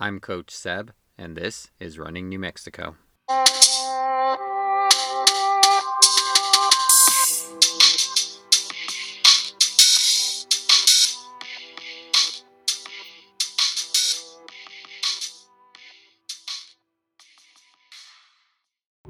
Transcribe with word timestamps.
I'm 0.00 0.20
Coach 0.20 0.52
Seb, 0.52 0.92
and 1.18 1.36
this 1.36 1.72
is 1.80 1.98
Running 1.98 2.28
New 2.28 2.38
Mexico. 2.38 2.94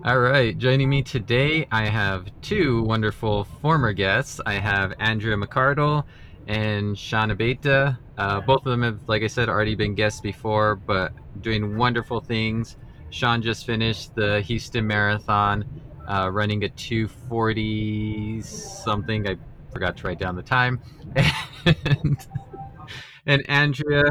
All 0.05 0.20
right, 0.20 0.57
joining 0.57 0.89
me 0.89 1.02
today, 1.02 1.66
I 1.70 1.84
have 1.84 2.30
two 2.41 2.82
wonderful 2.84 3.45
former 3.61 3.93
guests. 3.93 4.41
I 4.46 4.55
have 4.55 4.95
Andrea 4.98 5.36
McCardle 5.36 6.05
and 6.48 6.98
Sean 6.98 7.30
Abeyta. 7.30 7.98
Uh, 8.16 8.40
both 8.40 8.64
of 8.66 8.70
them 8.70 8.82
have, 8.82 9.00
like 9.06 9.22
I 9.22 9.26
said, 9.26 9.48
already 9.48 9.74
been 9.74 9.94
guests 9.94 10.20
before, 10.20 10.74
but 10.76 11.12
doing 11.42 11.76
wonderful 11.76 12.20
things. 12.20 12.76
Sean 13.11 13.43
just 13.43 13.66
finished 13.66 14.14
the 14.14 14.40
Houston 14.40 14.86
Marathon, 14.86 15.64
uh, 16.08 16.30
running 16.32 16.64
a 16.64 16.68
240 16.70 18.40
something. 18.40 19.29
I 19.29 19.36
forgot 19.70 19.98
to 19.98 20.06
write 20.06 20.18
down 20.18 20.34
the 20.34 20.42
time. 20.42 20.80
And, 21.66 22.26
and 23.26 23.50
Andrea 23.50 24.04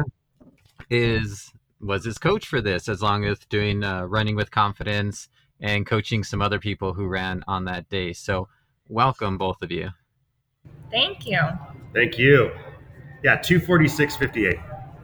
is 0.90 1.52
was 1.80 2.04
his 2.04 2.18
coach 2.18 2.46
for 2.46 2.60
this, 2.60 2.88
as 2.88 3.02
long 3.02 3.24
as 3.24 3.40
doing 3.48 3.82
uh, 3.82 4.04
running 4.04 4.36
with 4.36 4.52
confidence 4.52 5.28
and 5.60 5.84
coaching 5.84 6.22
some 6.22 6.40
other 6.40 6.60
people 6.60 6.92
who 6.92 7.08
ran 7.08 7.42
on 7.48 7.64
that 7.64 7.88
day. 7.88 8.12
So, 8.12 8.48
welcome 8.88 9.36
both 9.36 9.60
of 9.62 9.72
you. 9.72 9.90
Thank 10.90 11.26
you. 11.26 11.40
Thank 11.94 12.18
you. 12.18 12.50
Yeah, 13.22 13.38
246.58. 13.38 14.54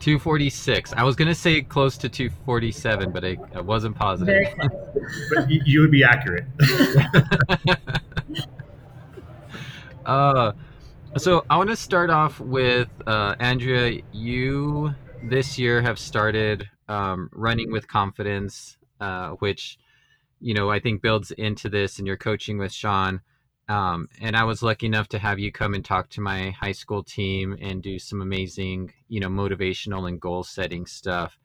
246. 0.00 0.92
I 0.92 1.02
was 1.02 1.16
going 1.16 1.28
to 1.28 1.34
say 1.34 1.62
close 1.62 1.96
to 1.98 2.08
247, 2.08 3.10
but 3.10 3.24
I, 3.24 3.36
I 3.54 3.60
wasn't 3.60 3.96
positive. 3.96 4.34
Very 4.34 4.46
close. 4.68 5.30
But 5.34 5.50
you, 5.50 5.62
you 5.64 5.80
would 5.80 5.90
be 5.90 6.04
accurate. 6.04 6.44
uh, 10.06 10.52
so, 11.16 11.44
I 11.48 11.56
want 11.56 11.70
to 11.70 11.76
start 11.76 12.10
off 12.10 12.40
with 12.40 12.88
uh, 13.06 13.36
Andrea. 13.38 14.02
You 14.12 14.94
this 15.22 15.58
year 15.58 15.80
have 15.80 15.98
started 15.98 16.68
um, 16.88 17.30
running 17.32 17.70
with 17.70 17.86
confidence, 17.88 18.76
uh, 19.00 19.30
which 19.30 19.78
you 20.40 20.54
know 20.54 20.70
I 20.70 20.80
think 20.80 21.02
builds 21.02 21.30
into 21.30 21.68
this, 21.68 21.98
and 21.98 22.06
you're 22.06 22.16
coaching 22.16 22.58
with 22.58 22.72
Sean. 22.72 23.20
Um, 23.68 24.08
and 24.20 24.36
I 24.36 24.44
was 24.44 24.62
lucky 24.62 24.86
enough 24.86 25.08
to 25.08 25.18
have 25.18 25.38
you 25.38 25.50
come 25.50 25.74
and 25.74 25.84
talk 25.84 26.10
to 26.10 26.20
my 26.20 26.50
high 26.50 26.72
school 26.72 27.02
team 27.02 27.56
and 27.60 27.82
do 27.82 27.98
some 27.98 28.20
amazing, 28.20 28.92
you 29.08 29.20
know, 29.20 29.28
motivational 29.28 30.06
and 30.08 30.20
goal 30.20 30.44
setting 30.44 30.84
stuff. 30.84 31.38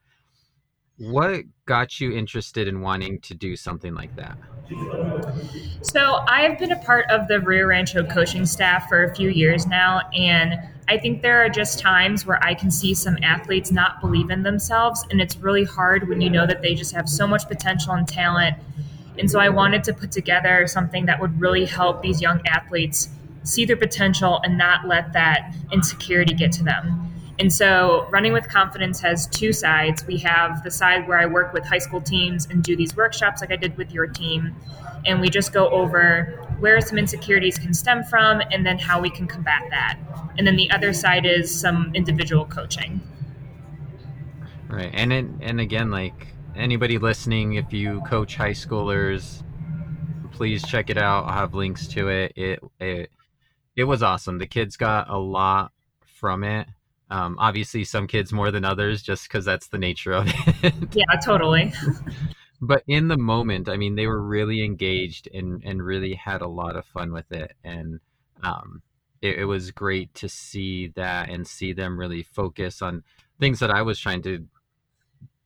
What 0.97 1.43
got 1.65 2.01
you 2.01 2.11
interested 2.11 2.67
in 2.67 2.81
wanting 2.81 3.21
to 3.21 3.33
do 3.33 3.55
something 3.55 3.93
like 3.93 4.13
that? 4.17 4.37
So, 5.81 6.25
I've 6.27 6.59
been 6.59 6.73
a 6.73 6.79
part 6.83 7.09
of 7.09 7.29
the 7.29 7.39
Rio 7.39 7.67
Rancho 7.67 8.03
coaching 8.03 8.45
staff 8.45 8.89
for 8.89 9.05
a 9.05 9.15
few 9.15 9.29
years 9.29 9.65
now, 9.65 10.01
and 10.13 10.59
I 10.89 10.97
think 10.97 11.21
there 11.21 11.43
are 11.43 11.49
just 11.49 11.79
times 11.79 12.25
where 12.25 12.43
I 12.43 12.53
can 12.53 12.69
see 12.69 12.93
some 12.93 13.17
athletes 13.23 13.71
not 13.71 14.01
believe 14.01 14.29
in 14.29 14.43
themselves, 14.43 15.05
and 15.09 15.21
it's 15.21 15.37
really 15.37 15.63
hard 15.63 16.09
when 16.09 16.19
you 16.19 16.29
know 16.29 16.45
that 16.45 16.61
they 16.61 16.75
just 16.75 16.93
have 16.93 17.07
so 17.07 17.25
much 17.25 17.47
potential 17.47 17.93
and 17.93 18.05
talent. 18.05 18.57
And 19.19 19.29
so, 19.29 19.39
I 19.39 19.49
wanted 19.49 19.83
to 19.83 19.93
put 19.93 20.11
together 20.11 20.65
something 20.65 21.05
that 21.05 21.19
would 21.19 21.39
really 21.39 21.65
help 21.65 22.01
these 22.01 22.21
young 22.21 22.41
athletes 22.47 23.09
see 23.43 23.65
their 23.65 23.77
potential 23.77 24.39
and 24.43 24.57
not 24.57 24.87
let 24.87 25.13
that 25.13 25.53
insecurity 25.71 26.33
get 26.33 26.51
to 26.53 26.63
them. 26.63 27.05
And 27.39 27.51
so, 27.51 28.05
Running 28.11 28.33
with 28.33 28.49
Confidence 28.49 28.99
has 28.99 29.25
two 29.27 29.53
sides. 29.53 30.05
We 30.05 30.17
have 30.17 30.61
the 30.63 30.71
side 30.71 31.07
where 31.07 31.17
I 31.17 31.25
work 31.25 31.53
with 31.53 31.65
high 31.65 31.77
school 31.77 32.01
teams 32.01 32.47
and 32.47 32.61
do 32.61 32.75
these 32.75 32.95
workshops 32.97 33.39
like 33.39 33.51
I 33.51 33.55
did 33.55 33.77
with 33.77 33.93
your 33.93 34.07
team. 34.07 34.55
And 35.05 35.21
we 35.21 35.29
just 35.29 35.53
go 35.53 35.69
over 35.69 36.45
where 36.59 36.81
some 36.81 36.97
insecurities 36.97 37.57
can 37.57 37.73
stem 37.73 38.03
from 38.03 38.41
and 38.51 38.65
then 38.65 38.77
how 38.77 38.99
we 38.99 39.09
can 39.09 39.25
combat 39.25 39.63
that. 39.69 39.97
And 40.37 40.45
then 40.45 40.57
the 40.57 40.69
other 40.71 40.91
side 40.91 41.25
is 41.25 41.57
some 41.57 41.91
individual 41.93 42.45
coaching. 42.45 42.99
Right. 44.67 44.91
And 44.93 45.13
it, 45.13 45.25
and 45.39 45.61
again, 45.61 45.89
like 45.89 46.27
anybody 46.55 46.97
listening, 46.97 47.53
if 47.53 47.73
you 47.73 48.01
coach 48.01 48.35
high 48.35 48.51
schoolers, 48.51 49.43
please 50.31 50.65
check 50.65 50.89
it 50.89 50.97
out. 50.97 51.25
I'll 51.25 51.33
have 51.33 51.53
links 51.53 51.87
to 51.87 52.09
it. 52.09 52.33
It 52.35 52.59
it 52.79 53.11
it 53.75 53.83
was 53.85 54.03
awesome. 54.03 54.37
The 54.37 54.47
kids 54.47 54.77
got 54.77 55.09
a 55.09 55.17
lot 55.17 55.71
from 56.05 56.43
it. 56.43 56.67
Um, 57.11 57.37
obviously, 57.39 57.83
some 57.83 58.07
kids 58.07 58.31
more 58.31 58.51
than 58.51 58.65
others, 58.65 59.01
just 59.01 59.23
because 59.23 59.45
that's 59.45 59.67
the 59.67 59.77
nature 59.77 60.13
of 60.13 60.27
it. 60.63 60.73
Yeah, 60.93 61.19
totally. 61.23 61.73
but 62.61 62.83
in 62.87 63.07
the 63.07 63.17
moment, 63.17 63.67
I 63.67 63.77
mean, 63.77 63.95
they 63.95 64.07
were 64.07 64.21
really 64.21 64.63
engaged 64.63 65.27
and 65.33 65.63
and 65.63 65.83
really 65.83 66.13
had 66.13 66.41
a 66.41 66.47
lot 66.47 66.75
of 66.75 66.85
fun 66.85 67.11
with 67.11 67.31
it, 67.31 67.53
and 67.63 67.99
um, 68.43 68.81
it, 69.21 69.39
it 69.39 69.45
was 69.45 69.71
great 69.71 70.13
to 70.15 70.29
see 70.29 70.87
that 70.95 71.29
and 71.29 71.47
see 71.47 71.73
them 71.73 71.99
really 71.99 72.23
focus 72.23 72.81
on 72.81 73.03
things 73.39 73.59
that 73.59 73.71
I 73.71 73.81
was 73.81 73.99
trying 73.99 74.21
to 74.23 74.45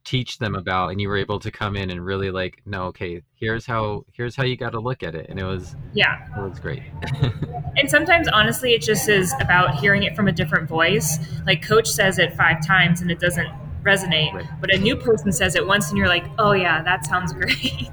teach 0.03 0.37
them 0.37 0.53
about 0.55 0.89
and 0.91 0.99
you 0.99 1.07
were 1.07 1.17
able 1.17 1.39
to 1.39 1.49
come 1.49 1.75
in 1.77 1.89
and 1.89 2.05
really 2.05 2.29
like 2.29 2.61
no 2.65 2.83
okay 2.83 3.21
here's 3.35 3.65
how 3.65 4.03
here's 4.11 4.35
how 4.35 4.43
you 4.43 4.57
got 4.57 4.71
to 4.71 4.79
look 4.79 5.01
at 5.01 5.15
it 5.15 5.25
and 5.29 5.39
it 5.39 5.45
was 5.45 5.75
Yeah. 5.93 6.27
it 6.37 6.49
was 6.49 6.59
great 6.59 6.83
And 7.75 7.89
sometimes, 7.89 8.27
honestly, 8.27 8.73
it 8.73 8.83
just 8.83 9.09
is 9.09 9.33
about 9.41 9.73
hearing 9.79 10.03
it 10.03 10.15
from 10.15 10.27
a 10.27 10.31
different 10.31 10.69
voice. 10.69 11.17
Like, 11.47 11.65
coach 11.67 11.87
says 11.89 12.19
it 12.19 12.35
five 12.35 12.63
times 12.63 13.01
and 13.01 13.09
it 13.09 13.19
doesn't 13.19 13.47
resonate, 13.81 14.31
Right. 14.31 14.45
but 14.61 14.71
a 14.71 14.77
new 14.77 14.95
person 14.95 15.31
says 15.31 15.55
it 15.55 15.65
once 15.65 15.89
and 15.89 15.97
you're 15.97 16.07
like, 16.07 16.23
oh, 16.37 16.51
yeah, 16.51 16.83
that 16.83 17.03
sounds 17.03 17.33
great. 17.41 17.89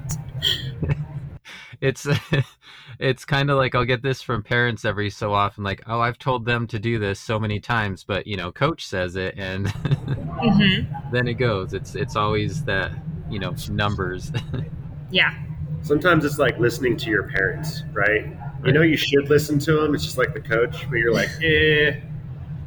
it's 1.81 2.05
it's 3.01 3.25
kind 3.25 3.49
of 3.49 3.57
like 3.57 3.75
I'll 3.75 3.85
get 3.85 4.03
this 4.03 4.21
from 4.21 4.43
parents 4.43 4.85
every 4.85 5.09
so 5.09 5.33
often 5.33 5.63
like 5.63 5.81
oh 5.87 5.99
I've 5.99 6.19
told 6.19 6.45
them 6.45 6.67
to 6.67 6.79
do 6.79 6.99
this 6.99 7.19
so 7.19 7.39
many 7.39 7.59
times 7.59 8.03
but 8.03 8.27
you 8.27 8.37
know 8.37 8.51
coach 8.51 8.85
says 8.85 9.15
it 9.15 9.35
and 9.37 9.69
hmm 9.69 10.81
then 11.11 11.27
it 11.27 11.35
goes 11.35 11.73
it's 11.73 11.95
it's 11.95 12.15
always 12.15 12.63
that 12.65 12.91
you 13.29 13.39
know 13.39 13.55
numbers 13.69 14.31
Yeah. 15.11 15.37
Sometimes 15.81 16.25
it's 16.25 16.39
like 16.39 16.57
listening 16.59 16.97
to 16.97 17.09
your 17.09 17.23
parents, 17.23 17.83
right? 17.91 18.25
You 18.63 18.71
know, 18.71 18.81
you 18.81 18.97
should 18.97 19.29
listen 19.29 19.59
to 19.59 19.81
them. 19.81 19.95
It's 19.95 20.03
just 20.03 20.17
like 20.17 20.33
the 20.33 20.39
coach, 20.39 20.87
but 20.89 20.97
you're 20.97 21.13
like, 21.13 21.29
eh, 21.43 21.99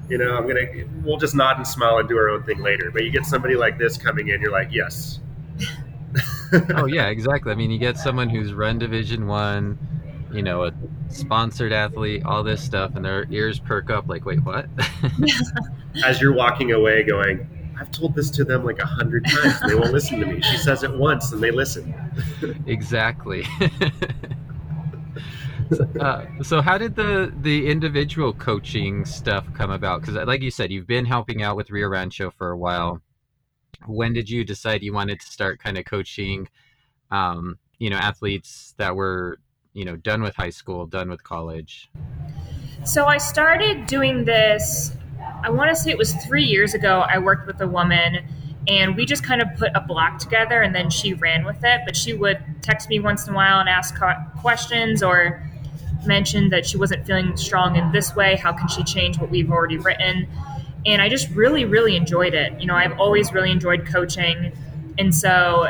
you 0.09 0.19
know, 0.19 0.37
I'm 0.37 0.43
going 0.49 0.57
to, 0.57 0.89
we'll 1.05 1.17
just 1.17 1.35
nod 1.35 1.57
and 1.57 1.67
smile 1.67 1.99
and 1.99 2.09
do 2.09 2.19
our 2.19 2.29
own 2.29 2.43
thing 2.43 2.61
later. 2.61 2.91
But 2.91 3.05
you 3.05 3.11
get 3.11 3.25
somebody 3.25 3.55
like 3.55 3.79
this 3.79 3.97
coming 3.97 4.29
in, 4.29 4.41
you're 4.41 4.51
like, 4.51 4.73
yes. 4.73 5.21
oh 6.77 6.87
yeah 6.87 7.09
exactly 7.09 7.51
I 7.51 7.57
mean 7.57 7.71
you 7.71 7.79
get 7.79 7.97
someone 7.97 8.29
who's 8.29 8.53
run 8.53 8.79
division 8.79 9.27
1 9.27 9.79
you 10.35 10.43
know 10.43 10.65
a 10.65 10.73
sponsored 11.09 11.73
athlete 11.73 12.25
all 12.25 12.43
this 12.43 12.63
stuff 12.63 12.97
and 12.97 13.05
their 13.05 13.27
ears 13.31 13.61
perk 13.61 13.91
up 13.91 14.09
like 14.09 14.25
wait 14.25 14.43
what 14.45 14.67
As 16.05 16.21
you're 16.21 16.35
walking 16.35 16.73
away 16.73 17.05
going, 17.05 17.49
I've 17.79 17.91
told 17.91 18.15
this 18.15 18.31
to 18.31 18.45
them 18.45 18.65
like 18.65 18.79
a 18.81 18.87
hundred 18.87 19.27
times. 19.27 19.61
and 19.61 19.71
They 19.71 19.75
won't 19.75 19.93
listen 19.93 20.21
to 20.21 20.27
me. 20.27 20.41
She 20.41 20.57
says 20.57 20.83
it 20.83 20.93
once 20.93 21.33
and 21.33 21.43
they 21.43 21.51
listen. 21.51 21.95
exactly. 22.67 23.45
uh, 26.01 26.25
so, 26.43 26.61
how 26.61 26.79
did 26.79 26.97
the 26.97 27.33
the 27.43 27.69
individual 27.69 28.33
coaching 28.33 29.05
stuff 29.05 29.47
come 29.55 29.71
about? 29.71 30.01
Because, 30.01 30.15
like 30.27 30.43
you 30.43 30.51
said, 30.51 30.73
you've 30.73 30.87
been 30.87 31.05
helping 31.05 31.43
out 31.43 31.57
with 31.57 31.71
Rio 31.71 31.89
Rancho 31.89 32.31
for 32.31 32.51
a 32.51 32.59
while. 32.59 33.01
When 33.87 34.13
did 34.13 34.31
you 34.31 34.45
decide 34.45 34.83
you 34.83 34.93
wanted 34.93 35.21
to 35.21 35.27
start 35.27 35.61
kind 35.61 35.79
of 35.79 35.85
coaching, 35.85 36.49
um, 37.11 37.59
you 37.79 37.91
know, 37.91 37.97
athletes 37.97 38.75
that 38.79 38.97
were, 38.97 39.39
you 39.75 39.85
know, 39.85 39.97
done 39.97 40.23
with 40.23 40.35
high 40.37 40.51
school, 40.51 40.87
done 40.87 41.11
with 41.11 41.23
college? 41.23 41.91
So 42.85 43.07
I 43.07 43.19
started 43.19 43.87
doing 43.87 44.25
this, 44.25 44.93
I 45.43 45.51
want 45.51 45.71
to 45.71 45.77
say 45.77 45.91
it 45.91 45.99
was 45.99 46.15
three 46.15 46.45
years 46.45 46.75
ago. 46.75 47.01
I 47.01 47.19
worked 47.19 47.47
with 47.47 47.61
a 47.61 47.69
woman 47.69 48.25
and 48.67 48.97
we 48.97 49.05
just 49.05 49.23
kind 49.23 49.43
of 49.43 49.49
put 49.57 49.73
a 49.75 49.81
block 49.81 50.19
together 50.19 50.63
and 50.63 50.75
then 50.75 50.89
she 50.91 51.13
ran 51.13 51.45
with 51.45 51.63
it. 51.65 51.83
But 51.85 51.97
she 51.97 52.15
would 52.15 52.43
text 52.63 52.89
me 52.89 53.01
once 53.01 53.27
in 53.27 53.35
a 53.35 53.37
while 53.37 53.61
and 53.61 53.69
ask 53.69 53.95
questions 54.41 55.03
or 55.03 55.43
mention 56.07 56.51
that 56.51 56.67
she 56.67 56.77
wasn't 56.77 57.07
feeling 57.07 57.37
strong 57.37 57.77
in 57.77 57.93
this 57.93 58.15
way. 58.15 58.37
How 58.37 58.53
can 58.53 58.69
she 58.69 58.85
change 58.85 59.19
what 59.19 59.31
we've 59.31 59.51
already 59.51 59.79
written? 59.79 60.29
And 60.87 61.01
I 61.01 61.09
just 61.09 61.31
really, 61.31 61.65
really 61.65 61.97
enjoyed 61.97 62.35
it. 62.35 62.61
You 62.61 62.67
know, 62.67 62.75
I've 62.75 62.99
always 63.01 63.33
really 63.33 63.51
enjoyed 63.51 63.87
coaching. 63.87 64.53
And 64.99 65.15
so 65.15 65.67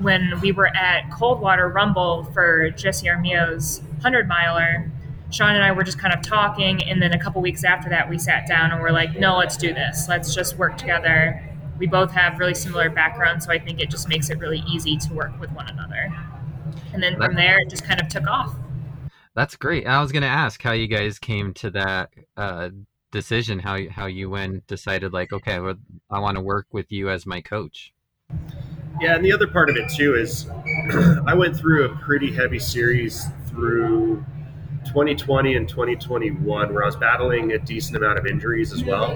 when 0.00 0.40
we 0.40 0.52
were 0.52 0.74
at 0.76 1.10
Coldwater 1.10 1.68
Rumble 1.68 2.24
for 2.32 2.70
Jesse 2.70 3.08
Armijo's 3.08 3.80
100 3.80 4.28
miler, 4.28 4.90
Sean 5.30 5.54
and 5.54 5.64
I 5.64 5.72
were 5.72 5.82
just 5.82 5.98
kind 5.98 6.14
of 6.14 6.22
talking, 6.22 6.82
and 6.84 7.02
then 7.02 7.12
a 7.12 7.18
couple 7.18 7.42
weeks 7.42 7.64
after 7.64 7.88
that, 7.90 8.08
we 8.08 8.18
sat 8.18 8.46
down 8.46 8.72
and 8.72 8.80
we're 8.80 8.92
like, 8.92 9.16
no, 9.18 9.36
let's 9.36 9.56
do 9.56 9.74
this. 9.74 10.06
Let's 10.08 10.34
just 10.34 10.56
work 10.56 10.78
together. 10.78 11.42
We 11.78 11.86
both 11.86 12.10
have 12.12 12.38
really 12.38 12.54
similar 12.54 12.88
backgrounds, 12.90 13.44
so 13.44 13.52
I 13.52 13.58
think 13.58 13.80
it 13.80 13.90
just 13.90 14.08
makes 14.08 14.30
it 14.30 14.38
really 14.38 14.62
easy 14.68 14.96
to 14.96 15.12
work 15.12 15.38
with 15.38 15.50
one 15.52 15.68
another. 15.68 16.12
And 16.92 17.02
then 17.02 17.16
from 17.16 17.34
there, 17.34 17.58
it 17.60 17.68
just 17.68 17.84
kind 17.84 18.00
of 18.00 18.08
took 18.08 18.26
off. 18.26 18.54
That's 19.34 19.54
great. 19.54 19.86
I 19.86 20.00
was 20.00 20.12
going 20.12 20.22
to 20.22 20.28
ask 20.28 20.62
how 20.62 20.72
you 20.72 20.88
guys 20.88 21.18
came 21.18 21.54
to 21.54 21.70
that 21.70 22.10
uh, 22.36 22.70
decision 23.10 23.58
how 23.58 23.74
you, 23.76 23.90
how 23.90 24.06
you 24.06 24.28
went 24.28 24.66
decided 24.66 25.12
like 25.12 25.32
okay 25.32 25.58
well, 25.58 25.76
I 26.10 26.18
want 26.20 26.36
to 26.36 26.42
work 26.42 26.66
with 26.72 26.92
you 26.92 27.08
as 27.08 27.26
my 27.26 27.40
coach. 27.40 27.92
Yeah, 29.00 29.14
and 29.14 29.24
the 29.24 29.32
other 29.32 29.46
part 29.46 29.70
of 29.70 29.76
it 29.76 29.88
too 29.90 30.16
is 30.16 30.46
I 31.26 31.34
went 31.34 31.56
through 31.56 31.84
a 31.84 31.96
pretty 31.98 32.32
heavy 32.34 32.58
series 32.58 33.26
through 33.46 34.24
2020 34.86 35.54
and 35.54 35.68
2021 35.68 36.74
where 36.74 36.82
I 36.82 36.86
was 36.86 36.96
battling 36.96 37.52
a 37.52 37.58
decent 37.58 37.96
amount 37.96 38.18
of 38.18 38.26
injuries 38.26 38.72
as 38.72 38.82
well. 38.84 39.10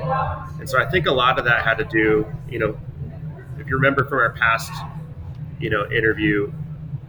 And 0.61 0.69
so 0.69 0.81
I 0.81 0.89
think 0.89 1.07
a 1.07 1.13
lot 1.13 1.39
of 1.39 1.45
that 1.47 1.65
had 1.65 1.79
to 1.79 1.85
do, 1.85 2.27
you 2.49 2.59
know, 2.59 2.79
if 3.59 3.67
you 3.69 3.75
remember 3.77 4.05
from 4.05 4.19
our 4.19 4.31
past, 4.31 4.73
you 5.59 5.71
know, 5.71 5.91
interview, 5.91 6.53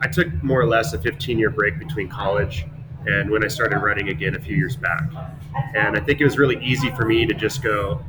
I 0.02 0.08
took 0.08 0.28
more 0.44 0.62
or 0.62 0.68
less 0.68 0.94
a 0.94 1.00
15 1.00 1.38
year 1.38 1.50
break 1.50 1.78
between 1.80 2.10
college 2.10 2.66
and 3.06 3.30
when 3.30 3.44
I 3.44 3.48
started 3.48 3.78
running 3.80 4.10
again 4.10 4.36
a 4.36 4.40
few 4.40 4.56
years 4.56 4.76
back. 4.76 5.04
And 5.76 5.98
I 5.98 6.00
think 6.00 6.22
it 6.22 6.24
was 6.24 6.38
really 6.38 6.64
easy 6.64 6.90
for 6.92 7.06
me 7.06 7.26
to 7.26 7.34
just 7.34 7.62
go, 7.62 8.04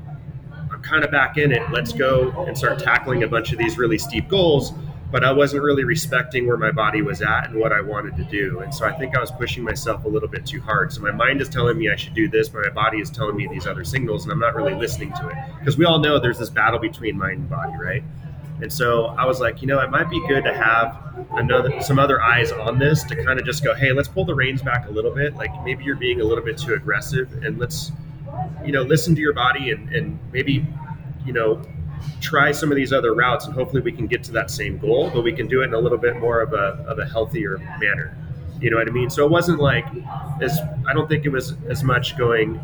kind 0.85 1.05
of 1.05 1.11
back 1.11 1.39
in 1.39 1.51
it. 1.51 1.63
Let's 1.71 1.93
go 1.93 2.45
and 2.47 2.57
start 2.57 2.79
tackling 2.79 3.23
a 3.23 3.29
bunch 3.29 3.53
of 3.53 3.59
these 3.59 3.79
really 3.79 3.99
steep 3.99 4.29
goals. 4.29 4.73
But 5.11 5.23
I 5.23 5.31
wasn't 5.31 5.63
really 5.63 5.85
respecting 5.85 6.45
where 6.49 6.57
my 6.57 6.73
body 6.73 7.01
was 7.01 7.23
at 7.23 7.51
and 7.51 7.61
what 7.61 7.73
I 7.73 7.81
wanted 7.81 8.17
to 8.17 8.25
do. 8.25 8.61
And 8.61 8.75
so 8.75 8.85
I 8.85 8.91
think 8.99 9.17
I 9.17 9.21
was 9.21 9.31
pushing 9.31 9.63
myself 9.63 10.05
a 10.05 10.09
little 10.09 10.29
bit 10.29 10.45
too 10.45 10.61
hard. 10.61 10.93
So 10.93 11.03
my 11.03 11.13
mind 11.13 11.41
is 11.41 11.49
telling 11.49 11.79
me 11.79 11.89
I 11.89 11.95
should 11.95 12.15
do 12.15 12.29
this, 12.29 12.49
but 12.49 12.63
my 12.65 12.71
body 12.71 12.99
is 13.01 13.11
telling 13.11 13.37
me 13.37 13.47
these 13.47 13.65
other 13.65 13.85
signals, 13.85 14.25
and 14.25 14.33
I'm 14.33 14.41
not 14.41 14.57
really 14.57 14.75
listening 14.75 15.13
to 15.13 15.29
it. 15.29 15.37
Because 15.61 15.79
we 15.79 15.85
all 15.85 16.01
know 16.01 16.19
there's 16.19 16.41
this 16.41 16.51
battle 16.51 16.81
between 16.81 17.17
mind 17.17 17.39
and 17.39 17.51
body, 17.51 17.75
right? 17.81 18.03
And 18.61 18.73
so 18.73 19.07
I 19.07 19.25
was 19.25 19.39
like, 19.39 19.63
you 19.63 19.69
know, 19.69 19.79
it 19.81 19.91
might 19.91 20.11
be 20.11 20.21
good 20.27 20.43
to 20.45 20.55
have 20.55 20.99
another 21.33 21.81
some 21.81 22.01
other 22.01 22.21
eyes 22.21 22.51
on 22.51 22.81
this 22.81 23.05
to 23.05 23.25
kind 23.25 23.39
of 23.39 23.47
just 23.47 23.63
go, 23.63 23.73
hey, 23.73 23.93
let's 23.93 24.09
pull 24.09 24.25
the 24.25 24.35
reins 24.35 24.63
back 24.63 24.89
a 24.89 24.91
little 24.91 25.13
bit. 25.13 25.37
Like 25.37 25.51
maybe 25.65 25.85
you're 25.85 25.95
being 25.95 26.23
a 26.23 26.25
little 26.25 26.45
bit 26.45 26.59
too 26.59 26.75
aggressive, 26.75 27.45
and 27.45 27.59
let's, 27.59 27.93
you 28.65 28.73
know, 28.73 28.83
listen 28.83 29.15
to 29.15 29.21
your 29.21 29.33
body 29.33 29.71
and 29.71 29.95
and 29.95 30.19
maybe, 30.33 30.67
you 31.25 31.33
know, 31.33 31.63
try 32.21 32.53
some 32.53 32.71
of 32.71 32.77
these 32.77 32.93
other 32.93 33.15
routes, 33.15 33.47
and 33.47 33.55
hopefully 33.55 33.83
we 33.83 33.93
can 33.93 34.07
get 34.07 34.23
to 34.25 34.33
that 34.33 34.51
same 34.51 34.79
goal, 34.79 35.11
but 35.11 35.23
we 35.23 35.33
can 35.33 35.47
do 35.47 35.63
it 35.63 35.67
in 35.67 35.75
a 35.75 35.79
little 35.79 35.99
bit 35.99 36.17
more 36.19 36.41
of 36.41 36.53
a 36.53 36.85
of 36.89 36.99
a 36.99 37.07
healthier 37.07 37.59
manner. 37.79 38.17
You 38.61 38.71
know 38.71 38.77
what 38.77 38.89
I 38.89 38.93
mean? 38.93 39.11
So 39.11 39.25
it 39.25 39.31
wasn't 39.31 39.61
like 39.61 39.87
as 40.41 40.59
I 40.87 40.93
don't 40.93 41.09
think 41.09 41.25
it 41.25 41.31
was 41.31 41.55
as 41.69 41.83
much 41.83 42.17
going 42.17 42.61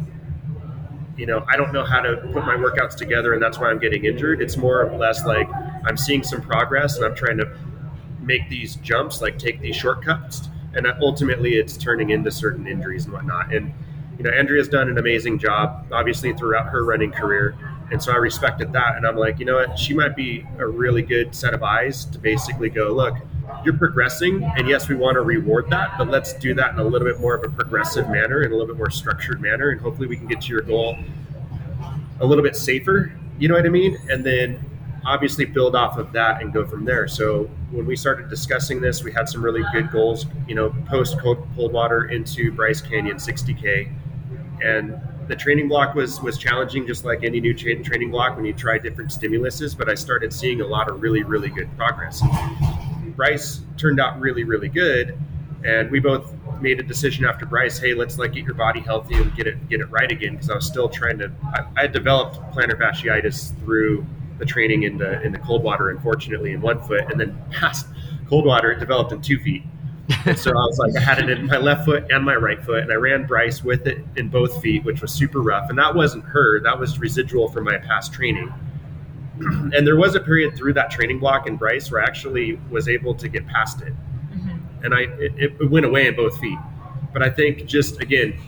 you 1.21 1.27
know, 1.27 1.44
I 1.49 1.56
don't 1.59 1.71
know 1.71 1.85
how 1.85 2.00
to 2.00 2.17
put 2.32 2.47
my 2.47 2.56
workouts 2.56 2.97
together 2.97 3.35
and 3.35 3.43
that's 3.43 3.59
why 3.59 3.69
I'm 3.69 3.79
getting 3.79 4.06
injured. 4.06 4.41
It's 4.41 4.56
more 4.56 4.87
or 4.87 4.97
less 4.97 5.27
like 5.27 5.50
I'm 5.85 5.99
seeing 5.99 6.23
some 6.23 6.41
progress 6.41 6.97
and 6.97 7.05
I'm 7.05 7.15
trying 7.15 7.37
to 7.37 7.59
make 8.23 8.49
these 8.49 8.77
jumps, 8.77 9.21
like 9.21 9.38
take 9.38 9.61
these 9.61 9.77
shortcuts. 9.77 10.49
And 10.73 10.87
ultimately 11.03 11.56
it's 11.56 11.77
turning 11.77 12.09
into 12.09 12.31
certain 12.31 12.67
injuries 12.67 13.05
and 13.05 13.12
whatnot. 13.12 13.53
And, 13.53 13.75
you 14.20 14.25
know, 14.25 14.37
Andrea's 14.37 14.69
done 14.69 14.90
an 14.90 14.99
amazing 14.99 15.38
job, 15.38 15.87
obviously, 15.90 16.34
throughout 16.34 16.67
her 16.67 16.84
running 16.84 17.11
career. 17.11 17.56
And 17.90 18.02
so 18.02 18.12
I 18.12 18.17
respected 18.17 18.70
that. 18.75 18.96
And 18.96 19.06
I'm 19.06 19.17
like, 19.17 19.38
you 19.38 19.46
know 19.46 19.55
what? 19.55 19.78
She 19.78 19.94
might 19.94 20.14
be 20.14 20.46
a 20.58 20.67
really 20.67 21.00
good 21.00 21.34
set 21.34 21.55
of 21.55 21.62
eyes 21.62 22.05
to 22.05 22.19
basically 22.19 22.69
go, 22.69 22.93
look, 22.93 23.14
you're 23.64 23.78
progressing. 23.78 24.44
And 24.58 24.69
yes, 24.69 24.90
we 24.90 24.94
want 24.94 25.14
to 25.14 25.22
reward 25.22 25.70
that, 25.70 25.96
but 25.96 26.08
let's 26.08 26.34
do 26.34 26.52
that 26.52 26.75
in 26.75 26.81
a 26.81 26.84
little 26.84 27.08
bit 27.08 27.19
more 27.19 27.34
of 27.34 27.44
a 27.44 27.49
progressive 27.49 28.11
manner 28.11 28.43
and 28.43 28.52
a 28.52 28.56
little 28.56 28.67
bit 28.67 28.76
more 28.76 28.90
structured 28.90 29.40
manner. 29.40 29.70
And 29.70 29.81
hopefully 29.81 30.06
we 30.06 30.19
can 30.19 30.26
get 30.26 30.43
to 30.43 30.49
your 30.49 30.61
goal 30.61 30.99
a 32.20 32.26
little 32.26 32.44
bit 32.44 32.56
safer. 32.56 33.11
You 33.38 33.49
know 33.49 33.55
what 33.55 33.64
I 33.64 33.70
mean? 33.70 33.96
And 34.11 34.22
then 34.22 34.62
obviously 35.06 35.46
build 35.46 35.75
off 35.75 35.96
of 35.96 36.12
that 36.12 36.43
and 36.43 36.52
go 36.52 36.67
from 36.67 36.84
there. 36.84 37.08
So 37.08 37.44
when 37.70 37.87
we 37.87 37.96
started 37.96 38.28
discussing 38.28 38.82
this, 38.82 39.02
we 39.02 39.12
had 39.12 39.31
some 39.31 39.43
really 39.43 39.62
good 39.72 39.90
goals, 39.90 40.26
you 40.46 40.55
know, 40.55 40.75
post 40.87 41.19
cold, 41.19 41.46
water 41.56 42.05
into 42.06 42.52
Bryce 42.52 42.82
Canyon 42.82 43.17
60K. 43.17 43.90
And 44.62 45.00
the 45.28 45.36
training 45.36 45.68
block 45.68 45.94
was 45.94 46.20
was 46.20 46.36
challenging, 46.36 46.86
just 46.86 47.04
like 47.04 47.22
any 47.22 47.40
new 47.40 47.54
tra- 47.54 47.82
training 47.82 48.10
block 48.10 48.36
when 48.36 48.44
you 48.44 48.52
try 48.52 48.78
different 48.78 49.10
stimuluses. 49.10 49.76
But 49.76 49.88
I 49.88 49.94
started 49.94 50.32
seeing 50.32 50.60
a 50.60 50.66
lot 50.66 50.88
of 50.88 51.00
really, 51.00 51.22
really 51.22 51.48
good 51.48 51.74
progress. 51.76 52.22
Bryce 53.16 53.60
turned 53.76 54.00
out 54.00 54.18
really, 54.18 54.44
really 54.44 54.68
good, 54.68 55.18
and 55.64 55.90
we 55.90 56.00
both 56.00 56.34
made 56.60 56.80
a 56.80 56.82
decision 56.82 57.24
after 57.24 57.46
Bryce. 57.46 57.78
Hey, 57.78 57.94
let's 57.94 58.18
like 58.18 58.32
get 58.32 58.44
your 58.44 58.54
body 58.54 58.80
healthy 58.80 59.14
and 59.14 59.34
get 59.36 59.46
it 59.46 59.68
get 59.68 59.80
it 59.80 59.90
right 59.90 60.10
again 60.10 60.32
because 60.32 60.50
I 60.50 60.54
was 60.54 60.66
still 60.66 60.88
trying 60.88 61.18
to. 61.18 61.30
I, 61.54 61.64
I 61.76 61.82
had 61.82 61.92
developed 61.92 62.36
plantar 62.54 62.78
fasciitis 62.78 63.58
through 63.60 64.04
the 64.38 64.44
training 64.44 64.82
in 64.82 64.98
the 64.98 65.22
in 65.22 65.32
the 65.32 65.38
Coldwater, 65.38 65.90
unfortunately, 65.90 66.52
in 66.52 66.60
one 66.60 66.80
foot, 66.82 67.10
and 67.10 67.20
then 67.20 67.40
past 67.50 67.86
Coldwater, 68.28 68.72
it 68.72 68.80
developed 68.80 69.12
in 69.12 69.22
two 69.22 69.38
feet. 69.38 69.62
And 70.26 70.38
so 70.38 70.50
I 70.50 70.54
was 70.54 70.78
like, 70.78 70.96
I 70.96 71.00
had 71.00 71.18
it 71.18 71.30
in 71.30 71.46
my 71.46 71.56
left 71.56 71.84
foot 71.84 72.10
and 72.10 72.24
my 72.24 72.34
right 72.34 72.62
foot, 72.62 72.82
and 72.82 72.92
I 72.92 72.96
ran 72.96 73.26
Bryce 73.26 73.62
with 73.62 73.86
it 73.86 74.04
in 74.16 74.28
both 74.28 74.60
feet, 74.62 74.84
which 74.84 75.02
was 75.02 75.12
super 75.12 75.40
rough. 75.40 75.70
And 75.70 75.78
that 75.78 75.94
wasn't 75.94 76.24
her; 76.24 76.60
that 76.60 76.78
was 76.78 76.98
residual 76.98 77.48
from 77.48 77.64
my 77.64 77.78
past 77.78 78.12
training. 78.12 78.52
and 79.40 79.86
there 79.86 79.96
was 79.96 80.14
a 80.14 80.20
period 80.20 80.56
through 80.56 80.74
that 80.74 80.90
training 80.90 81.18
block 81.18 81.46
in 81.46 81.56
Bryce 81.56 81.90
where 81.90 82.02
I 82.02 82.04
actually 82.04 82.58
was 82.70 82.88
able 82.88 83.14
to 83.14 83.28
get 83.28 83.46
past 83.46 83.82
it, 83.82 83.92
mm-hmm. 83.92 84.84
and 84.84 84.94
I 84.94 85.00
it, 85.18 85.54
it 85.60 85.70
went 85.70 85.86
away 85.86 86.06
in 86.06 86.16
both 86.16 86.38
feet. 86.40 86.58
But 87.12 87.22
I 87.22 87.30
think 87.30 87.66
just 87.66 88.00
again, 88.00 88.38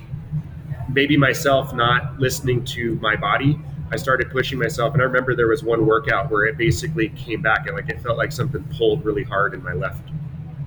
maybe 0.89 1.17
myself 1.17 1.75
not 1.75 2.19
listening 2.19 2.65
to 2.67 2.97
my 2.97 3.17
body 3.17 3.59
I 3.93 3.97
started 3.97 4.31
pushing 4.31 4.59
myself. 4.59 4.95
And 4.95 5.03
I 5.03 5.05
remember 5.05 5.37
there 5.37 5.49
was 5.49 5.63
one 5.63 5.85
workout 5.85 6.31
where 6.31 6.47
it 6.47 6.57
basically 6.57 7.11
came 7.11 7.43
back 7.43 7.67
and 7.67 7.77
like 7.77 7.91
it 7.91 8.01
felt 8.01 8.17
like 8.17 8.33
something 8.33 8.65
pulled 8.77 9.05
really 9.05 9.23
hard 9.23 9.53
in 9.53 9.63
my 9.63 9.75
left, 9.75 10.09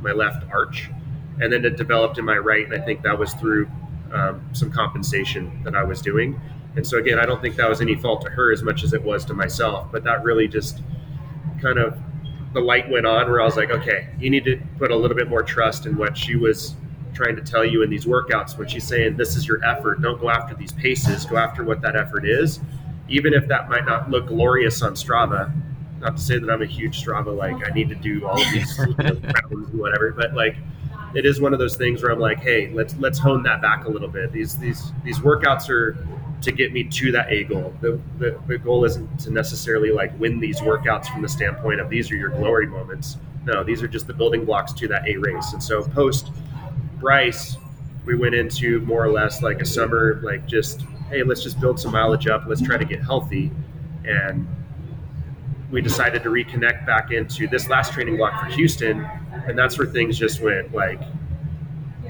my 0.02 0.12
left 0.12 0.46
arch, 0.52 0.90
and 1.42 1.52
then 1.52 1.66
it 1.66 1.78
developed 1.78 2.18
in 2.18 2.26
my 2.26 2.38
right. 2.38 2.66
And 2.66 2.74
I 2.74 2.84
think 2.86 3.02
that 3.04 3.18
was 3.18 3.34
through 3.34 3.70
um, 4.14 4.48
some 4.54 4.72
compensation 4.72 5.62
that 5.64 5.76
I 5.76 5.84
was 5.84 6.02
doing. 6.02 6.40
And 6.76 6.86
so 6.86 6.98
again, 6.98 7.20
I 7.20 7.26
don't 7.26 7.42
think 7.42 7.56
that 7.56 7.70
was 7.70 7.82
any 7.82 7.96
fault 7.96 8.22
to 8.24 8.30
her 8.30 8.52
as 8.52 8.62
much 8.64 8.84
as 8.84 8.94
it 8.94 9.02
was 9.02 9.26
to 9.26 9.34
myself. 9.34 9.88
But 9.92 10.04
that 10.04 10.24
really 10.24 10.48
just 10.48 10.82
kind 11.62 11.80
of 11.80 11.98
the 12.54 12.60
light 12.62 12.90
went 12.90 13.06
on 13.06 13.30
where 13.30 13.42
I 13.42 13.46
was 13.46 13.58
like, 13.58 13.72
okay, 13.72 14.10
you 14.20 14.30
need 14.30 14.46
to 14.46 14.62
put 14.78 14.92
a 14.92 14.96
little 14.96 15.16
bit 15.16 15.30
more 15.30 15.44
trust 15.44 15.86
in 15.86 15.98
what 15.98 16.18
she 16.18 16.36
was 16.36 16.76
trying 17.14 17.36
to 17.36 17.42
tell 17.42 17.64
you 17.64 17.82
in 17.82 17.90
these 17.90 18.06
workouts 18.06 18.58
when 18.58 18.68
she's 18.68 18.86
saying 18.86 19.16
this 19.16 19.38
is 19.38 19.48
your 19.48 19.64
effort 19.64 20.02
don't 20.02 20.20
go 20.20 20.30
after 20.30 20.54
these 20.54 20.74
paces 20.74 21.26
go 21.26 21.38
after 21.38 21.64
what 21.64 21.80
that 21.80 21.96
effort 21.96 22.26
is 22.26 22.60
even 23.08 23.34
if 23.34 23.48
that 23.48 23.70
might 23.70 23.86
not 23.86 24.10
look 24.10 24.28
glorious 24.28 24.82
on 24.82 24.94
Strava. 24.94 25.54
Not 26.06 26.18
to 26.18 26.22
say 26.22 26.38
that 26.38 26.52
I'm 26.52 26.62
a 26.62 26.68
huge 26.68 27.04
Strava 27.04 27.36
like 27.36 27.68
I 27.68 27.74
need 27.74 27.90
to 27.90 27.96
do 27.96 28.28
all 28.28 28.40
of 28.40 28.52
these 28.52 28.78
you 28.88 28.96
know, 29.00 29.16
whatever, 29.72 30.12
but 30.12 30.36
like 30.36 30.56
it 31.16 31.26
is 31.26 31.42
one 31.42 31.52
of 31.52 31.58
those 31.58 31.76
things 31.76 32.04
where 32.04 32.12
I'm 32.12 32.20
like, 32.20 32.38
hey, 32.40 32.70
let's 32.74 32.96
let's 32.98 33.18
hone 33.18 33.42
that 33.44 33.60
back 33.60 33.86
a 33.86 33.90
little 33.90 34.08
bit. 34.08 34.32
These 34.32 34.60
these 34.60 34.92
these 35.04 35.18
workouts 35.18 35.68
are 35.68 35.98
to 36.42 36.52
get 36.52 36.74
me 36.74 36.84
to 36.84 37.12
that 37.14 37.32
A 37.32 37.46
goal. 37.46 37.74
The, 37.82 38.00
the, 38.20 38.40
the 38.46 38.60
goal 38.60 38.86
isn't 38.86 39.20
to 39.22 39.32
necessarily 39.32 39.92
like 39.92 40.18
win 40.20 40.40
these 40.40 40.62
workouts 40.62 41.08
from 41.08 41.24
the 41.24 41.30
standpoint 41.30 41.80
of 41.80 41.90
these 41.90 42.12
are 42.12 42.16
your 42.16 42.30
glory 42.30 42.68
moments. 42.68 43.18
No, 43.44 43.64
these 43.64 43.82
are 43.82 43.88
just 43.88 44.06
the 44.06 44.14
building 44.14 44.46
blocks 44.46 44.74
to 44.74 44.88
that 44.90 45.08
A 45.08 45.18
race. 45.18 45.54
And 45.54 45.64
so 45.64 45.82
post 45.82 46.32
Bryce, 47.00 47.58
we 48.06 48.16
went 48.16 48.36
into 48.36 48.80
more 48.82 49.04
or 49.04 49.12
less 49.12 49.42
like 49.42 49.60
a 49.60 49.66
summer, 49.66 50.20
like 50.22 50.46
just 50.46 50.82
hey, 51.10 51.24
let's 51.24 51.42
just 51.42 51.60
build 51.60 51.80
some 51.80 51.94
mileage 51.94 52.28
up. 52.28 52.44
Let's 52.46 52.62
try 52.62 52.78
to 52.78 52.86
get 52.86 53.02
healthy. 53.02 53.50
And 54.04 54.48
we 55.76 55.82
decided 55.82 56.24
to 56.24 56.30
reconnect 56.30 56.86
back 56.86 57.12
into 57.12 57.50
this 57.50 57.68
last 57.68 57.92
training 57.92 58.16
block 58.16 58.40
for 58.40 58.46
Houston. 58.46 59.06
And 59.46 59.60
that's 59.60 59.78
where 59.78 59.86
things 59.86 60.18
just 60.18 60.42
went 60.42 60.74
like 60.74 61.02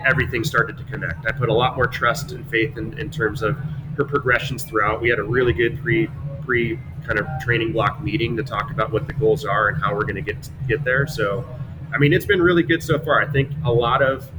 everything 0.06 0.44
started 0.44 0.78
to 0.78 0.84
connect. 0.84 1.26
I 1.26 1.32
put 1.32 1.50
a 1.50 1.54
lot 1.54 1.76
more 1.76 1.88
trust 1.88 2.32
and 2.32 2.48
faith 2.52 2.78
in, 2.78 2.96
in 3.00 3.10
terms 3.10 3.42
of 3.42 3.58
her 3.98 4.04
progressions 4.04 4.64
throughout. 4.66 5.02
We 5.02 5.10
had 5.10 5.18
a 5.18 5.24
really 5.24 5.52
good 5.52 5.82
pre 5.82 6.08
pre 6.46 6.80
kind 7.08 7.18
of 7.18 7.26
training 7.42 7.72
block 7.72 8.04
meeting 8.04 8.38
to 8.38 8.44
talk 8.44 8.70
about 8.70 8.92
what 8.92 9.08
the 9.08 9.14
goals 9.14 9.46
are 9.46 9.70
and 9.70 9.82
how 9.82 9.96
we're 9.96 10.04
going 10.04 10.14
to 10.14 10.22
get 10.22 10.48
get 10.68 10.84
there. 10.84 11.08
So, 11.08 11.44
I 11.92 11.98
mean, 11.98 12.14
it's 12.14 12.28
been 12.28 12.44
really 12.44 12.62
good 12.62 12.84
so 12.84 13.00
far. 13.00 13.20
I 13.20 13.26
think 13.26 13.50
a 13.64 13.72
lot 13.72 14.04
of 14.04 14.30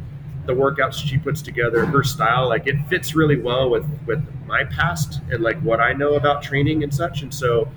the 0.44 0.52
workouts 0.52 1.04
she 1.04 1.18
puts 1.18 1.42
together, 1.42 1.84
her 1.84 2.04
style, 2.04 2.48
like 2.48 2.68
it 2.68 2.76
fits 2.86 3.16
really 3.16 3.40
well 3.40 3.70
with 3.70 3.90
with 4.06 4.24
my 4.46 4.62
past 4.62 5.20
and 5.32 5.42
like 5.42 5.60
what 5.62 5.80
I 5.80 5.94
know 5.94 6.14
about 6.14 6.44
training 6.44 6.84
and 6.84 6.94
such. 6.94 7.22
And 7.22 7.34
so 7.34 7.68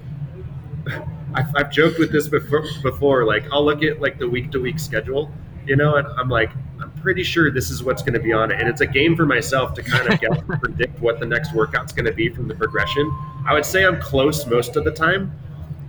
I've, 1.33 1.47
I've 1.55 1.71
joked 1.71 1.99
with 1.99 2.11
this 2.11 2.27
before, 2.27 2.65
before. 2.81 3.25
Like 3.25 3.45
I'll 3.51 3.65
look 3.65 3.83
at 3.83 4.01
like 4.01 4.19
the 4.19 4.27
week 4.27 4.51
to 4.51 4.59
week 4.59 4.79
schedule, 4.79 5.31
you 5.65 5.75
know, 5.75 5.95
and 5.95 6.07
I'm 6.17 6.29
like, 6.29 6.51
I'm 6.81 6.91
pretty 7.01 7.23
sure 7.23 7.51
this 7.51 7.69
is 7.69 7.83
what's 7.83 8.01
going 8.01 8.13
to 8.13 8.19
be 8.19 8.33
on 8.33 8.51
it. 8.51 8.59
And 8.59 8.67
it's 8.69 8.81
a 8.81 8.87
game 8.87 9.15
for 9.15 9.25
myself 9.25 9.73
to 9.75 9.83
kind 9.83 10.11
of 10.11 10.19
get, 10.19 10.47
predict 10.61 10.99
what 10.99 11.19
the 11.19 11.25
next 11.25 11.53
workout's 11.53 11.93
going 11.93 12.05
to 12.05 12.13
be 12.13 12.29
from 12.29 12.47
the 12.47 12.55
progression. 12.55 13.11
I 13.45 13.53
would 13.53 13.65
say 13.65 13.85
I'm 13.85 13.99
close 13.99 14.45
most 14.45 14.75
of 14.75 14.83
the 14.83 14.91
time 14.91 15.37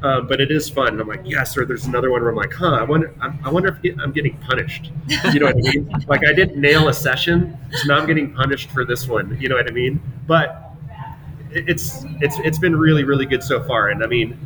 uh, 0.02 0.20
but 0.22 0.40
it 0.40 0.50
is 0.50 0.68
fun. 0.68 0.88
And 0.88 1.00
I'm 1.00 1.08
like, 1.08 1.22
yes. 1.24 1.56
Or 1.56 1.64
there's 1.64 1.84
another 1.84 2.10
one 2.10 2.22
where 2.22 2.30
I'm 2.30 2.36
like, 2.36 2.52
huh, 2.52 2.72
I 2.72 2.82
wonder, 2.82 3.14
I 3.20 3.50
wonder 3.50 3.78
if 3.82 3.98
I'm 4.00 4.12
getting 4.12 4.36
punished. 4.38 4.92
You 5.32 5.40
know 5.40 5.46
what 5.46 5.56
I 5.56 5.72
mean? 5.72 6.04
like 6.08 6.26
I 6.26 6.32
didn't 6.32 6.60
nail 6.60 6.88
a 6.88 6.94
session, 6.94 7.56
so 7.70 7.88
now 7.88 7.98
I'm 7.98 8.06
getting 8.06 8.32
punished 8.32 8.70
for 8.70 8.84
this 8.84 9.06
one. 9.06 9.36
You 9.40 9.48
know 9.48 9.56
what 9.56 9.68
I 9.68 9.72
mean? 9.72 10.00
But 10.26 10.72
it's 11.50 12.04
it's 12.20 12.38
it's 12.40 12.58
been 12.58 12.76
really 12.76 13.04
really 13.04 13.26
good 13.26 13.42
so 13.42 13.62
far. 13.64 13.88
And 13.88 14.02
I 14.02 14.06
mean, 14.06 14.38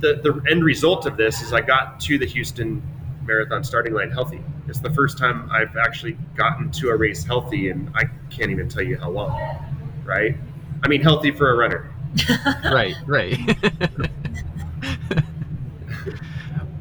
the 0.00 0.20
the 0.22 0.42
end 0.50 0.64
result 0.64 1.06
of 1.06 1.16
this 1.16 1.42
is 1.42 1.52
I 1.52 1.60
got 1.60 2.00
to 2.00 2.18
the 2.18 2.26
Houston 2.26 2.82
Marathon 3.26 3.64
starting 3.64 3.94
line 3.94 4.10
healthy. 4.10 4.42
It's 4.68 4.80
the 4.80 4.92
first 4.92 5.18
time 5.18 5.48
I've 5.50 5.76
actually 5.76 6.16
gotten 6.34 6.70
to 6.72 6.90
a 6.90 6.96
race 6.96 7.24
healthy, 7.24 7.70
and 7.70 7.90
I 7.94 8.04
can't 8.30 8.50
even 8.50 8.68
tell 8.68 8.82
you 8.82 8.98
how 8.98 9.10
long. 9.10 9.38
Right? 10.04 10.36
I 10.82 10.88
mean, 10.88 11.00
healthy 11.00 11.30
for 11.30 11.50
a 11.50 11.56
runner. 11.56 11.90
right, 12.64 12.94
right. 13.06 13.38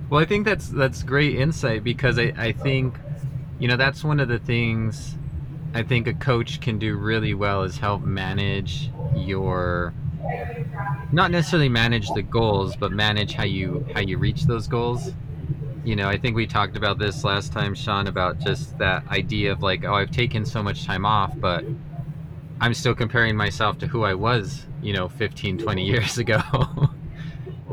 well, 0.10 0.22
I 0.22 0.26
think 0.26 0.46
that's 0.46 0.68
that's 0.68 1.04
great 1.04 1.36
insight 1.36 1.84
because 1.84 2.20
I, 2.20 2.34
I 2.38 2.52
think, 2.52 2.96
you 3.60 3.68
know, 3.68 3.78
that's 3.78 4.04
one 4.04 4.20
of 4.20 4.28
the 4.28 4.40
things 4.40 5.16
I 5.74 5.84
think 5.84 6.08
a 6.08 6.14
coach 6.14 6.62
can 6.62 6.78
do 6.78 6.96
really 6.96 7.34
well 7.34 7.64
is 7.64 7.78
help 7.78 8.04
manage 8.04 8.92
your 9.16 9.94
not 11.12 11.32
necessarily 11.32 11.70
manage 11.70 12.08
the 12.14 12.22
goals, 12.22 12.76
but 12.76 12.92
manage 12.92 13.34
how 13.34 13.44
you 13.44 13.86
how 13.94 14.00
you 14.02 14.18
reach 14.18 14.44
those 14.44 14.68
goals. 14.68 15.12
You 15.84 15.96
know, 15.98 16.08
I 16.08 16.18
think 16.18 16.36
we 16.36 16.48
talked 16.48 16.78
about 16.78 16.98
this 16.98 17.24
last 17.24 17.52
time, 17.52 17.76
Sean, 17.76 18.08
about 18.08 18.40
just 18.40 18.78
that 18.78 19.06
idea 19.10 19.52
of 19.52 19.62
like, 19.62 19.84
oh, 19.84 19.94
I've 19.94 20.12
taken 20.12 20.46
so 20.46 20.64
much 20.64 20.86
time 20.86 21.06
off, 21.06 21.34
but 21.38 21.66
I'm 22.62 22.74
still 22.74 22.96
comparing 22.96 23.36
myself 23.36 23.78
to 23.80 23.88
who 23.88 24.04
I 24.04 24.14
was, 24.14 24.66
you 24.82 24.94
know, 24.94 25.10
15, 25.10 25.58
20 25.58 25.86
years 25.86 26.18
ago. 26.18 26.40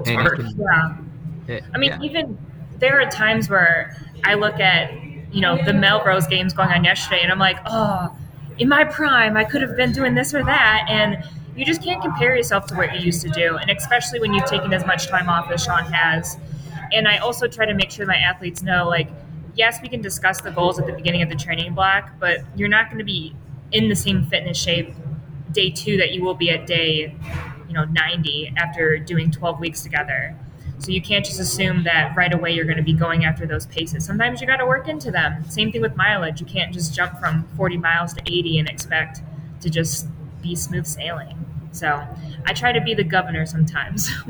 And 0.07 0.27
it 0.27 0.33
can- 0.35 0.59
Yeah. 0.59 0.97
it- 1.57 1.65
I 1.73 1.79
mean, 1.79 1.91
yeah. 1.91 2.03
even 2.03 2.39
there 2.81 3.01
are 3.01 3.09
times 3.09 3.49
where 3.49 3.97
I 4.25 4.35
look 4.35 4.59
at, 4.59 4.93
you 5.33 5.41
know, 5.41 5.57
the 5.57 5.71
Millrose 5.73 6.29
games 6.29 6.53
going 6.53 6.71
on 6.71 6.83
yesterday, 6.83 7.21
and 7.23 7.31
I'm 7.31 7.39
like, 7.39 7.59
oh, 7.67 8.17
in 8.59 8.69
my 8.69 8.83
prime, 8.85 9.37
I 9.37 9.45
could 9.45 9.63
have 9.63 9.77
been 9.77 9.93
doing 9.93 10.15
this 10.17 10.35
or 10.35 10.43
that, 10.45 10.87
and 10.89 11.23
you 11.57 11.65
just 11.65 11.83
can't 11.83 12.01
compare 12.01 12.37
yourself 12.37 12.67
to 12.67 12.75
what 12.75 12.95
you 12.95 13.01
used 13.01 13.23
to 13.23 13.29
do, 13.29 13.57
and 13.57 13.71
especially 13.71 14.21
when 14.21 14.33
you've 14.33 14.47
taken 14.47 14.73
as 14.73 14.87
much 14.87 15.09
time 15.09 15.29
off 15.29 15.51
as 15.51 15.65
Sean 15.65 15.85
has. 15.85 16.39
And 16.93 17.07
I 17.07 17.19
also 17.19 17.47
try 17.47 17.67
to 17.67 17.75
make 17.75 17.91
sure 17.91 18.07
my 18.07 18.17
athletes 18.17 18.63
know, 18.63 18.89
like, 18.89 19.09
yes, 19.55 19.81
we 19.83 19.89
can 19.89 20.01
discuss 20.01 20.41
the 20.41 20.51
goals 20.51 20.79
at 20.79 20.87
the 20.87 20.93
beginning 20.93 21.23
of 21.23 21.29
the 21.29 21.37
training 21.37 21.75
block, 21.75 22.11
but 22.19 22.39
you're 22.57 22.69
not 22.69 22.87
going 22.87 22.99
to 22.99 23.05
be 23.05 23.35
in 23.73 23.89
the 23.89 23.97
same 23.97 24.27
fitness 24.27 24.59
shape 24.59 24.95
day 25.53 25.71
two 25.71 25.97
that 25.97 26.13
you 26.13 26.23
will 26.23 26.35
be 26.35 26.51
at 26.51 26.67
day, 26.67 27.15
you 27.67 27.75
know, 27.75 27.85
90 27.85 28.55
after 28.57 28.99
doing 28.99 29.31
12 29.31 29.61
weeks 29.61 29.83
together. 29.83 30.37
So 30.79 30.93
you 30.93 31.03
can't 31.03 31.25
just 31.25 31.39
assume 31.39 31.85
that 31.85 32.17
right 32.17 32.33
away 32.33 32.53
you're 32.53 32.65
going 32.65 32.79
to 32.79 32.83
be 32.83 32.95
going 32.95 33.25
after 33.25 33.47
those 33.47 33.67
paces. 33.67 34.05
Sometimes 34.05 34.41
you 34.41 34.47
got 34.47 34.57
to 34.57 34.67
work 34.67 34.89
into 34.89 35.11
them. 35.11 35.45
Same 35.51 35.71
thing 35.71 35.83
with 35.83 35.95
mileage. 35.95 36.41
You 36.41 36.47
can't 36.47 36.73
just 36.73 36.95
jump 36.95 37.19
from 37.19 37.47
40 37.57 37.77
miles 37.77 38.15
to 38.15 38.23
80 38.27 38.61
and 38.61 38.69
expect 38.69 39.21
to 39.61 39.69
just 39.69 40.07
be 40.43 40.55
smooth 40.55 40.87
sailing. 40.87 41.37
So 41.73 42.07
I 42.47 42.53
try 42.53 42.73
to 42.73 42.81
be 42.81 42.95
the 42.95 43.05
governor 43.05 43.47
sometimes. 43.47 44.11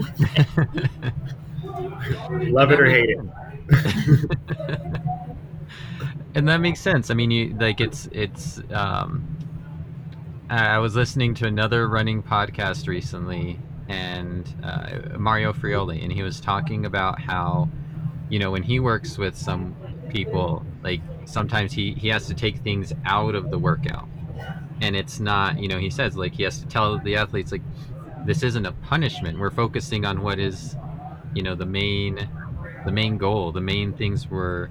Love 2.30 2.72
it 2.72 2.80
or 2.80 2.86
hate 2.86 3.10
it. 3.10 3.18
and 6.34 6.48
that 6.48 6.60
makes 6.60 6.80
sense. 6.80 7.10
I 7.10 7.14
mean, 7.14 7.30
you 7.30 7.56
like 7.58 7.80
it's 7.80 8.08
it's. 8.12 8.60
Um, 8.72 9.36
I 10.48 10.66
I 10.66 10.78
was 10.78 10.96
listening 10.96 11.34
to 11.34 11.46
another 11.46 11.88
running 11.88 12.22
podcast 12.22 12.88
recently, 12.88 13.58
and 13.88 14.52
uh, 14.62 15.18
Mario 15.18 15.52
Fraioli, 15.52 16.02
and 16.02 16.12
he 16.12 16.22
was 16.22 16.40
talking 16.40 16.86
about 16.86 17.20
how, 17.20 17.68
you 18.28 18.38
know, 18.38 18.50
when 18.50 18.62
he 18.62 18.80
works 18.80 19.18
with 19.18 19.36
some 19.36 19.74
people, 20.10 20.64
like 20.82 21.00
sometimes 21.24 21.72
he 21.72 21.92
he 21.92 22.08
has 22.08 22.26
to 22.26 22.34
take 22.34 22.58
things 22.58 22.92
out 23.04 23.34
of 23.34 23.50
the 23.50 23.58
workout, 23.58 24.08
and 24.80 24.96
it's 24.96 25.20
not, 25.20 25.58
you 25.58 25.68
know, 25.68 25.78
he 25.78 25.90
says 25.90 26.16
like 26.16 26.32
he 26.34 26.42
has 26.44 26.58
to 26.60 26.66
tell 26.66 26.98
the 26.98 27.16
athletes 27.16 27.52
like, 27.52 27.62
this 28.24 28.42
isn't 28.42 28.66
a 28.66 28.72
punishment. 28.72 29.38
We're 29.38 29.50
focusing 29.50 30.04
on 30.04 30.22
what 30.22 30.38
is, 30.38 30.76
you 31.34 31.42
know, 31.42 31.54
the 31.54 31.66
main, 31.66 32.28
the 32.84 32.92
main 32.92 33.18
goal, 33.18 33.52
the 33.52 33.60
main 33.60 33.92
things 33.92 34.28
we're 34.28 34.68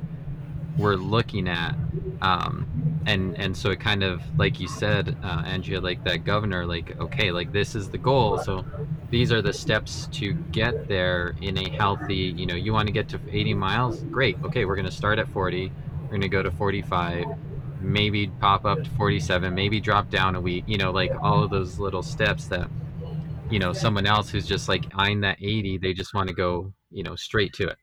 we're 0.77 0.95
looking 0.95 1.47
at. 1.47 1.75
Um, 2.21 2.65
and 3.05 3.37
and 3.39 3.55
so 3.55 3.71
it 3.71 3.79
kind 3.79 4.03
of 4.03 4.21
like 4.37 4.59
you 4.59 4.67
said 4.67 5.15
uh, 5.23 5.41
andrea 5.45 5.79
like 5.79 6.03
that 6.03 6.25
governor 6.25 6.65
like 6.65 6.99
okay 6.99 7.31
like 7.31 7.51
this 7.51 7.75
is 7.75 7.89
the 7.89 7.97
goal. 7.97 8.37
So 8.39 8.65
these 9.09 9.31
are 9.31 9.41
the 9.41 9.53
steps 9.53 10.07
to 10.13 10.33
get 10.33 10.87
there 10.87 11.35
in 11.41 11.57
a 11.57 11.69
healthy 11.69 12.33
you 12.37 12.45
know 12.45 12.55
you 12.55 12.73
want 12.73 12.87
to 12.87 12.93
get 12.93 13.09
to 13.09 13.19
80 13.29 13.53
miles? 13.53 14.01
Great. 14.01 14.37
Okay 14.43 14.65
we're 14.65 14.75
going 14.75 14.85
to 14.85 14.91
start 14.91 15.19
at 15.19 15.27
40 15.29 15.71
we're 16.01 16.09
going 16.09 16.21
to 16.21 16.29
go 16.29 16.43
to 16.43 16.51
45 16.51 17.25
maybe 17.79 18.27
pop 18.39 18.65
up 18.65 18.83
to 18.83 18.89
47 18.91 19.53
maybe 19.53 19.79
drop 19.79 20.09
down 20.09 20.35
a 20.35 20.41
week 20.41 20.63
you 20.67 20.77
know 20.77 20.91
like 20.91 21.11
all 21.21 21.43
of 21.43 21.49
those 21.49 21.79
little 21.79 22.03
steps 22.03 22.47
that 22.47 22.69
you 23.49 23.59
know 23.59 23.73
someone 23.73 24.05
else 24.05 24.29
who's 24.29 24.45
just 24.45 24.67
like 24.67 24.85
eyeing 24.95 25.21
that 25.21 25.37
80 25.41 25.77
they 25.77 25.93
just 25.93 26.13
want 26.13 26.27
to 26.27 26.35
go 26.35 26.73
you 26.91 27.03
know 27.03 27.15
straight 27.15 27.53
to 27.53 27.67
it. 27.67 27.77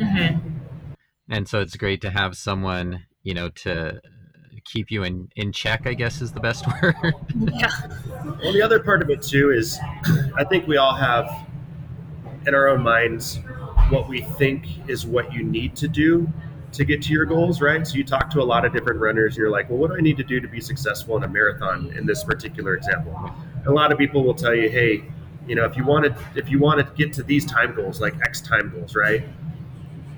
Hmm 0.00 0.36
and 1.28 1.48
so 1.48 1.60
it's 1.60 1.76
great 1.76 2.00
to 2.02 2.10
have 2.10 2.36
someone 2.36 3.04
you 3.22 3.34
know 3.34 3.48
to 3.50 4.00
keep 4.64 4.90
you 4.90 5.04
in 5.04 5.28
in 5.36 5.52
check 5.52 5.86
i 5.86 5.94
guess 5.94 6.20
is 6.20 6.32
the 6.32 6.40
best 6.40 6.66
word. 6.82 6.94
Yeah. 7.34 7.70
Well, 8.42 8.52
the 8.52 8.62
other 8.62 8.80
part 8.80 9.00
of 9.00 9.10
it 9.10 9.22
too 9.22 9.52
is 9.52 9.78
I 10.36 10.44
think 10.44 10.66
we 10.66 10.76
all 10.76 10.94
have 10.94 11.46
in 12.46 12.54
our 12.54 12.68
own 12.68 12.82
minds 12.82 13.38
what 13.90 14.08
we 14.08 14.22
think 14.22 14.88
is 14.88 15.06
what 15.06 15.32
you 15.32 15.44
need 15.44 15.76
to 15.76 15.88
do 15.88 16.32
to 16.76 16.84
get 16.84 17.02
to 17.02 17.12
your 17.12 17.24
goals, 17.24 17.60
right? 17.60 17.86
So 17.86 17.96
you 17.96 18.04
talk 18.04 18.30
to 18.30 18.40
a 18.40 18.44
lot 18.44 18.64
of 18.64 18.72
different 18.72 19.00
runners 19.00 19.36
you're 19.36 19.50
like, 19.50 19.68
well, 19.68 19.78
what 19.78 19.90
do 19.90 19.96
I 19.96 20.00
need 20.00 20.16
to 20.18 20.24
do 20.24 20.40
to 20.40 20.48
be 20.48 20.60
successful 20.60 21.16
in 21.16 21.24
a 21.24 21.28
marathon 21.28 21.92
in 21.96 22.06
this 22.06 22.24
particular 22.24 22.74
example? 22.76 23.30
A 23.66 23.70
lot 23.70 23.92
of 23.92 23.98
people 23.98 24.24
will 24.24 24.34
tell 24.34 24.54
you, 24.54 24.68
hey, 24.68 25.04
you 25.46 25.54
know, 25.54 25.64
if 25.64 25.76
you 25.76 25.84
want 25.84 26.04
to 26.04 26.16
if 26.34 26.50
you 26.50 26.58
want 26.58 26.78
to 26.80 26.94
get 26.94 27.12
to 27.14 27.22
these 27.22 27.44
time 27.44 27.74
goals, 27.74 28.00
like 28.00 28.14
X 28.22 28.40
time 28.40 28.70
goals, 28.70 28.94
right? 28.94 29.22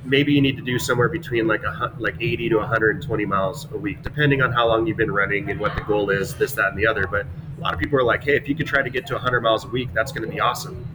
maybe 0.08 0.32
you 0.32 0.40
need 0.40 0.56
to 0.56 0.62
do 0.62 0.78
somewhere 0.78 1.08
between 1.08 1.46
like 1.46 1.62
a 1.62 1.92
like 1.98 2.14
80 2.20 2.50
to 2.50 2.56
120 2.56 3.24
miles 3.26 3.70
a 3.72 3.76
week 3.76 4.02
depending 4.02 4.42
on 4.42 4.52
how 4.52 4.66
long 4.66 4.86
you've 4.86 4.96
been 4.96 5.10
running 5.10 5.50
and 5.50 5.60
what 5.60 5.74
the 5.74 5.82
goal 5.82 6.10
is 6.10 6.34
this 6.34 6.52
that 6.54 6.68
and 6.68 6.78
the 6.78 6.86
other 6.86 7.06
but 7.06 7.26
a 7.58 7.60
lot 7.60 7.74
of 7.74 7.80
people 7.80 7.98
are 7.98 8.04
like 8.04 8.24
hey 8.24 8.36
if 8.36 8.48
you 8.48 8.54
could 8.54 8.66
try 8.66 8.82
to 8.82 8.90
get 8.90 9.06
to 9.06 9.14
100 9.14 9.40
miles 9.40 9.64
a 9.64 9.68
week 9.68 9.90
that's 9.92 10.12
going 10.12 10.26
to 10.26 10.32
be 10.32 10.40
awesome 10.40 10.86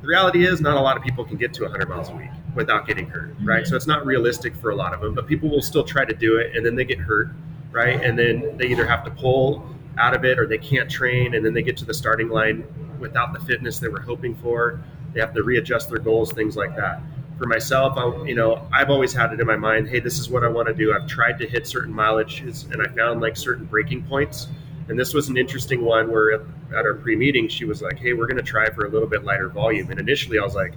the 0.00 0.06
reality 0.06 0.46
is 0.46 0.60
not 0.60 0.76
a 0.76 0.80
lot 0.80 0.96
of 0.96 1.02
people 1.02 1.24
can 1.24 1.36
get 1.36 1.52
to 1.52 1.62
100 1.62 1.88
miles 1.88 2.08
a 2.08 2.14
week 2.14 2.30
without 2.56 2.86
getting 2.86 3.06
hurt 3.06 3.34
right 3.42 3.62
mm-hmm. 3.62 3.68
so 3.68 3.76
it's 3.76 3.86
not 3.86 4.04
realistic 4.04 4.54
for 4.56 4.70
a 4.70 4.74
lot 4.74 4.92
of 4.92 5.00
them 5.00 5.14
but 5.14 5.26
people 5.26 5.48
will 5.48 5.62
still 5.62 5.84
try 5.84 6.04
to 6.04 6.14
do 6.14 6.38
it 6.38 6.56
and 6.56 6.66
then 6.66 6.74
they 6.74 6.84
get 6.84 6.98
hurt 6.98 7.30
right 7.70 8.02
and 8.02 8.18
then 8.18 8.56
they 8.56 8.66
either 8.66 8.86
have 8.86 9.04
to 9.04 9.10
pull 9.12 9.68
out 9.98 10.14
of 10.14 10.24
it 10.24 10.38
or 10.38 10.46
they 10.46 10.58
can't 10.58 10.90
train 10.90 11.34
and 11.34 11.44
then 11.44 11.54
they 11.54 11.62
get 11.62 11.76
to 11.76 11.84
the 11.84 11.94
starting 11.94 12.28
line 12.28 12.64
without 12.98 13.32
the 13.32 13.40
fitness 13.40 13.78
they 13.78 13.88
were 13.88 14.00
hoping 14.00 14.34
for 14.36 14.82
they 15.12 15.20
have 15.20 15.32
to 15.32 15.42
readjust 15.42 15.88
their 15.88 15.98
goals 15.98 16.32
things 16.32 16.56
like 16.56 16.74
that 16.74 17.00
for 17.38 17.46
myself, 17.46 17.98
I, 17.98 18.24
you 18.24 18.34
know, 18.34 18.66
I've 18.72 18.90
always 18.90 19.12
had 19.12 19.32
it 19.32 19.40
in 19.40 19.46
my 19.46 19.56
mind, 19.56 19.88
hey, 19.88 20.00
this 20.00 20.18
is 20.18 20.30
what 20.30 20.42
I 20.42 20.48
want 20.48 20.68
to 20.68 20.74
do. 20.74 20.94
I've 20.94 21.06
tried 21.06 21.38
to 21.38 21.46
hit 21.46 21.66
certain 21.66 21.92
mileages 21.92 22.70
and 22.72 22.82
I 22.82 22.90
found 22.94 23.20
like 23.20 23.36
certain 23.36 23.66
breaking 23.66 24.04
points. 24.04 24.48
And 24.88 24.98
this 24.98 25.12
was 25.12 25.28
an 25.28 25.36
interesting 25.36 25.84
one 25.84 26.10
where 26.10 26.32
at, 26.32 26.40
at 26.70 26.86
our 26.86 26.94
pre-meeting, 26.94 27.48
she 27.48 27.64
was 27.64 27.82
like, 27.82 27.98
hey, 27.98 28.12
we're 28.12 28.26
going 28.26 28.38
to 28.38 28.42
try 28.42 28.70
for 28.70 28.86
a 28.86 28.88
little 28.88 29.08
bit 29.08 29.24
lighter 29.24 29.48
volume. 29.48 29.90
And 29.90 30.00
initially 30.00 30.38
I 30.38 30.42
was 30.42 30.54
like, 30.54 30.74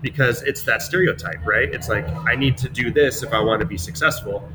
because 0.00 0.42
it's 0.42 0.62
that 0.62 0.82
stereotype, 0.82 1.44
right? 1.46 1.72
It's 1.72 1.88
like, 1.88 2.08
I 2.08 2.34
need 2.36 2.56
to 2.58 2.68
do 2.68 2.90
this 2.90 3.22
if 3.22 3.32
I 3.32 3.40
want 3.40 3.60
to 3.60 3.66
be 3.66 3.78
successful. 3.78 4.48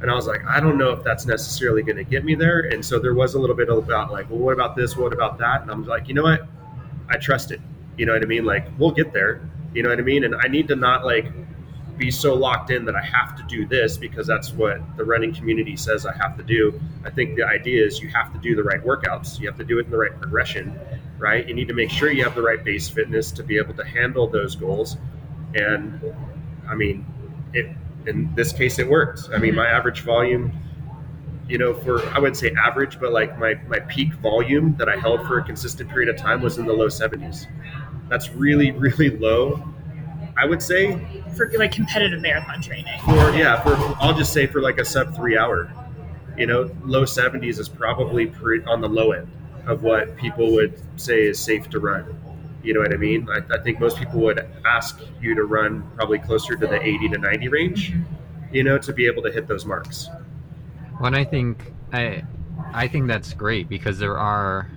And 0.00 0.10
I 0.10 0.14
was 0.14 0.26
like, 0.26 0.44
I 0.46 0.58
don't 0.60 0.78
know 0.78 0.90
if 0.90 1.04
that's 1.04 1.26
necessarily 1.26 1.82
going 1.82 1.96
to 1.96 2.04
get 2.04 2.24
me 2.24 2.34
there. 2.34 2.60
And 2.60 2.84
so 2.84 2.98
there 2.98 3.14
was 3.14 3.34
a 3.34 3.38
little 3.38 3.56
bit 3.56 3.68
about 3.68 4.10
like, 4.10 4.28
well, 4.28 4.40
what 4.40 4.52
about 4.52 4.76
this? 4.76 4.96
What 4.96 5.12
about 5.12 5.38
that? 5.38 5.62
And 5.62 5.70
I'm 5.70 5.86
like, 5.86 6.08
you 6.08 6.14
know 6.14 6.24
what? 6.24 6.46
I 7.08 7.16
trust 7.18 7.52
it. 7.52 7.60
You 7.96 8.06
know 8.06 8.12
what 8.12 8.22
I 8.22 8.26
mean? 8.26 8.44
Like, 8.44 8.66
we'll 8.78 8.90
get 8.90 9.12
there. 9.12 9.48
You 9.74 9.82
know 9.82 9.90
what 9.90 9.98
I 9.98 10.02
mean? 10.02 10.24
And 10.24 10.34
I 10.34 10.48
need 10.48 10.68
to 10.68 10.76
not 10.76 11.04
like 11.04 11.26
be 11.96 12.10
so 12.10 12.34
locked 12.34 12.70
in 12.70 12.84
that 12.86 12.96
I 12.96 13.02
have 13.02 13.36
to 13.36 13.44
do 13.44 13.66
this 13.66 13.96
because 13.96 14.26
that's 14.26 14.52
what 14.52 14.80
the 14.96 15.04
running 15.04 15.32
community 15.32 15.76
says 15.76 16.04
I 16.04 16.16
have 16.16 16.36
to 16.36 16.42
do. 16.42 16.80
I 17.04 17.10
think 17.10 17.36
the 17.36 17.44
idea 17.44 17.84
is 17.86 18.00
you 18.00 18.08
have 18.08 18.32
to 18.32 18.38
do 18.40 18.56
the 18.56 18.62
right 18.62 18.82
workouts. 18.82 19.38
You 19.38 19.46
have 19.46 19.58
to 19.58 19.64
do 19.64 19.78
it 19.78 19.84
in 19.84 19.90
the 19.90 19.98
right 19.98 20.18
progression, 20.18 20.78
right? 21.22 21.46
You 21.48 21.54
need 21.54 21.68
to 21.68 21.74
make 21.74 21.88
sure 21.88 22.10
you 22.10 22.24
have 22.24 22.34
the 22.34 22.42
right 22.42 22.62
base 22.62 22.88
fitness 22.88 23.30
to 23.32 23.44
be 23.44 23.56
able 23.56 23.74
to 23.74 23.84
handle 23.84 24.26
those 24.26 24.56
goals. 24.56 24.96
And 25.54 26.02
I 26.68 26.74
mean, 26.74 27.06
it 27.54 27.66
in 28.06 28.34
this 28.34 28.52
case 28.52 28.80
it 28.80 28.88
works. 28.88 29.30
I 29.32 29.38
mean, 29.38 29.54
my 29.54 29.66
average 29.66 30.00
volume 30.00 30.52
you 31.48 31.58
know, 31.58 31.74
for 31.74 32.02
I 32.08 32.18
wouldn't 32.18 32.36
say 32.36 32.52
average, 32.52 32.98
but 32.98 33.12
like 33.12 33.38
my, 33.38 33.54
my 33.68 33.80
peak 33.80 34.14
volume 34.14 34.74
that 34.76 34.88
I 34.88 34.96
held 34.96 35.26
for 35.26 35.38
a 35.38 35.44
consistent 35.44 35.90
period 35.90 36.08
of 36.08 36.16
time 36.16 36.40
was 36.40 36.56
in 36.56 36.66
the 36.66 36.72
low 36.72 36.86
70s. 36.86 37.46
That's 38.08 38.30
really, 38.30 38.70
really 38.70 39.10
low, 39.10 39.62
I 40.38 40.46
would 40.46 40.62
say. 40.62 40.98
For 41.36 41.50
like 41.58 41.72
competitive 41.72 42.22
marathon 42.22 42.62
training. 42.62 42.98
For, 43.04 43.34
yeah, 43.34 43.60
for 43.62 43.74
I'll 44.00 44.16
just 44.16 44.32
say 44.32 44.46
for 44.46 44.62
like 44.62 44.78
a 44.78 44.84
sub 44.84 45.14
three 45.14 45.36
hour, 45.36 45.70
you 46.38 46.46
know, 46.46 46.70
low 46.84 47.02
70s 47.02 47.58
is 47.58 47.68
probably 47.68 48.26
pre, 48.26 48.62
on 48.64 48.80
the 48.80 48.88
low 48.88 49.12
end 49.12 49.28
of 49.66 49.82
what 49.82 50.16
people 50.16 50.52
would 50.52 50.80
say 51.00 51.22
is 51.26 51.38
safe 51.38 51.68
to 51.70 51.80
run. 51.80 52.18
You 52.62 52.74
know 52.74 52.80
what 52.80 52.92
I 52.92 52.96
mean? 52.96 53.28
I, 53.28 53.40
I 53.54 53.58
think 53.62 53.80
most 53.80 53.98
people 53.98 54.20
would 54.20 54.46
ask 54.64 55.00
you 55.20 55.34
to 55.34 55.44
run 55.44 55.88
probably 55.96 56.18
closer 56.18 56.56
to 56.56 56.66
the 56.66 56.80
80 56.80 57.08
to 57.10 57.18
90 57.18 57.48
range, 57.48 57.94
you 58.52 58.62
know, 58.62 58.78
to 58.78 58.92
be 58.92 59.06
able 59.06 59.22
to 59.22 59.32
hit 59.32 59.46
those 59.48 59.66
marks. 59.66 60.08
Well, 61.00 61.14
I 61.14 61.24
think 61.24 61.72
I, 61.92 62.24
I 62.72 62.86
think 62.88 63.08
that's 63.08 63.32
great 63.34 63.68
because 63.68 63.98
there 63.98 64.18
are 64.18 64.70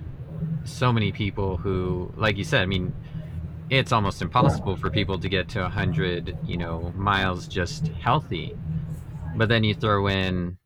so 0.64 0.92
many 0.92 1.12
people 1.12 1.56
who, 1.56 2.12
like 2.16 2.36
you 2.36 2.44
said, 2.44 2.62
I 2.62 2.66
mean, 2.66 2.92
it's 3.70 3.92
almost 3.92 4.22
impossible 4.22 4.76
for 4.76 4.90
people 4.90 5.18
to 5.18 5.28
get 5.28 5.48
to 5.50 5.68
hundred, 5.68 6.36
you 6.44 6.56
know, 6.56 6.92
miles 6.96 7.46
just 7.46 7.88
healthy. 7.88 8.54
But 9.36 9.48
then 9.48 9.64
you 9.64 9.74
throw 9.74 10.08
in 10.08 10.58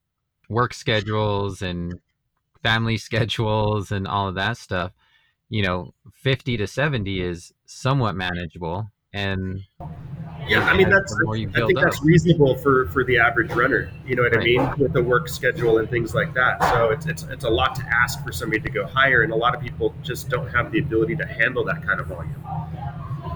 work 0.49 0.75
schedules 0.75 1.63
and 1.63 2.01
family 2.63 2.97
schedules 2.99 3.91
and 3.91 4.07
all 4.07 4.29
of 4.29 4.35
that 4.37 4.57
stuff, 4.57 4.93
you 5.49 5.63
know, 5.63 5.93
50 6.15 6.57
to 6.59 6.67
70 6.67 7.21
is 7.21 7.53
somewhat 7.67 8.15
manageable. 8.15 8.89
And 9.13 9.61
yeah, 10.47 10.65
I 10.67 10.77
mean 10.77 10.89
that's 10.89 11.15
you 11.35 11.49
I 11.49 11.67
think 11.67 11.79
up. 11.79 11.85
that's 11.85 12.03
reasonable 12.03 12.57
for 12.57 12.87
for 12.87 13.05
the 13.05 13.19
average 13.19 13.51
runner. 13.53 13.91
You 14.07 14.17
know 14.17 14.23
what 14.23 14.37
I 14.37 14.41
mean 14.41 14.71
with 14.79 14.93
the 14.93 15.03
work 15.03 15.29
schedule 15.29 15.79
and 15.79 15.91
things 15.91 16.15
like 16.15 16.33
that. 16.35 16.63
So 16.63 16.91
it's 16.91 17.07
it's 17.07 17.23
it's 17.25 17.45
a 17.45 17.51
lot 17.51 17.75
to 17.77 17.83
ask 17.93 18.23
for 18.25 18.33
somebody 18.33 18.61
to 18.63 18.71
go 18.71 18.87
higher, 18.87 19.23
and 19.23 19.33
a 19.33 19.37
lot 19.37 19.55
of 19.55 19.61
people 19.61 19.95
just 20.03 20.29
don't 20.29 20.49
have 20.49 20.71
the 20.71 20.79
ability 20.79 21.17
to 21.17 21.27
handle 21.27 21.65
that 21.65 21.85
kind 21.85 22.01
of 22.01 22.07
volume. 22.07 22.35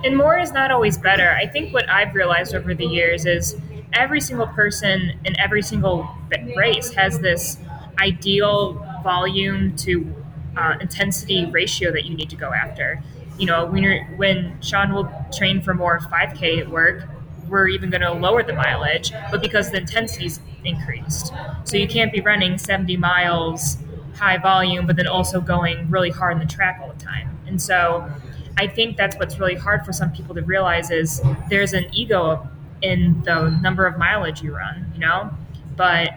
And 0.05 0.17
more 0.17 0.39
is 0.39 0.53
not 0.53 0.71
always 0.71 0.99
better. 0.99 1.31
I 1.31 1.47
think 1.47 1.73
what 1.73 1.89
I've 1.89 2.15
realized 2.15 2.55
over 2.55 2.75
the 2.75 2.87
years 2.87 3.27
is 3.27 3.57
every 3.93 4.21
single 4.21 4.47
person 4.49 5.19
in 5.25 5.39
every 5.39 5.63
single 5.63 6.09
race 6.57 6.93
has 6.95 7.19
this 7.21 7.59
ideal 7.99 8.85
volume 9.05 9.77
to 9.77 10.13
uh, 10.57 10.75
intensity 10.81 11.47
ratio 11.47 11.93
that 11.93 12.05
you 12.05 12.17
need 12.17 12.31
to 12.31 12.37
go 12.37 12.53
after. 12.53 13.01
You 13.39 13.47
know, 13.47 13.67
when 13.67 13.85
when 14.17 14.61
Sean 14.61 14.93
will 14.93 15.09
train 15.33 15.61
for 15.63 15.75
more 15.75 16.01
5K 16.01 16.61
at 16.61 16.69
work, 16.69 17.05
we're 17.49 17.69
even 17.69 17.91
going 17.91 18.01
to 18.01 18.13
lower 18.13 18.43
the 18.43 18.55
mileage, 18.55 19.13
but 19.31 19.41
because 19.41 19.71
the 19.71 19.79
intensity's 19.79 20.41
increased, 20.65 21.33
so 21.65 21.77
you 21.77 21.87
can't 21.87 22.13
be 22.13 22.21
running 22.21 22.59
70 22.59 22.97
miles 22.97 23.77
high 24.17 24.39
volume, 24.39 24.87
but 24.87 24.97
then 24.97 25.07
also 25.07 25.41
going 25.41 25.91
really 25.91 26.11
hard 26.11 26.35
in 26.35 26.39
the 26.39 26.53
track 26.53 26.81
all 26.83 26.93
the 26.93 27.05
time. 27.05 27.39
And 27.47 27.61
so, 27.61 28.11
I 28.57 28.69
think 28.69 28.97
that's 28.97 29.17
what's 29.17 29.39
really 29.39 29.57
hard 29.57 29.85
for 29.85 29.93
some 29.93 30.13
people 30.13 30.35
to 30.37 30.43
realize 30.43 30.91
is 30.91 31.21
there's 31.51 31.73
an 31.73 31.87
ego 31.93 32.49
in 32.83 33.23
the 33.25 33.51
number 33.63 33.87
of 33.87 33.99
mileage 33.99 34.43
you 34.43 34.55
run, 34.55 34.91
you 34.95 35.01
know? 35.01 35.31
But 35.77 36.11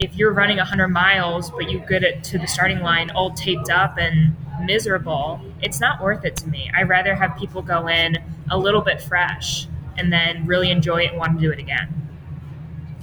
if 0.00 0.16
you're 0.16 0.32
running 0.32 0.56
100 0.56 0.88
miles, 0.88 1.50
but 1.50 1.70
you 1.70 1.78
get 1.88 2.02
it 2.02 2.24
to 2.24 2.38
the 2.38 2.46
starting 2.46 2.80
line 2.80 3.10
all 3.10 3.32
taped 3.32 3.70
up 3.70 3.98
and 3.98 4.34
miserable, 4.64 5.40
it's 5.62 5.80
not 5.80 6.02
worth 6.02 6.24
it 6.24 6.36
to 6.36 6.48
me. 6.48 6.70
I'd 6.74 6.88
rather 6.88 7.14
have 7.14 7.36
people 7.36 7.62
go 7.62 7.86
in 7.88 8.16
a 8.50 8.58
little 8.58 8.80
bit 8.80 9.00
fresh 9.00 9.68
and 9.96 10.12
then 10.12 10.46
really 10.46 10.70
enjoy 10.70 11.02
it 11.02 11.10
and 11.10 11.18
want 11.18 11.38
to 11.38 11.46
do 11.46 11.52
it 11.52 11.58
again. 11.58 12.08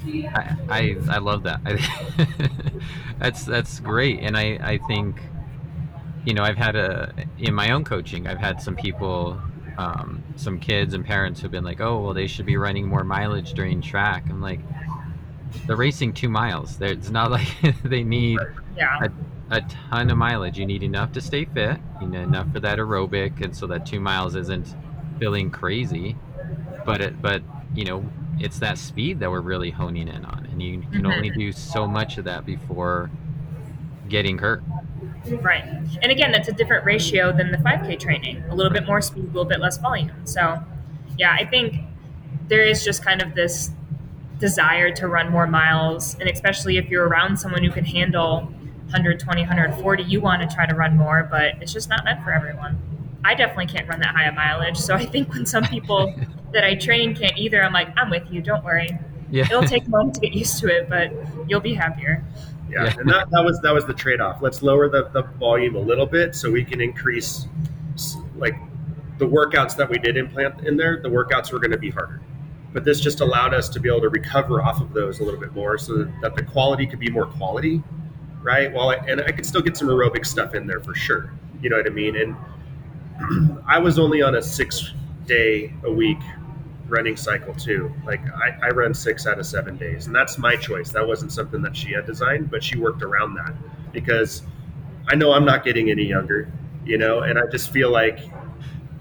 I, 0.08 0.56
I, 0.70 0.98
I 1.10 1.18
love 1.20 1.44
that. 1.44 1.62
That's 3.20 3.44
that's 3.46 3.80
great, 3.80 4.20
and 4.20 4.38
I, 4.38 4.60
I 4.62 4.78
think, 4.88 5.20
you 6.24 6.36
know, 6.36 6.44
I've 6.44 6.56
had 6.56 6.76
a 6.76 7.12
in 7.40 7.54
my 7.54 7.72
own 7.72 7.84
coaching, 7.84 8.28
I've 8.28 8.38
had 8.38 8.62
some 8.62 8.76
people, 8.76 9.42
um, 9.80 10.24
some 10.36 10.60
kids 10.60 10.94
and 10.94 11.04
parents 11.04 11.42
who've 11.42 11.50
been 11.50 11.64
like, 11.64 11.82
oh, 11.82 12.00
well, 12.00 12.14
they 12.14 12.28
should 12.28 12.46
be 12.46 12.58
running 12.58 12.88
more 12.88 13.04
mileage 13.04 13.54
during 13.54 13.82
track. 13.82 14.26
I'm 14.30 14.40
like, 14.40 14.60
they're 15.66 15.76
racing 15.76 16.14
two 16.14 16.30
miles. 16.30 16.78
They're, 16.78 16.92
it's 16.94 17.10
not 17.10 17.32
like 17.38 17.48
they 17.84 18.04
need 18.04 18.40
Yeah. 18.76 19.08
a 19.50 19.62
ton 19.90 20.10
of 20.10 20.18
mileage. 20.18 20.60
You 20.60 20.66
need 20.66 20.84
enough 20.84 21.12
to 21.14 21.22
stay 21.22 21.46
fit, 21.46 21.78
you 22.02 22.08
know, 22.08 22.22
enough 22.22 22.52
for 22.52 22.60
that 22.60 22.80
aerobic, 22.80 23.42
and 23.42 23.56
so 23.56 23.66
that 23.68 23.86
two 23.86 24.00
miles 24.00 24.36
isn't 24.36 24.76
feeling 25.20 25.50
crazy. 25.50 26.16
But 26.86 27.02
it, 27.02 27.22
but 27.22 27.42
you 27.74 27.86
know, 27.86 28.06
it's 28.40 28.60
that 28.60 28.78
speed 28.78 29.20
that 29.20 29.32
we're 29.32 29.42
really 29.42 29.72
honing 29.72 30.08
in 30.08 30.24
on, 30.26 30.48
and 30.52 30.62
you 30.62 30.82
can 30.92 31.04
Mhm. 31.04 31.16
only 31.16 31.30
do 31.32 31.52
so 31.52 31.88
much 31.88 32.18
of 32.18 32.26
that 32.26 32.46
before 32.46 33.10
getting 34.10 34.38
hurt. 34.38 34.64
Right. 35.42 35.64
And 36.02 36.12
again, 36.12 36.32
that's 36.32 36.48
a 36.48 36.54
different 36.54 36.86
ratio 36.86 37.32
than 37.36 37.52
the 37.52 37.58
5K 37.58 37.98
training. 38.00 38.44
A 38.50 38.56
little 38.56 38.72
bit 38.72 38.86
more 38.86 39.02
speed, 39.02 39.24
a 39.26 39.28
little 39.28 39.44
bit 39.46 39.60
less 39.60 39.78
volume. 39.78 40.12
So, 40.24 40.64
yeah, 41.18 41.36
I 41.38 41.46
think 41.46 41.76
there 42.48 42.64
is 42.64 42.86
just 42.86 43.04
kind 43.04 43.22
of 43.22 43.36
this 43.36 43.72
desire 44.40 44.92
to 44.96 45.08
run 45.08 45.32
more 45.32 45.48
miles. 45.48 46.16
And 46.20 46.30
especially 46.30 46.78
if 46.78 46.90
you're 46.90 47.08
around 47.08 47.38
someone 47.38 47.64
who 47.64 47.72
can 47.72 47.86
handle 47.86 48.42
120, 48.92 49.42
140, 49.42 50.04
you 50.04 50.22
want 50.22 50.48
to 50.48 50.56
try 50.56 50.66
to 50.66 50.76
run 50.76 50.96
more, 50.96 51.28
but 51.30 51.56
it's 51.62 51.74
just 51.74 51.90
not 51.90 52.06
meant 52.06 52.24
for 52.24 52.32
everyone. 52.32 52.80
I 53.26 53.36
definitely 53.36 53.66
can't 53.66 53.88
run 53.90 54.00
that 54.00 54.16
high 54.16 54.26
a 54.26 54.32
mileage. 54.32 54.78
So 54.78 54.94
I 54.96 55.06
think 55.06 55.34
when 55.34 55.46
some 55.46 55.64
people 55.66 56.14
that 56.54 56.64
I 56.64 56.76
train 56.76 57.16
can't 57.16 57.38
either, 57.38 57.62
I'm 57.64 57.74
like, 57.74 57.90
I'm 57.98 58.10
with 58.10 58.32
you. 58.32 58.42
Don't 58.42 58.64
worry. 58.64 58.98
Yeah. 59.30 59.44
It'll 59.46 59.64
take 59.64 59.86
a 59.86 59.90
moment 59.90 60.16
to 60.16 60.22
get 60.22 60.34
used 60.34 60.60
to 60.62 60.68
it, 60.68 60.88
but 60.88 61.12
you'll 61.50 61.60
be 61.60 61.74
happier. 61.74 62.24
Yeah, 62.70 62.86
Yeah. 62.86 62.94
and 63.00 63.10
that, 63.10 63.30
that 63.32 63.44
was 63.44 63.60
that 63.62 63.74
was 63.74 63.86
the 63.86 63.94
trade 63.94 64.22
off. 64.22 64.42
Let's 64.42 64.62
lower 64.62 64.88
the, 64.90 65.10
the 65.10 65.24
volume 65.24 65.76
a 65.76 65.80
little 65.80 66.06
bit 66.06 66.36
so 66.36 66.50
we 66.52 66.64
can 66.64 66.80
increase 66.80 67.46
like 68.38 68.56
the 69.18 69.26
workouts 69.26 69.76
that 69.78 69.90
we 69.90 69.98
did 69.98 70.16
implant 70.16 70.66
in 70.66 70.78
there. 70.78 71.02
The 71.02 71.10
workouts 71.10 71.52
were 71.52 71.60
going 71.60 71.72
to 71.72 71.78
be 71.78 71.90
harder, 71.90 72.22
but 72.74 72.84
this 72.84 73.00
just 73.00 73.22
allowed 73.22 73.54
us 73.54 73.70
to 73.70 73.80
be 73.80 73.90
able 73.90 74.02
to 74.02 74.10
recover 74.10 74.62
off 74.62 74.82
of 74.82 74.94
those 74.94 75.20
a 75.20 75.24
little 75.24 75.40
bit 75.40 75.54
more, 75.54 75.78
so 75.78 76.04
that, 76.22 76.36
the 76.36 76.44
quality 76.44 76.86
could 76.86 77.00
be 77.00 77.10
more 77.10 77.26
quality, 77.26 77.82
right? 78.42 78.72
While 78.72 78.90
I, 78.90 78.96
and 79.08 79.22
I 79.22 79.32
could 79.32 79.46
still 79.46 79.62
get 79.62 79.78
some 79.78 79.88
aerobic 79.88 80.26
stuff 80.26 80.54
in 80.54 80.68
there 80.68 80.80
for 80.80 80.94
sure. 80.94 81.32
You 81.62 81.70
know 81.70 81.78
what 81.78 81.88
I 81.88 81.90
mean? 81.90 82.16
And 82.16 83.62
I 83.68 83.80
was 83.80 83.98
only 83.98 84.22
on 84.22 84.36
a 84.36 84.42
six 84.42 84.94
day 85.26 85.74
a 85.84 85.92
week 85.92 86.20
running 86.88 87.18
cycle 87.18 87.54
too. 87.54 87.92
Like 88.06 88.22
I, 88.34 88.68
I 88.68 88.70
run 88.70 88.94
six 88.94 89.28
out 89.28 89.40
of 89.40 89.46
seven 89.46 89.78
days, 89.78 90.08
and 90.08 90.16
that's 90.16 90.38
my 90.38 90.56
choice. 90.56 90.90
That 90.92 91.08
wasn't 91.08 91.32
something 91.32 91.62
that 91.64 91.76
she 91.76 91.92
had 91.92 92.06
designed, 92.06 92.50
but 92.50 92.64
she 92.64 92.78
worked 92.78 93.04
around 93.04 93.36
that 93.36 93.54
because 93.92 94.44
I 95.08 95.16
know 95.16 95.34
I'm 95.34 95.46
not 95.46 95.64
getting 95.64 95.90
any 95.90 96.04
younger, 96.04 96.52
you 96.86 96.98
know, 96.98 97.22
and 97.22 97.40
I 97.40 97.48
just 97.48 97.72
feel 97.72 97.92
like 97.92 98.20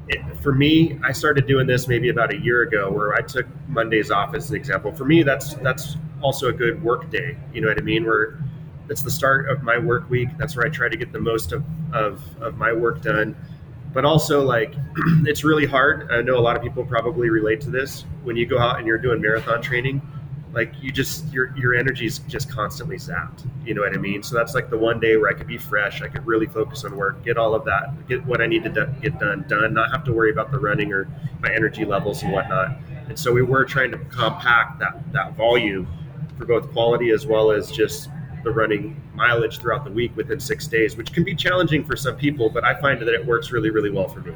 it, 0.09 0.38
for 0.38 0.53
me, 0.53 0.99
I 1.05 1.12
started 1.12 1.47
doing 1.47 1.66
this 1.66 1.88
maybe 1.88 2.09
about 2.09 2.33
a 2.33 2.38
year 2.38 2.62
ago, 2.62 2.90
where 2.90 3.14
I 3.14 3.23
took 3.23 3.47
Mondays 3.69 4.11
off 4.11 4.35
as 4.35 4.51
an 4.51 4.57
example. 4.57 4.92
For 4.92 5.05
me, 5.05 5.23
that's 5.23 5.55
that's 5.55 5.97
also 6.23 6.49
a 6.49 6.53
good 6.53 6.83
work 6.83 7.11
day. 7.11 7.37
You 7.53 7.61
know 7.61 7.69
what 7.69 7.79
I 7.79 7.83
mean? 7.83 8.05
Where 8.05 8.38
it's 8.88 9.03
the 9.03 9.11
start 9.11 9.49
of 9.49 9.62
my 9.62 9.79
work 9.79 10.09
week. 10.09 10.29
That's 10.38 10.57
where 10.57 10.64
I 10.64 10.69
try 10.69 10.88
to 10.88 10.97
get 10.97 11.12
the 11.12 11.21
most 11.21 11.53
of 11.53 11.64
of, 11.92 12.23
of 12.40 12.57
my 12.57 12.73
work 12.73 13.03
done 13.03 13.37
but 13.97 14.05
also 14.05 14.42
like 14.42 14.75
it's 15.25 15.42
really 15.42 15.64
hard 15.64 16.11
i 16.12 16.21
know 16.21 16.37
a 16.37 16.40
lot 16.40 16.55
of 16.55 16.62
people 16.62 16.85
probably 16.85 17.31
relate 17.31 17.62
to 17.62 17.71
this 17.71 18.05
when 18.25 18.37
you 18.37 18.45
go 18.45 18.59
out 18.59 18.77
and 18.79 18.87
you're 18.87 18.99
doing 18.99 19.21
marathon 19.23 19.62
training 19.62 20.03
like 20.52 20.72
you 20.80 20.90
just 20.90 21.30
your 21.32 21.56
your 21.56 21.74
energy's 21.74 22.20
just 22.20 22.50
constantly 22.50 22.96
zapped 22.96 23.46
you 23.64 23.74
know 23.74 23.82
what 23.82 23.94
i 23.94 23.98
mean 23.98 24.22
so 24.22 24.35
that's 24.35 24.54
like 24.54 24.70
the 24.70 24.78
one 24.78 25.00
day 25.00 25.16
where 25.16 25.28
i 25.28 25.35
could 25.35 25.46
be 25.46 25.59
fresh 25.59 26.02
i 26.02 26.09
could 26.09 26.24
really 26.26 26.46
focus 26.46 26.85
on 26.85 26.96
work 26.96 27.22
get 27.24 27.37
all 27.37 27.54
of 27.54 27.64
that 27.64 27.90
get 28.09 28.24
what 28.26 28.40
i 28.40 28.46
need 28.46 28.62
to 28.62 28.70
get 29.02 29.18
done 29.18 29.44
done 29.48 29.74
not 29.74 29.90
have 29.90 30.04
to 30.04 30.12
worry 30.12 30.30
about 30.30 30.50
the 30.50 30.59
running 30.59 30.92
or 30.92 31.09
my 31.40 31.52
energy 31.52 31.85
levels 31.85 32.22
and 32.22 32.32
whatnot 32.32 32.76
and 33.09 33.18
so 33.18 33.32
we 33.32 33.42
were 33.42 33.64
trying 33.64 33.90
to 33.90 33.98
compact 34.06 34.78
that 34.78 35.00
that 35.12 35.35
volume 35.35 35.87
for 36.38 36.44
both 36.44 36.70
quality 36.72 37.11
as 37.11 37.26
well 37.26 37.50
as 37.50 37.70
just 37.70 38.09
the 38.46 38.50
running 38.52 39.00
mileage 39.14 39.59
throughout 39.59 39.85
the 39.85 39.90
week 39.90 40.14
within 40.16 40.38
six 40.38 40.68
days, 40.68 40.96
which 40.96 41.12
can 41.12 41.24
be 41.24 41.35
challenging 41.35 41.85
for 41.85 41.96
some 41.96 42.16
people, 42.16 42.48
but 42.48 42.64
I 42.64 42.80
find 42.80 43.00
that 43.00 43.09
it 43.09 43.26
works 43.26 43.50
really, 43.50 43.70
really 43.70 43.90
well 43.90 44.06
for 44.06 44.20
me. 44.20 44.32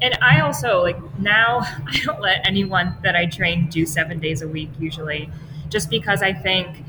And 0.00 0.16
I 0.22 0.40
also 0.40 0.82
like 0.82 0.98
now 1.18 1.60
I 1.86 2.00
don't 2.04 2.20
let 2.20 2.46
anyone 2.46 2.96
that 3.02 3.16
I 3.16 3.26
train 3.26 3.68
do 3.68 3.86
seven 3.86 4.18
days 4.18 4.42
a 4.42 4.48
week 4.48 4.70
usually, 4.78 5.30
just 5.68 5.90
because 5.90 6.22
I 6.22 6.32
think 6.32 6.84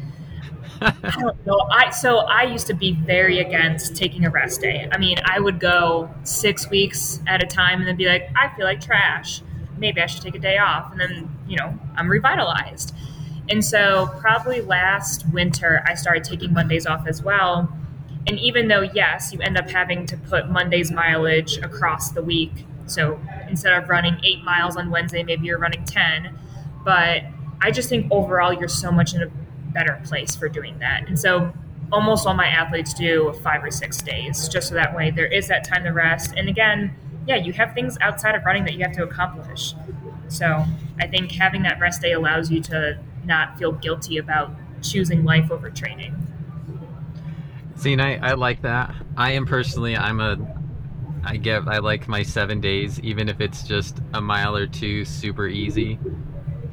I 0.82 0.94
don't 1.20 1.46
know. 1.46 1.60
I 1.72 1.90
so 1.90 2.20
I 2.20 2.44
used 2.44 2.68
to 2.68 2.74
be 2.74 2.94
very 2.94 3.40
against 3.40 3.96
taking 3.96 4.26
a 4.26 4.30
rest 4.30 4.62
day. 4.62 4.88
I 4.92 4.98
mean, 4.98 5.18
I 5.26 5.40
would 5.40 5.60
go 5.60 6.10
six 6.24 6.70
weeks 6.70 7.20
at 7.28 7.44
a 7.44 7.48
time 7.48 7.80
and 7.80 7.88
then 7.88 7.96
be 7.96 8.06
like, 8.06 8.30
I 8.36 8.56
feel 8.56 8.66
like 8.66 8.82
trash. 8.82 9.42
Maybe 9.78 10.02
I 10.02 10.08
should 10.08 10.22
take 10.22 10.36
a 10.36 10.40
day 10.40 10.58
off, 10.58 10.92
and 10.92 11.00
then 11.00 11.30
you 11.48 11.58
know 11.58 11.78
I'm 11.96 12.10
revitalized. 12.10 12.94
And 13.50 13.66
so 13.66 14.08
probably 14.20 14.62
last 14.62 15.26
winter 15.32 15.84
I 15.88 15.96
started 15.96 16.24
taking 16.24 16.54
Mondays 16.54 16.86
off 16.86 17.08
as 17.08 17.24
well. 17.24 17.72
And 18.28 18.38
even 18.40 18.68
though 18.68 18.82
yes, 18.82 19.34
you 19.34 19.40
end 19.40 19.58
up 19.58 19.70
having 19.70 20.06
to 20.08 20.18
put 20.18 20.50
Monday's 20.50 20.92
mileage 20.92 21.58
across 21.58 22.12
the 22.12 22.22
week. 22.22 22.66
So 22.92 23.20
instead 23.48 23.74
of 23.74 23.90
running 23.90 24.18
eight 24.24 24.44
miles 24.44 24.76
on 24.76 24.90
Wednesday, 24.90 25.24
maybe 25.24 25.48
you're 25.48 25.60
running 25.60 25.86
ten. 25.86 26.38
But 26.84 27.24
I 27.62 27.72
just 27.72 27.90
think 27.90 28.08
overall 28.12 28.54
you're 28.54 28.68
so 28.68 28.92
much 28.92 29.14
in 29.14 29.22
a 29.22 29.28
better 29.72 30.02
place 30.04 30.36
for 30.36 30.50
doing 30.50 30.80
that. 30.80 31.08
And 31.08 31.20
so 31.20 31.54
almost 31.92 32.26
all 32.26 32.34
my 32.34 32.48
athletes 32.48 32.94
do 32.94 33.34
five 33.44 33.64
or 33.64 33.72
six 33.72 34.02
days, 34.02 34.48
just 34.48 34.70
so 34.70 34.76
that 34.76 34.96
way 34.96 35.12
there 35.12 35.26
is 35.26 35.48
that 35.48 35.64
time 35.64 35.84
to 35.84 35.90
rest. 35.90 36.34
And 36.38 36.48
again, 36.48 36.96
yeah, 37.28 37.36
you 37.36 37.54
have 37.54 37.74
things 37.74 37.98
outside 38.02 38.36
of 38.36 38.46
running 38.46 38.66
that 38.66 38.74
you 38.74 38.84
have 38.84 38.94
to 38.94 39.04
accomplish. 39.04 39.74
So 40.28 40.66
I 41.00 41.08
think 41.08 41.32
having 41.32 41.64
that 41.64 41.80
rest 41.80 42.02
day 42.02 42.14
allows 42.14 42.50
you 42.50 42.62
to 42.62 43.00
not 43.26 43.58
feel 43.58 43.72
guilty 43.72 44.18
about 44.18 44.52
choosing 44.82 45.24
life 45.24 45.52
over 45.52 45.70
training. 45.70 46.16
See, 47.76 47.94
and 47.94 48.02
I, 48.02 48.20
I 48.22 48.34
like 48.34 48.62
that. 48.64 48.94
I 49.16 49.32
am 49.32 49.46
personally, 49.46 49.96
I'm 49.96 50.20
a, 50.20 50.38
I 51.24 51.38
get, 51.38 51.68
I 51.68 51.80
like 51.80 52.08
my 52.08 52.24
seven 52.24 52.62
days, 52.62 53.00
even 53.02 53.30
if 53.30 53.42
it's 53.42 53.64
just 53.64 53.98
a 54.14 54.22
mile 54.22 54.56
or 54.56 54.68
two, 54.68 55.06
super 55.06 55.48
easy. 55.48 56.00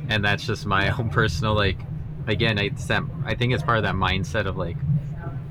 And 0.08 0.24
that's 0.24 0.46
just 0.46 0.66
my 0.66 0.90
own 0.98 1.10
personal, 1.10 1.54
like, 1.54 1.78
again, 2.26 2.58
I, 2.58 2.64
it's 2.64 2.86
that, 2.86 3.02
I 3.24 3.34
think 3.34 3.52
it's 3.52 3.62
part 3.62 3.78
of 3.78 3.84
that 3.84 3.94
mindset 3.94 4.46
of 4.46 4.56
like, 4.56 4.76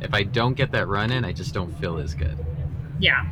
if 0.01 0.13
I 0.13 0.23
don't 0.23 0.53
get 0.53 0.71
that 0.71 0.87
run 0.87 1.11
in, 1.11 1.25
I 1.25 1.31
just 1.31 1.53
don't 1.53 1.73
feel 1.79 1.97
as 1.97 2.13
good. 2.13 2.37
Yeah. 2.99 3.25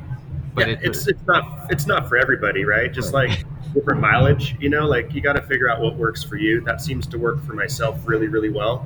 But 0.54 0.68
yeah, 0.68 0.74
it, 0.74 0.80
it's 0.84 1.08
it's 1.08 1.26
not 1.26 1.72
it's 1.72 1.88
not 1.88 2.08
for 2.08 2.18
everybody, 2.18 2.64
right? 2.64 2.92
Just 2.94 3.12
like 3.14 3.44
different 3.74 4.02
mileage, 4.02 4.56
you 4.60 4.70
know, 4.70 4.86
like 4.86 5.14
you 5.14 5.22
got 5.22 5.34
to 5.34 5.42
figure 5.42 5.70
out 5.70 5.82
what 5.82 5.96
works 5.96 6.24
for 6.24 6.36
you. 6.36 6.62
That 6.62 6.80
seems 6.80 7.08
to 7.08 7.18
work 7.18 7.44
for 7.44 7.54
myself 7.54 8.00
really, 8.06 8.28
really 8.28 8.50
well. 8.52 8.86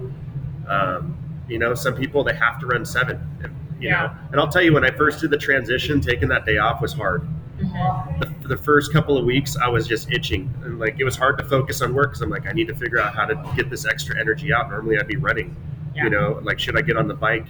Um, 0.67 1.17
you 1.49 1.59
know, 1.59 1.75
some 1.75 1.95
people 1.95 2.23
they 2.23 2.35
have 2.35 2.59
to 2.59 2.67
run 2.67 2.85
seven, 2.85 3.19
and, 3.43 3.53
You 3.79 3.89
Yeah. 3.89 4.01
know, 4.03 4.11
and 4.31 4.41
I'll 4.41 4.47
tell 4.47 4.61
you, 4.61 4.73
when 4.73 4.83
I 4.83 4.91
first 4.91 5.21
did 5.21 5.29
the 5.29 5.37
transition, 5.37 6.01
taking 6.01 6.27
that 6.29 6.45
day 6.45 6.57
off 6.57 6.81
was 6.81 6.93
hard. 6.93 7.27
Mhm. 7.59 8.19
The, 8.41 8.47
the 8.49 8.57
first 8.57 8.93
couple 8.93 9.17
of 9.17 9.25
weeks, 9.25 9.55
I 9.57 9.67
was 9.67 9.87
just 9.87 10.11
itching, 10.11 10.53
and 10.63 10.79
like 10.79 10.99
it 10.99 11.03
was 11.03 11.15
hard 11.15 11.37
to 11.39 11.45
focus 11.45 11.81
on 11.81 11.93
work 11.93 12.09
because 12.11 12.21
I'm 12.21 12.29
like, 12.29 12.47
I 12.47 12.51
need 12.51 12.67
to 12.67 12.75
figure 12.75 12.99
out 12.99 13.15
how 13.15 13.25
to 13.25 13.35
get 13.55 13.69
this 13.69 13.85
extra 13.85 14.19
energy 14.19 14.53
out. 14.53 14.69
Normally, 14.69 14.99
I'd 14.99 15.07
be 15.07 15.15
running. 15.17 15.55
Yeah. 15.95 16.05
You 16.05 16.09
know, 16.11 16.39
like 16.43 16.59
should 16.59 16.77
I 16.77 16.81
get 16.81 16.97
on 16.97 17.07
the 17.07 17.13
bike? 17.15 17.47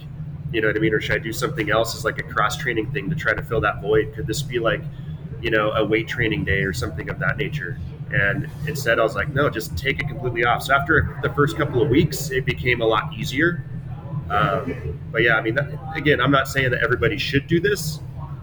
You 0.53 0.61
know 0.61 0.67
what 0.67 0.77
I 0.77 0.79
mean, 0.79 0.93
or 0.93 1.01
should 1.01 1.15
I 1.15 1.19
do 1.19 1.33
something 1.33 1.69
else 1.69 1.93
as 1.95 2.05
like 2.05 2.19
a 2.19 2.23
cross 2.23 2.55
training 2.55 2.91
thing 2.91 3.09
to 3.09 3.15
try 3.15 3.33
to 3.33 3.41
fill 3.43 3.59
that 3.61 3.81
void? 3.81 4.13
Could 4.15 4.27
this 4.27 4.41
be 4.41 4.59
like, 4.59 4.81
you 5.41 5.51
know, 5.51 5.71
a 5.71 5.83
weight 5.83 6.07
training 6.07 6.45
day 6.45 6.61
or 6.63 6.71
something 6.71 7.09
of 7.09 7.19
that 7.19 7.35
nature? 7.37 7.77
And 8.13 8.47
instead, 8.65 8.99
I 8.99 9.03
was 9.03 9.15
like, 9.15 9.33
no, 9.33 9.49
just 9.49 9.77
take 9.77 9.99
it 9.99 10.07
completely 10.07 10.45
off. 10.45 10.63
So 10.63 10.73
after 10.73 11.19
the 11.21 11.29
first 11.33 11.57
couple 11.57 11.81
of 11.81 11.89
weeks, 11.89 12.31
it 12.31 12.45
became 12.45 12.79
a 12.81 12.85
lot 12.85 13.11
easier. 13.13 13.65
Um, 14.29 14.99
but 15.11 15.23
yeah, 15.23 15.35
I 15.35 15.41
mean, 15.41 15.55
that, 15.55 15.67
again, 15.95 16.19
I'm 16.19 16.31
not 16.31 16.47
saying 16.47 16.71
that 16.71 16.83
everybody 16.83 17.17
should 17.17 17.47
do 17.47 17.59
this. 17.59 17.99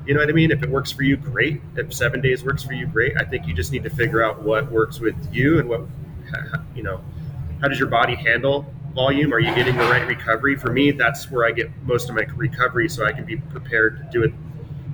You 0.07 0.15
know 0.15 0.21
what 0.21 0.29
I 0.29 0.33
mean? 0.33 0.51
If 0.51 0.63
it 0.63 0.71
works 0.71 0.93
for 0.93 1.03
you, 1.03 1.17
great. 1.17 1.61
If 1.77 1.93
seven 1.93 2.21
days 2.21 2.45
works 2.45 2.63
for 2.63 2.73
you, 2.73 2.87
great. 2.87 3.17
I 3.19 3.25
think 3.25 3.47
you 3.47 3.55
just 3.55 3.73
need 3.73 3.85
to 3.85 3.91
figure 3.91 4.23
out 4.23 4.43
what 4.43 4.71
works 4.71 5.01
with 5.01 5.17
you 5.33 5.59
and 5.59 5.69
what, 5.69 5.83
you 6.75 6.83
know, 6.83 7.03
how 7.61 7.69
does 7.69 7.79
your 7.79 7.89
body 7.89 8.15
handle 8.15 8.67
volume? 8.95 9.33
Are 9.33 9.41
you 9.41 9.55
getting 9.55 9.77
the 9.77 9.85
right 9.85 10.07
recovery? 10.07 10.57
For 10.57 10.71
me, 10.71 10.91
that's 10.91 11.31
where 11.31 11.47
I 11.47 11.53
get 11.53 11.71
most 11.83 12.09
of 12.09 12.15
my 12.15 12.23
recovery, 12.35 12.89
so 12.89 13.05
I 13.05 13.13
can 13.13 13.25
be 13.25 13.37
prepared 13.37 13.99
to 13.99 14.05
do 14.11 14.23
it 14.25 14.33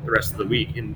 the 0.04 0.10
rest 0.10 0.32
of 0.32 0.38
the 0.38 0.46
week. 0.46 0.76
And 0.76 0.94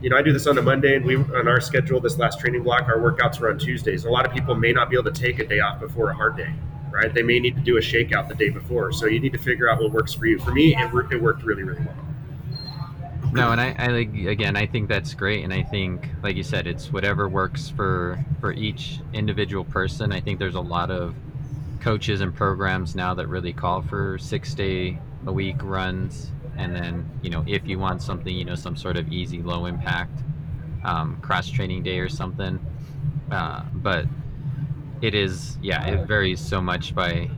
you 0.00 0.10
know, 0.10 0.16
I 0.16 0.22
do 0.22 0.32
this 0.32 0.46
on 0.46 0.58
a 0.58 0.62
Monday, 0.62 0.96
and 0.96 1.04
we 1.04 1.16
on 1.16 1.48
our 1.48 1.60
schedule 1.60 2.00
this 2.00 2.18
last 2.18 2.38
training 2.38 2.62
block, 2.62 2.82
our 2.82 2.98
workouts 2.98 3.40
are 3.40 3.50
on 3.50 3.58
Tuesdays. 3.58 4.04
A 4.04 4.10
lot 4.10 4.26
of 4.26 4.32
people 4.32 4.54
may 4.54 4.72
not 4.72 4.90
be 4.90 4.96
able 4.96 5.10
to 5.10 5.20
take 5.20 5.38
a 5.38 5.46
day 5.46 5.60
off 5.60 5.80
before 5.80 6.10
a 6.10 6.14
hard 6.14 6.36
day, 6.36 6.52
right? 6.90 7.12
They 7.12 7.22
may 7.22 7.38
need 7.40 7.56
to 7.56 7.62
do 7.62 7.76
a 7.76 7.80
shakeout 7.80 8.28
the 8.28 8.34
day 8.34 8.50
before. 8.50 8.92
So 8.92 9.06
you 9.06 9.20
need 9.20 9.32
to 9.32 9.38
figure 9.38 9.70
out 9.70 9.80
what 9.80 9.92
works 9.92 10.14
for 10.14 10.26
you. 10.26 10.38
For 10.38 10.52
me, 10.52 10.74
it, 10.76 10.92
wor- 10.92 11.12
it 11.12 11.20
worked 11.20 11.42
really, 11.42 11.62
really 11.62 11.84
well. 11.84 11.96
No, 13.32 13.52
and 13.52 13.60
I, 13.60 13.74
I 13.78 13.88
like 13.88 14.14
again. 14.14 14.56
I 14.56 14.66
think 14.66 14.88
that's 14.88 15.12
great, 15.12 15.44
and 15.44 15.52
I 15.52 15.62
think, 15.62 16.08
like 16.22 16.36
you 16.36 16.42
said, 16.42 16.66
it's 16.66 16.90
whatever 16.90 17.28
works 17.28 17.68
for 17.68 18.24
for 18.40 18.52
each 18.52 19.00
individual 19.12 19.64
person. 19.64 20.10
I 20.10 20.20
think 20.20 20.38
there's 20.38 20.54
a 20.54 20.60
lot 20.60 20.90
of 20.90 21.14
coaches 21.80 22.22
and 22.22 22.34
programs 22.34 22.94
now 22.94 23.12
that 23.14 23.26
really 23.26 23.52
call 23.52 23.82
for 23.82 24.16
six 24.16 24.54
day 24.54 24.98
a 25.26 25.32
week 25.32 25.56
runs, 25.60 26.30
and 26.56 26.74
then 26.74 27.10
you 27.20 27.28
know 27.28 27.44
if 27.46 27.66
you 27.66 27.78
want 27.78 28.00
something, 28.00 28.34
you 28.34 28.44
know, 28.44 28.54
some 28.54 28.74
sort 28.74 28.96
of 28.96 29.12
easy, 29.12 29.42
low 29.42 29.66
impact 29.66 30.22
um, 30.86 31.18
cross 31.20 31.50
training 31.50 31.82
day 31.82 31.98
or 31.98 32.08
something. 32.08 32.58
Uh, 33.30 33.62
but 33.74 34.06
it 35.02 35.14
is, 35.14 35.58
yeah, 35.62 35.86
it 35.86 36.06
varies 36.06 36.40
so 36.40 36.60
much 36.60 36.94
by 36.94 37.30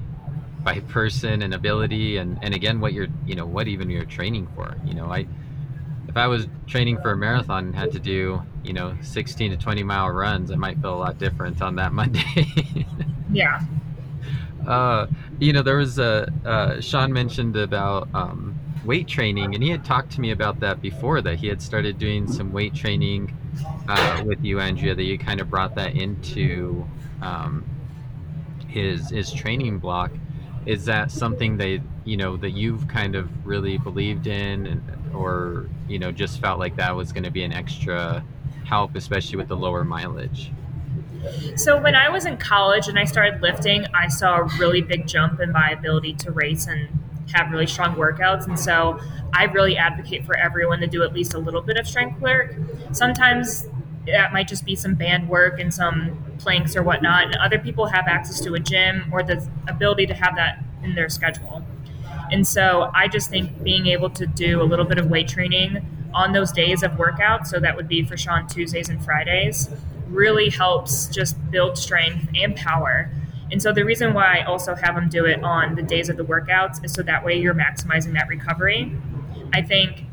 by 0.64 0.80
person 0.80 1.42
and 1.42 1.54
ability, 1.54 2.18
and 2.18 2.38
and 2.42 2.54
again, 2.54 2.80
what 2.80 2.92
you're, 2.92 3.08
you 3.26 3.34
know, 3.34 3.46
what 3.46 3.68
even 3.68 3.90
you're 3.90 4.04
training 4.04 4.48
for. 4.54 4.76
You 4.84 4.94
know, 4.94 5.06
I 5.06 5.26
if 6.08 6.16
I 6.16 6.26
was 6.26 6.48
training 6.66 6.98
for 7.02 7.12
a 7.12 7.16
marathon 7.16 7.66
and 7.66 7.74
had 7.74 7.92
to 7.92 7.98
do, 7.98 8.42
you 8.64 8.72
know, 8.72 8.96
16 9.02 9.50
to 9.50 9.56
20 9.56 9.82
mile 9.82 10.08
runs, 10.10 10.50
I 10.50 10.56
might 10.56 10.80
feel 10.80 10.94
a 10.94 10.96
lot 10.96 11.18
different 11.18 11.60
on 11.62 11.76
that 11.76 11.92
Monday. 12.00 12.46
Yeah. 13.32 13.60
uh, 14.66 15.06
you 15.38 15.52
know, 15.52 15.62
there 15.62 15.76
was 15.76 15.98
a 15.98 16.32
uh, 16.44 16.80
Sean 16.80 17.12
mentioned 17.12 17.56
about 17.56 18.08
um, 18.14 18.58
weight 18.84 19.06
training, 19.06 19.54
and 19.54 19.62
he 19.62 19.70
had 19.70 19.84
talked 19.84 20.10
to 20.12 20.20
me 20.20 20.30
about 20.30 20.60
that 20.60 20.80
before. 20.80 21.20
That 21.20 21.36
he 21.36 21.46
had 21.46 21.60
started 21.62 21.98
doing 21.98 22.26
some 22.26 22.52
weight 22.52 22.74
training 22.74 23.36
uh, 23.88 24.22
with 24.26 24.42
you, 24.44 24.60
Andrea. 24.60 24.94
That 24.94 25.04
you 25.04 25.18
kind 25.18 25.40
of 25.40 25.50
brought 25.50 25.74
that 25.76 25.94
into 25.94 26.86
um, 27.22 27.64
his 28.68 29.10
his 29.10 29.32
training 29.32 29.78
block. 29.78 30.10
Is 30.66 30.84
that 30.84 31.10
something 31.10 31.56
that 31.58 31.80
you 32.04 32.16
know 32.16 32.36
that 32.36 32.50
you've 32.50 32.88
kind 32.88 33.14
of 33.14 33.46
really 33.46 33.78
believed 33.78 34.26
in, 34.26 34.66
and, 34.66 35.14
or 35.14 35.68
you 35.88 35.98
know 35.98 36.12
just 36.12 36.40
felt 36.40 36.58
like 36.58 36.76
that 36.76 36.94
was 36.94 37.12
going 37.12 37.24
to 37.24 37.30
be 37.30 37.42
an 37.42 37.52
extra 37.52 38.24
help, 38.64 38.94
especially 38.94 39.36
with 39.36 39.48
the 39.48 39.56
lower 39.56 39.84
mileage? 39.84 40.52
So 41.56 41.80
when 41.80 41.94
I 41.94 42.08
was 42.08 42.26
in 42.26 42.36
college 42.36 42.88
and 42.88 42.98
I 42.98 43.04
started 43.04 43.42
lifting, 43.42 43.86
I 43.94 44.08
saw 44.08 44.38
a 44.38 44.44
really 44.58 44.82
big 44.82 45.06
jump 45.06 45.40
in 45.40 45.50
my 45.50 45.70
ability 45.70 46.14
to 46.14 46.30
race 46.30 46.66
and 46.66 46.88
have 47.32 47.50
really 47.50 47.66
strong 47.66 47.96
workouts. 47.96 48.46
And 48.46 48.58
so 48.58 49.00
I 49.32 49.44
really 49.44 49.76
advocate 49.76 50.24
for 50.24 50.36
everyone 50.36 50.80
to 50.80 50.86
do 50.86 51.02
at 51.02 51.12
least 51.12 51.34
a 51.34 51.38
little 51.38 51.60
bit 51.60 51.76
of 51.76 51.86
strength 51.86 52.20
work. 52.20 52.54
Sometimes 52.92 53.66
that 54.06 54.32
might 54.32 54.48
just 54.48 54.64
be 54.64 54.74
some 54.74 54.94
band 54.94 55.28
work 55.28 55.60
and 55.60 55.72
some 55.72 56.24
planks 56.38 56.76
or 56.76 56.82
whatnot. 56.82 57.24
And 57.24 57.36
other 57.36 57.58
people 57.58 57.86
have 57.86 58.06
access 58.06 58.40
to 58.40 58.54
a 58.54 58.60
gym 58.60 59.10
or 59.12 59.22
the 59.22 59.46
ability 59.68 60.06
to 60.06 60.14
have 60.14 60.36
that 60.36 60.62
in 60.82 60.94
their 60.94 61.08
schedule. 61.08 61.64
And 62.30 62.46
so 62.46 62.90
I 62.94 63.08
just 63.08 63.30
think 63.30 63.62
being 63.62 63.86
able 63.86 64.10
to 64.10 64.26
do 64.26 64.60
a 64.60 64.64
little 64.64 64.84
bit 64.84 64.98
of 64.98 65.06
weight 65.06 65.28
training 65.28 65.84
on 66.14 66.32
those 66.32 66.52
days 66.52 66.82
of 66.82 66.98
workout, 66.98 67.46
so 67.46 67.60
that 67.60 67.76
would 67.76 67.88
be 67.88 68.04
for 68.04 68.16
Sean 68.16 68.46
Tuesdays 68.46 68.88
and 68.88 69.02
Fridays, 69.04 69.68
really 70.08 70.48
helps 70.48 71.06
just 71.06 71.36
build 71.50 71.76
strength 71.76 72.28
and 72.34 72.56
power. 72.56 73.10
And 73.50 73.62
so 73.62 73.72
the 73.72 73.84
reason 73.84 74.14
why 74.14 74.38
I 74.38 74.44
also 74.44 74.74
have 74.74 74.94
them 74.94 75.08
do 75.08 75.24
it 75.24 75.42
on 75.42 75.74
the 75.74 75.82
days 75.82 76.08
of 76.08 76.16
the 76.16 76.24
workouts 76.24 76.84
is 76.84 76.92
so 76.92 77.02
that 77.02 77.24
way 77.24 77.38
you're 77.38 77.54
maximizing 77.54 78.12
that 78.14 78.28
recovery. 78.28 78.92
I 79.52 79.62
think 79.62 80.04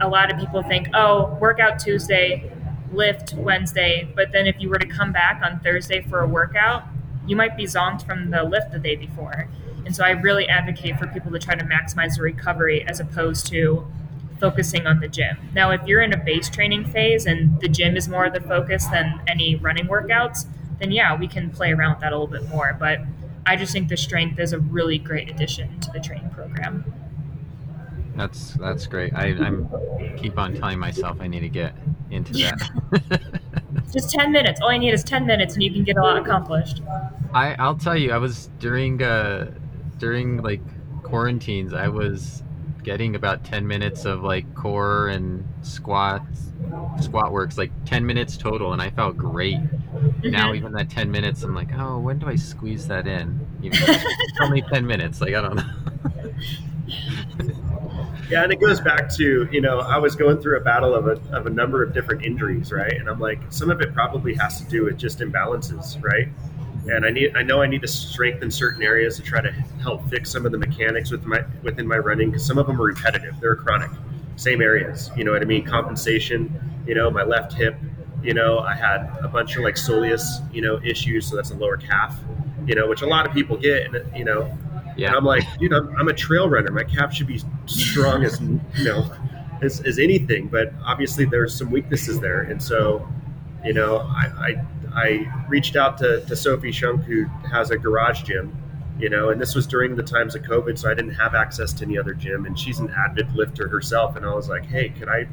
a 0.00 0.08
lot 0.08 0.32
of 0.32 0.38
people 0.38 0.62
think, 0.62 0.88
oh, 0.94 1.36
workout 1.40 1.78
Tuesday, 1.78 2.52
lift 2.92 3.34
Wednesday, 3.34 4.08
but 4.14 4.32
then 4.32 4.46
if 4.46 4.56
you 4.58 4.68
were 4.68 4.78
to 4.78 4.86
come 4.86 5.12
back 5.12 5.42
on 5.42 5.60
Thursday 5.60 6.00
for 6.02 6.20
a 6.20 6.26
workout, 6.26 6.84
you 7.26 7.36
might 7.36 7.56
be 7.56 7.64
zonked 7.64 8.06
from 8.06 8.30
the 8.30 8.42
lift 8.42 8.72
the 8.72 8.78
day 8.78 8.96
before. 8.96 9.48
And 9.84 9.94
so 9.94 10.04
I 10.04 10.10
really 10.10 10.48
advocate 10.48 10.98
for 10.98 11.06
people 11.06 11.30
to 11.32 11.38
try 11.38 11.54
to 11.54 11.64
maximize 11.64 12.16
the 12.16 12.22
recovery 12.22 12.86
as 12.86 13.00
opposed 13.00 13.46
to 13.48 13.86
focusing 14.40 14.86
on 14.86 15.00
the 15.00 15.08
gym. 15.08 15.36
Now, 15.54 15.70
if 15.70 15.80
you're 15.86 16.02
in 16.02 16.12
a 16.12 16.16
base 16.16 16.48
training 16.48 16.84
phase 16.84 17.26
and 17.26 17.60
the 17.60 17.68
gym 17.68 17.96
is 17.96 18.08
more 18.08 18.26
of 18.26 18.32
the 18.32 18.40
focus 18.40 18.86
than 18.86 19.20
any 19.26 19.56
running 19.56 19.86
workouts, 19.86 20.46
then 20.78 20.90
yeah, 20.90 21.16
we 21.16 21.26
can 21.26 21.50
play 21.50 21.72
around 21.72 21.92
with 21.92 22.00
that 22.00 22.12
a 22.12 22.18
little 22.18 22.26
bit 22.26 22.48
more. 22.48 22.76
But 22.78 23.00
I 23.46 23.56
just 23.56 23.72
think 23.72 23.88
the 23.88 23.96
strength 23.96 24.38
is 24.38 24.52
a 24.52 24.58
really 24.58 24.98
great 24.98 25.30
addition 25.30 25.80
to 25.80 25.90
the 25.92 26.00
training 26.00 26.30
program. 26.30 26.84
That's 28.16 28.54
that's 28.54 28.86
great. 28.86 29.14
I, 29.14 29.26
I'm 29.26 29.68
keep 30.16 30.38
on 30.38 30.54
telling 30.54 30.78
myself 30.78 31.18
I 31.20 31.26
need 31.26 31.40
to 31.40 31.48
get 31.48 31.74
into 32.10 32.32
that. 32.34 32.70
Just 33.92 34.10
10 34.10 34.32
minutes. 34.32 34.60
All 34.60 34.68
I 34.68 34.78
need 34.78 34.92
is 34.92 35.04
10 35.04 35.26
minutes 35.26 35.54
and 35.54 35.62
you 35.62 35.72
can 35.72 35.84
get 35.84 35.96
a 35.96 36.02
lot 36.02 36.16
accomplished. 36.16 36.82
I 37.34 37.54
I'll 37.58 37.76
tell 37.76 37.96
you, 37.96 38.12
I 38.12 38.18
was 38.18 38.50
during 38.58 39.02
uh 39.02 39.52
during 39.98 40.42
like 40.42 40.60
quarantines, 41.02 41.72
I 41.72 41.88
was 41.88 42.42
getting 42.82 43.16
about 43.16 43.44
10 43.44 43.66
minutes 43.66 44.04
of 44.04 44.22
like 44.22 44.52
core 44.54 45.08
and 45.08 45.46
squats 45.62 46.52
squat 47.00 47.32
works 47.32 47.58
like 47.58 47.72
10 47.84 48.06
minutes 48.06 48.36
total 48.36 48.72
and 48.72 48.80
I 48.80 48.90
felt 48.90 49.16
great. 49.16 49.58
Now 50.22 50.52
Mhm. 50.52 50.56
even 50.56 50.72
that 50.72 50.88
10 50.88 51.10
minutes 51.10 51.42
I'm 51.42 51.54
like, 51.54 51.70
"Oh, 51.78 51.98
when 51.98 52.18
do 52.18 52.28
I 52.28 52.36
squeeze 52.36 52.86
that 52.88 53.06
in?" 53.06 53.38
Even 53.62 53.78
only 54.40 54.62
10 54.62 54.86
minutes, 54.86 55.20
like 55.20 55.34
I 55.34 55.42
don't 55.42 55.56
know. 55.56 55.64
Yeah, 58.28 58.42
and 58.42 58.52
it 58.52 58.60
goes 58.60 58.80
back 58.80 59.08
to 59.16 59.48
you 59.52 59.60
know 59.60 59.80
I 59.80 59.98
was 59.98 60.16
going 60.16 60.40
through 60.40 60.56
a 60.56 60.60
battle 60.60 60.94
of 60.94 61.06
a, 61.06 61.36
of 61.36 61.46
a 61.46 61.50
number 61.50 61.82
of 61.82 61.94
different 61.94 62.24
injuries, 62.24 62.72
right? 62.72 62.92
And 62.92 63.08
I'm 63.08 63.20
like, 63.20 63.38
some 63.50 63.70
of 63.70 63.80
it 63.80 63.94
probably 63.94 64.34
has 64.34 64.60
to 64.60 64.68
do 64.68 64.84
with 64.84 64.98
just 64.98 65.20
imbalances, 65.20 66.02
right? 66.02 66.28
And 66.88 67.04
I 67.04 67.10
need 67.10 67.36
I 67.36 67.42
know 67.42 67.62
I 67.62 67.66
need 67.66 67.82
to 67.82 67.88
strengthen 67.88 68.50
certain 68.50 68.82
areas 68.82 69.16
to 69.16 69.22
try 69.22 69.40
to 69.40 69.50
help 69.80 70.08
fix 70.08 70.30
some 70.30 70.44
of 70.44 70.52
the 70.52 70.58
mechanics 70.58 71.10
with 71.10 71.24
my 71.24 71.44
within 71.62 71.86
my 71.86 71.98
running 71.98 72.30
because 72.30 72.44
some 72.44 72.58
of 72.58 72.66
them 72.66 72.80
are 72.80 72.84
repetitive, 72.84 73.34
they're 73.40 73.56
chronic, 73.56 73.90
same 74.36 74.60
areas. 74.60 75.10
You 75.16 75.24
know 75.24 75.32
what 75.32 75.42
I 75.42 75.46
mean? 75.46 75.64
Compensation, 75.64 76.60
you 76.86 76.94
know, 76.94 77.10
my 77.10 77.22
left 77.22 77.52
hip, 77.52 77.76
you 78.22 78.34
know, 78.34 78.58
I 78.58 78.74
had 78.74 79.08
a 79.22 79.28
bunch 79.28 79.56
of 79.56 79.62
like 79.62 79.76
soleus, 79.76 80.22
you 80.52 80.62
know, 80.62 80.80
issues, 80.82 81.28
so 81.28 81.36
that's 81.36 81.50
a 81.52 81.56
lower 81.56 81.76
calf, 81.76 82.18
you 82.66 82.74
know, 82.74 82.88
which 82.88 83.02
a 83.02 83.06
lot 83.06 83.26
of 83.26 83.32
people 83.32 83.56
get, 83.56 83.94
and 83.94 84.16
you 84.16 84.24
know, 84.24 84.56
Yeah. 84.96 85.08
and 85.08 85.16
I'm 85.16 85.24
like, 85.24 85.44
dude, 85.58 85.72
I'm, 85.72 85.94
I'm 85.96 86.08
a 86.08 86.12
trail 86.12 86.48
runner. 86.48 86.70
My 86.70 86.84
calf 86.84 87.12
should 87.12 87.26
be 87.26 87.40
strong 87.66 88.24
as 88.24 88.40
you 88.40 88.60
know 88.84 89.10
as, 89.62 89.80
as 89.82 89.98
anything, 89.98 90.48
but 90.48 90.72
obviously 90.84 91.24
there's 91.24 91.56
some 91.56 91.70
weaknesses 91.70 92.20
there. 92.20 92.42
And 92.42 92.62
so, 92.62 93.06
you 93.64 93.72
know, 93.72 93.98
I 93.98 94.26
I, 94.38 94.66
I 94.94 95.44
reached 95.48 95.76
out 95.76 95.98
to, 95.98 96.24
to 96.26 96.36
Sophie 96.36 96.72
Shunk, 96.72 97.02
who 97.04 97.26
has 97.50 97.70
a 97.70 97.78
garage 97.78 98.22
gym, 98.22 98.56
you 98.98 99.10
know, 99.10 99.28
and 99.28 99.40
this 99.40 99.54
was 99.54 99.66
during 99.66 99.94
the 99.96 100.02
times 100.02 100.34
of 100.34 100.42
COVID, 100.42 100.78
so 100.78 100.90
I 100.90 100.94
didn't 100.94 101.14
have 101.14 101.34
access 101.34 101.72
to 101.74 101.84
any 101.84 101.98
other 101.98 102.14
gym. 102.14 102.46
And 102.46 102.58
she's 102.58 102.78
an 102.78 102.90
avid 102.90 103.32
lifter 103.34 103.68
herself, 103.68 104.16
and 104.16 104.24
I 104.24 104.34
was 104.34 104.48
like, 104.48 104.64
hey, 104.64 104.90
could 104.90 105.08
I 105.08 105.28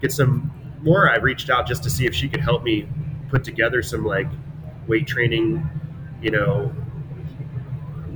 get 0.00 0.12
some 0.12 0.50
more? 0.82 1.10
I 1.10 1.16
reached 1.16 1.50
out 1.50 1.66
just 1.66 1.82
to 1.84 1.90
see 1.90 2.06
if 2.06 2.14
she 2.14 2.28
could 2.28 2.40
help 2.40 2.62
me 2.62 2.88
put 3.28 3.44
together 3.44 3.82
some 3.82 4.04
like 4.04 4.28
weight 4.86 5.06
training, 5.06 5.68
you 6.22 6.30
know, 6.30 6.74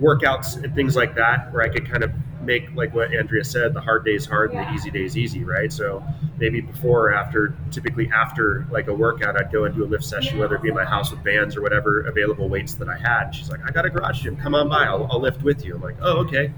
workouts 0.01 0.63
and 0.63 0.75
things 0.75 0.97
like 0.97 1.15
that 1.15 1.53
where 1.53 1.63
I 1.63 1.69
could 1.69 1.89
kind 1.89 2.05
of 2.05 2.13
make 2.43 2.73
like 2.75 2.95
what 2.95 3.13
Andrea 3.13 3.45
said, 3.45 3.75
the 3.75 3.81
hard 3.81 4.05
days 4.05 4.25
hard 4.25 4.53
and 4.53 4.61
the 4.61 4.73
easy 4.73 4.91
days 4.91 5.17
easy, 5.17 5.45
right? 5.45 5.73
So 5.73 6.03
maybe 6.39 6.61
before 6.61 7.09
or 7.09 7.15
after, 7.15 7.57
typically 7.71 8.09
after 8.15 8.67
like 8.71 8.87
a 8.87 8.95
workout, 8.95 9.39
I'd 9.39 9.53
go 9.53 9.65
and 9.65 9.75
do 9.75 9.85
a 9.85 9.87
lift 9.87 10.05
session, 10.05 10.39
whether 10.39 10.55
it 10.55 10.63
be 10.63 10.69
in 10.69 10.75
my 10.75 10.85
house 10.85 11.11
with 11.11 11.23
bands 11.25 11.57
or 11.57 11.63
whatever 11.63 12.03
available 12.03 12.49
weights 12.49 12.75
that 12.75 12.89
I 12.89 12.97
had. 12.97 13.33
She's 13.33 13.51
like, 13.51 13.61
I 13.67 13.73
got 13.73 13.85
a 13.85 13.91
garage 13.91 14.23
gym, 14.23 14.37
come 14.37 14.55
on 14.55 14.69
by, 14.69 14.85
I'll, 14.85 15.09
I'll 15.11 15.21
lift 15.21 15.43
with 15.43 15.65
you. 15.65 15.75
I'm 15.75 15.83
like, 15.83 15.97
oh, 16.01 16.19
okay. 16.19 16.53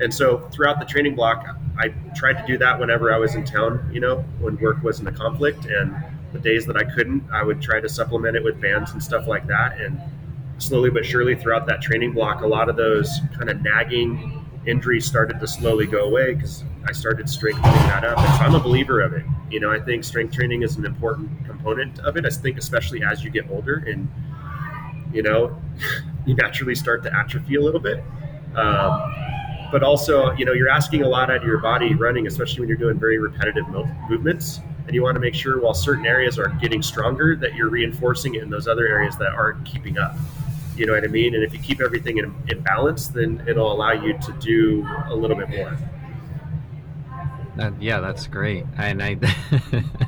And 0.00 0.12
so 0.12 0.48
throughout 0.52 0.78
the 0.78 0.84
training 0.84 1.14
block, 1.14 1.46
I 1.78 1.88
tried 2.14 2.34
to 2.34 2.46
do 2.46 2.58
that 2.58 2.78
whenever 2.78 3.12
I 3.12 3.18
was 3.18 3.34
in 3.34 3.44
town, 3.44 3.90
you 3.92 4.00
know, 4.00 4.24
when 4.38 4.56
work 4.58 4.82
wasn't 4.82 5.08
a 5.08 5.12
conflict. 5.12 5.66
And 5.66 5.94
the 6.32 6.38
days 6.38 6.66
that 6.66 6.76
I 6.76 6.84
couldn't, 6.84 7.24
I 7.32 7.42
would 7.42 7.62
try 7.62 7.80
to 7.80 7.88
supplement 7.88 8.36
it 8.36 8.44
with 8.44 8.60
bands 8.60 8.92
and 8.92 9.02
stuff 9.02 9.26
like 9.26 9.46
that. 9.46 9.80
And 9.80 10.00
slowly 10.58 10.90
but 10.90 11.04
surely 11.04 11.34
throughout 11.34 11.66
that 11.66 11.82
training 11.82 12.12
block, 12.12 12.42
a 12.42 12.46
lot 12.46 12.68
of 12.68 12.76
those 12.76 13.20
kind 13.36 13.50
of 13.50 13.62
nagging 13.62 14.44
injuries 14.66 15.06
started 15.06 15.38
to 15.38 15.46
slowly 15.46 15.86
go 15.86 16.04
away 16.04 16.34
because 16.34 16.64
I 16.88 16.92
started 16.92 17.28
strengthening 17.28 17.72
that 17.72 18.04
up. 18.04 18.18
And 18.18 18.34
so 18.34 18.44
I'm 18.44 18.54
a 18.54 18.60
believer 18.60 19.00
of 19.00 19.12
it. 19.12 19.24
You 19.50 19.60
know, 19.60 19.70
I 19.70 19.80
think 19.80 20.04
strength 20.04 20.34
training 20.34 20.62
is 20.62 20.76
an 20.76 20.84
important 20.84 21.46
component 21.46 21.98
of 22.00 22.16
it. 22.16 22.26
I 22.26 22.30
think 22.30 22.58
especially 22.58 23.02
as 23.04 23.22
you 23.22 23.30
get 23.30 23.50
older 23.50 23.84
and 23.86 24.08
you 25.12 25.22
know, 25.22 25.56
you 26.26 26.34
naturally 26.34 26.74
start 26.74 27.02
to 27.04 27.14
atrophy 27.16 27.56
a 27.56 27.60
little 27.60 27.80
bit. 27.80 28.02
Um, 28.54 29.14
but 29.72 29.82
also, 29.82 30.32
you 30.32 30.44
know, 30.44 30.52
you're 30.52 30.68
asking 30.68 31.02
a 31.02 31.08
lot 31.08 31.30
out 31.30 31.38
of 31.38 31.44
your 31.44 31.58
body 31.58 31.94
running, 31.94 32.26
especially 32.26 32.60
when 32.60 32.68
you're 32.68 32.78
doing 32.78 32.98
very 32.98 33.18
repetitive 33.18 33.66
movements. 33.68 34.60
And 34.86 34.94
you 34.94 35.02
want 35.02 35.16
to 35.16 35.20
make 35.20 35.34
sure 35.34 35.60
while 35.60 35.74
certain 35.74 36.06
areas 36.06 36.38
are 36.38 36.48
getting 36.60 36.80
stronger, 36.80 37.34
that 37.36 37.54
you're 37.54 37.68
reinforcing 37.68 38.36
it 38.36 38.42
in 38.44 38.50
those 38.50 38.68
other 38.68 38.86
areas 38.86 39.16
that 39.18 39.32
aren't 39.32 39.64
keeping 39.64 39.98
up. 39.98 40.16
You 40.76 40.86
know 40.86 40.92
what 40.92 41.04
I 41.04 41.08
mean? 41.08 41.34
And 41.34 41.42
if 41.42 41.52
you 41.52 41.58
keep 41.58 41.80
everything 41.80 42.18
in, 42.18 42.34
in 42.48 42.60
balance, 42.60 43.08
then 43.08 43.42
it'll 43.48 43.72
allow 43.72 43.92
you 43.92 44.18
to 44.18 44.32
do 44.34 44.86
a 45.08 45.14
little 45.14 45.36
bit 45.36 45.48
more. 45.48 45.76
Uh, 47.58 47.70
yeah, 47.80 48.00
that's 48.00 48.26
great. 48.26 48.66
And 48.76 49.02
I, 49.02 49.16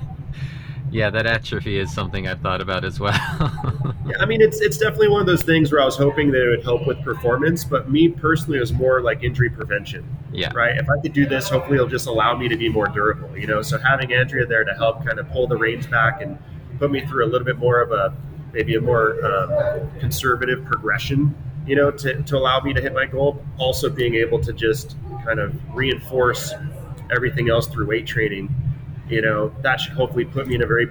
yeah, 0.91 1.11
that 1.11 1.27
atrophy 1.27 1.79
is 1.79 1.93
something 1.93 2.29
I've 2.29 2.41
thought 2.41 2.61
about 2.61 2.85
as 2.85 3.01
well. 3.01 3.13
yeah, 4.07 4.17
I 4.21 4.27
mean, 4.27 4.41
it's 4.41 4.61
it's 4.61 4.77
definitely 4.77 5.09
one 5.09 5.21
of 5.21 5.27
those 5.27 5.43
things 5.43 5.73
where 5.73 5.81
I 5.81 5.85
was 5.85 5.97
hoping 5.97 6.31
that 6.33 6.47
it 6.47 6.51
would 6.51 6.65
help 6.65 6.87
with 6.87 7.03
performance, 7.03 7.65
but 7.65 7.91
me 7.91 8.09
personally, 8.09 8.59
it 8.59 8.61
was 8.61 8.73
more 8.73 9.01
like 9.01 9.23
injury 9.23 9.51
prevention. 9.51 10.05
Yeah. 10.33 10.53
Right. 10.55 10.77
If 10.77 10.89
I 10.91 11.01
could 11.01 11.15
do 11.15 11.27
this, 11.27 11.49
hopefully, 11.49 11.77
it'll 11.77 11.89
just 11.89 12.07
allow 12.07 12.37
me 12.37 12.49
to 12.49 12.57
be 12.57 12.69
more 12.69 12.89
durable. 12.89 13.37
You 13.37 13.47
know, 13.47 13.63
so 13.63 13.79
having 13.79 14.13
Andrea 14.13 14.47
there 14.47 14.65
to 14.65 14.75
help 14.75 15.05
kind 15.07 15.19
of 15.19 15.31
pull 15.31 15.47
the 15.47 15.57
reins 15.57 15.87
back 15.87 16.21
and 16.21 16.39
put 16.79 16.91
me 16.91 17.05
through 17.07 17.25
a 17.25 17.29
little 17.29 17.47
bit 17.47 17.59
more 17.59 17.81
of 17.81 17.93
a 17.93 18.15
maybe 18.53 18.75
a 18.77 18.81
more 18.81 19.25
um, 19.25 19.91
conservative 19.99 20.65
progression. 20.65 21.35
You 21.67 21.77
know, 21.77 21.91
to 21.91 22.23
to 22.23 22.37
allow 22.37 22.61
me 22.61 22.73
to 22.73 22.81
hit 22.81 22.95
my 22.95 23.05
goal. 23.05 23.45
Also, 23.59 23.91
being 23.91 24.15
able 24.15 24.41
to 24.41 24.53
just 24.53 24.97
kind 25.25 25.39
of 25.39 25.55
reinforce 25.75 26.55
everything 27.15 27.51
else 27.51 27.67
through 27.67 27.87
weight 27.87 28.07
training, 28.07 28.55
you 29.09 29.21
know, 29.21 29.53
that 29.63 29.81
should 29.81 29.93
hopefully 29.93 30.25
put 30.25 30.47
me 30.47 30.55
in 30.55 30.63
a 30.63 30.67
very 30.67 30.89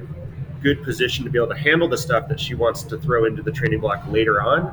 good 0.61 0.83
position 0.83 1.23
to 1.23 1.29
be 1.29 1.37
able 1.37 1.47
to 1.47 1.57
handle 1.57 1.87
the 1.87 1.97
stuff 1.97 2.27
that 2.27 2.39
she 2.39 2.55
wants 2.55 2.83
to 2.83 2.97
throw 2.97 3.25
into 3.25 3.41
the 3.41 3.51
training 3.51 3.79
block 3.79 4.03
later 4.07 4.41
on, 4.41 4.71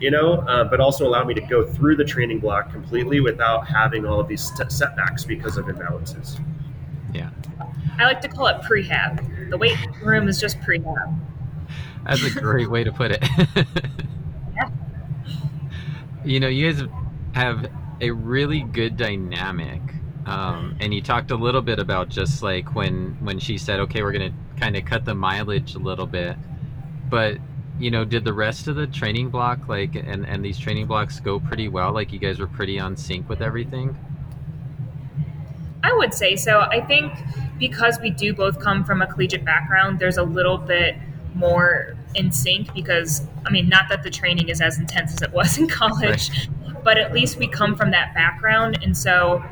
you 0.00 0.10
know, 0.10 0.34
uh, 0.42 0.64
but 0.64 0.80
also 0.80 1.06
allow 1.06 1.24
me 1.24 1.34
to 1.34 1.40
go 1.40 1.66
through 1.66 1.96
the 1.96 2.04
training 2.04 2.38
block 2.38 2.72
completely 2.72 3.20
without 3.20 3.66
having 3.66 4.06
all 4.06 4.20
of 4.20 4.28
these 4.28 4.52
setbacks 4.68 5.24
because 5.24 5.56
of 5.56 5.66
imbalances. 5.66 6.40
Yeah. 7.12 7.30
I 7.98 8.04
like 8.04 8.20
to 8.22 8.28
call 8.28 8.46
it 8.46 8.60
prehab. 8.62 9.50
The 9.50 9.58
weight 9.58 9.76
room 10.02 10.28
is 10.28 10.40
just 10.40 10.58
prehab. 10.60 11.18
That's 12.04 12.24
a 12.24 12.30
great 12.30 12.70
way 12.70 12.84
to 12.84 12.92
put 12.92 13.12
it. 13.12 13.22
yeah. 14.54 14.70
You 16.24 16.40
know, 16.40 16.48
you 16.48 16.70
guys 16.70 16.86
have 17.32 17.70
a 18.00 18.10
really 18.10 18.60
good 18.60 18.96
dynamic 18.96 19.80
um, 20.28 20.76
and 20.80 20.92
you 20.92 21.00
talked 21.00 21.30
a 21.30 21.36
little 21.36 21.62
bit 21.62 21.78
about 21.78 22.10
just 22.10 22.42
like 22.42 22.74
when 22.74 23.16
when 23.20 23.38
she 23.38 23.56
said, 23.56 23.80
"Okay, 23.80 24.02
we're 24.02 24.12
gonna 24.12 24.34
kind 24.58 24.76
of 24.76 24.84
cut 24.84 25.06
the 25.06 25.14
mileage 25.14 25.74
a 25.74 25.78
little 25.78 26.06
bit," 26.06 26.36
but 27.08 27.38
you 27.78 27.90
know, 27.90 28.04
did 28.04 28.24
the 28.24 28.32
rest 28.34 28.68
of 28.68 28.76
the 28.76 28.86
training 28.86 29.30
block 29.30 29.68
like 29.68 29.94
and 29.94 30.26
and 30.26 30.44
these 30.44 30.58
training 30.58 30.86
blocks 30.86 31.18
go 31.18 31.40
pretty 31.40 31.68
well? 31.68 31.92
Like 31.92 32.12
you 32.12 32.18
guys 32.18 32.38
were 32.38 32.46
pretty 32.46 32.78
on 32.78 32.94
sync 32.94 33.26
with 33.26 33.40
everything. 33.40 33.96
I 35.82 35.94
would 35.94 36.12
say 36.12 36.36
so. 36.36 36.60
I 36.60 36.82
think 36.82 37.14
because 37.58 37.98
we 37.98 38.10
do 38.10 38.34
both 38.34 38.60
come 38.60 38.84
from 38.84 39.00
a 39.00 39.06
collegiate 39.06 39.46
background, 39.46 39.98
there's 39.98 40.18
a 40.18 40.24
little 40.24 40.58
bit 40.58 40.96
more 41.34 41.96
in 42.14 42.32
sync 42.32 42.72
because 42.74 43.22
I 43.46 43.50
mean, 43.50 43.68
not 43.68 43.88
that 43.90 44.02
the 44.02 44.10
training 44.10 44.48
is 44.48 44.60
as 44.60 44.78
intense 44.78 45.12
as 45.12 45.22
it 45.22 45.32
was 45.32 45.58
in 45.58 45.68
college, 45.80 46.30
right. 46.30 46.84
but 46.84 46.98
at 46.98 47.12
least 47.12 47.38
we 47.38 47.46
come 47.46 47.74
from 47.76 47.90
that 47.92 48.14
background, 48.14 48.78
and 48.82 48.96
so 48.96 49.42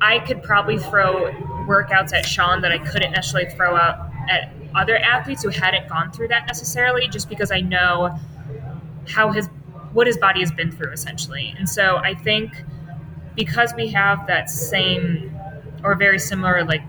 I 0.00 0.18
could 0.20 0.42
probably 0.42 0.78
throw 0.78 1.30
workouts 1.66 2.12
at 2.12 2.26
Sean 2.26 2.62
that 2.62 2.72
I 2.72 2.78
couldn't 2.78 3.12
necessarily 3.12 3.50
throw 3.50 3.76
out 3.76 4.10
at 4.28 4.52
other 4.74 4.96
athletes 4.96 5.42
who 5.42 5.50
hadn't 5.50 5.88
gone 5.88 6.10
through 6.12 6.28
that 6.28 6.46
necessarily, 6.46 7.08
just 7.08 7.28
because 7.28 7.50
I 7.50 7.60
know 7.60 8.18
how 9.08 9.32
his 9.32 9.48
what 9.92 10.06
his 10.06 10.16
body 10.18 10.40
has 10.40 10.52
been 10.52 10.70
through 10.70 10.92
essentially. 10.92 11.54
And 11.58 11.68
so 11.68 11.96
I 11.96 12.14
think 12.14 12.64
because 13.34 13.74
we 13.74 13.88
have 13.88 14.26
that 14.26 14.48
same 14.48 15.36
or 15.82 15.94
very 15.94 16.18
similar 16.18 16.64
like 16.64 16.82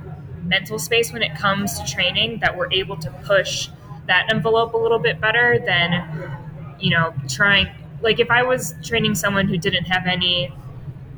mental 0.44 0.78
space 0.78 1.12
when 1.12 1.22
it 1.22 1.36
comes 1.36 1.80
to 1.80 1.86
training 1.86 2.40
that 2.42 2.56
we're 2.56 2.72
able 2.72 2.98
to 2.98 3.10
push 3.24 3.70
that 4.08 4.32
envelope 4.32 4.74
a 4.74 4.78
little 4.78 5.00
bit 5.00 5.22
better 5.22 5.60
than 5.66 6.78
you 6.80 6.90
know 6.90 7.14
trying 7.28 7.68
like 8.02 8.20
if 8.20 8.30
I 8.30 8.44
was 8.44 8.76
training 8.84 9.16
someone 9.16 9.48
who 9.48 9.58
didn't 9.58 9.86
have 9.86 10.06
any 10.08 10.54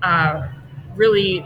uh, 0.01 0.47
really 0.95 1.39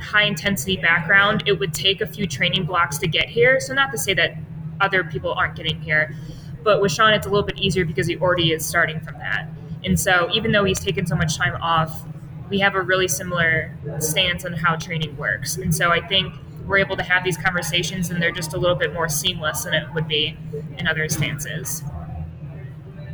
high 0.00 0.24
intensity 0.24 0.76
background, 0.76 1.42
it 1.46 1.58
would 1.58 1.74
take 1.74 2.00
a 2.00 2.06
few 2.06 2.26
training 2.26 2.64
blocks 2.64 2.98
to 2.98 3.08
get 3.08 3.28
here. 3.28 3.60
So, 3.60 3.74
not 3.74 3.90
to 3.92 3.98
say 3.98 4.14
that 4.14 4.36
other 4.80 5.04
people 5.04 5.32
aren't 5.32 5.56
getting 5.56 5.80
here, 5.80 6.14
but 6.62 6.80
with 6.80 6.92
Sean, 6.92 7.12
it's 7.12 7.26
a 7.26 7.30
little 7.30 7.46
bit 7.46 7.58
easier 7.58 7.84
because 7.84 8.06
he 8.06 8.16
already 8.16 8.52
is 8.52 8.64
starting 8.64 9.00
from 9.00 9.18
that. 9.18 9.48
And 9.84 9.98
so, 9.98 10.28
even 10.32 10.52
though 10.52 10.64
he's 10.64 10.80
taken 10.80 11.06
so 11.06 11.16
much 11.16 11.36
time 11.36 11.60
off, 11.60 12.04
we 12.48 12.58
have 12.60 12.74
a 12.74 12.82
really 12.82 13.08
similar 13.08 13.76
stance 13.98 14.44
on 14.44 14.52
how 14.52 14.76
training 14.76 15.16
works. 15.16 15.56
And 15.56 15.74
so, 15.74 15.90
I 15.90 16.06
think 16.06 16.34
we're 16.68 16.78
able 16.78 16.96
to 16.96 17.02
have 17.02 17.24
these 17.24 17.36
conversations 17.36 18.10
and 18.10 18.22
they're 18.22 18.30
just 18.30 18.54
a 18.54 18.58
little 18.58 18.76
bit 18.76 18.92
more 18.92 19.08
seamless 19.08 19.64
than 19.64 19.74
it 19.74 19.92
would 19.94 20.06
be 20.06 20.36
in 20.76 20.86
other 20.86 21.08
stances. 21.08 21.82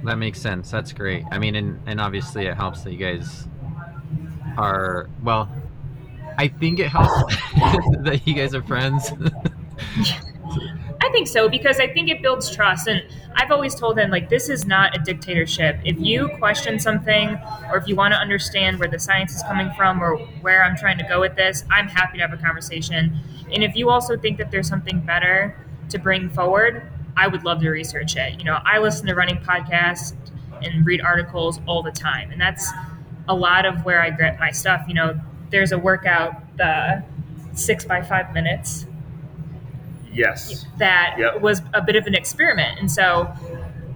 That 0.03 0.17
makes 0.17 0.41
sense. 0.41 0.71
That's 0.71 0.93
great. 0.93 1.25
I 1.31 1.39
mean, 1.39 1.55
and, 1.55 1.81
and 1.87 2.01
obviously 2.01 2.47
it 2.47 2.55
helps 2.55 2.83
that 2.83 2.93
you 2.93 2.99
guys 2.99 3.49
are, 4.59 5.09
well, 5.23 5.49
I 6.37 6.49
think 6.49 6.81
it 6.81 6.89
helps 6.89 7.35
that 8.03 8.23
you 8.27 8.35
guys 8.35 8.55
are 8.55 8.63
friends. 8.63 9.13
I 11.05 11.11
think 11.11 11.29
so 11.29 11.51
because 11.51 11.81
I 11.81 11.87
think 11.87 12.09
it 12.09 12.23
builds 12.23 12.55
trust. 12.55 12.89
And 12.89 13.03
I've 13.35 13.51
always 13.51 13.75
told 13.75 13.97
them, 13.97 14.11
like, 14.11 14.31
this 14.31 14.49
is 14.49 14.67
not 14.67 14.97
a 14.97 15.03
dictatorship. 15.03 15.79
If 15.85 15.99
you 15.99 16.29
question 16.39 16.79
something 16.79 17.39
or 17.71 17.77
if 17.77 17.87
you 17.87 17.95
want 17.95 18.15
to 18.15 18.19
understand 18.19 18.79
where 18.79 18.89
the 18.89 18.99
science 18.99 19.35
is 19.35 19.43
coming 19.43 19.71
from 19.77 20.03
or 20.03 20.17
where 20.41 20.65
I'm 20.65 20.77
trying 20.77 20.97
to 20.99 21.05
go 21.05 21.21
with 21.21 21.37
this, 21.37 21.63
I'm 21.71 21.89
happy 21.89 22.17
to 22.19 22.27
have 22.27 22.33
a 22.33 22.43
conversation. 22.43 23.21
And 23.53 23.63
if 23.63 23.77
you 23.77 23.91
also 23.91 24.17
think 24.17 24.39
that 24.39 24.51
there's 24.51 24.67
something 24.67 25.01
better 25.01 25.55
to 25.91 25.99
bring 25.99 26.31
forward, 26.31 26.91
I 27.19 27.29
would 27.29 27.45
love 27.45 27.61
to 27.61 27.69
research 27.69 28.17
it. 28.17 28.39
You 28.39 28.45
know, 28.45 28.59
I 28.65 28.79
listen 28.79 29.07
to 29.07 29.15
running 29.15 29.37
podcasts 29.37 30.15
and 30.63 30.87
read 30.87 31.03
articles 31.03 31.61
all 31.67 31.83
the 31.83 31.93
time. 31.93 32.31
And 32.31 32.41
that's 32.41 32.67
a 33.29 33.35
lot 33.35 33.67
of 33.67 33.85
where 33.85 34.01
I 34.01 34.09
get 34.09 34.41
my 34.41 34.53
stuff. 34.53 34.85
You 34.89 34.95
know, 34.95 35.21
there's 35.51 35.73
a 35.73 35.79
workout, 35.79 36.57
the 36.57 37.05
six 37.53 37.85
by 37.85 38.01
five 38.01 38.33
minutes. 38.33 38.87
Yes. 40.15 40.67
That 40.79 41.17
yep. 41.19 41.41
was 41.41 41.63
a 41.73 41.83
bit 41.83 41.97
of 41.97 42.07
an 42.07 42.15
experiment. 42.15 42.79
And 42.79 42.91
so 42.91 43.33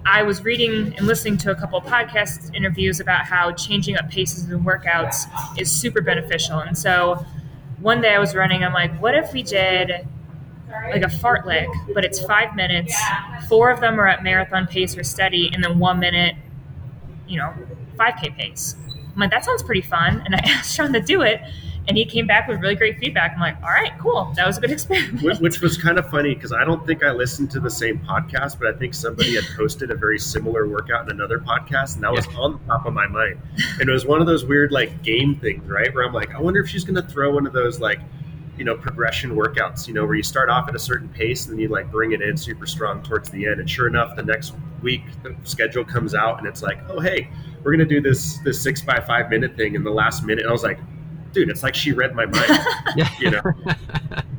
I 0.05 0.23
was 0.23 0.43
reading 0.43 0.93
and 0.97 1.07
listening 1.07 1.37
to 1.39 1.51
a 1.51 1.55
couple 1.55 1.77
of 1.77 1.85
podcast 1.85 2.53
interviews 2.55 2.99
about 2.99 3.25
how 3.25 3.51
changing 3.51 3.97
up 3.97 4.09
paces 4.09 4.45
and 4.45 4.65
workouts 4.65 5.25
is 5.59 5.71
super 5.71 6.01
beneficial. 6.01 6.59
And 6.59 6.77
so 6.77 7.25
one 7.79 8.01
day 8.01 8.13
I 8.13 8.19
was 8.19 8.35
running, 8.35 8.63
I'm 8.63 8.73
like, 8.73 8.99
what 9.01 9.15
if 9.15 9.33
we 9.33 9.43
did 9.43 10.07
like 10.91 11.03
a 11.03 11.07
fartlek, 11.07 11.67
but 11.93 12.05
it's 12.05 12.23
five 12.25 12.55
minutes, 12.55 12.95
four 13.47 13.71
of 13.71 13.79
them 13.81 13.99
are 13.99 14.07
at 14.07 14.23
marathon 14.23 14.67
pace 14.67 14.95
or 14.97 15.03
steady, 15.03 15.49
and 15.53 15.63
then 15.63 15.79
one 15.79 15.99
minute, 15.99 16.35
you 17.27 17.37
know, 17.37 17.53
5K 17.97 18.35
pace. 18.35 18.75
I'm 19.13 19.19
like, 19.19 19.31
that 19.31 19.43
sounds 19.43 19.63
pretty 19.63 19.81
fun. 19.81 20.21
And 20.25 20.35
I 20.35 20.39
asked 20.43 20.75
Sean 20.75 20.93
to 20.93 21.01
do 21.01 21.21
it. 21.21 21.41
And 21.89 21.97
he 21.97 22.05
came 22.05 22.27
back 22.27 22.47
with 22.47 22.59
really 22.59 22.75
great 22.75 22.99
feedback. 22.99 23.33
I'm 23.33 23.39
like, 23.39 23.57
all 23.63 23.69
right, 23.69 23.91
cool. 23.97 24.31
That 24.35 24.45
was 24.45 24.59
a 24.59 24.61
good 24.61 24.69
experience. 24.69 25.39
Which 25.41 25.59
was 25.59 25.75
kind 25.75 25.97
of 25.97 26.07
funny 26.11 26.35
because 26.35 26.53
I 26.53 26.63
don't 26.63 26.85
think 26.85 27.03
I 27.03 27.11
listened 27.11 27.49
to 27.51 27.59
the 27.59 27.69
same 27.69 27.97
podcast, 27.97 28.59
but 28.59 28.67
I 28.67 28.77
think 28.77 28.93
somebody 28.93 29.33
had 29.33 29.43
posted 29.57 29.89
a 29.89 29.95
very 29.95 30.19
similar 30.19 30.67
workout 30.67 31.09
in 31.09 31.15
another 31.15 31.39
podcast, 31.39 31.95
and 31.95 32.03
that 32.03 32.11
was 32.11 32.27
on 32.37 32.53
the 32.53 32.59
top 32.67 32.85
of 32.85 32.93
my 32.93 33.07
mind. 33.07 33.41
And 33.79 33.89
it 33.89 33.91
was 33.91 34.05
one 34.05 34.21
of 34.21 34.27
those 34.27 34.45
weird 34.45 34.71
like 34.71 35.01
game 35.01 35.35
things, 35.39 35.67
right? 35.67 35.91
Where 35.91 36.05
I'm 36.05 36.13
like, 36.13 36.35
I 36.35 36.39
wonder 36.39 36.59
if 36.59 36.69
she's 36.69 36.83
going 36.83 37.01
to 37.01 37.09
throw 37.09 37.33
one 37.33 37.47
of 37.47 37.53
those 37.53 37.79
like 37.79 37.99
you 38.55 38.65
know 38.65 38.75
progression 38.75 39.31
workouts 39.31 39.87
you 39.87 39.93
know 39.93 40.05
where 40.05 40.15
you 40.15 40.21
start 40.21 40.49
off 40.49 40.67
at 40.67 40.75
a 40.75 40.79
certain 40.79 41.07
pace 41.07 41.45
and 41.45 41.53
then 41.53 41.61
you 41.61 41.69
like 41.69 41.89
bring 41.89 42.11
it 42.11 42.21
in 42.21 42.35
super 42.35 42.65
strong 42.65 43.01
towards 43.01 43.29
the 43.29 43.45
end 43.47 43.61
and 43.61 43.69
sure 43.69 43.87
enough 43.87 44.17
the 44.17 44.21
next 44.21 44.53
week 44.83 45.01
the 45.23 45.33
schedule 45.45 45.85
comes 45.85 46.13
out 46.13 46.39
and 46.39 46.45
it's 46.45 46.61
like 46.61 46.77
oh 46.89 46.99
hey 46.99 47.29
we're 47.63 47.71
gonna 47.71 47.85
do 47.85 48.01
this 48.01 48.37
this 48.39 48.61
six 48.61 48.81
by 48.81 48.99
five 48.99 49.29
minute 49.29 49.55
thing 49.55 49.75
in 49.75 49.83
the 49.85 49.89
last 49.89 50.25
minute 50.25 50.41
and 50.41 50.49
i 50.49 50.51
was 50.51 50.63
like 50.63 50.77
dude 51.31 51.49
it's 51.49 51.63
like 51.63 51.75
she 51.75 51.91
read 51.91 52.15
my 52.15 52.25
mind 52.25 52.59
you 53.19 53.29
know 53.29 53.41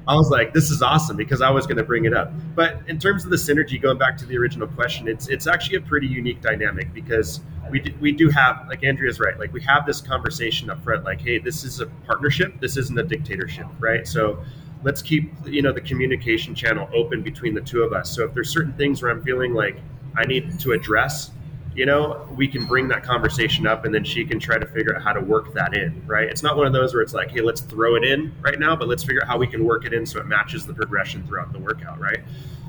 i 0.09 0.15
was 0.15 0.31
like 0.31 0.53
this 0.53 0.71
is 0.71 0.83
awesome 0.83 1.17
because 1.17 1.41
i 1.41 1.51
was 1.51 1.67
going 1.67 1.77
to 1.77 1.85
bring 1.85 2.05
it 2.05 2.15
up 2.15 2.33
but 2.55 2.81
in 2.89 2.99
terms 2.99 3.25
of 3.25 3.31
the 3.31 3.37
synergy 3.37 3.81
going 3.81 3.99
back 3.99 4.17
to 4.17 4.27
the 4.27 4.37
original 4.37 4.67
question 4.69 5.09
it's 5.09 5.29
it's 5.29 5.47
actually 5.47 5.77
a 5.77 5.81
pretty 5.81 6.07
unique 6.07 6.41
dynamic 6.41 6.93
because 6.93 7.41
we 7.71 7.81
do, 7.81 7.95
we 8.01 8.13
do 8.13 8.29
have 8.31 8.67
like 8.69 8.85
Andrea's 8.85 9.21
right. 9.21 9.39
Like 9.39 9.53
we 9.53 9.63
have 9.63 9.87
this 9.87 10.01
conversation 10.01 10.71
up 10.71 10.83
front. 10.83 11.05
Like, 11.05 11.21
hey, 11.21 11.39
this 11.39 11.65
is 11.65 11.81
a 11.81 11.87
partnership. 12.07 12.61
This 12.61 12.77
isn't 12.77 12.99
a 12.99 13.03
dictatorship, 13.03 13.67
right? 13.79 14.07
So 14.07 14.43
let's 14.83 15.03
keep 15.03 15.33
you 15.47 15.63
know 15.63 15.73
the 15.73 15.81
communication 15.81 16.55
channel 16.55 16.89
open 16.95 17.23
between 17.23 17.55
the 17.55 17.61
two 17.61 17.83
of 17.83 17.93
us. 17.93 18.15
So 18.15 18.25
if 18.25 18.35
there's 18.35 18.51
certain 18.51 18.73
things 18.75 19.03
where 19.03 19.11
I'm 19.11 19.23
feeling 19.23 19.55
like 19.55 19.77
I 20.17 20.25
need 20.25 20.59
to 20.61 20.73
address, 20.73 21.31
you 21.81 21.87
know, 21.87 22.29
we 22.37 22.47
can 22.47 22.67
bring 22.67 22.89
that 22.89 23.03
conversation 23.03 23.67
up, 23.67 23.87
and 23.87 23.95
then 23.95 24.05
she 24.05 24.23
can 24.27 24.39
try 24.39 24.59
to 24.59 24.67
figure 24.67 24.95
out 24.95 25.03
how 25.03 25.15
to 25.15 25.21
work 25.23 25.55
that 25.55 25.75
in, 25.75 26.03
right? 26.07 26.29
It's 26.29 26.43
not 26.43 26.59
one 26.59 26.67
of 26.67 26.75
those 26.75 26.93
where 26.93 27.03
it's 27.03 27.15
like, 27.15 27.31
hey, 27.31 27.41
let's 27.41 27.63
throw 27.63 27.97
it 27.97 28.05
in 28.05 28.35
right 28.43 28.61
now, 28.61 28.77
but 28.77 28.87
let's 28.87 29.03
figure 29.03 29.23
out 29.23 29.29
how 29.29 29.39
we 29.39 29.47
can 29.47 29.65
work 29.65 29.87
it 29.87 29.95
in 29.95 30.05
so 30.05 30.21
it 30.21 30.27
matches 30.27 30.67
the 30.67 30.75
progression 30.75 31.27
throughout 31.27 31.55
the 31.55 31.59
workout, 31.59 31.99
right? 31.99 32.21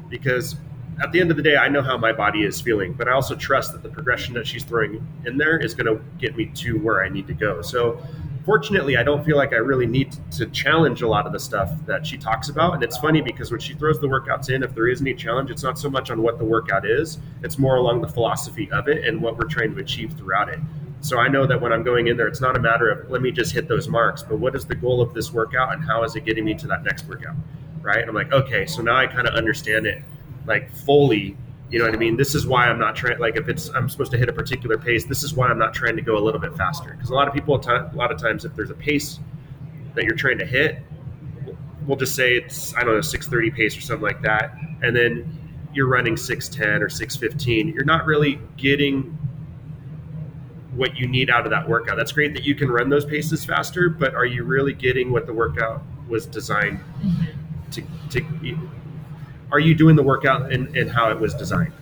Because 0.08 0.56
at 1.04 1.12
the 1.12 1.19
end 1.19 1.30
of 1.30 1.36
the 1.36 1.43
day, 1.43 1.58
I 1.58 1.67
know 1.67 1.82
how 1.82 1.97
my 1.97 2.13
body 2.13 2.43
is 2.43 2.62
feeling, 2.62 2.93
but 2.93 3.10
I 3.10 3.12
also 3.12 3.36
trust 3.36 3.74
that 3.74 3.84
the 3.84 3.89
progression 3.89 4.34
that 4.36 4.47
she's 4.47 4.63
throwing 4.63 5.06
in 5.26 5.38
there 5.38 5.58
is 5.58 5.74
going 5.74 5.93
to 5.93 6.02
get 6.17 6.38
me 6.38 6.45
to 6.45 6.80
where 6.80 7.04
I 7.04 7.10
need 7.10 7.28
to 7.28 7.34
go. 7.34 7.62
So, 7.62 8.02
fortunately, 8.52 8.98
I 8.98 9.04
don't 9.04 9.24
feel 9.24 9.38
like 9.38 9.54
I 9.54 9.60
really 9.60 9.86
need 9.86 10.14
to 10.32 10.46
challenge 10.48 11.04
a 11.04 11.08
lot 11.08 11.26
of 11.26 11.32
the 11.32 11.40
stuff 11.40 11.72
that 11.86 12.06
she 12.06 12.18
talks 12.18 12.50
about. 12.50 12.74
And 12.74 12.84
it's 12.84 12.98
funny 12.98 13.22
because 13.22 13.50
when 13.50 13.62
she 13.62 13.74
throws 13.76 14.02
the 14.02 14.08
workouts 14.08 14.50
in, 14.50 14.62
if 14.62 14.76
there 14.76 14.90
is 14.90 15.00
any 15.00 15.14
challenge, 15.14 15.50
it's 15.50 15.64
not 15.64 15.80
so 15.80 15.90
much 15.90 16.12
on 16.12 16.22
what 16.22 16.38
the 16.38 16.44
workout 16.44 16.86
is, 16.86 17.18
it's 17.44 17.58
more 17.58 17.78
along 17.78 18.02
the 18.02 18.10
philosophy 18.10 18.70
of 18.74 18.90
it 18.90 19.06
and 19.06 19.22
what 19.22 19.38
we're 19.38 19.48
trying 19.48 19.74
to 19.74 19.80
achieve 19.80 20.16
throughout 20.18 20.50
it. 20.50 20.60
So 21.00 21.18
I 21.18 21.30
know 21.30 21.48
that 21.48 21.62
when 21.62 21.72
I'm 21.72 21.82
going 21.82 22.08
in 22.08 22.18
there, 22.18 22.28
it's 22.28 22.42
not 22.42 22.58
a 22.58 22.60
matter 22.60 22.90
of 22.90 23.10
let 23.10 23.22
me 23.22 23.32
just 23.32 23.54
hit 23.54 23.70
those 23.70 23.88
marks, 23.88 24.22
but 24.22 24.38
what 24.38 24.54
is 24.54 24.66
the 24.66 24.76
goal 24.76 25.00
of 25.00 25.14
this 25.14 25.32
workout 25.32 25.74
and 25.74 25.82
how 25.82 26.04
is 26.04 26.18
it 26.18 26.26
getting 26.26 26.44
me 26.44 26.54
to 26.56 26.68
that 26.68 26.84
next 26.84 27.08
workout? 27.08 27.38
Right. 27.82 28.00
And 28.00 28.10
I'm 28.10 28.16
like, 28.16 28.34
okay, 28.34 28.66
so 28.66 28.82
now 28.82 28.98
I 28.98 29.08
kind 29.08 29.30
of 29.30 29.34
understand 29.34 29.86
it 29.86 30.04
like 30.46 30.70
fully 30.74 31.38
you 31.72 31.80
know 31.80 31.86
what 31.86 31.94
I 31.94 31.98
mean? 31.98 32.18
This 32.18 32.36
is 32.36 32.46
why 32.46 32.68
I'm 32.68 32.78
not 32.78 32.98
trying. 32.98 33.18
Like, 33.20 33.38
if 33.38 33.48
it's 33.48 33.70
I'm 33.70 33.88
supposed 33.88 34.12
to 34.12 34.18
hit 34.18 34.28
a 34.28 34.34
particular 34.34 34.78
pace, 34.78 35.06
this 35.06 35.24
is 35.24 35.34
why 35.34 35.48
I'm 35.48 35.58
not 35.58 35.74
trying 35.74 35.96
to 35.96 36.02
go 36.02 36.18
a 36.18 36.24
little 36.24 36.40
bit 36.40 36.56
faster. 36.58 36.92
Because 36.92 37.10
a 37.10 37.14
lot 37.14 37.30
of 37.30 37.34
people, 37.34 37.56
a 37.56 37.92
lot 37.96 38.12
of 38.12 38.22
times, 38.22 38.44
if 38.44 38.54
there's 38.56 38.72
a 38.72 38.76
pace 38.76 39.20
that 39.96 40.04
you're 40.04 40.16
trying 40.16 40.38
to 40.40 40.46
hit, 40.46 40.80
we'll 41.88 41.98
just 41.98 42.14
say 42.14 42.36
it's 42.36 42.76
I 42.76 42.84
don't 42.84 42.96
know 42.96 43.00
6:30 43.00 43.56
pace 43.56 43.78
or 43.78 43.82
something 43.82 44.04
like 44.04 44.22
that, 44.22 44.54
and 44.82 44.94
then 44.94 45.38
you're 45.74 45.88
running 45.88 46.16
6:10 46.16 46.82
or 46.82 46.90
6:15. 46.90 47.74
You're 47.74 47.86
not 47.86 48.06
really 48.06 48.42
getting 48.58 49.18
what 50.76 50.98
you 50.98 51.08
need 51.08 51.30
out 51.30 51.46
of 51.46 51.52
that 51.52 51.68
workout. 51.68 51.96
That's 51.96 52.12
great 52.12 52.34
that 52.34 52.44
you 52.44 52.54
can 52.54 52.70
run 52.70 52.90
those 52.90 53.06
paces 53.06 53.46
faster, 53.46 53.90
but 53.90 54.14
are 54.14 54.26
you 54.26 54.44
really 54.44 54.74
getting 54.74 55.12
what 55.12 55.26
the 55.26 55.34
workout 55.34 55.84
was 56.10 56.26
designed 56.26 56.80
mm-hmm. 57.02 57.70
to 57.72 57.82
to 58.10 58.58
are 59.52 59.60
you 59.60 59.76
doing 59.76 59.96
the 59.96 60.04
workout 60.04 60.52
and, 60.52 60.90
how 60.90 61.10
it 61.12 61.20
was 61.20 61.34
designed? 61.34 61.74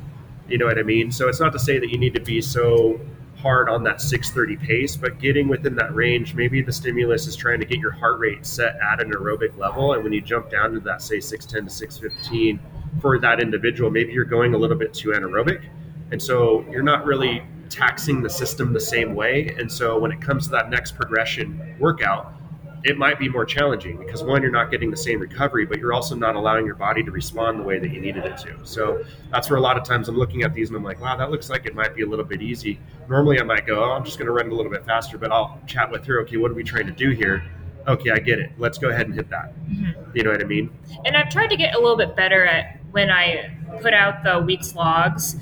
You 0.48 0.58
know 0.58 0.66
what 0.66 0.80
I 0.80 0.84
mean? 0.84 1.12
So 1.12 1.28
it's 1.30 1.40
not 1.40 1.54
to 1.54 1.60
say 1.60 1.80
that 1.80 1.90
you 1.90 1.98
need 1.98 2.14
to 2.16 2.22
be 2.22 2.42
so 2.42 3.00
hard 3.38 3.70
on 3.70 3.84
that 3.84 4.02
630 4.02 4.66
pace, 4.66 4.98
but 4.98 5.20
getting 5.20 5.48
within 5.48 5.76
that 5.76 5.96
range, 5.96 6.34
maybe 6.34 6.62
the 6.62 6.74
stimulus 6.74 7.28
is 7.28 7.36
trying 7.36 7.60
to 7.60 7.66
get 7.66 7.80
your 7.80 7.92
heart 7.92 8.20
rate 8.20 8.46
set 8.46 8.78
at 8.82 9.02
an 9.02 9.12
aerobic 9.12 9.58
level. 9.58 9.94
And 9.94 10.04
when 10.04 10.12
you 10.12 10.22
jump 10.22 10.50
down 10.50 10.74
to 10.74 10.80
that, 10.82 11.02
say 11.02 11.20
610 11.20 11.70
to 11.70 11.74
615 11.74 12.60
for 13.02 13.18
that 13.20 13.40
individual, 13.40 13.90
maybe 13.92 14.12
you're 14.12 14.26
going 14.26 14.56
a 14.56 14.58
little 14.58 14.78
bit 14.78 14.94
too 14.94 15.10
anaerobic. 15.10 15.64
And 16.12 16.22
so 16.22 16.66
you're 16.70 16.84
not 16.84 17.06
really 17.06 17.44
taxing 17.70 18.22
the 18.22 18.30
system 18.30 18.74
the 18.74 18.80
same 18.80 19.16
way. 19.16 19.56
And 19.58 19.72
so 19.72 19.98
when 20.00 20.12
it 20.12 20.20
comes 20.20 20.46
to 20.46 20.52
that 20.52 20.70
next 20.70 20.96
progression 20.96 21.76
workout, 21.80 22.34
it 22.84 22.98
might 22.98 23.20
be 23.20 23.28
more 23.28 23.46
challenging 23.46 23.98
because 23.98 24.24
one, 24.24 24.42
you're 24.42 24.52
not 24.52 24.72
getting 24.72 24.90
the 24.90 24.98
same 24.98 25.20
recovery, 25.20 25.66
but 25.66 25.78
you're 25.78 25.94
also 25.94 26.16
not 26.16 26.36
allowing 26.36 26.66
your 26.66 26.76
body 26.76 27.04
to 27.04 27.12
respond 27.12 27.60
the 27.60 27.64
way 27.64 27.80
that 27.80 27.90
you 27.92 28.00
needed 28.00 28.26
it 28.26 28.38
to. 28.38 28.56
So 28.64 29.04
that's 29.32 29.50
where 29.50 29.58
a 29.58 29.62
lot 29.62 29.78
of 29.78 29.84
times 29.84 30.08
I'm 30.08 30.18
looking 30.18 30.44
at 30.44 30.54
these 30.54 30.70
and 30.70 30.78
I'm 30.78 30.84
like, 30.84 31.02
wow, 31.02 31.18
that 31.18 31.30
looks 31.30 31.50
like 31.50 31.66
it 31.66 31.76
might 31.76 31.96
be 31.96 32.04
a 32.04 32.08
little 32.08 32.26
bit 32.26 32.42
easy. 32.42 32.80
Normally 33.10 33.40
I 33.40 33.44
might 33.44 33.68
go, 33.68 33.84
oh, 33.84 33.92
I'm 33.92 34.06
just 34.06 34.18
going 34.18 34.28
to 34.28 34.32
run 34.32 34.48
it 34.48 34.54
a 34.54 34.56
little 34.56 34.72
bit 34.72 34.86
faster, 34.86 35.18
but 35.18 35.32
I'll 35.32 35.60
chat 35.68 35.92
with 35.92 36.06
her. 36.06 36.22
Okay, 36.22 36.38
what 36.38 36.52
are 36.52 36.56
we 36.56 36.64
trying 36.64 36.86
to 36.86 36.94
do 36.94 37.12
here? 37.12 37.44
Okay, 37.88 38.12
I 38.12 38.20
get 38.20 38.40
it. 38.40 38.52
Let's 38.58 38.78
go 38.78 38.90
ahead 38.90 39.08
and 39.08 39.16
hit 39.16 39.30
that. 39.30 39.54
Mm-hmm. 39.68 40.16
You 40.16 40.24
know 40.24 40.32
what 40.32 40.42
I 40.42 40.46
mean? 40.46 40.70
And 41.06 41.18
I've 41.18 41.30
tried 41.30 41.48
to 41.48 41.58
get 41.58 41.76
a 41.76 41.80
little 41.80 41.98
bit 41.98 42.16
better 42.16 42.46
at 42.46 42.80
when 42.92 43.10
I 43.10 43.58
put 43.82 43.94
out 43.94 44.24
the 44.24 44.40
week's 44.40 44.76
logs 44.76 45.36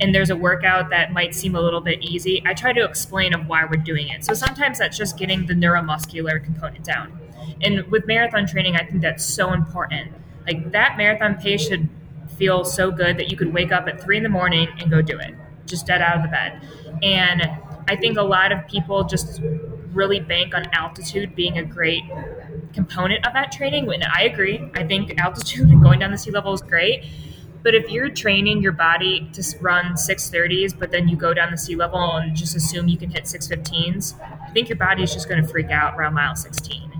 and 0.00 0.14
there's 0.14 0.30
a 0.30 0.36
workout 0.36 0.90
that 0.90 1.12
might 1.12 1.34
seem 1.34 1.54
a 1.54 1.60
little 1.60 1.80
bit 1.80 2.02
easy, 2.02 2.42
I 2.46 2.54
try 2.54 2.72
to 2.72 2.84
explain 2.84 3.34
of 3.34 3.46
why 3.46 3.64
we're 3.64 3.82
doing 3.82 4.08
it. 4.08 4.24
So 4.24 4.32
sometimes 4.32 4.78
that's 4.78 4.96
just 4.96 5.18
getting 5.18 5.46
the 5.46 5.54
neuromuscular 5.54 6.42
component 6.42 6.84
down. 6.84 7.18
And 7.62 7.86
with 7.90 8.06
marathon 8.06 8.46
training, 8.46 8.76
I 8.76 8.84
think 8.84 9.02
that's 9.02 9.24
so 9.24 9.52
important. 9.52 10.12
Like 10.46 10.72
that 10.72 10.96
marathon 10.96 11.36
pace 11.36 11.66
should 11.66 11.88
feel 12.38 12.64
so 12.64 12.90
good 12.90 13.18
that 13.18 13.30
you 13.30 13.36
could 13.36 13.52
wake 13.52 13.72
up 13.72 13.86
at 13.86 14.02
three 14.02 14.16
in 14.16 14.22
the 14.22 14.30
morning 14.30 14.68
and 14.78 14.90
go 14.90 15.02
do 15.02 15.18
it, 15.18 15.34
just 15.66 15.86
dead 15.86 16.00
out 16.00 16.16
of 16.16 16.22
the 16.22 16.28
bed. 16.28 16.62
And 17.02 17.42
I 17.88 17.96
think 17.96 18.16
a 18.16 18.22
lot 18.22 18.52
of 18.52 18.66
people 18.66 19.04
just 19.04 19.42
really 19.92 20.20
bank 20.20 20.54
on 20.54 20.64
altitude 20.72 21.34
being 21.34 21.58
a 21.58 21.64
great 21.64 22.04
component 22.72 23.26
of 23.26 23.34
that 23.34 23.52
training. 23.52 23.92
And 23.92 24.04
I 24.04 24.22
agree. 24.22 24.70
I 24.74 24.84
think 24.84 25.20
altitude 25.20 25.68
and 25.70 25.82
going 25.82 25.98
down 25.98 26.10
the 26.10 26.18
sea 26.18 26.30
level 26.30 26.54
is 26.54 26.62
great 26.62 27.04
but 27.62 27.74
if 27.74 27.90
you're 27.90 28.08
training 28.08 28.62
your 28.62 28.72
body 28.72 29.28
to 29.32 29.42
run 29.60 29.94
630s, 29.94 30.78
but 30.78 30.90
then 30.90 31.08
you 31.08 31.16
go 31.16 31.34
down 31.34 31.50
the 31.50 31.58
sea 31.58 31.76
level 31.76 32.16
and 32.16 32.34
just 32.34 32.56
assume 32.56 32.88
you 32.88 32.96
can 32.96 33.10
hit 33.10 33.24
615s, 33.24 34.20
I 34.20 34.50
think 34.50 34.68
your 34.68 34.78
body 34.78 35.02
is 35.02 35.12
just 35.12 35.28
going 35.28 35.42
to 35.42 35.48
freak 35.48 35.70
out 35.70 35.96
around 35.96 36.14
mile 36.14 36.34
16. 36.34 36.90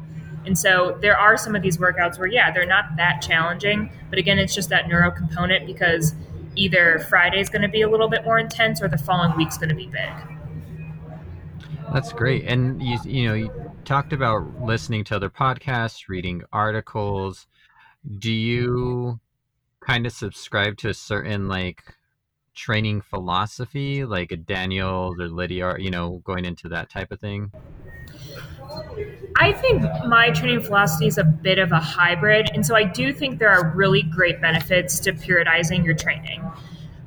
And 0.47 0.59
so 0.59 0.99
there 1.01 1.17
are 1.17 1.37
some 1.37 1.55
of 1.55 1.63
these 1.63 1.79
workouts 1.79 2.19
where, 2.19 2.29
yeah, 2.29 2.51
they're 2.51 2.67
not 2.67 2.97
that 2.97 3.21
challenging. 3.23 3.93
But 4.09 4.19
again, 4.19 4.39
it's 4.39 4.55
just 4.55 4.69
that 4.71 4.89
neuro 4.89 5.11
component 5.11 5.67
because 5.67 6.15
either 6.57 6.99
Friday 7.09 7.41
is 7.41 7.49
going 7.49 7.63
to 7.63 7.69
be 7.69 7.83
a 7.83 7.89
little 7.89 8.09
bit 8.09 8.25
more 8.25 8.39
intense 8.39 8.83
or 8.83 8.89
the 8.89 8.99
following 8.99 9.37
week's 9.37 9.59
going 9.59 9.69
to 9.69 9.75
be 9.75 9.87
big. 9.87 10.11
That's 11.93 12.13
great. 12.13 12.45
And 12.47 12.83
you, 12.83 12.99
you 13.05 13.29
know, 13.29 13.35
you 13.35 13.73
talked 13.85 14.13
about 14.13 14.63
listening 14.63 15.05
to 15.05 15.17
other 15.17 15.31
podcasts, 15.31 16.09
reading 16.09 16.43
articles. 16.53 17.47
Do 18.19 18.31
you 18.31 19.21
kind 19.81 20.07
of 20.07 20.13
subscribe 20.13 20.77
to 20.79 20.89
a 20.89 20.95
certain 20.95 21.49
like 21.49 21.83
training 22.55 23.01
philosophy, 23.01 24.05
like 24.05 24.33
a 24.33 24.37
Daniel 24.37 25.15
or 25.19 25.29
Lydiard, 25.29 25.83
you 25.83 25.91
know, 25.91 26.21
going 26.25 26.45
into 26.45 26.69
that 26.69 26.91
type 26.91 27.11
of 27.11 27.21
thing? 27.21 27.51
I 29.37 29.53
think 29.53 29.83
my 30.07 30.31
training 30.31 30.63
philosophy 30.63 31.07
is 31.07 31.19
a 31.19 31.25
bit 31.25 31.59
of 31.59 31.73
a 31.73 31.81
hybrid. 31.81 32.51
And 32.53 32.65
so 32.65 32.77
I 32.77 32.85
do 32.85 33.13
think 33.13 33.39
there 33.39 33.51
are 33.51 33.71
really 33.75 34.03
great 34.03 34.41
benefits 34.41 35.01
to 35.01 35.13
periodizing 35.13 35.85
your 35.85 35.95
training. 35.95 36.45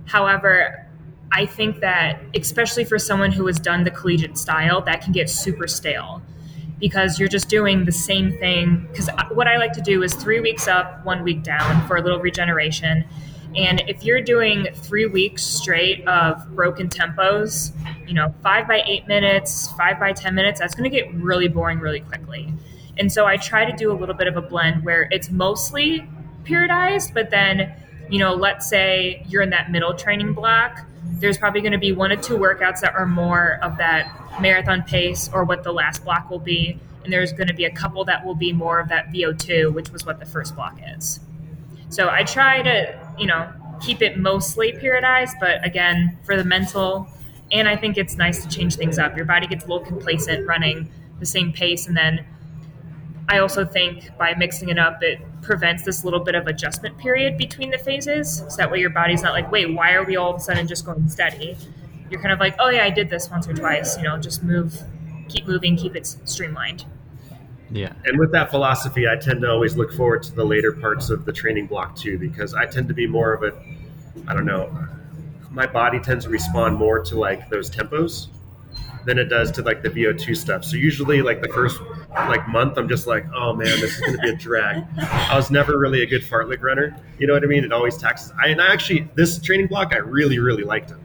However, 0.05 0.87
I 1.31 1.45
think 1.45 1.79
that, 1.79 2.21
especially 2.35 2.85
for 2.85 2.99
someone 2.99 3.31
who 3.31 3.45
has 3.47 3.59
done 3.59 3.83
the 3.83 3.91
collegiate 3.91 4.37
style, 4.37 4.81
that 4.81 5.01
can 5.01 5.13
get 5.13 5.29
super 5.29 5.67
stale 5.67 6.21
because 6.79 7.19
you're 7.19 7.29
just 7.29 7.49
doing 7.49 7.85
the 7.85 7.91
same 7.91 8.37
thing. 8.39 8.87
Because 8.91 9.09
what 9.31 9.47
I 9.47 9.57
like 9.57 9.73
to 9.73 9.81
do 9.81 10.03
is 10.03 10.13
three 10.13 10.39
weeks 10.39 10.67
up, 10.67 11.05
one 11.05 11.23
week 11.23 11.43
down 11.43 11.87
for 11.87 11.95
a 11.95 12.01
little 12.01 12.19
regeneration. 12.19 13.05
And 13.55 13.83
if 13.87 14.03
you're 14.03 14.21
doing 14.21 14.67
three 14.73 15.05
weeks 15.05 15.43
straight 15.43 16.07
of 16.07 16.43
broken 16.55 16.89
tempos, 16.89 17.71
you 18.07 18.13
know, 18.13 18.33
five 18.41 18.67
by 18.67 18.81
eight 18.85 19.07
minutes, 19.07 19.71
five 19.73 19.99
by 19.99 20.11
10 20.11 20.33
minutes, 20.33 20.59
that's 20.59 20.73
going 20.73 20.89
to 20.89 20.95
get 20.95 21.13
really 21.13 21.47
boring 21.47 21.79
really 21.79 21.99
quickly. 21.99 22.51
And 22.97 23.11
so 23.11 23.25
I 23.25 23.37
try 23.37 23.65
to 23.65 23.75
do 23.75 23.91
a 23.91 23.95
little 23.95 24.15
bit 24.15 24.27
of 24.27 24.37
a 24.37 24.41
blend 24.41 24.83
where 24.83 25.07
it's 25.11 25.29
mostly 25.29 26.07
periodized, 26.43 27.13
but 27.13 27.29
then, 27.29 27.73
you 28.09 28.19
know, 28.19 28.33
let's 28.33 28.67
say 28.67 29.25
you're 29.29 29.41
in 29.41 29.49
that 29.51 29.71
middle 29.71 29.93
training 29.93 30.33
block, 30.33 30.85
there's 31.05 31.37
probably 31.37 31.61
going 31.61 31.73
to 31.73 31.77
be 31.77 31.91
one 31.91 32.11
or 32.11 32.15
two 32.15 32.37
workouts 32.37 32.79
that 32.81 32.93
are 32.95 33.05
more 33.05 33.59
of 33.61 33.77
that 33.77 34.41
marathon 34.41 34.83
pace 34.83 35.29
or 35.33 35.43
what 35.43 35.63
the 35.63 35.71
last 35.71 36.03
block 36.03 36.29
will 36.29 36.39
be. 36.39 36.79
And 37.03 37.11
there's 37.11 37.33
going 37.33 37.47
to 37.47 37.53
be 37.53 37.65
a 37.65 37.71
couple 37.71 38.05
that 38.05 38.25
will 38.25 38.35
be 38.35 38.53
more 38.53 38.79
of 38.79 38.89
that 38.89 39.07
VO2, 39.09 39.73
which 39.73 39.89
was 39.91 40.05
what 40.05 40.19
the 40.19 40.25
first 40.25 40.55
block 40.55 40.79
is. 40.95 41.19
So 41.89 42.09
I 42.09 42.23
try 42.23 42.61
to, 42.61 42.99
you 43.19 43.27
know, 43.27 43.51
keep 43.81 44.01
it 44.01 44.17
mostly 44.17 44.71
periodized, 44.71 45.33
but 45.39 45.63
again, 45.65 46.17
for 46.23 46.37
the 46.37 46.43
mental, 46.43 47.07
and 47.51 47.67
I 47.67 47.75
think 47.75 47.97
it's 47.97 48.15
nice 48.15 48.41
to 48.43 48.49
change 48.49 48.75
things 48.75 48.97
up. 48.97 49.15
Your 49.15 49.25
body 49.25 49.47
gets 49.47 49.65
a 49.65 49.67
little 49.67 49.85
complacent 49.85 50.47
running 50.47 50.89
the 51.19 51.25
same 51.25 51.51
pace, 51.51 51.87
and 51.87 51.95
then 51.95 52.25
I 53.29 53.39
also 53.39 53.65
think 53.65 54.15
by 54.17 54.33
mixing 54.35 54.69
it 54.69 54.77
up, 54.77 55.01
it 55.01 55.19
prevents 55.41 55.83
this 55.83 56.03
little 56.03 56.19
bit 56.19 56.35
of 56.35 56.47
adjustment 56.47 56.97
period 56.97 57.37
between 57.37 57.71
the 57.71 57.77
phases. 57.77 58.43
So 58.49 58.57
that 58.57 58.69
way 58.69 58.79
your 58.79 58.89
body's 58.89 59.23
not 59.23 59.33
like, 59.33 59.51
wait, 59.51 59.73
why 59.73 59.93
are 59.93 60.03
we 60.03 60.17
all 60.17 60.31
of 60.31 60.37
a 60.37 60.39
sudden 60.39 60.67
just 60.67 60.85
going 60.85 61.07
steady? 61.09 61.57
you're 62.13 62.21
kind 62.21 62.31
of 62.31 62.39
like, 62.39 62.55
oh 62.59 62.69
yeah, 62.69 62.83
I 62.83 62.91
did 62.91 63.09
this 63.09 63.29
once 63.31 63.47
or 63.47 63.53
twice. 63.53 63.97
You 63.97 64.03
know, 64.03 64.17
just 64.19 64.43
move, 64.43 64.79
keep 65.29 65.47
moving, 65.47 65.75
keep 65.75 65.95
it 65.95 66.05
streamlined. 66.05 66.85
Yeah. 67.71 67.93
And 68.05 68.19
with 68.19 68.31
that 68.33 68.51
philosophy, 68.51 69.07
I 69.07 69.15
tend 69.15 69.41
to 69.41 69.49
always 69.49 69.75
look 69.75 69.91
forward 69.91 70.21
to 70.23 70.31
the 70.31 70.45
later 70.45 70.73
parts 70.73 71.09
of 71.09 71.25
the 71.25 71.33
training 71.33 71.65
block 71.65 71.95
too, 71.95 72.19
because 72.19 72.53
I 72.53 72.67
tend 72.67 72.87
to 72.89 72.93
be 72.93 73.07
more 73.07 73.33
of 73.33 73.41
a, 73.41 73.51
I 74.27 74.33
don't 74.35 74.45
know, 74.45 74.71
my 75.49 75.65
body 75.65 75.99
tends 75.99 76.25
to 76.25 76.29
respond 76.29 76.77
more 76.77 76.99
to 76.99 77.17
like 77.17 77.49
those 77.49 77.71
tempos 77.71 78.27
than 79.05 79.17
it 79.17 79.25
does 79.25 79.51
to 79.53 79.63
like 79.63 79.81
the 79.81 79.89
VO2 79.89 80.37
stuff. 80.37 80.63
So 80.63 80.77
usually 80.77 81.23
like 81.23 81.41
the 81.41 81.49
first 81.49 81.81
like 82.13 82.47
month, 82.47 82.77
I'm 82.77 82.87
just 82.87 83.07
like, 83.07 83.25
oh 83.33 83.53
man, 83.53 83.79
this 83.79 83.95
is 83.95 83.99
going 83.99 84.13
to 84.13 84.21
be 84.21 84.29
a 84.29 84.35
drag. 84.35 84.85
I 84.97 85.35
was 85.35 85.51
never 85.51 85.77
really 85.77 86.03
a 86.03 86.05
good 86.05 86.21
fartlek 86.21 86.61
runner. 86.61 86.95
You 87.19 87.27
know 87.27 87.33
what 87.33 87.43
I 87.43 87.47
mean? 87.47 87.63
It 87.63 87.71
always 87.71 87.97
taxes. 87.97 88.31
I, 88.41 88.47
and 88.47 88.61
I 88.61 88.71
actually, 88.71 89.09
this 89.15 89.39
training 89.39 89.67
block, 89.67 89.93
I 89.93 89.97
really, 89.97 90.39
really 90.39 90.63
liked 90.63 90.91
it. 90.91 90.97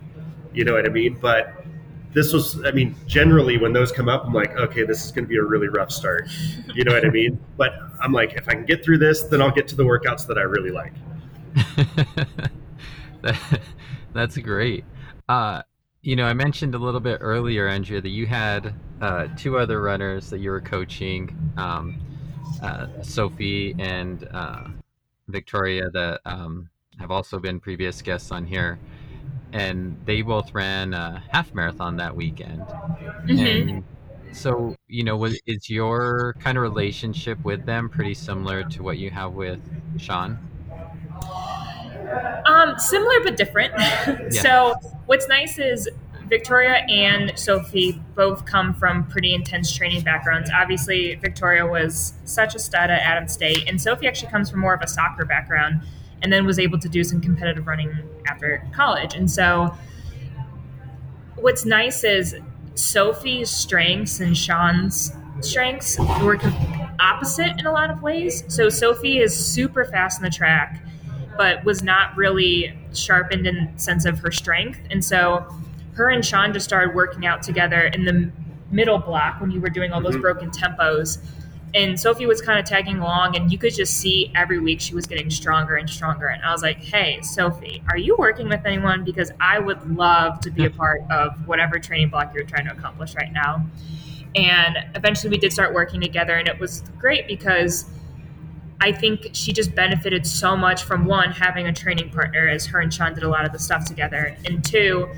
You 0.53 0.65
know 0.65 0.75
what 0.75 0.87
I 0.87 0.89
mean? 0.89 1.19
But 1.21 1.65
this 2.13 2.33
was, 2.33 2.65
I 2.65 2.71
mean, 2.71 2.95
generally 3.07 3.59
when 3.59 3.73
those 3.73 3.93
come 3.93 4.09
up, 4.09 4.25
I'm 4.25 4.33
like, 4.33 4.57
okay, 4.57 4.85
this 4.85 5.05
is 5.05 5.13
going 5.13 5.25
to 5.25 5.29
be 5.29 5.37
a 5.37 5.43
really 5.43 5.69
rough 5.69 5.91
start. 5.91 6.29
You 6.75 6.85
know 6.85 6.93
what 6.93 7.05
I 7.05 7.11
mean? 7.11 7.39
But 7.57 7.75
I'm 8.01 8.13
like, 8.13 8.35
if 8.35 8.49
I 8.49 8.53
can 8.53 8.65
get 8.65 8.85
through 8.85 8.99
this, 8.99 9.23
then 9.23 9.43
I'll 9.43 9.51
get 9.51 9.69
to 9.69 9.77
the 9.77 9.85
workouts 9.85 10.27
that 10.27 10.39
I 10.39 10.43
really 10.43 10.71
like. 10.71 10.93
that, 13.23 13.61
that's 14.13 14.37
great. 14.39 14.85
Uh, 15.29 15.63
you 16.09 16.17
know, 16.17 16.25
I 16.25 16.33
mentioned 16.33 16.75
a 16.75 16.79
little 16.79 17.01
bit 17.01 17.19
earlier, 17.21 17.69
Andrea, 17.69 18.01
that 18.01 18.09
you 18.09 18.25
had 18.25 18.73
uh, 19.03 19.27
two 19.37 19.59
other 19.59 19.83
runners 19.83 20.31
that 20.31 20.39
you 20.39 20.51
were 20.51 20.63
coaching, 20.63 21.37
um, 21.59 22.01
uh, 22.63 22.87
Sophie 23.03 23.75
and 23.79 24.27
uh, 24.33 24.69
Victoria, 25.27 25.91
that 25.91 26.23
um, 26.25 26.71
have 26.99 27.11
also 27.11 27.39
been 27.39 27.61
previous 27.61 28.01
guests 28.01 28.31
on 28.31 28.47
here 28.47 28.79
and 29.53 30.01
they 30.07 30.23
both 30.23 30.55
ran 30.55 30.95
a 30.95 31.23
half 31.31 31.53
marathon 31.53 31.97
that 31.97 32.17
weekend. 32.17 32.63
Mm-hmm. 32.63 33.69
And 33.69 33.85
so, 34.33 34.77
you 34.87 35.05
know, 35.05 35.19
was 35.19 35.39
is 35.47 35.69
your 35.69 36.35
kind 36.41 36.57
of 36.57 36.63
relationship 36.63 37.39
with 37.45 37.67
them 37.67 37.91
pretty 37.91 38.15
similar 38.15 38.65
to 38.65 38.83
what 38.83 38.97
you 38.97 39.11
have 39.11 39.35
with 39.35 39.61
Sean? 39.99 40.39
Um, 42.47 42.79
similar 42.79 43.21
but 43.23 43.37
different. 43.37 43.75
Yeah. 44.31 44.43
so, 44.43 44.75
what's 45.07 45.29
nice 45.29 45.59
is 45.59 45.89
Victoria 46.29 46.85
and 46.89 47.33
Sophie 47.39 48.01
both 48.15 48.45
come 48.45 48.75
from 48.75 49.07
pretty 49.09 49.35
intense 49.35 49.73
training 49.73 50.03
backgrounds. 50.03 50.51
Obviously, 50.55 51.15
Victoria 51.17 51.67
was 51.67 52.15
such 52.25 52.55
a 52.55 52.59
stud 52.59 52.91
at 52.91 53.01
Adams 53.01 53.33
State, 53.33 53.69
and 53.69 53.81
Sophie 53.81 54.07
actually 54.07 54.31
comes 54.31 54.51
from 54.51 54.61
more 54.61 54.75
of 54.75 54.83
a 54.83 54.87
soccer 54.87 55.25
background 55.25 55.81
and 56.23 56.33
then 56.33 56.45
was 56.45 56.59
able 56.59 56.79
to 56.79 56.89
do 56.89 57.05
some 57.05 57.21
competitive 57.21 57.67
running 57.67 57.97
after 58.27 58.63
college. 58.75 59.15
And 59.15 59.31
so, 59.31 59.75
what's 61.37 61.65
nice 61.65 62.05
is 62.05 62.37
Sophie's 62.75 63.51
strengths 63.51 64.21
and 64.21 64.37
Sean's 64.37 65.13
strengths 65.41 65.99
were 66.21 66.39
opposite 67.01 67.59
in 67.59 67.67
a 67.67 67.73
lot 67.73 67.91
of 67.91 68.03
ways. 68.03 68.45
So, 68.49 68.69
Sophie 68.69 69.19
is 69.19 69.35
super 69.35 69.85
fast 69.85 70.19
in 70.19 70.25
the 70.25 70.31
track, 70.31 70.83
but 71.39 71.65
was 71.65 71.83
not 71.83 72.15
really 72.15 72.79
sharpened 72.93 73.47
in 73.47 73.73
sense 73.79 74.05
of 74.05 74.19
her 74.19 74.31
strength. 74.31 74.81
And 74.91 75.03
so, 75.03 75.47
her 75.95 76.11
and 76.11 76.23
Sean 76.23 76.53
just 76.53 76.67
started 76.67 76.95
working 76.95 77.25
out 77.25 77.43
together 77.43 77.81
in 77.81 78.05
the 78.05 78.31
middle 78.71 78.99
block 78.99 79.41
when 79.41 79.51
you 79.51 79.61
were 79.63 79.71
doing 79.71 79.93
all 79.93 80.03
those 80.03 80.13
mm-hmm. 80.13 80.21
broken 80.21 80.51
tempos 80.51 81.19
and 81.75 81.99
Sophie 81.99 82.27
was 82.27 82.41
kind 82.41 82.59
of 82.59 82.65
tagging 82.65 82.99
along, 82.99 83.37
and 83.37 83.53
you 83.53 83.59
could 83.59 83.75
just 83.75 83.99
see 83.99 84.33
every 84.35 84.59
week 84.59 84.81
she 84.81 84.95
was 84.95 85.07
getting 85.07 85.31
stronger 85.31 85.77
and 85.77 85.89
stronger. 85.89 86.27
And 86.27 86.43
I 86.43 86.53
was 86.53 86.63
like, 86.63 86.79
"Hey, 86.79 87.21
Sophie, 87.23 87.83
are 87.91 87.99
you 87.99 88.17
working 88.19 88.49
with 88.49 88.65
anyone? 88.65 89.05
Because 89.05 89.31
I 89.41 89.59
would 89.59 89.97
love 89.97 90.41
to 90.41 90.51
be 90.51 90.65
a 90.65 90.71
part 90.83 91.03
of 91.11 91.47
whatever 91.47 91.79
training 91.79 92.09
block 92.09 92.35
you're 92.35 92.45
trying 92.45 92.67
to 92.67 92.73
accomplish 92.73 93.15
right 93.15 93.33
now." 93.33 93.67
And 94.35 94.79
eventually, 94.95 95.31
we 95.31 95.39
did 95.39 95.53
start 95.53 95.75
working 95.75 96.01
together, 96.01 96.35
and 96.35 96.49
it 96.49 96.59
was 96.59 96.83
great 96.99 97.27
because 97.27 97.85
I 98.81 98.93
think 98.93 99.31
she 99.33 99.53
just 99.53 99.75
benefited 99.75 100.27
so 100.27 100.57
much 100.57 100.85
from 100.85 101.05
one 101.05 101.33
having 101.33 101.67
a 101.67 101.73
training 101.73 102.11
partner, 102.11 102.49
as 102.49 102.67
her 102.67 102.81
and 102.81 102.93
Sean 102.93 103.15
did 103.15 103.25
a 103.25 103.29
lot 103.29 103.45
of 103.45 103.53
the 103.53 103.59
stuff 103.59 103.85
together, 103.85 104.37
and 104.45 104.65
two, 104.65 105.09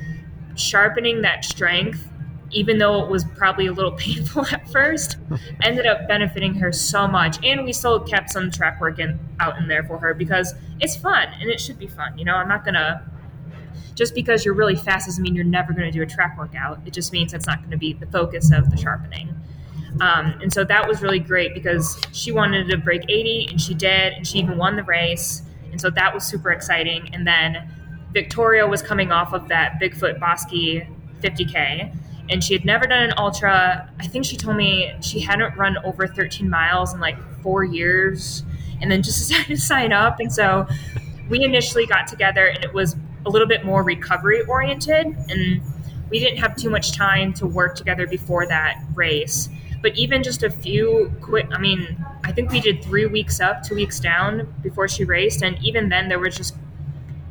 sharpening 0.56 1.22
that 1.22 1.44
strength 1.44 2.06
even 2.52 2.78
though 2.78 3.02
it 3.02 3.10
was 3.10 3.24
probably 3.36 3.66
a 3.66 3.72
little 3.72 3.92
painful 3.96 4.46
at 4.46 4.68
first, 4.70 5.16
ended 5.62 5.86
up 5.86 6.08
benefiting 6.08 6.54
her 6.54 6.72
so 6.72 7.06
much. 7.06 7.42
And 7.44 7.64
we 7.64 7.72
still 7.72 8.00
kept 8.00 8.30
some 8.30 8.50
track 8.50 8.80
work 8.80 8.98
in, 8.98 9.18
out 9.38 9.58
in 9.58 9.68
there 9.68 9.84
for 9.84 9.98
her 9.98 10.14
because 10.14 10.54
it's 10.80 10.96
fun 10.96 11.28
and 11.40 11.48
it 11.50 11.60
should 11.60 11.78
be 11.78 11.86
fun. 11.86 12.18
You 12.18 12.24
know, 12.24 12.34
I'm 12.34 12.48
not 12.48 12.64
going 12.64 12.74
to, 12.74 13.02
just 13.94 14.14
because 14.14 14.44
you're 14.44 14.54
really 14.54 14.76
fast 14.76 15.06
doesn't 15.06 15.22
mean 15.22 15.34
you're 15.34 15.44
never 15.44 15.72
going 15.72 15.90
to 15.90 15.92
do 15.92 16.02
a 16.02 16.06
track 16.06 16.38
workout. 16.38 16.80
It 16.86 16.92
just 16.92 17.12
means 17.12 17.32
that's 17.32 17.46
not 17.46 17.58
going 17.58 17.70
to 17.70 17.76
be 17.76 17.92
the 17.92 18.06
focus 18.06 18.52
of 18.52 18.70
the 18.70 18.76
sharpening. 18.76 19.34
Um, 20.00 20.38
and 20.40 20.52
so 20.52 20.64
that 20.64 20.86
was 20.86 21.02
really 21.02 21.18
great 21.18 21.54
because 21.54 22.00
she 22.12 22.32
wanted 22.32 22.68
to 22.70 22.76
break 22.76 23.02
80 23.08 23.48
and 23.50 23.60
she 23.60 23.74
did, 23.74 24.12
and 24.14 24.26
she 24.26 24.38
even 24.38 24.56
won 24.56 24.76
the 24.76 24.84
race. 24.84 25.42
And 25.70 25.80
so 25.80 25.90
that 25.90 26.14
was 26.14 26.24
super 26.24 26.50
exciting. 26.50 27.10
And 27.12 27.26
then 27.26 27.70
Victoria 28.12 28.66
was 28.66 28.82
coming 28.82 29.12
off 29.12 29.32
of 29.32 29.48
that 29.48 29.80
Bigfoot 29.80 30.18
Bosque 30.18 30.86
50K 31.20 31.92
and 32.30 32.42
she 32.42 32.54
had 32.54 32.64
never 32.64 32.86
done 32.86 33.02
an 33.02 33.12
ultra. 33.18 33.90
I 33.98 34.06
think 34.06 34.24
she 34.24 34.36
told 34.36 34.56
me 34.56 34.94
she 35.02 35.20
hadn't 35.20 35.56
run 35.56 35.76
over 35.84 36.06
13 36.06 36.48
miles 36.48 36.94
in 36.94 37.00
like 37.00 37.18
four 37.42 37.64
years 37.64 38.44
and 38.80 38.90
then 38.90 39.02
just 39.02 39.18
decided 39.28 39.48
to 39.48 39.60
sign 39.60 39.92
up. 39.92 40.20
And 40.20 40.32
so 40.32 40.66
we 41.28 41.44
initially 41.44 41.86
got 41.86 42.06
together 42.06 42.46
and 42.46 42.64
it 42.64 42.72
was 42.72 42.96
a 43.26 43.30
little 43.30 43.48
bit 43.48 43.64
more 43.64 43.82
recovery 43.82 44.42
oriented. 44.42 45.06
And 45.28 45.60
we 46.08 46.20
didn't 46.20 46.38
have 46.38 46.56
too 46.56 46.70
much 46.70 46.92
time 46.92 47.32
to 47.34 47.46
work 47.46 47.74
together 47.74 48.06
before 48.06 48.46
that 48.46 48.82
race. 48.94 49.48
But 49.82 49.96
even 49.96 50.22
just 50.22 50.42
a 50.42 50.50
few 50.50 51.12
quick, 51.20 51.46
I 51.52 51.58
mean, 51.58 52.04
I 52.24 52.32
think 52.32 52.50
we 52.50 52.60
did 52.60 52.84
three 52.84 53.06
weeks 53.06 53.40
up, 53.40 53.62
two 53.62 53.74
weeks 53.74 53.98
down 53.98 54.54
before 54.62 54.88
she 54.88 55.04
raced. 55.04 55.42
And 55.42 55.62
even 55.64 55.88
then, 55.88 56.08
there 56.08 56.18
was 56.18 56.36
just 56.36 56.54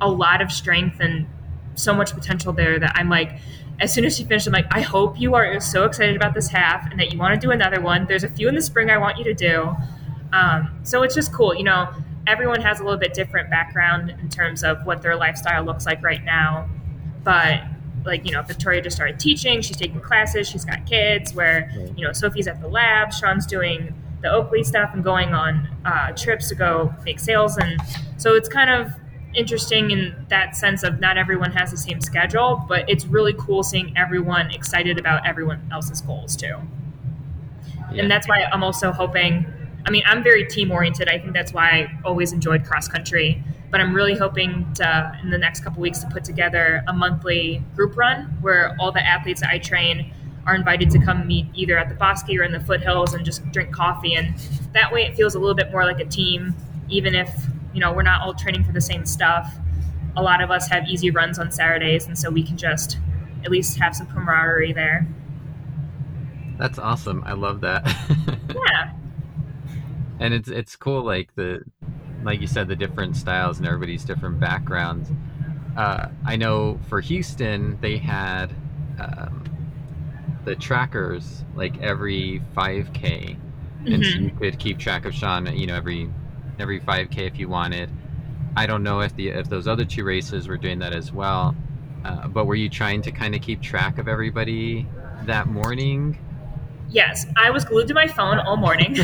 a 0.02 0.10
lot 0.10 0.42
of 0.42 0.52
strength 0.52 1.00
and 1.00 1.28
so 1.76 1.94
much 1.94 2.14
potential 2.14 2.54
there 2.54 2.80
that 2.80 2.94
I'm 2.96 3.10
like, 3.10 3.40
as 3.80 3.94
soon 3.94 4.04
as 4.04 4.18
she 4.18 4.24
finished, 4.24 4.48
I'm 4.48 4.54
like, 4.54 4.68
I 4.72 4.82
hope 4.82 5.20
you 5.20 5.36
are 5.36 5.60
so 5.60 5.86
excited 5.86 6.16
about 6.16 6.34
this 6.34 6.50
half 6.50 6.90
and 6.92 7.00
that 7.00 7.14
you 7.14 7.20
want 7.20 7.40
to 7.40 7.40
do 7.40 7.52
another 7.52 7.80
one. 7.80 8.06
There's 8.06 8.24
a 8.24 8.30
few 8.30 8.50
in 8.50 8.56
the 8.56 8.62
spring 8.62 8.90
I 8.90 8.98
want 8.98 9.18
you 9.18 9.24
to 9.26 9.34
do. 9.34 9.74
Um, 10.34 10.80
so 10.84 11.04
it's 11.04 11.16
just 11.16 11.32
cool. 11.34 11.56
You 11.56 11.64
know, 11.64 11.90
everyone 12.28 12.62
has 12.62 12.80
a 12.80 12.84
little 12.84 13.00
bit 13.00 13.14
different 13.14 13.50
background 13.50 14.10
in 14.10 14.30
terms 14.30 14.64
of 14.64 14.86
what 14.86 15.02
their 15.02 15.16
lifestyle 15.16 15.64
looks 15.64 15.86
like 15.86 16.04
right 16.04 16.24
now. 16.24 16.70
But 17.24 17.64
like, 18.06 18.26
you 18.26 18.32
know, 18.32 18.42
Victoria 18.42 18.82
just 18.82 18.96
started 18.96 19.20
teaching, 19.20 19.62
she's 19.62 19.78
taking 19.78 20.00
classes, 20.00 20.48
she's 20.48 20.66
got 20.66 20.86
kids 20.86 21.34
where, 21.34 21.72
you 21.96 22.06
know, 22.06 22.14
Sophie's 22.14 22.48
at 22.48 22.62
the 22.62 22.68
lab, 22.68 23.14
Sean's 23.14 23.46
doing 23.46 23.94
the 24.22 24.32
Oakley 24.32 24.64
stuff 24.64 24.92
and 24.94 25.04
going 25.04 25.34
on 25.34 25.68
uh, 25.86 26.12
trips 26.12 26.50
to 26.50 26.56
go 26.56 26.94
make 27.06 27.20
sales. 27.20 27.58
And 27.58 27.80
so 28.18 28.36
it's 28.36 28.50
kind 28.50 28.70
of 28.70 28.92
interesting 29.34 29.92
in 29.92 30.26
that 30.30 30.56
sense 30.56 30.84
of 30.84 31.00
not 31.00 31.18
everyone 31.18 31.52
has 31.52 31.72
the 31.72 31.78
same 31.78 32.02
schedule, 32.02 32.66
but 32.68 32.90
it's 32.90 33.06
really 33.06 33.34
cool 33.38 33.64
seeing 33.64 33.96
everyone 33.98 34.52
excited 34.52 34.98
about 34.98 35.26
everyone 35.26 35.68
else's 35.72 36.02
goals 36.02 36.36
too. 36.36 36.56
Yeah. 37.92 38.02
And 38.02 38.12
that's 38.12 38.28
why 38.28 38.44
I'm 38.52 38.64
also 38.64 38.92
hoping. 38.92 39.46
I 39.86 39.92
mean, 39.92 40.04
I'm 40.06 40.24
very 40.24 40.46
team 40.46 40.72
oriented. 40.72 41.08
I 41.10 41.18
think 41.18 41.34
that's 41.34 41.54
why 41.54 41.70
I 41.70 42.00
always 42.04 42.34
enjoyed 42.34 42.66
cross 42.66 42.88
country. 42.88 43.44
But 43.72 43.82
I'm 43.82 43.94
really 43.94 44.16
hoping 44.16 44.72
to, 44.76 45.20
in 45.24 45.30
the 45.30 45.38
next 45.38 45.64
couple 45.64 45.82
weeks, 45.82 46.00
to 46.00 46.08
put 46.08 46.24
together 46.24 46.84
a 46.88 46.94
monthly 46.94 47.64
group 47.76 47.96
run 47.96 48.26
where 48.42 48.76
all 48.80 48.92
the 48.92 49.06
athletes 49.06 49.44
I 49.44 49.60
train 49.60 50.12
are 50.48 50.56
invited 50.56 50.90
to 50.92 51.00
come 51.00 51.28
meet 51.28 51.46
either 51.54 51.78
at 51.78 51.90
the 51.90 51.96
Bosque 51.96 52.30
or 52.30 52.44
in 52.44 52.52
the 52.52 52.60
foothills 52.60 53.14
and 53.14 53.24
just 53.24 53.46
drink 53.52 53.72
coffee. 53.72 54.16
And 54.16 54.34
that 54.74 54.92
way, 54.92 55.04
it 55.04 55.16
feels 55.16 55.36
a 55.36 55.40
little 55.40 55.56
bit 55.56 55.72
more 55.72 55.86
like 55.86 56.00
a 56.00 56.06
team, 56.06 56.56
even 56.90 57.14
if 57.14 57.30
you 57.74 57.80
know, 57.80 57.92
we're 57.92 58.04
not 58.04 58.22
all 58.22 58.34
training 58.34 58.64
for 58.64 58.72
the 58.72 58.82
same 58.82 59.06
stuff. 59.06 59.54
A 60.16 60.22
lot 60.22 60.42
of 60.42 60.52
us 60.52 60.68
have 60.70 60.88
easy 60.88 61.12
runs 61.12 61.40
on 61.40 61.52
Saturdays, 61.52 62.08
and 62.08 62.18
so 62.18 62.30
we 62.30 62.44
can 62.44 62.58
just 62.58 62.98
at 63.44 63.52
least 63.52 63.78
have 63.80 63.96
some 63.96 64.08
camaraderie 64.08 64.74
there. 64.74 65.08
That's 66.58 66.80
awesome. 66.80 67.24
I 67.26 67.34
love 67.34 67.62
that. 67.62 67.86
yeah. 68.50 68.94
And 70.20 70.34
it's 70.34 70.50
it's 70.50 70.76
cool, 70.76 71.04
like 71.04 71.34
the 71.36 71.62
like 72.24 72.42
you 72.42 72.48
said, 72.48 72.68
the 72.68 72.76
different 72.76 73.16
styles 73.16 73.58
and 73.58 73.68
everybody's 73.68 74.04
different 74.04 74.40
backgrounds. 74.40 75.10
Uh, 75.78 76.10
I 76.26 76.36
know 76.36 76.80
for 76.90 77.00
Houston, 77.02 77.78
they 77.82 77.98
had 77.98 78.54
um, 79.00 79.44
the 80.46 80.56
trackers 80.56 81.44
like 81.56 81.80
every 81.82 82.42
5K, 82.56 83.38
and 83.86 83.88
mm-hmm. 83.88 84.04
so 84.04 84.20
you 84.20 84.32
could 84.32 84.60
keep 84.60 84.78
track 84.78 85.06
of 85.06 85.14
Sean, 85.14 85.46
you 85.56 85.68
know, 85.68 85.76
every 85.76 86.10
every 86.60 86.80
5K 86.80 87.20
if 87.20 87.40
you 87.40 87.48
wanted. 87.48 87.90
I 88.56 88.66
don't 88.66 88.84
know 88.84 89.02
if 89.02 89.16
the 89.16 89.30
if 89.30 89.50
those 89.50 89.68
other 89.68 89.86
two 89.86 90.04
races 90.04 90.48
were 90.48 90.58
doing 90.58 90.80
that 90.80 90.94
as 90.94 91.12
well. 91.12 91.56
Uh, 92.04 92.28
but 92.28 92.46
were 92.46 92.56
you 92.56 92.70
trying 92.70 93.02
to 93.04 93.12
kind 93.12 93.36
of 93.36 93.42
keep 93.42 93.62
track 93.62 93.98
of 93.98 94.08
everybody 94.08 94.88
that 95.26 95.48
morning? 95.48 96.18
Yes, 96.92 97.28
I 97.36 97.52
was 97.52 97.66
glued 97.66 97.88
to 97.90 97.94
my 97.94 98.08
phone 98.08 98.40
all 98.40 98.58
morning. 98.58 98.98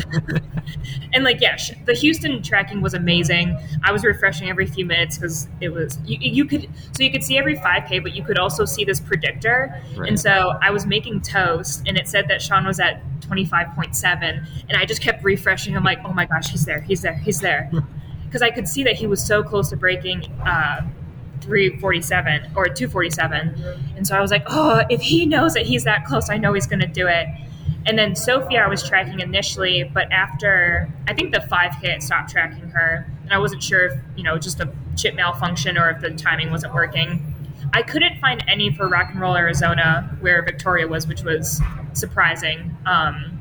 and 1.12 1.22
like, 1.22 1.40
yeah, 1.40 1.56
the 1.84 1.94
Houston 1.94 2.42
tracking 2.42 2.80
was 2.80 2.94
amazing. 2.94 3.56
I 3.84 3.92
was 3.92 4.02
refreshing 4.02 4.48
every 4.48 4.66
few 4.66 4.84
minutes 4.84 5.18
because 5.18 5.46
it 5.60 5.68
was 5.68 5.98
you, 6.04 6.18
you, 6.20 6.44
could 6.46 6.68
so 6.92 7.04
you 7.04 7.12
could 7.12 7.22
see 7.22 7.38
every 7.38 7.56
5K, 7.56 8.02
but 8.02 8.12
you 8.12 8.24
could 8.24 8.38
also 8.38 8.64
see 8.64 8.84
this 8.84 8.98
predictor. 8.98 9.80
Right. 9.96 10.08
And 10.08 10.18
so 10.18 10.58
I 10.60 10.70
was 10.70 10.84
making 10.84 11.20
toast, 11.22 11.82
and 11.86 11.96
it 11.96 12.08
said 12.08 12.26
that 12.28 12.42
Sean 12.42 12.66
was 12.66 12.80
at 12.80 13.02
25.7, 13.20 14.22
and 14.68 14.76
I 14.76 14.84
just 14.84 15.00
kept 15.00 15.22
refreshing. 15.22 15.76
I'm 15.76 15.84
like, 15.84 16.00
oh 16.04 16.12
my 16.12 16.26
gosh, 16.26 16.50
he's 16.50 16.64
there, 16.64 16.80
he's 16.80 17.02
there, 17.02 17.14
he's 17.14 17.40
there, 17.40 17.70
because 18.24 18.42
I 18.42 18.50
could 18.50 18.66
see 18.66 18.82
that 18.82 18.96
he 18.96 19.06
was 19.06 19.24
so 19.24 19.42
close 19.42 19.70
to 19.70 19.76
breaking. 19.76 20.24
Uh, 20.44 20.82
347 21.42 22.52
or 22.56 22.66
247 22.66 23.54
and 23.94 24.06
so 24.06 24.16
i 24.16 24.20
was 24.20 24.30
like 24.30 24.42
oh 24.48 24.82
if 24.88 25.00
he 25.00 25.26
knows 25.26 25.52
that 25.52 25.66
he's 25.66 25.84
that 25.84 26.04
close 26.06 26.30
i 26.30 26.36
know 26.36 26.54
he's 26.54 26.66
going 26.66 26.80
to 26.80 26.86
do 26.86 27.06
it 27.06 27.28
and 27.86 27.96
then 27.96 28.16
Sophie, 28.16 28.58
I 28.58 28.66
was 28.66 28.86
tracking 28.86 29.20
initially, 29.20 29.84
but 29.84 30.10
after 30.12 30.88
I 31.06 31.14
think 31.14 31.32
the 31.32 31.38
5K, 31.38 31.94
I 31.94 31.98
stopped 31.98 32.30
tracking 32.30 32.68
her. 32.70 33.06
And 33.22 33.32
I 33.32 33.38
wasn't 33.38 33.62
sure 33.62 33.86
if, 33.86 33.98
you 34.16 34.24
know, 34.24 34.38
just 34.38 34.60
a 34.60 34.68
chip 34.96 35.14
malfunction 35.14 35.78
or 35.78 35.90
if 35.90 36.00
the 36.00 36.10
timing 36.10 36.50
wasn't 36.50 36.74
working. 36.74 37.34
I 37.72 37.82
couldn't 37.82 38.18
find 38.20 38.44
any 38.48 38.72
for 38.72 38.88
Rock 38.88 39.10
and 39.10 39.20
Roll 39.20 39.36
Arizona 39.36 40.16
where 40.20 40.42
Victoria 40.42 40.88
was, 40.88 41.06
which 41.06 41.22
was 41.22 41.60
surprising. 41.92 42.76
Um, 42.86 43.38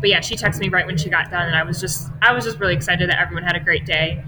but 0.00 0.08
yeah, 0.08 0.20
she 0.20 0.36
texted 0.36 0.60
me 0.60 0.68
right 0.68 0.86
when 0.86 0.96
she 0.96 1.08
got 1.08 1.30
done, 1.30 1.46
and 1.46 1.56
I 1.56 1.62
was 1.64 1.80
just 1.80 2.10
I 2.22 2.32
was 2.32 2.44
just 2.44 2.58
really 2.58 2.74
excited 2.74 3.10
that 3.10 3.18
everyone 3.20 3.42
had 3.44 3.56
a 3.56 3.60
great 3.60 3.84
day. 3.84 4.24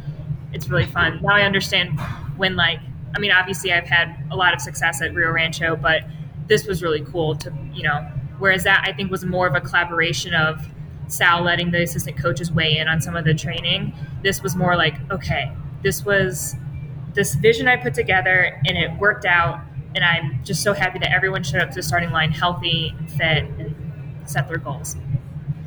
It's 0.53 0.69
really 0.69 0.87
fun. 0.87 1.21
Now 1.23 1.35
I 1.35 1.43
understand 1.43 2.01
when 2.37 2.57
like 2.57 2.81
I 3.15 3.19
mean, 3.19 3.31
obviously 3.31 3.73
I've 3.73 3.87
had 3.87 4.17
a 4.31 4.37
lot 4.37 4.55
of 4.55 4.61
success 4.61 5.03
at 5.03 5.15
Rio 5.15 5.31
Rancho, 5.31 5.77
but 5.77 6.03
this 6.47 6.67
was 6.67 6.83
really 6.83 7.05
cool 7.05 7.37
to 7.37 7.53
you 7.73 7.85
know. 7.85 8.11
Whereas 8.41 8.65
that 8.65 8.83
I 8.85 8.93
think 8.93 9.11
was 9.11 9.25
more 9.25 9.47
of 9.47 9.55
a 9.55 9.61
collaboration 9.61 10.35
of 10.35 10.67
Sal 11.07 11.43
letting 11.43 11.71
the 11.71 11.83
assistant 11.83 12.19
coaches 12.19 12.51
weigh 12.51 12.79
in 12.79 12.89
on 12.89 13.01
some 13.01 13.17
of 13.17 13.25
the 13.25 13.35
training. 13.35 13.95
This 14.23 14.43
was 14.43 14.57
more 14.57 14.77
like 14.77 14.95
okay, 15.11 15.53
this 15.83 16.05
was 16.05 16.57
this 17.15 17.35
vision 17.35 17.69
I 17.69 17.77
put 17.77 17.95
together, 17.95 18.61
and 18.67 18.77
it 18.77 18.99
worked 18.99 19.25
out. 19.25 19.61
And 19.95 20.05
I'm 20.05 20.43
just 20.45 20.63
so 20.63 20.73
happy 20.73 21.01
that 21.01 21.13
everyone 21.13 21.43
showed 21.43 21.61
up 21.61 21.71
to 21.71 21.75
the 21.75 21.83
starting 21.83 22.11
line 22.11 22.31
healthy 22.31 22.95
and 22.97 23.11
fit 23.11 23.45
and 23.45 23.75
set 24.25 24.49
their 24.49 24.59
goals. 24.59 24.97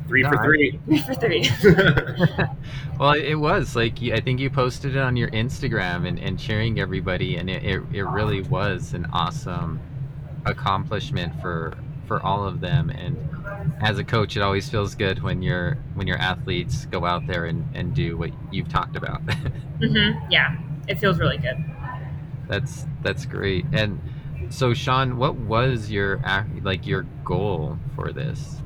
Three 0.07 0.23
for 0.23 0.43
three. 0.43 0.79
Three 0.85 0.99
for 0.99 1.13
three. 1.13 1.49
well, 2.99 3.13
it 3.13 3.35
was 3.35 3.75
like 3.75 4.01
I 4.03 4.19
think 4.19 4.39
you 4.39 4.49
posted 4.49 4.95
it 4.95 4.99
on 4.99 5.15
your 5.15 5.29
Instagram 5.31 6.07
and, 6.07 6.19
and 6.19 6.39
cheering 6.39 6.79
everybody, 6.79 7.37
and 7.37 7.49
it, 7.49 7.63
it, 7.63 7.81
it 7.91 8.03
really 8.03 8.41
was 8.41 8.93
an 8.93 9.07
awesome 9.11 9.79
accomplishment 10.45 11.39
for 11.41 11.77
for 12.05 12.21
all 12.21 12.45
of 12.45 12.59
them. 12.59 12.89
And 12.89 13.17
as 13.81 13.97
a 13.97 14.03
coach, 14.03 14.35
it 14.35 14.41
always 14.41 14.69
feels 14.69 14.95
good 14.95 15.21
when 15.21 15.41
your 15.41 15.77
when 15.95 16.07
your 16.07 16.17
athletes 16.17 16.85
go 16.85 17.05
out 17.05 17.27
there 17.27 17.45
and, 17.45 17.67
and 17.73 17.93
do 17.93 18.17
what 18.17 18.31
you've 18.51 18.69
talked 18.69 18.95
about. 18.95 19.25
mm-hmm. 19.25 20.31
Yeah, 20.31 20.57
it 20.87 20.99
feels 20.99 21.19
really 21.19 21.37
good. 21.37 21.57
That's 22.47 22.85
that's 23.01 23.25
great. 23.25 23.65
And 23.71 23.99
so, 24.49 24.73
Sean, 24.73 25.17
what 25.17 25.35
was 25.35 25.89
your 25.89 26.21
like 26.61 26.85
your 26.85 27.03
goal 27.23 27.77
for 27.95 28.11
this? 28.11 28.61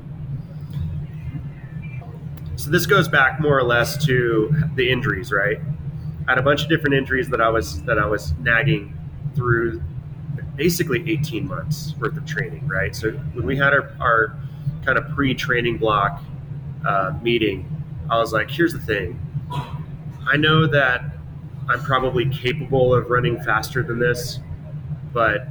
So 2.56 2.70
this 2.70 2.86
goes 2.86 3.08
back 3.08 3.40
more 3.40 3.56
or 3.56 3.62
less 3.62 4.04
to 4.06 4.52
the 4.74 4.90
injuries, 4.90 5.30
right? 5.30 5.58
I 6.26 6.32
had 6.32 6.38
a 6.38 6.42
bunch 6.42 6.64
of 6.64 6.68
different 6.68 6.96
injuries 6.96 7.28
that 7.28 7.40
I 7.40 7.48
was 7.48 7.82
that 7.84 7.98
I 7.98 8.06
was 8.06 8.34
nagging 8.40 8.98
through 9.34 9.80
basically 10.58 11.08
18 11.10 11.46
months 11.46 11.94
worth 12.00 12.16
of 12.16 12.26
training, 12.26 12.66
right? 12.66 12.94
So 12.94 13.12
when 13.12 13.46
we 13.46 13.56
had 13.56 13.72
our, 13.72 13.92
our 14.00 14.36
kind 14.84 14.98
of 14.98 15.08
pre-training 15.10 15.78
block 15.78 16.20
uh, 16.84 17.14
meeting, 17.22 17.64
I 18.10 18.18
was 18.18 18.32
like, 18.32 18.50
here's 18.50 18.72
the 18.72 18.80
thing. 18.80 19.18
I 20.26 20.36
know 20.36 20.66
that 20.66 21.04
I'm 21.70 21.80
probably 21.82 22.28
capable 22.28 22.92
of 22.92 23.08
running 23.08 23.40
faster 23.40 23.84
than 23.84 24.00
this, 24.00 24.40
but 25.12 25.46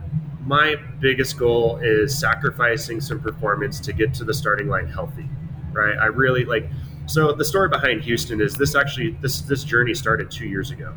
my 0.46 0.76
biggest 1.00 1.38
goal 1.38 1.78
is 1.78 2.18
sacrificing 2.18 3.00
some 3.00 3.22
performance 3.22 3.80
to 3.82 3.94
get 3.94 4.14
to 4.16 4.26
the 4.26 4.34
starting 4.34 4.68
line 4.68 4.88
healthy, 4.88 5.30
right? 5.72 5.98
I 5.98 6.08
really 6.08 6.44
like 6.44 6.70
so 7.06 7.32
the 7.32 7.46
story 7.46 7.70
behind 7.70 8.02
Houston 8.02 8.42
is 8.42 8.56
this 8.56 8.76
actually 8.76 9.12
this 9.22 9.42
this 9.42 9.64
journey 9.64 9.94
started 9.94 10.32
two 10.32 10.48
years 10.48 10.72
ago. 10.72 10.94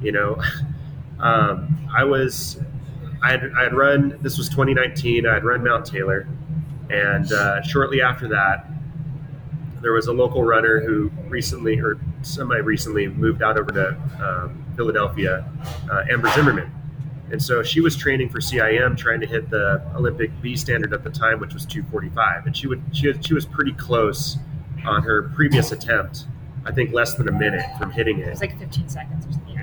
You 0.00 0.12
know, 0.12 0.42
um, 1.18 1.88
I 1.94 2.04
was 2.04 2.60
I 3.24 3.30
had, 3.30 3.52
I 3.56 3.62
had 3.62 3.72
run 3.72 4.18
this 4.20 4.36
was 4.36 4.50
2019. 4.50 5.26
I 5.26 5.32
had 5.32 5.44
run 5.44 5.64
Mount 5.64 5.86
Taylor, 5.86 6.28
and 6.90 7.32
uh, 7.32 7.62
shortly 7.62 8.02
after 8.02 8.28
that, 8.28 8.66
there 9.80 9.92
was 9.92 10.08
a 10.08 10.12
local 10.12 10.44
runner 10.44 10.80
who 10.80 11.10
recently 11.28 11.80
or 11.80 11.98
semi 12.20 12.56
recently 12.58 13.08
moved 13.08 13.42
out 13.42 13.58
over 13.58 13.70
to 13.70 13.96
um, 14.22 14.62
Philadelphia, 14.76 15.50
uh, 15.90 16.04
Amber 16.10 16.28
Zimmerman. 16.32 16.70
And 17.30 17.42
so 17.42 17.62
she 17.62 17.80
was 17.80 17.96
training 17.96 18.28
for 18.28 18.40
CIM, 18.40 18.96
trying 18.98 19.20
to 19.20 19.26
hit 19.26 19.48
the 19.48 19.82
Olympic 19.96 20.30
B 20.42 20.54
standard 20.54 20.92
at 20.92 21.02
the 21.02 21.10
time, 21.10 21.40
which 21.40 21.54
was 21.54 21.64
245. 21.64 22.44
And 22.44 22.54
she 22.54 22.66
would 22.66 22.82
she, 22.92 23.10
she 23.22 23.32
was 23.32 23.46
pretty 23.46 23.72
close 23.72 24.36
on 24.84 25.02
her 25.02 25.30
previous 25.34 25.72
attempt. 25.72 26.26
I 26.66 26.72
think 26.72 26.92
less 26.92 27.14
than 27.14 27.28
a 27.28 27.32
minute 27.32 27.64
from 27.78 27.90
hitting 27.90 28.18
it. 28.18 28.26
It 28.26 28.30
was 28.30 28.40
like 28.42 28.58
15 28.58 28.88
seconds 28.90 29.26
or 29.26 29.32
something. 29.32 29.53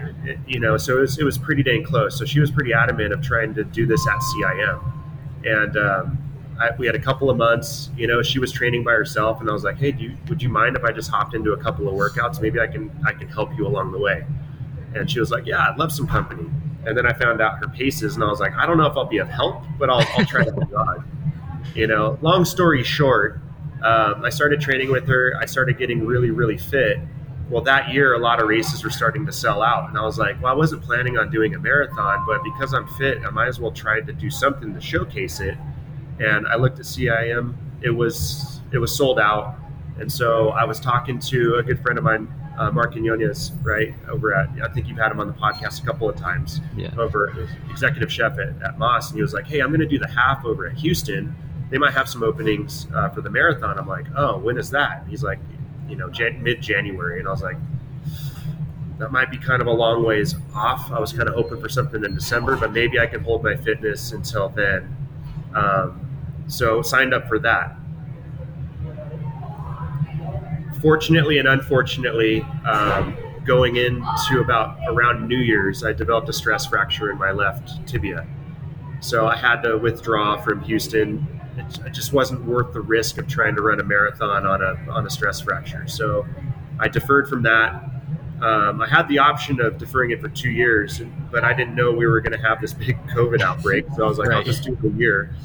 You 0.48 0.60
know, 0.60 0.78
so 0.78 0.98
it 0.98 1.02
was, 1.02 1.20
it 1.20 1.24
was 1.24 1.38
pretty 1.38 1.64
dang 1.64 1.84
close. 1.84 2.18
So 2.18 2.26
she 2.26 2.40
was 2.40 2.52
pretty 2.52 2.74
adamant 2.74 3.14
of 3.14 3.22
trying 3.22 3.54
to 3.56 3.64
do 3.64 3.86
this 3.86 4.06
at 4.08 4.20
CIM. 4.20 4.94
And 5.44 5.78
um, 5.78 6.18
I, 6.60 6.70
we 6.78 6.86
had 6.86 6.96
a 6.96 7.00
couple 7.00 7.30
of 7.30 7.38
months, 7.38 7.90
you 7.98 8.06
know, 8.06 8.22
she 8.22 8.38
was 8.38 8.52
training 8.52 8.84
by 8.84 8.92
herself. 8.92 9.42
And 9.42 9.50
I 9.50 9.54
was 9.54 9.64
like, 9.64 9.78
hey, 9.78 9.96
you, 9.98 10.16
would 10.30 10.42
you 10.42 10.50
mind 10.50 10.76
if 10.76 10.84
I 10.84 10.92
just 10.92 11.10
hopped 11.10 11.34
into 11.34 11.54
a 11.54 11.58
couple 11.58 11.88
of 11.88 11.96
workouts? 11.96 12.40
Maybe 12.40 12.60
I 12.60 12.68
can, 12.68 12.92
I 13.06 13.14
can 13.14 13.28
help 13.30 13.50
you 13.58 13.66
along 13.66 13.92
the 13.94 14.00
way. 14.00 14.26
And 14.94 15.10
she 15.10 15.20
was 15.20 15.32
like, 15.32 15.48
yeah, 15.48 15.70
I'd 15.70 15.78
love 15.78 15.92
some 15.92 16.08
company. 16.08 16.50
And 16.86 16.96
then 16.96 17.06
I 17.06 17.14
found 17.14 17.42
out 17.42 17.58
her 17.60 17.68
paces 17.68 18.16
and 18.16 18.24
I 18.24 18.28
was 18.28 18.40
like, 18.40 18.54
I 18.54 18.66
don't 18.66 18.78
know 18.78 18.86
if 18.86 18.96
I'll 18.96 19.06
be 19.06 19.20
of 19.20 19.30
help, 19.30 19.64
but 19.80 19.90
I'll, 19.90 20.06
I'll 20.18 20.26
try 20.26 20.44
to 20.44 20.52
You 21.76 21.88
know, 21.88 22.18
long 22.22 22.44
story 22.44 22.84
short, 22.84 23.40
um, 23.84 24.24
I 24.26 24.30
started 24.30 24.62
training 24.62 24.92
with 24.92 25.08
her. 25.08 25.34
I 25.40 25.46
started 25.46 25.78
getting 25.78 26.06
really, 26.06 26.32
really 26.32 26.58
fit. 26.58 27.00
Well, 27.52 27.62
that 27.64 27.94
year, 27.94 28.14
a 28.14 28.18
lot 28.18 28.42
of 28.42 28.48
races 28.48 28.82
were 28.82 28.90
starting 28.90 29.26
to 29.26 29.32
sell 29.34 29.62
out. 29.62 29.90
And 29.90 29.98
I 29.98 30.02
was 30.04 30.18
like, 30.18 30.42
well, 30.42 30.54
I 30.54 30.56
wasn't 30.56 30.82
planning 30.82 31.18
on 31.18 31.30
doing 31.30 31.54
a 31.54 31.60
marathon, 31.60 32.24
but 32.26 32.42
because 32.46 32.74
I'm 32.74 32.88
fit, 32.88 33.20
I 33.26 33.30
might 33.30 33.48
as 33.48 33.60
well 33.60 33.72
try 33.72 34.00
to 34.00 34.14
do 34.14 34.30
something 34.30 34.74
to 34.74 34.80
showcase 34.80 35.42
it. 35.42 35.58
And 36.20 36.48
I 36.48 36.56
looked 36.56 36.80
at 36.80 36.86
CIM. 36.86 37.56
It 37.82 37.90
was 37.90 38.62
it 38.72 38.78
was 38.78 38.96
sold 38.96 39.20
out. 39.20 39.56
And 40.00 40.10
so 40.10 40.50
I 40.50 40.64
was 40.64 40.80
talking 40.80 41.20
to 41.20 41.56
a 41.56 41.64
good 41.64 41.82
friend 41.82 41.98
of 41.98 42.06
mine, 42.06 42.34
uh, 42.58 42.72
Mark 42.72 42.94
Quinones, 42.94 43.52
right 43.62 43.94
over 44.10 44.34
at 44.34 44.50
I 44.64 44.72
think 44.74 44.88
you've 44.88 44.98
had 44.98 45.12
him 45.12 45.20
on 45.20 45.28
the 45.28 45.34
podcast 45.34 45.84
a 45.84 45.86
couple 45.86 46.10
of 46.10 46.16
times. 46.16 46.62
Yeah. 46.78 46.96
Over 46.98 47.50
executive 47.70 48.12
chef 48.12 48.40
at, 48.40 48.62
at 48.64 48.80
Moss, 48.80 49.10
and 49.10 49.18
he 49.18 49.22
was 49.22 49.34
like, 49.34 49.46
"Hey, 49.46 49.60
I'm 49.60 49.70
going 49.70 49.82
to 49.82 49.88
do 49.88 50.00
the 50.00 50.10
half 50.10 50.46
over 50.46 50.68
at 50.68 50.78
Houston." 50.78 51.36
they 51.72 51.78
might 51.78 51.94
have 51.94 52.08
some 52.08 52.22
openings 52.22 52.86
uh, 52.94 53.10
for 53.10 53.22
the 53.22 53.30
marathon. 53.30 53.80
I'm 53.80 53.88
like, 53.88 54.06
oh, 54.16 54.38
when 54.38 54.58
is 54.58 54.70
that? 54.72 55.06
he's 55.10 55.24
like, 55.24 55.40
you 55.92 55.98
know, 55.98 56.10
Jan- 56.10 56.42
mid 56.42 56.62
January, 56.62 57.20
and 57.20 57.28
I 57.28 57.32
was 57.32 57.44
like, 57.44 57.58
that 58.98 59.12
might 59.12 59.30
be 59.30 59.38
kind 59.38 59.62
of 59.62 59.68
a 59.68 59.72
long 59.72 60.04
ways 60.04 60.36
off. 60.56 60.90
I 60.92 61.00
was 61.00 61.12
kind 61.12 61.28
of 61.28 61.36
hoping 61.36 61.60
for 61.60 61.68
something 61.68 62.04
in 62.06 62.16
December, 62.16 62.56
but 62.56 62.72
maybe 62.72 63.00
I 63.00 63.08
can 63.08 63.24
hold 63.24 63.44
my 63.44 63.56
fitness 63.58 64.14
until 64.14 64.50
then. 64.50 64.96
Um, 65.54 66.08
so 66.48 66.82
signed 66.82 67.14
up 67.14 67.28
for 67.28 67.40
that. 67.40 67.76
Fortunately 70.82 71.40
and 71.40 71.48
unfortunately, 71.48 72.42
um, 72.66 73.18
going 73.44 73.76
into 73.76 74.40
about 74.40 74.78
around 74.88 75.28
New 75.28 75.38
Year's, 75.38 75.84
I 75.84 75.94
developed 75.94 76.30
a 76.30 76.34
stress 76.34 76.66
fracture 76.66 77.12
in 77.12 77.18
my 77.18 77.32
left 77.32 77.86
tibia. 77.88 78.26
So 79.00 79.28
I 79.28 79.36
had 79.36 79.62
to 79.64 79.78
withdraw 79.78 80.40
from 80.42 80.62
Houston 80.62 81.41
it, 81.58 81.80
it 81.86 81.94
just 81.94 82.14
wasn't 82.14 82.44
worth 82.46 82.74
the 82.74 82.82
risk 82.82 83.18
of 83.18 83.28
trying 83.28 83.56
to 83.56 83.62
run 83.62 83.80
a 83.80 83.84
marathon 83.84 84.46
on 84.46 84.62
a 84.62 84.92
on 84.92 85.06
a 85.06 85.10
stress 85.10 85.42
fracture. 85.42 85.88
So 85.88 86.26
I 86.80 86.88
deferred 86.88 87.28
from 87.28 87.44
that. 87.44 87.84
Um, 88.42 88.82
I 88.82 88.88
had 88.88 89.08
the 89.08 89.20
option 89.20 89.62
of 89.62 89.78
deferring 89.78 90.10
it 90.12 90.20
for 90.20 90.28
two 90.28 90.50
years, 90.50 91.00
but 91.30 91.44
I 91.44 91.54
didn't 91.54 91.76
know 91.76 91.92
we 91.92 92.08
were 92.08 92.22
going 92.22 92.32
to 92.32 92.40
have 92.40 92.60
this 92.60 92.74
big 92.74 92.98
COVID 93.08 93.42
outbreak. 93.42 93.86
So 93.96 94.04
I 94.04 94.08
was 94.08 94.18
like, 94.18 94.30
right. 94.30 94.38
I'll 94.38 94.44
just 94.44 94.64
do 94.64 94.74
it 94.74 94.84
a 94.84 94.98
year. 94.98 95.36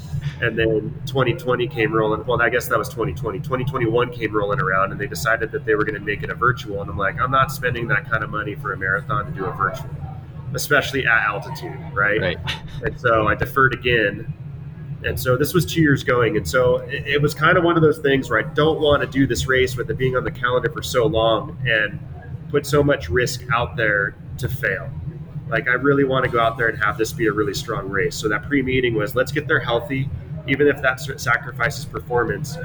And 0.41 0.59
then 0.59 0.99
2020 1.05 1.69
came 1.69 1.93
rolling. 1.93 2.25
Well, 2.25 2.41
I 2.41 2.49
guess 2.49 2.69
that 2.69 2.79
was 2.79 2.89
2020. 2.89 3.41
2021 3.41 4.13
came 4.13 4.35
rolling 4.35 4.61
around, 4.61 4.93
and 4.93 5.01
they 5.01 5.07
decided 5.07 5.53
that 5.53 5.67
they 5.67 5.75
were 5.75 5.85
going 5.85 5.95
to 5.95 6.01
make 6.01 6.23
it 6.23 6.31
a 6.31 6.35
virtual. 6.35 6.81
And 6.81 6.91
I'm 6.91 6.97
like, 6.97 7.21
I'm 7.21 7.31
not 7.31 7.53
spending 7.53 7.87
that 7.89 8.11
kind 8.11 8.25
of 8.25 8.31
money 8.31 8.55
for 8.55 8.73
a 8.73 8.79
marathon 8.79 9.27
to 9.27 9.33
do 9.33 9.45
a 9.45 9.53
virtual, 9.53 9.91
especially 10.55 11.07
at 11.07 11.27
altitude, 11.27 11.79
right? 11.93 12.21
Right. 12.21 12.39
And 12.83 12.99
so 12.99 13.29
I 13.29 13.35
deferred 13.35 13.75
again 13.75 14.33
and 15.05 15.19
so 15.19 15.37
this 15.37 15.53
was 15.53 15.67
two 15.67 15.81
years 15.81 16.03
going 16.03 16.37
and 16.37 16.49
so 16.49 16.77
it, 16.77 17.07
it, 17.07 17.23
was 17.23 17.35
kind 17.35 17.59
of 17.59 17.65
one 17.65 17.77
of 17.77 17.83
those 17.83 17.99
things 17.99 18.31
where 18.31 18.39
i 18.39 18.55
don't 18.55 18.81
want 18.81 19.03
to 19.03 19.07
do 19.07 19.27
this 19.27 19.47
race 19.47 19.77
with 19.77 19.91
it 19.91 19.99
being 19.99 20.17
on 20.17 20.25
the 20.25 20.31
calendar 20.31 20.71
for 20.71 20.83
so 20.83 21.07
long 21.07 21.57
and 21.67 22.01
put 22.51 22.67
so 22.67 22.83
much 22.83 23.09
risk 23.09 23.43
out 23.53 23.77
there 23.77 24.15
to 24.39 24.49
fail. 24.49 24.89
Like 25.49 25.69
i 25.69 25.73
really 25.73 26.05
want 26.05 26.25
to 26.25 26.31
go 26.31 26.41
out 26.41 26.57
there 26.57 26.69
and 26.69 26.83
have 26.83 26.97
this 26.97 27.13
be 27.13 27.27
a 27.27 27.33
really 27.33 27.55
strong 27.55 27.89
race. 27.89 28.15
So 28.17 28.29
that 28.29 28.45
pre-meeting 28.45 28.95
was 28.95 29.15
let's 29.15 29.33
get 29.33 29.47
there 29.47 29.61
healthy 29.61 30.09
even 30.49 30.69
if 30.69 30.81
that 30.81 31.01
sacrifices 31.01 31.85
performance. 31.85 32.57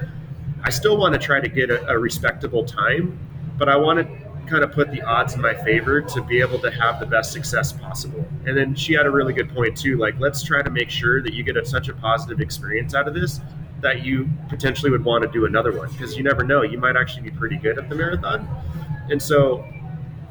I 0.64 0.70
still 0.70 0.98
want 0.98 1.14
to 1.14 1.20
try 1.20 1.40
to 1.40 1.50
get 1.50 1.72
a, 1.72 1.88
a 1.88 1.98
respectable 1.98 2.64
time 2.64 3.20
but 3.62 3.70
i 3.70 3.76
want 3.76 4.00
to 4.00 4.21
kind 4.52 4.64
of 4.66 4.74
put 4.74 4.92
the 4.92 5.02
odds 5.02 5.34
in 5.34 5.42
my 5.42 5.54
favor 5.54 6.02
to 6.02 6.22
be 6.22 6.42
able 6.42 6.60
to 6.60 6.70
have 6.70 7.00
the 7.00 7.06
best 7.06 7.32
success 7.32 7.72
possible. 7.72 8.26
And 8.46 8.56
then 8.56 8.76
she 8.76 8.94
had 8.94 9.06
a 9.06 9.10
really 9.10 9.34
good 9.34 9.50
point 9.50 9.78
too. 9.78 9.98
Like, 9.98 10.20
let's 10.20 10.44
try 10.44 10.62
to 10.62 10.70
make 10.70 10.90
sure 10.90 11.24
that 11.24 11.34
you 11.34 11.42
get 11.42 11.56
a, 11.56 11.66
such 11.66 11.88
a 11.88 11.94
positive 11.94 12.42
experience 12.42 12.94
out 12.94 13.08
of 13.08 13.14
this 13.14 13.40
that 13.80 14.04
you 14.04 14.30
potentially 14.50 14.92
would 14.92 15.04
want 15.04 15.24
to 15.24 15.30
do 15.32 15.46
another 15.46 15.76
one 15.76 15.90
because 15.94 16.18
you 16.18 16.24
never 16.24 16.44
know. 16.44 16.62
You 16.64 16.78
might 16.78 16.98
actually 16.98 17.24
be 17.24 17.32
pretty 17.32 17.56
good 17.56 17.80
at 17.80 17.88
the 17.88 17.96
marathon. 17.96 18.46
And 19.10 19.22
so, 19.22 19.66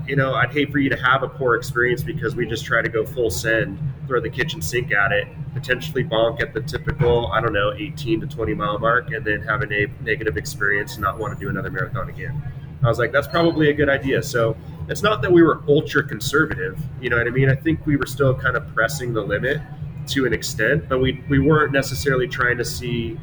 you 0.07 0.17
know, 0.17 0.35
I'd 0.35 0.53
hate 0.53 0.71
for 0.71 0.79
you 0.79 0.91
to 0.91 0.97
have 0.97 1.23
a 1.23 1.29
poor 1.29 1.57
experience 1.57 2.03
because 2.03 2.37
we 2.37 2.47
just 2.47 2.65
try 2.65 2.83
to 2.83 2.89
go 2.89 3.05
full 3.07 3.31
send, 3.31 3.79
throw 4.07 4.21
the 4.21 4.31
kitchen 4.31 4.61
sink 4.61 4.93
at 4.93 5.13
it, 5.13 5.29
potentially 5.55 6.05
bonk 6.05 6.43
at 6.43 6.53
the 6.53 6.61
typical, 6.61 7.29
I 7.29 7.41
don't 7.41 7.55
know, 7.55 7.73
18 7.73 8.21
to 8.21 8.27
20 8.27 8.55
mile 8.55 8.79
mark, 8.79 9.11
and 9.13 9.25
then 9.25 9.41
have 9.43 9.63
a 9.63 9.67
na- 9.67 9.93
negative 10.03 10.37
experience 10.37 10.95
and 10.95 11.03
not 11.03 11.19
want 11.19 11.37
to 11.37 11.41
do 11.43 11.49
another 11.49 11.71
marathon 11.71 12.11
again. 12.11 12.41
I 12.83 12.89
was 12.89 12.99
like, 12.99 13.13
that's 13.13 13.29
probably 13.29 13.71
a 13.71 13.75
good 13.75 13.89
idea. 13.89 14.23
So 14.23 14.57
it's 14.89 15.03
not 15.03 15.23
that 15.23 15.31
we 15.31 15.43
were 15.43 15.63
ultra 15.69 16.03
conservative. 16.03 16.79
You 17.01 17.11
know 17.11 17.17
what 17.17 17.27
I 17.27 17.31
mean? 17.31 17.51
I 17.51 17.55
think 17.55 17.87
we 17.87 17.97
were 17.97 18.07
still 18.07 18.35
kind 18.35 18.57
of 18.57 18.73
pressing 18.75 19.13
the 19.13 19.23
limit 19.23 19.61
to 20.09 20.27
an 20.27 20.33
extent, 20.33 20.89
but 20.89 20.99
we 20.99 21.23
we 21.29 21.39
weren't 21.39 21.73
necessarily 21.73 22.27
trying 22.27 22.59
to 22.59 22.65
see 22.65 23.19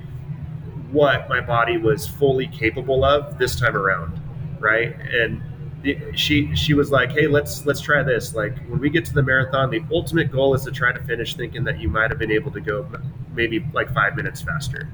what 0.92 1.28
my 1.28 1.42
body 1.42 1.78
was 1.78 2.08
fully 2.08 2.48
capable 2.48 3.04
of 3.04 3.38
this 3.38 3.60
time 3.60 3.76
around, 3.76 4.22
right? 4.60 4.96
And 5.12 5.42
the, 5.82 5.98
she 6.16 6.56
she 6.56 6.74
was 6.74 6.92
like, 6.92 7.12
"Hey, 7.12 7.28
let's 7.28 7.66
let's 7.66 7.82
try 7.82 8.04
this. 8.04 8.34
Like 8.34 8.58
when 8.68 8.80
we 8.80 8.90
get 8.90 9.06
to 9.06 9.14
the 9.14 9.24
marathon, 9.24 9.70
the 9.70 9.84
ultimate 9.92 10.32
goal 10.32 10.54
is 10.54 10.64
to 10.64 10.72
try 10.72 10.92
to 10.92 11.00
finish 11.04 11.36
thinking 11.36 11.64
that 11.66 11.80
you 11.80 11.90
might 11.90 12.10
have 12.10 12.20
been 12.20 12.32
able 12.32 12.52
to 12.52 12.62
go 12.62 12.88
maybe 13.34 13.66
like 13.74 13.94
five 13.94 14.16
minutes 14.16 14.42
faster, 14.42 14.90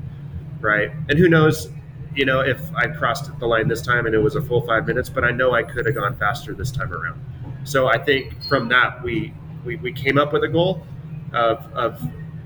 right? 0.59 0.91
And 1.09 1.18
who 1.18 1.30
knows, 1.30 1.70
you 2.16 2.26
know, 2.26 2.41
if 2.41 2.61
I 2.76 2.88
crossed 2.88 3.38
the 3.39 3.47
line 3.47 3.68
this 3.68 3.82
time 3.82 4.05
and 4.05 4.14
it 4.16 4.20
was 4.20 4.36
a 4.36 4.41
full 4.41 4.61
five 4.66 4.88
minutes, 4.88 5.09
but 5.09 5.24
I 5.24 5.32
know 5.32 5.53
I 5.53 5.64
could 5.64 5.86
have 5.86 5.95
gone 5.95 6.16
faster 6.18 6.53
this 6.53 6.72
time 6.72 6.93
around. 6.93 7.20
So 7.64 7.88
I 7.88 7.97
think 7.97 8.43
from 8.43 8.68
that 8.70 9.01
we 9.03 9.34
we, 9.66 9.78
we 9.78 9.93
came 9.93 10.18
up 10.18 10.34
with 10.34 10.43
a 10.43 10.47
goal 10.47 10.86
of 11.34 11.66
of 11.74 12.01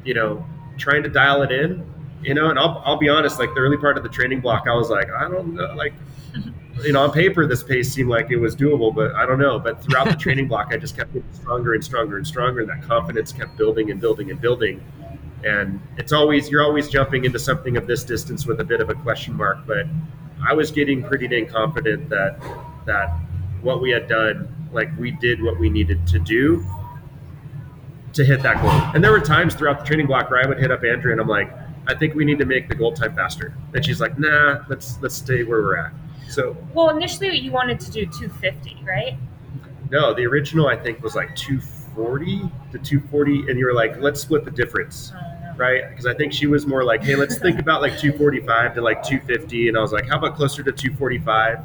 you 0.05 0.13
know 0.13 0.45
trying 0.78 1.03
to 1.03 1.09
dial 1.09 1.41
it 1.41 1.51
in 1.51 1.86
you 2.22 2.34
know, 2.34 2.49
and 2.49 2.57
I'll, 2.57 2.82
I'll 2.86 2.97
be 2.97 3.09
honest, 3.09 3.39
like 3.39 3.53
the 3.53 3.59
early 3.59 3.78
part 3.78 3.97
of 3.97 4.03
the 4.03 4.09
training 4.09 4.41
block, 4.41 4.65
I 4.68 4.74
was 4.74 4.89
like, 4.89 5.09
I 5.11 5.28
don't 5.30 5.53
know, 5.53 5.74
like, 5.76 5.93
mm-hmm. 6.34 6.82
you 6.84 6.93
know, 6.93 7.03
on 7.03 7.11
paper, 7.11 7.45
this 7.45 7.63
pace 7.63 7.93
seemed 7.93 8.09
like 8.09 8.32
it 8.32 8.38
was 8.38 8.55
doable, 8.55 8.93
but 8.93 9.13
I 9.15 9.26
don't 9.26 9.39
know. 9.39 9.59
But 9.59 9.84
throughout 9.84 10.07
the 10.07 10.15
training 10.20 10.47
block, 10.47 10.70
I 10.72 10.78
just 10.78 10.97
kept 10.97 11.13
getting 11.13 11.32
stronger 11.34 11.74
and 11.74 11.84
stronger 11.84 12.18
and 12.18 12.26
stronger. 12.26 12.61
And 12.61 12.70
that 12.70 12.82
confidence 12.84 13.32
kept 13.32 13.57
building 13.57 13.91
and 13.91 14.01
building 14.01 14.32
and 14.32 14.41
building. 14.41 14.84
And 15.43 15.79
it's 15.97 16.11
always, 16.11 16.49
you're 16.49 16.63
always 16.63 16.89
jumping 16.89 17.25
into 17.25 17.39
something 17.39 17.77
of 17.77 17.88
this 17.88 18.03
distance 18.03 18.45
with 18.45 18.59
a 18.59 18.63
bit 18.63 18.81
of 18.81 18.89
a 18.89 18.95
question 18.95 19.35
mark. 19.35 19.59
But 19.65 19.85
I 20.45 20.53
was 20.53 20.71
getting 20.71 21.03
pretty 21.03 21.27
dang 21.27 21.47
confident 21.47 22.09
that, 22.09 22.39
that 22.85 23.09
what 23.61 23.81
we 23.81 23.91
had 23.91 24.07
done, 24.07 24.53
like 24.71 24.89
we 24.97 25.11
did 25.11 25.41
what 25.41 25.59
we 25.59 25.69
needed 25.69 26.05
to 26.07 26.19
do 26.19 26.65
to 28.13 28.25
hit 28.25 28.41
that 28.43 28.61
goal. 28.61 28.71
And 28.93 29.03
there 29.03 29.11
were 29.11 29.19
times 29.19 29.53
throughout 29.53 29.79
the 29.79 29.85
training 29.85 30.07
block 30.07 30.29
where 30.29 30.43
I 30.43 30.47
would 30.47 30.59
hit 30.59 30.71
up 30.71 30.83
Andrea 30.83 31.13
and 31.13 31.21
I'm 31.21 31.27
like, 31.27 31.51
I 31.88 31.95
think 31.95 32.15
we 32.15 32.25
need 32.25 32.39
to 32.39 32.45
make 32.45 32.67
the 32.67 32.75
goal 32.75 32.91
time 32.91 33.15
faster. 33.15 33.55
And 33.73 33.85
she's 33.85 34.01
like, 34.01 34.19
nah, 34.19 34.63
let's 34.67 35.01
let's 35.01 35.15
stay 35.15 35.43
where 35.43 35.61
we're 35.61 35.77
at. 35.77 35.93
So 36.29 36.57
well, 36.73 36.89
initially 36.89 37.38
you 37.38 37.51
wanted 37.51 37.79
to 37.79 37.91
do 37.91 38.05
250, 38.05 38.83
right? 38.85 39.17
No, 39.89 40.13
the 40.13 40.25
original 40.25 40.67
I 40.67 40.75
think 40.75 41.01
was 41.01 41.15
like 41.15 41.35
240 41.97 42.39
to 42.71 42.77
240, 42.77 43.49
and 43.49 43.59
you 43.59 43.65
were 43.65 43.73
like, 43.73 43.99
let's 43.99 44.21
split 44.21 44.45
the 44.45 44.51
difference, 44.51 45.11
right? 45.57 45.89
Because 45.89 46.05
I 46.05 46.13
think 46.13 46.31
she 46.31 46.45
was 46.45 46.67
more 46.67 46.83
like, 46.83 47.03
hey, 47.03 47.15
let's 47.15 47.39
think 47.39 47.59
about 47.59 47.81
like 47.81 47.97
245 47.97 48.75
to 48.75 48.81
like 48.81 49.01
250, 49.03 49.69
and 49.69 49.77
I 49.77 49.81
was 49.81 49.91
like, 49.91 50.07
how 50.07 50.17
about 50.17 50.35
closer 50.35 50.61
to 50.63 50.71
245? 50.71 51.59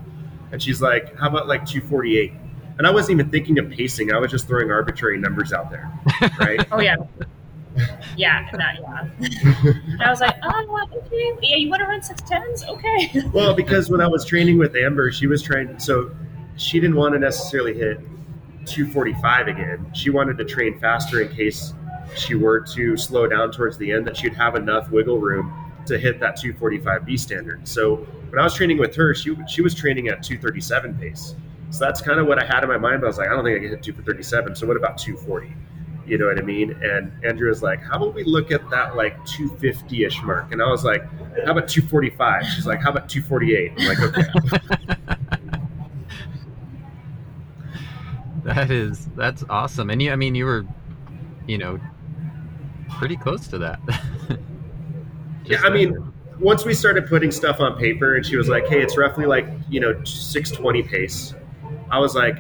And 0.53 0.63
she's 0.63 0.81
like, 0.81 1.17
how 1.19 1.29
about 1.29 1.49
like 1.49 1.67
248? 1.67 2.33
And 2.79 2.87
I 2.87 2.91
wasn't 2.91 3.21
even 3.21 3.31
thinking 3.31 3.59
of 3.59 3.71
pacing. 3.71 4.13
I 4.13 4.19
was 4.19 4.31
just 4.31 4.49
throwing 4.49 4.71
arbitrary 4.71 5.19
numbers 5.19 5.53
out 5.53 5.71
there, 5.71 5.93
right? 6.41 6.67
oh 6.73 6.81
yeah 6.81 6.97
yeah, 8.17 8.51
that, 8.53 8.79
yeah. 8.81 10.05
I 10.05 10.11
was 10.11 10.21
like, 10.21 10.37
oh, 10.43 10.89
okay, 10.93 11.33
yeah, 11.41 11.57
you 11.57 11.71
want 11.71 11.81
to 11.81 11.87
run 11.87 12.03
six 12.03 12.21
tens? 12.23 12.65
Okay. 12.65 13.11
well, 13.33 13.55
because 13.55 13.89
when 13.89 14.01
I 14.01 14.07
was 14.07 14.27
training 14.27 14.59
with 14.59 14.77
Amber, 14.77 15.11
she 15.11 15.27
was 15.27 15.43
trying, 15.43 15.79
so 15.79 16.11
she 16.57 16.81
didn't 16.81 16.97
want 16.97 17.15
to 17.15 17.19
necessarily 17.19 17.73
hit 17.73 17.99
245 18.67 19.49
again. 19.49 19.91
She 19.95 20.11
wanted 20.11 20.39
to 20.39 20.45
train 20.45 20.79
faster 20.79 21.23
in 21.23 21.35
case 21.35 21.75
she 22.17 22.35
were 22.35 22.61
to 22.61 22.97
slow 22.97 23.27
down 23.27 23.53
towards 23.53 23.79
the 23.79 23.91
end, 23.93 24.07
that 24.07 24.17
she'd 24.17 24.35
have 24.35 24.55
enough 24.55 24.91
wiggle 24.91 25.19
room 25.19 25.53
to 25.87 25.99
hit 25.99 26.21
that 26.21 26.39
245B 26.39 27.19
standard. 27.19 27.67
So 27.67 27.97
when 28.31 28.39
I 28.39 28.45
was 28.45 28.55
training 28.55 28.79
with 28.79 28.95
her, 28.97 29.15
she 29.15 29.37
she 29.49 29.63
was 29.63 29.75
training 29.75 30.09
at 30.09 30.23
237 30.23 30.95
pace. 30.99 31.35
So 31.71 31.85
that's 31.85 32.03
kind 32.03 32.21
of 32.21 32.27
what 32.27 32.43
I 32.43 32.47
had 32.47 32.63
in 32.63 32.69
my 32.69 32.79
mind. 32.79 33.01
But 33.01 33.07
I 33.07 33.09
was 33.09 33.19
like, 33.19 33.29
I 33.29 33.33
don't 33.35 33.45
think 33.45 33.57
I 33.57 33.61
can 33.61 33.71
hit 33.71 33.83
237. 33.83 34.57
So 34.57 34.67
what 34.67 34.77
about 34.77 34.99
240? 34.99 35.55
You 36.07 36.19
know 36.19 36.27
what 36.27 36.39
I 36.39 36.43
mean? 36.43 36.73
And 36.83 37.13
Andrea 37.25 37.49
was 37.49 37.63
like, 37.63 37.83
how 37.83 37.97
about 37.97 38.15
we 38.15 38.25
look 38.25 38.51
at 38.51 38.69
that 38.71 38.97
like 38.97 39.15
250 39.25 40.05
ish 40.05 40.23
mark? 40.23 40.53
And 40.53 40.61
I 40.61 40.67
was 40.67 40.85
like, 40.85 41.03
how 41.45 41.53
about 41.53 41.69
245? 41.69 42.45
She's 42.47 42.67
like, 42.67 42.83
how 42.83 42.91
about 42.91 43.09
248? 43.09 43.73
I'm 43.79 43.87
like, 43.87 44.01
okay. 44.01 45.39
that 48.45 48.71
is, 48.71 49.07
that's 49.17 49.45
awesome. 49.49 49.91
And 49.91 50.01
you, 50.01 50.13
I 50.13 50.17
mean, 50.17 50.35
you 50.35 50.45
were, 50.45 50.67
you 51.47 51.59
know, 51.59 51.79
pretty 52.91 53.17
close 53.17 53.49
to 53.49 53.59
that. 53.59 53.81
yeah, 55.45 55.61
I 55.63 55.71
mean, 55.71 56.13
once 56.39 56.65
we 56.65 56.75
started 56.75 57.07
putting 57.07 57.31
stuff 57.31 57.61
on 57.61 57.79
paper 57.79 58.17
and 58.17 58.25
she 58.25 58.37
was 58.37 58.49
like, 58.49 58.67
hey, 58.67 58.83
it's 58.83 58.97
roughly 58.97 59.27
like, 59.27 59.47
you 59.69 59.81
know, 59.81 59.93
620 60.05 60.83
pace 60.83 61.35
I 61.93 61.99
was 61.99 62.15
like, 62.15 62.39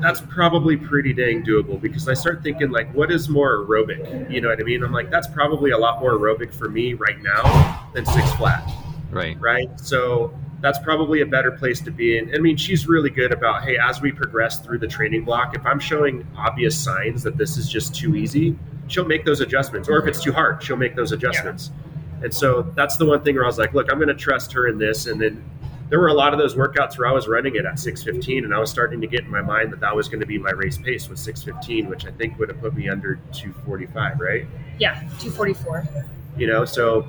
that's 0.00 0.22
probably 0.22 0.78
pretty 0.78 1.12
dang 1.12 1.44
doable 1.44 1.78
because 1.78 2.08
I 2.08 2.14
start 2.14 2.42
thinking 2.42 2.70
like, 2.70 2.90
what 2.94 3.12
is 3.12 3.28
more 3.28 3.58
aerobic? 3.58 4.30
You 4.30 4.40
know 4.40 4.48
what 4.48 4.58
I 4.58 4.62
mean? 4.62 4.82
I'm 4.82 4.92
like, 4.92 5.10
that's 5.10 5.26
probably 5.26 5.72
a 5.72 5.78
lot 5.78 6.00
more 6.00 6.12
aerobic 6.12 6.54
for 6.54 6.70
me 6.70 6.94
right 6.94 7.20
now 7.22 7.86
than 7.92 8.06
six 8.06 8.32
flat. 8.32 8.66
Right. 9.10 9.38
Right. 9.38 9.68
So 9.78 10.32
that's 10.64 10.78
probably 10.78 11.20
a 11.20 11.26
better 11.26 11.50
place 11.50 11.78
to 11.78 11.90
be 11.90 12.16
in. 12.16 12.34
I 12.34 12.38
mean, 12.38 12.56
she's 12.56 12.88
really 12.88 13.10
good 13.10 13.34
about, 13.34 13.64
hey, 13.64 13.76
as 13.76 14.00
we 14.00 14.10
progress 14.10 14.60
through 14.60 14.78
the 14.78 14.86
training 14.86 15.22
block, 15.22 15.54
if 15.54 15.66
I'm 15.66 15.78
showing 15.78 16.26
obvious 16.38 16.74
signs 16.74 17.22
that 17.24 17.36
this 17.36 17.58
is 17.58 17.68
just 17.68 17.94
too 17.94 18.16
easy, 18.16 18.56
she'll 18.88 19.04
make 19.04 19.26
those 19.26 19.42
adjustments. 19.42 19.90
Or 19.90 19.98
if 19.98 20.08
it's 20.08 20.22
too 20.22 20.32
hard, 20.32 20.62
she'll 20.62 20.78
make 20.78 20.96
those 20.96 21.12
adjustments. 21.12 21.70
Yeah. 21.70 22.24
And 22.24 22.34
so 22.34 22.62
that's 22.62 22.96
the 22.96 23.04
one 23.04 23.22
thing 23.22 23.34
where 23.34 23.44
I 23.44 23.46
was 23.46 23.58
like, 23.58 23.74
look, 23.74 23.92
I'm 23.92 23.98
going 23.98 24.08
to 24.08 24.14
trust 24.14 24.54
her 24.54 24.66
in 24.66 24.78
this. 24.78 25.06
And 25.06 25.20
then 25.20 25.44
there 25.90 26.00
were 26.00 26.08
a 26.08 26.14
lot 26.14 26.32
of 26.32 26.38
those 26.38 26.54
workouts 26.54 26.96
where 26.96 27.08
I 27.08 27.12
was 27.12 27.28
running 27.28 27.56
it 27.56 27.66
at 27.66 27.74
6:15, 27.74 28.44
and 28.44 28.54
I 28.54 28.58
was 28.58 28.70
starting 28.70 29.02
to 29.02 29.06
get 29.06 29.20
in 29.20 29.30
my 29.30 29.42
mind 29.42 29.70
that 29.70 29.80
that 29.80 29.94
was 29.94 30.08
going 30.08 30.20
to 30.20 30.26
be 30.26 30.38
my 30.38 30.52
race 30.52 30.78
pace 30.78 31.10
with 31.10 31.18
6:15, 31.18 31.90
which 31.90 32.06
I 32.06 32.10
think 32.10 32.38
would 32.38 32.48
have 32.48 32.58
put 32.62 32.74
me 32.74 32.88
under 32.88 33.20
2:45, 33.32 34.18
right? 34.18 34.46
Yeah, 34.78 35.02
2:44. 35.18 36.06
You 36.38 36.46
know, 36.46 36.64
so, 36.64 37.06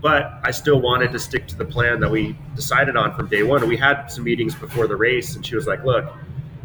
but 0.00 0.40
I 0.42 0.50
still 0.50 0.80
wanted 0.80 1.12
to 1.12 1.18
stick 1.18 1.46
to 1.48 1.56
the 1.56 1.64
plan 1.64 2.00
that 2.00 2.10
we 2.10 2.36
decided 2.54 2.96
on 2.96 3.14
from 3.14 3.28
day 3.28 3.42
one. 3.42 3.66
We 3.68 3.76
had 3.76 4.06
some 4.08 4.24
meetings 4.24 4.54
before 4.54 4.86
the 4.86 4.96
race, 4.96 5.36
and 5.36 5.44
she 5.44 5.54
was 5.54 5.66
like, 5.66 5.84
"Look, 5.84 6.10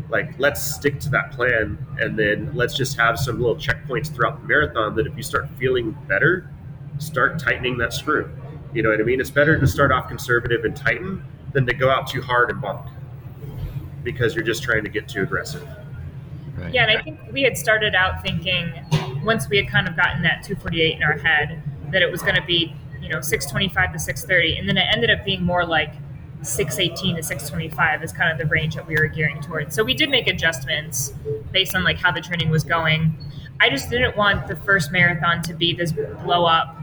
like 0.10 0.38
let's 0.40 0.62
stick 0.62 1.00
to 1.02 1.10
that 1.10 1.32
plan, 1.32 1.78
and 2.00 2.18
then 2.18 2.52
let's 2.54 2.76
just 2.76 2.98
have 2.98 3.20
some 3.20 3.40
little 3.40 3.56
checkpoints 3.56 4.14
throughout 4.14 4.42
the 4.42 4.48
marathon. 4.48 4.96
That 4.96 5.08
if 5.08 5.16
you 5.18 5.24
start 5.24 5.50
feeling 5.60 5.98
better, 6.08 6.50
start 6.98 7.40
tightening 7.40 7.78
that 7.80 7.94
screw." 7.94 8.30
You 8.74 8.84
know 8.84 8.90
what 8.90 9.00
I 9.00 9.04
mean? 9.04 9.22
It's 9.22 9.30
better 9.30 9.60
to 9.60 9.68
start 9.68 9.92
off 9.92 10.08
conservative 10.08 10.66
and 10.66 10.76
tighten 10.76 11.24
than 11.54 11.66
to 11.66 11.74
go 11.74 11.90
out 11.90 12.08
too 12.08 12.22
hard 12.22 12.50
and 12.50 12.62
bump 12.62 12.88
because 14.04 14.36
you're 14.36 14.44
just 14.44 14.64
trying 14.64 14.84
to 14.84 14.90
get 14.90 15.08
too 15.08 15.24
aggressive. 15.24 15.68
Right. 16.58 16.74
Yeah, 16.74 16.88
and 16.88 16.98
I 16.98 17.02
think 17.02 17.20
we 17.32 17.42
had 17.42 17.58
started 17.58 17.96
out 17.96 18.22
thinking 18.22 18.72
once 19.24 19.50
we 19.50 19.58
had 19.58 19.68
kind 19.68 19.88
of 19.88 19.96
gotten 19.96 20.22
that 20.24 20.44
248 20.44 20.96
in 20.96 21.04
our 21.04 21.18
head 21.18 21.62
that 21.92 22.02
it 22.02 22.12
was 22.12 22.22
going 22.22 22.36
to 22.36 22.46
be 22.46 22.74
you 23.06 23.12
know 23.12 23.22
625 23.22 23.94
to 23.94 24.00
630, 24.00 24.58
and 24.60 24.68
then 24.68 24.78
it 24.78 24.86
ended 24.92 25.10
up 25.10 25.24
being 25.24 25.44
more 25.44 25.66
like 25.66 25.94
618 26.42 27.16
to 27.16 27.24
625 27.24 28.04
is 28.04 28.12
kind 28.12 28.32
of 28.32 28.38
the 28.38 28.46
range 28.52 28.76
that 28.76 28.86
we 28.86 28.96
were 28.96 29.08
gearing 29.08 29.42
towards. 29.42 29.74
So 29.76 29.84
we 29.84 29.94
did 29.94 30.10
make 30.10 30.28
adjustments 30.28 31.14
based 31.52 31.76
on 31.76 31.84
like 31.84 31.98
how 31.98 32.12
the 32.12 32.22
training 32.22 32.50
was 32.50 32.64
going. 32.64 33.18
I 33.60 33.70
just 33.70 33.90
didn't 33.90 34.18
want 34.18 34.48
the 34.48 34.56
first 34.58 34.92
marathon 34.92 35.42
to 35.44 35.54
be 35.54 35.74
this 35.74 35.92
blow 35.92 36.46
up 36.46 36.82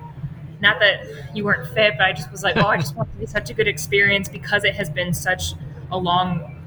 not 0.62 0.78
that 0.78 1.04
you 1.34 1.44
weren't 1.44 1.66
fit, 1.74 1.94
but 1.98 2.06
I 2.06 2.12
just 2.12 2.30
was 2.30 2.44
like, 2.44 2.56
oh, 2.56 2.68
I 2.68 2.76
just 2.78 2.94
want 2.94 3.12
to 3.12 3.18
be 3.18 3.26
such 3.26 3.50
a 3.50 3.54
good 3.54 3.66
experience 3.66 4.28
because 4.28 4.62
it 4.62 4.76
has 4.76 4.88
been 4.88 5.12
such 5.12 5.54
a 5.90 5.98
long 5.98 6.58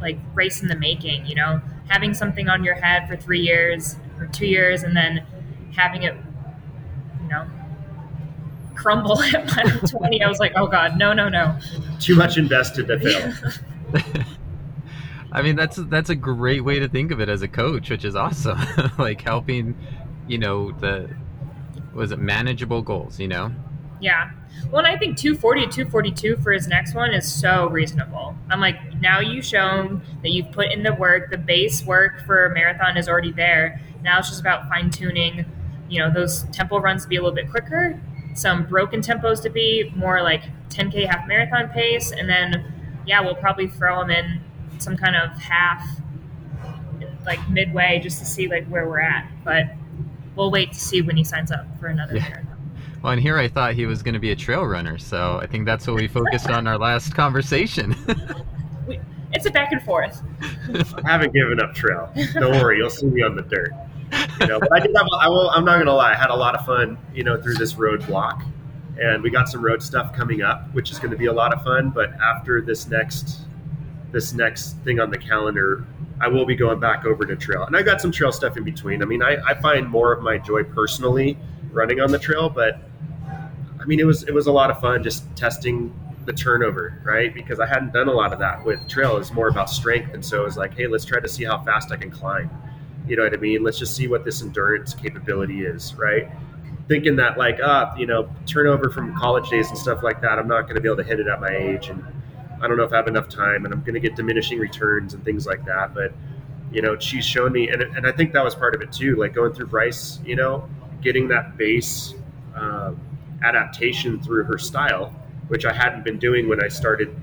like 0.00 0.18
race 0.32 0.62
in 0.62 0.68
the 0.68 0.76
making, 0.76 1.26
you 1.26 1.34
know, 1.34 1.60
having 1.88 2.14
something 2.14 2.48
on 2.48 2.64
your 2.64 2.74
head 2.74 3.06
for 3.06 3.16
three 3.16 3.40
years 3.40 3.96
or 4.18 4.26
two 4.28 4.46
years 4.46 4.82
and 4.82 4.96
then 4.96 5.24
having 5.76 6.02
it, 6.02 6.16
you 7.22 7.28
know, 7.28 7.46
crumble 8.84 9.20
at 9.34 9.88
20. 9.88 10.22
I 10.22 10.28
was 10.28 10.38
like, 10.38 10.52
oh 10.56 10.66
God, 10.66 10.98
no, 10.98 11.12
no, 11.14 11.28
no. 11.28 11.58
Too 12.00 12.14
much 12.14 12.36
invested 12.36 12.86
to 12.88 13.00
fail. 13.00 13.32
I 15.32 15.42
mean, 15.42 15.56
that's 15.56 15.76
that's 15.76 16.10
a 16.10 16.14
great 16.14 16.62
way 16.62 16.78
to 16.78 16.88
think 16.88 17.10
of 17.10 17.20
it 17.20 17.28
as 17.28 17.42
a 17.42 17.48
coach, 17.48 17.90
which 17.90 18.04
is 18.04 18.14
awesome. 18.14 18.58
like 18.98 19.22
helping, 19.22 19.74
you 20.28 20.38
know, 20.38 20.70
the 20.72 21.10
was 21.94 22.12
it 22.12 22.18
manageable 22.18 22.82
goals, 22.82 23.18
you 23.18 23.26
know? 23.26 23.52
Yeah. 24.00 24.30
Well, 24.70 24.84
and 24.84 24.86
I 24.86 24.98
think 24.98 25.16
240 25.16 25.62
to 25.62 25.66
242 25.66 26.36
for 26.42 26.52
his 26.52 26.68
next 26.68 26.94
one 26.94 27.14
is 27.14 27.30
so 27.30 27.68
reasonable. 27.68 28.36
I'm 28.50 28.60
like, 28.60 28.76
now 29.00 29.20
you've 29.20 29.44
shown 29.44 30.02
that 30.22 30.30
you've 30.30 30.52
put 30.52 30.72
in 30.72 30.82
the 30.82 30.94
work. 30.94 31.30
The 31.30 31.38
base 31.38 31.84
work 31.84 32.24
for 32.26 32.46
a 32.46 32.54
marathon 32.54 32.96
is 32.96 33.08
already 33.08 33.32
there. 33.32 33.80
Now 34.02 34.18
it's 34.18 34.28
just 34.28 34.40
about 34.40 34.68
fine 34.68 34.90
tuning, 34.90 35.46
you 35.88 36.00
know, 36.00 36.12
those 36.12 36.44
tempo 36.52 36.78
runs 36.78 37.04
to 37.04 37.08
be 37.08 37.16
a 37.16 37.22
little 37.22 37.34
bit 37.34 37.50
quicker, 37.50 37.98
some 38.34 38.66
broken 38.66 39.00
tempos 39.00 39.42
to 39.42 39.50
be 39.50 39.92
more 39.96 40.22
like 40.22 40.42
10K 40.68 41.06
half 41.06 41.26
marathon 41.26 41.68
pace. 41.70 42.12
And 42.12 42.28
then, 42.28 42.72
yeah, 43.06 43.20
we'll 43.20 43.36
probably 43.36 43.68
throw 43.68 44.02
him 44.02 44.10
in 44.10 44.40
some 44.78 44.96
kind 44.96 45.16
of 45.16 45.30
half, 45.38 45.86
like 47.24 47.48
midway, 47.48 48.00
just 48.02 48.18
to 48.18 48.24
see 48.24 48.48
like 48.48 48.66
where 48.68 48.88
we're 48.88 49.00
at. 49.00 49.30
But 49.44 49.66
we'll 50.36 50.50
wait 50.50 50.72
to 50.72 50.78
see 50.78 51.00
when 51.00 51.16
he 51.16 51.24
signs 51.24 51.50
up 51.50 51.66
for 51.78 51.86
another 51.86 52.16
yeah. 52.16 52.28
marathon. 52.28 52.54
Well, 53.02 53.12
and 53.12 53.20
here 53.20 53.36
I 53.36 53.48
thought 53.48 53.74
he 53.74 53.84
was 53.84 54.02
going 54.02 54.14
to 54.14 54.18
be 54.18 54.30
a 54.30 54.36
trail 54.36 54.64
runner, 54.64 54.96
so 54.96 55.38
I 55.38 55.46
think 55.46 55.66
that's 55.66 55.86
what 55.86 55.96
we 55.96 56.08
focused 56.08 56.48
on 56.48 56.66
our 56.66 56.78
last 56.78 57.14
conversation. 57.14 57.94
it's 59.34 59.44
a 59.44 59.50
back 59.50 59.72
and 59.72 59.82
forth. 59.82 60.22
I 61.04 61.10
haven't 61.10 61.34
given 61.34 61.60
up 61.60 61.74
trail. 61.74 62.10
Don't 62.32 62.52
worry, 62.52 62.78
you'll 62.78 62.88
see 62.88 63.04
me 63.04 63.22
on 63.22 63.36
the 63.36 63.42
dirt. 63.42 63.72
You 64.40 64.46
know, 64.46 64.60
but 64.60 64.72
I 64.72 64.80
did 64.80 64.94
have, 64.96 65.06
I 65.20 65.28
will, 65.28 65.50
I'm 65.50 65.64
not 65.64 65.78
gonna 65.78 65.94
lie, 65.94 66.12
I 66.12 66.16
had 66.16 66.30
a 66.30 66.34
lot 66.36 66.54
of 66.54 66.66
fun, 66.66 66.98
you 67.14 67.24
know, 67.24 67.40
through 67.40 67.54
this 67.54 67.74
roadblock, 67.74 68.44
and 69.00 69.22
we 69.22 69.30
got 69.30 69.48
some 69.48 69.64
road 69.64 69.82
stuff 69.82 70.14
coming 70.14 70.42
up, 70.42 70.72
which 70.74 70.90
is 70.90 70.98
going 70.98 71.10
to 71.10 71.16
be 71.16 71.26
a 71.26 71.32
lot 71.32 71.52
of 71.52 71.62
fun. 71.62 71.90
But 71.90 72.12
after 72.20 72.60
this 72.60 72.86
next, 72.86 73.40
this 74.12 74.32
next 74.32 74.76
thing 74.78 75.00
on 75.00 75.10
the 75.10 75.18
calendar, 75.18 75.86
I 76.20 76.28
will 76.28 76.46
be 76.46 76.54
going 76.54 76.78
back 76.78 77.04
over 77.04 77.24
to 77.24 77.36
trail, 77.36 77.64
and 77.64 77.76
I 77.76 77.82
got 77.82 78.00
some 78.00 78.12
trail 78.12 78.32
stuff 78.32 78.56
in 78.56 78.64
between. 78.64 79.02
I 79.02 79.04
mean, 79.04 79.22
I, 79.22 79.36
I 79.44 79.54
find 79.54 79.88
more 79.88 80.12
of 80.12 80.22
my 80.22 80.38
joy 80.38 80.62
personally 80.62 81.36
running 81.72 82.00
on 82.00 82.10
the 82.12 82.18
trail, 82.18 82.48
but 82.48 82.78
I 83.80 83.84
mean, 83.84 84.00
it 84.00 84.04
was 84.04 84.22
it 84.24 84.32
was 84.32 84.46
a 84.46 84.52
lot 84.52 84.70
of 84.70 84.80
fun 84.80 85.02
just 85.02 85.24
testing 85.36 85.92
the 86.24 86.32
turnover, 86.32 87.00
right? 87.04 87.34
Because 87.34 87.60
I 87.60 87.66
hadn't 87.66 87.92
done 87.92 88.08
a 88.08 88.12
lot 88.12 88.32
of 88.32 88.38
that 88.38 88.64
with 88.64 88.88
trail. 88.88 89.16
It's 89.16 89.32
more 89.32 89.48
about 89.48 89.68
strength, 89.68 90.14
and 90.14 90.24
so 90.24 90.42
it 90.42 90.44
was 90.44 90.56
like, 90.56 90.74
hey, 90.74 90.86
let's 90.86 91.04
try 91.04 91.20
to 91.20 91.28
see 91.28 91.44
how 91.44 91.62
fast 91.64 91.92
I 91.92 91.96
can 91.96 92.10
climb. 92.10 92.50
You 93.06 93.16
know 93.16 93.24
what 93.24 93.34
I 93.34 93.36
mean? 93.36 93.62
Let's 93.62 93.78
just 93.78 93.94
see 93.94 94.08
what 94.08 94.24
this 94.24 94.42
endurance 94.42 94.94
capability 94.94 95.64
is, 95.64 95.94
right? 95.94 96.30
Thinking 96.88 97.16
that 97.16 97.36
like, 97.38 97.60
uh, 97.60 97.94
you 97.96 98.06
know, 98.06 98.28
turnover 98.46 98.90
from 98.90 99.14
college 99.16 99.48
days 99.50 99.68
and 99.68 99.78
stuff 99.78 100.02
like 100.02 100.20
that, 100.22 100.38
I'm 100.38 100.48
not 100.48 100.62
going 100.62 100.76
to 100.76 100.80
be 100.80 100.88
able 100.88 100.98
to 100.98 101.04
hit 101.04 101.20
it 101.20 101.26
at 101.26 101.40
my 101.40 101.50
age, 101.50 101.88
and 101.88 102.02
I 102.62 102.68
don't 102.68 102.76
know 102.76 102.84
if 102.84 102.92
I 102.92 102.96
have 102.96 103.08
enough 103.08 103.28
time, 103.28 103.64
and 103.64 103.74
I'm 103.74 103.80
going 103.80 103.94
to 103.94 104.00
get 104.00 104.16
diminishing 104.16 104.58
returns 104.58 105.14
and 105.14 105.24
things 105.24 105.46
like 105.46 105.64
that. 105.66 105.94
But 105.94 106.12
you 106.72 106.82
know, 106.82 106.98
she's 106.98 107.24
shown 107.24 107.52
me, 107.52 107.68
and 107.68 107.82
and 107.82 108.06
I 108.06 108.12
think 108.12 108.32
that 108.32 108.44
was 108.44 108.54
part 108.54 108.74
of 108.74 108.82
it 108.82 108.92
too. 108.92 109.16
Like 109.16 109.34
going 109.34 109.52
through 109.52 109.66
Bryce, 109.66 110.20
you 110.24 110.36
know, 110.36 110.68
getting 111.02 111.28
that 111.28 111.56
base 111.56 112.14
um, 112.54 113.00
adaptation 113.42 114.20
through 114.20 114.44
her 114.44 114.58
style, 114.58 115.14
which 115.48 115.64
I 115.64 115.72
hadn't 115.72 116.04
been 116.04 116.18
doing 116.18 116.48
when 116.48 116.62
I 116.62 116.68
started 116.68 117.14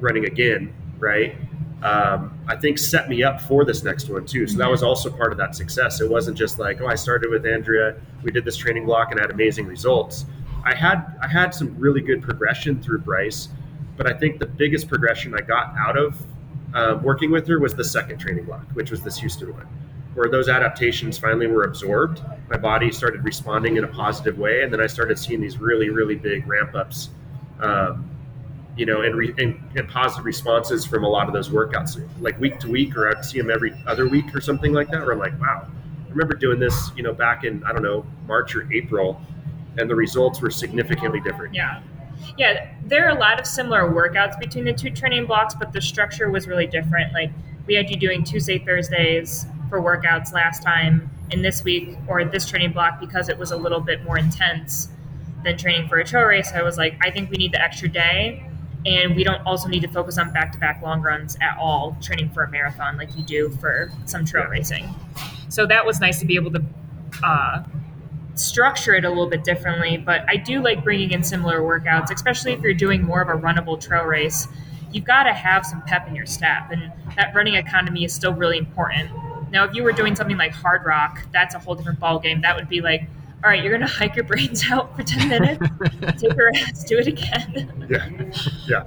running 0.00 0.24
again, 0.24 0.74
right? 0.98 1.36
Um, 1.82 2.38
I 2.48 2.56
think 2.56 2.78
set 2.78 3.08
me 3.08 3.22
up 3.22 3.40
for 3.40 3.64
this 3.64 3.84
next 3.84 4.08
one 4.08 4.24
too. 4.24 4.46
So 4.46 4.56
that 4.58 4.70
was 4.70 4.82
also 4.82 5.10
part 5.10 5.30
of 5.30 5.38
that 5.38 5.54
success. 5.54 6.00
It 6.00 6.10
wasn't 6.10 6.36
just 6.36 6.58
like, 6.58 6.80
oh, 6.80 6.86
I 6.86 6.94
started 6.94 7.30
with 7.30 7.44
Andrea, 7.46 7.96
we 8.22 8.30
did 8.30 8.44
this 8.44 8.56
training 8.56 8.86
block 8.86 9.10
and 9.10 9.20
had 9.20 9.30
amazing 9.30 9.66
results. 9.66 10.24
I 10.64 10.74
had 10.74 11.16
I 11.22 11.28
had 11.28 11.54
some 11.54 11.78
really 11.78 12.00
good 12.00 12.22
progression 12.22 12.82
through 12.82 13.00
Bryce, 13.00 13.48
but 13.96 14.06
I 14.06 14.14
think 14.14 14.40
the 14.40 14.46
biggest 14.46 14.88
progression 14.88 15.34
I 15.34 15.42
got 15.42 15.74
out 15.76 15.96
of 15.96 16.20
uh, 16.74 16.98
working 17.02 17.30
with 17.30 17.46
her 17.46 17.60
was 17.60 17.74
the 17.74 17.84
second 17.84 18.18
training 18.18 18.46
block, 18.46 18.64
which 18.72 18.90
was 18.90 19.02
this 19.02 19.18
Houston 19.18 19.52
one 19.52 19.68
where 20.16 20.30
those 20.30 20.48
adaptations 20.48 21.18
finally 21.18 21.46
were 21.46 21.64
absorbed, 21.64 22.22
my 22.48 22.56
body 22.56 22.90
started 22.90 23.22
responding 23.22 23.76
in 23.76 23.84
a 23.84 23.88
positive 23.88 24.38
way, 24.38 24.62
and 24.62 24.72
then 24.72 24.80
I 24.80 24.86
started 24.86 25.18
seeing 25.18 25.42
these 25.42 25.58
really, 25.58 25.90
really 25.90 26.14
big 26.14 26.48
ramp 26.48 26.74
ups, 26.74 27.10
um, 27.60 28.10
you 28.76 28.86
know, 28.86 29.02
and, 29.02 29.16
re- 29.16 29.34
and, 29.38 29.58
and, 29.74 29.88
positive 29.88 30.24
responses 30.24 30.84
from 30.84 31.02
a 31.02 31.08
lot 31.08 31.26
of 31.26 31.32
those 31.32 31.48
workouts, 31.48 32.00
like 32.20 32.38
week 32.38 32.60
to 32.60 32.68
week, 32.68 32.96
or 32.96 33.08
I'd 33.08 33.24
see 33.24 33.38
them 33.38 33.50
every 33.50 33.74
other 33.86 34.06
week 34.06 34.34
or 34.34 34.40
something 34.40 34.72
like 34.72 34.90
that. 34.90 35.02
Where 35.02 35.12
I'm 35.12 35.18
like, 35.18 35.40
wow, 35.40 35.66
I 35.66 36.10
remember 36.10 36.34
doing 36.34 36.60
this, 36.60 36.90
you 36.96 37.02
know, 37.02 37.14
back 37.14 37.44
in 37.44 37.64
I 37.64 37.72
don't 37.72 37.82
know 37.82 38.04
March 38.26 38.54
or 38.54 38.70
April, 38.72 39.20
and 39.78 39.88
the 39.88 39.94
results 39.94 40.40
were 40.40 40.50
significantly 40.50 41.20
different. 41.20 41.54
Yeah. 41.54 41.82
Yeah, 42.36 42.70
there 42.84 43.06
are 43.06 43.16
a 43.16 43.18
lot 43.18 43.38
of 43.38 43.46
similar 43.46 43.90
workouts 43.90 44.38
between 44.38 44.64
the 44.64 44.72
two 44.72 44.90
training 44.90 45.26
blocks, 45.26 45.54
but 45.54 45.72
the 45.72 45.80
structure 45.80 46.30
was 46.30 46.46
really 46.46 46.66
different. 46.66 47.12
Like 47.12 47.30
we 47.66 47.74
had 47.74 47.90
you 47.90 47.96
doing 47.96 48.24
Tuesday, 48.24 48.58
Thursdays, 48.58 49.46
for 49.68 49.80
workouts 49.80 50.32
last 50.32 50.62
time 50.62 51.10
and 51.30 51.44
this 51.44 51.64
week 51.64 51.96
or 52.08 52.24
this 52.24 52.48
training 52.48 52.72
block 52.72 53.00
because 53.00 53.28
it 53.28 53.38
was 53.38 53.50
a 53.50 53.56
little 53.56 53.80
bit 53.80 54.04
more 54.04 54.18
intense 54.18 54.88
than 55.44 55.56
training 55.56 55.88
for 55.88 55.98
a 55.98 56.04
trail 56.04 56.24
race. 56.24 56.52
I 56.52 56.62
was 56.62 56.76
like, 56.76 56.96
I 57.02 57.10
think 57.10 57.30
we 57.30 57.36
need 57.36 57.52
the 57.52 57.62
extra 57.62 57.88
day. 57.88 58.48
And 58.86 59.16
we 59.16 59.24
don't 59.24 59.44
also 59.46 59.68
need 59.68 59.80
to 59.80 59.88
focus 59.88 60.16
on 60.16 60.32
back 60.32 60.52
to 60.52 60.58
back 60.58 60.80
long 60.82 61.02
runs 61.02 61.36
at 61.40 61.58
all, 61.58 61.96
training 62.00 62.30
for 62.30 62.44
a 62.44 62.50
marathon 62.50 62.96
like 62.96 63.16
you 63.16 63.24
do 63.24 63.50
for 63.60 63.90
some 64.04 64.24
trail 64.24 64.46
racing. 64.46 64.94
So 65.48 65.66
that 65.66 65.84
was 65.84 66.00
nice 66.00 66.20
to 66.20 66.26
be 66.26 66.36
able 66.36 66.52
to 66.52 66.64
uh, 67.22 67.64
structure 68.34 68.94
it 68.94 69.04
a 69.04 69.08
little 69.08 69.28
bit 69.28 69.44
differently. 69.44 69.96
But 69.96 70.24
I 70.28 70.36
do 70.36 70.62
like 70.62 70.84
bringing 70.84 71.10
in 71.10 71.24
similar 71.24 71.60
workouts, 71.60 72.10
especially 72.10 72.52
if 72.52 72.60
you're 72.60 72.74
doing 72.74 73.02
more 73.02 73.20
of 73.20 73.28
a 73.28 73.40
runnable 73.40 73.80
trail 73.80 74.04
race. 74.04 74.46
You've 74.92 75.04
got 75.04 75.24
to 75.24 75.32
have 75.32 75.66
some 75.66 75.82
pep 75.82 76.06
in 76.06 76.14
your 76.14 76.26
step, 76.26 76.70
and 76.70 76.92
that 77.16 77.34
running 77.34 77.54
economy 77.54 78.04
is 78.04 78.14
still 78.14 78.32
really 78.32 78.56
important 78.56 79.10
now, 79.50 79.64
if 79.64 79.74
you 79.74 79.84
were 79.84 79.92
doing 79.92 80.16
something 80.16 80.36
like 80.36 80.52
Hardrock 80.52 81.30
that's 81.32 81.54
a 81.54 81.58
whole 81.58 81.74
different 81.74 82.00
ball 82.00 82.18
game. 82.18 82.40
That 82.42 82.56
would 82.56 82.68
be 82.68 82.80
like, 82.80 83.08
all 83.44 83.50
right, 83.50 83.62
you're 83.62 83.72
gonna 83.72 83.86
hike 83.86 84.16
your 84.16 84.24
brains 84.24 84.64
out 84.70 84.94
for 84.96 85.02
ten 85.02 85.28
minutes, 85.28 85.66
take 86.20 86.32
a 86.32 86.44
rest, 86.52 86.86
do 86.86 86.98
it 86.98 87.06
again. 87.06 87.86
Yeah, 87.88 88.32
yeah. 88.66 88.86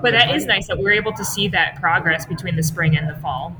But 0.00 0.12
that 0.12 0.34
is 0.34 0.46
nice 0.46 0.68
that 0.68 0.78
we're 0.78 0.92
able 0.92 1.12
to 1.12 1.24
see 1.24 1.48
that 1.48 1.76
progress 1.80 2.26
between 2.26 2.56
the 2.56 2.62
spring 2.62 2.96
and 2.96 3.08
the 3.08 3.14
fall. 3.20 3.56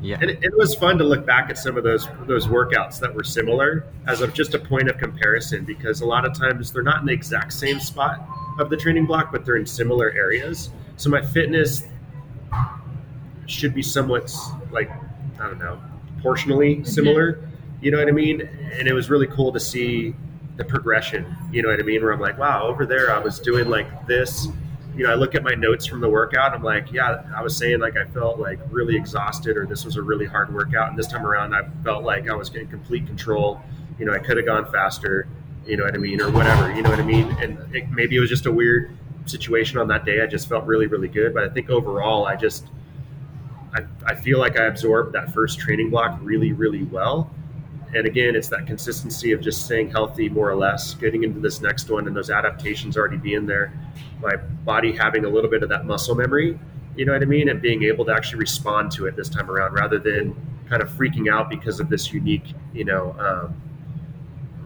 Yeah, 0.00 0.18
and 0.20 0.30
it, 0.30 0.38
it, 0.42 0.56
was 0.56 0.74
fun 0.74 0.98
to 0.98 1.04
look 1.04 1.24
back 1.24 1.48
at 1.48 1.56
some 1.56 1.78
of 1.78 1.84
those 1.84 2.08
those 2.26 2.46
workouts 2.46 3.00
that 3.00 3.14
were 3.14 3.24
similar 3.24 3.86
as 4.06 4.20
of 4.20 4.34
just 4.34 4.52
a 4.52 4.58
point 4.58 4.90
of 4.90 4.98
comparison 4.98 5.64
because 5.64 6.02
a 6.02 6.06
lot 6.06 6.26
of 6.26 6.38
times 6.38 6.70
they're 6.72 6.82
not 6.82 7.00
in 7.00 7.06
the 7.06 7.12
exact 7.12 7.54
same 7.54 7.80
spot 7.80 8.20
of 8.58 8.68
the 8.68 8.76
training 8.76 9.06
block, 9.06 9.32
but 9.32 9.46
they're 9.46 9.56
in 9.56 9.64
similar 9.64 10.10
areas. 10.10 10.68
So 10.96 11.08
my 11.08 11.22
fitness 11.22 11.84
should 13.46 13.74
be 13.74 13.82
somewhat 13.82 14.30
like 14.70 14.90
I 15.40 15.48
don't 15.48 15.58
know, 15.58 15.80
proportionally 16.14 16.76
mm-hmm. 16.76 16.84
You 17.84 17.90
know 17.90 17.98
what 17.98 18.08
I 18.08 18.12
mean? 18.12 18.40
And 18.40 18.88
it 18.88 18.94
was 18.94 19.10
really 19.10 19.26
cool 19.26 19.52
to 19.52 19.60
see 19.60 20.14
the 20.56 20.64
progression. 20.64 21.36
You 21.52 21.60
know 21.60 21.68
what 21.68 21.78
I 21.78 21.82
mean? 21.82 22.02
Where 22.02 22.12
I'm 22.12 22.20
like, 22.20 22.38
wow, 22.38 22.66
over 22.66 22.86
there 22.86 23.12
I 23.12 23.18
was 23.18 23.38
doing 23.38 23.68
like 23.68 24.06
this. 24.06 24.48
You 24.96 25.04
know, 25.04 25.12
I 25.12 25.16
look 25.16 25.34
at 25.34 25.42
my 25.42 25.52
notes 25.52 25.84
from 25.84 26.00
the 26.00 26.08
workout. 26.08 26.54
I'm 26.54 26.62
like, 26.62 26.90
yeah, 26.92 27.22
I 27.36 27.42
was 27.42 27.54
saying 27.54 27.80
like 27.80 27.98
I 27.98 28.06
felt 28.06 28.38
like 28.38 28.58
really 28.70 28.96
exhausted, 28.96 29.58
or 29.58 29.66
this 29.66 29.84
was 29.84 29.96
a 29.96 30.02
really 30.02 30.24
hard 30.24 30.54
workout. 30.54 30.88
And 30.88 30.98
this 30.98 31.08
time 31.08 31.26
around, 31.26 31.54
I 31.54 31.68
felt 31.82 32.04
like 32.04 32.26
I 32.26 32.34
was 32.34 32.48
getting 32.48 32.68
complete 32.68 33.06
control. 33.06 33.60
You 33.98 34.06
know, 34.06 34.14
I 34.14 34.18
could 34.18 34.38
have 34.38 34.46
gone 34.46 34.64
faster. 34.72 35.28
You 35.66 35.76
know 35.76 35.84
what 35.84 35.94
I 35.94 35.98
mean, 35.98 36.22
or 36.22 36.30
whatever. 36.30 36.74
You 36.74 36.80
know 36.80 36.88
what 36.88 37.00
I 37.00 37.04
mean? 37.04 37.36
And 37.42 37.58
it, 37.76 37.90
maybe 37.90 38.16
it 38.16 38.20
was 38.20 38.30
just 38.30 38.46
a 38.46 38.52
weird 38.52 38.96
situation 39.26 39.76
on 39.76 39.88
that 39.88 40.06
day. 40.06 40.22
I 40.22 40.26
just 40.26 40.48
felt 40.48 40.64
really, 40.64 40.86
really 40.86 41.08
good. 41.08 41.34
But 41.34 41.44
I 41.44 41.50
think 41.50 41.68
overall, 41.68 42.24
I 42.24 42.36
just 42.36 42.66
I, 43.74 43.82
I 44.06 44.14
feel 44.14 44.38
like 44.38 44.58
I 44.58 44.64
absorbed 44.64 45.12
that 45.14 45.34
first 45.34 45.58
training 45.58 45.90
block 45.90 46.18
really, 46.22 46.52
really 46.52 46.84
well. 46.84 47.30
And 47.94 48.06
again, 48.06 48.34
it's 48.34 48.48
that 48.48 48.66
consistency 48.66 49.32
of 49.32 49.40
just 49.40 49.64
staying 49.64 49.90
healthy, 49.90 50.28
more 50.28 50.50
or 50.50 50.56
less, 50.56 50.94
getting 50.94 51.22
into 51.22 51.38
this 51.38 51.60
next 51.60 51.88
one, 51.90 52.06
and 52.06 52.16
those 52.16 52.30
adaptations 52.30 52.96
already 52.96 53.16
being 53.16 53.46
there. 53.46 53.72
My 54.20 54.36
body 54.36 54.92
having 54.92 55.24
a 55.24 55.28
little 55.28 55.50
bit 55.50 55.62
of 55.62 55.68
that 55.68 55.86
muscle 55.86 56.14
memory, 56.14 56.58
you 56.96 57.04
know 57.04 57.12
what 57.12 57.22
I 57.22 57.26
mean, 57.26 57.48
and 57.48 57.62
being 57.62 57.84
able 57.84 58.04
to 58.06 58.12
actually 58.12 58.40
respond 58.40 58.90
to 58.92 59.06
it 59.06 59.16
this 59.16 59.28
time 59.28 59.48
around, 59.48 59.74
rather 59.74 59.98
than 59.98 60.34
kind 60.68 60.82
of 60.82 60.90
freaking 60.90 61.32
out 61.32 61.48
because 61.48 61.78
of 61.78 61.88
this 61.88 62.12
unique, 62.12 62.54
you 62.72 62.84
know, 62.84 63.14
um, 63.18 63.62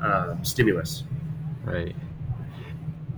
uh, 0.02 0.42
stimulus. 0.42 1.04
Right. 1.64 1.94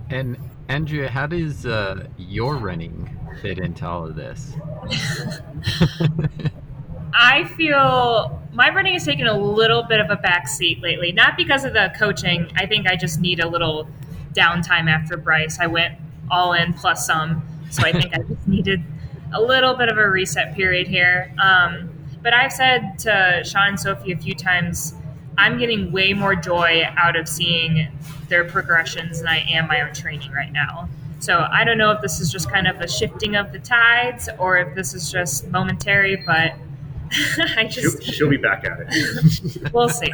And 0.09 0.37
Andrea, 0.67 1.09
how 1.09 1.27
does 1.27 1.65
uh, 1.65 2.07
your 2.17 2.57
running 2.57 3.17
fit 3.41 3.59
into 3.59 3.87
all 3.87 4.05
of 4.05 4.15
this? 4.15 4.53
I 7.13 7.45
feel 7.45 8.41
my 8.53 8.69
running 8.69 8.93
has 8.93 9.05
taken 9.05 9.27
a 9.27 9.37
little 9.37 9.83
bit 9.83 9.99
of 9.99 10.09
a 10.09 10.15
back 10.15 10.47
seat 10.47 10.81
lately, 10.81 11.11
not 11.11 11.37
because 11.37 11.63
of 11.63 11.73
the 11.73 11.93
coaching. 11.97 12.51
I 12.55 12.65
think 12.65 12.87
I 12.87 12.95
just 12.95 13.19
need 13.19 13.39
a 13.39 13.47
little 13.47 13.87
downtime 14.33 14.89
after 14.89 15.17
Bryce. 15.17 15.59
I 15.59 15.67
went 15.67 15.97
all 16.29 16.53
in 16.53 16.73
plus 16.73 17.05
some, 17.05 17.43
so 17.69 17.83
I 17.83 17.91
think 17.91 18.13
I 18.13 18.21
just 18.21 18.47
needed 18.47 18.83
a 19.33 19.41
little 19.41 19.75
bit 19.75 19.89
of 19.89 19.97
a 19.97 20.09
reset 20.09 20.55
period 20.55 20.87
here. 20.87 21.33
Um, 21.41 21.89
but 22.21 22.33
I've 22.33 22.51
said 22.51 22.99
to 22.99 23.43
Sean 23.45 23.69
and 23.69 23.79
Sophie 23.79 24.11
a 24.11 24.17
few 24.17 24.35
times, 24.35 24.93
I'm 25.37 25.57
getting 25.57 25.91
way 25.91 26.13
more 26.13 26.35
joy 26.35 26.83
out 26.97 27.15
of 27.15 27.27
seeing 27.27 27.87
their 28.27 28.43
progressions 28.43 29.19
than 29.19 29.27
I 29.27 29.39
am 29.49 29.67
my 29.67 29.81
own 29.81 29.93
training 29.93 30.31
right 30.31 30.51
now. 30.51 30.89
So 31.19 31.47
I 31.51 31.63
don't 31.63 31.77
know 31.77 31.91
if 31.91 32.01
this 32.01 32.19
is 32.19 32.31
just 32.31 32.49
kind 32.51 32.67
of 32.67 32.81
a 32.81 32.87
shifting 32.87 33.35
of 33.35 33.51
the 33.51 33.59
tides 33.59 34.27
or 34.39 34.57
if 34.57 34.75
this 34.75 34.93
is 34.93 35.11
just 35.11 35.47
momentary, 35.47 36.15
but 36.15 36.53
I 37.57 37.65
just 37.65 38.03
she'll, 38.03 38.13
she'll, 38.13 38.29
be 38.29 38.37
back 38.37 38.65
at 38.65 38.77
it. 38.87 39.71
we'll 39.73 39.89
see. 39.89 40.13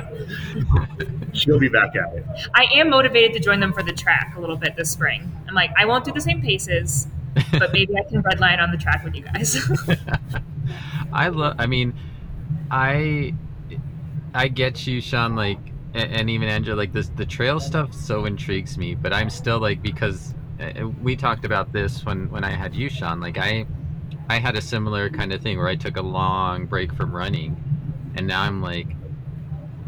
She'll 1.34 1.60
be 1.60 1.70
back 1.70 1.96
at 1.96 2.14
it. 2.16 2.26
I 2.56 2.66
am 2.74 2.90
motivated 2.90 3.34
to 3.34 3.40
join 3.40 3.60
them 3.60 3.72
for 3.72 3.84
the 3.84 3.94
track 3.94 4.34
a 4.36 4.40
little 4.40 4.58
bit 4.58 4.76
this 4.76 4.92
spring. 4.92 5.32
I'm 5.48 5.54
like, 5.54 5.72
I 5.78 5.86
won't 5.86 6.06
do 6.06 6.12
the 6.12 6.22
same 6.22 6.42
paces, 6.42 7.08
but 7.52 7.72
maybe 7.72 7.96
I 7.98 8.04
can 8.04 8.24
redline 8.24 8.60
on 8.62 8.72
the 8.72 8.78
track 8.78 9.04
with 9.04 9.16
you 9.16 9.24
guys. 9.24 9.58
I 11.14 11.30
love. 11.30 11.56
I 11.60 11.68
mean, 11.68 11.94
I 12.72 13.34
I 14.34 14.48
get 14.48 14.88
you, 14.88 15.00
Sean. 15.00 15.36
Like, 15.36 15.60
and, 15.94 16.12
and 16.12 16.30
even 16.30 16.50
Andrea. 16.50 16.76
Like 16.76 16.94
this, 16.94 17.10
the 17.10 17.26
trail 17.26 17.60
stuff 17.60 17.94
so 17.94 18.26
intrigues 18.26 18.78
me. 18.78 18.96
But 18.96 19.14
I'm 19.14 19.30
still 19.30 19.60
like 19.60 19.84
because 19.84 20.34
uh, 20.60 20.88
we 21.02 21.16
talked 21.16 21.46
about 21.46 21.72
this 21.72 22.04
when 22.06 22.30
when 22.32 22.44
I 22.44 22.52
had 22.52 22.74
you, 22.74 22.90
Sean. 22.90 23.20
Like 23.20 23.38
I, 23.38 23.68
I 24.30 24.40
had 24.40 24.56
a 24.56 24.62
similar 24.62 25.10
kind 25.10 25.32
of 25.32 25.42
thing 25.42 25.58
where 25.58 25.68
I 25.68 25.76
took 25.76 25.98
a 25.98 26.02
long 26.02 26.66
break 26.66 26.94
from 26.94 27.16
running, 27.16 27.56
and 28.16 28.28
now 28.28 28.42
I'm 28.42 28.62
like, 28.62 28.88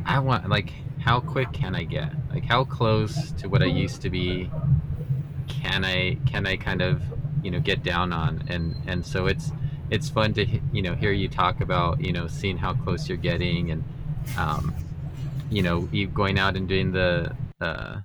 I 0.05 0.19
want 0.19 0.49
like 0.49 0.71
how 0.99 1.19
quick 1.19 1.51
can 1.53 1.75
I 1.75 1.83
get? 1.83 2.11
Like 2.29 2.45
how 2.45 2.63
close 2.63 3.31
to 3.33 3.47
what 3.47 3.61
I 3.61 3.65
used 3.65 4.01
to 4.01 4.09
be? 4.09 4.49
Can 5.47 5.83
I 5.83 6.15
can 6.25 6.45
I 6.45 6.57
kind 6.57 6.81
of 6.81 7.01
you 7.43 7.51
know 7.51 7.59
get 7.59 7.83
down 7.83 8.13
on 8.13 8.43
and 8.47 8.75
and 8.85 9.05
so 9.05 9.27
it's 9.27 9.51
it's 9.89 10.09
fun 10.09 10.33
to 10.33 10.45
you 10.71 10.81
know 10.81 10.93
hear 10.93 11.11
you 11.11 11.27
talk 11.27 11.61
about 11.61 12.01
you 12.01 12.11
know 12.11 12.27
seeing 12.27 12.57
how 12.57 12.73
close 12.73 13.07
you're 13.07 13.17
getting 13.17 13.71
and 13.71 13.83
um, 14.37 14.73
you 15.49 15.61
know 15.61 15.87
you 15.91 16.07
going 16.07 16.37
out 16.37 16.55
and 16.55 16.67
doing 16.67 16.91
the 16.91 17.35
uh, 17.61 17.97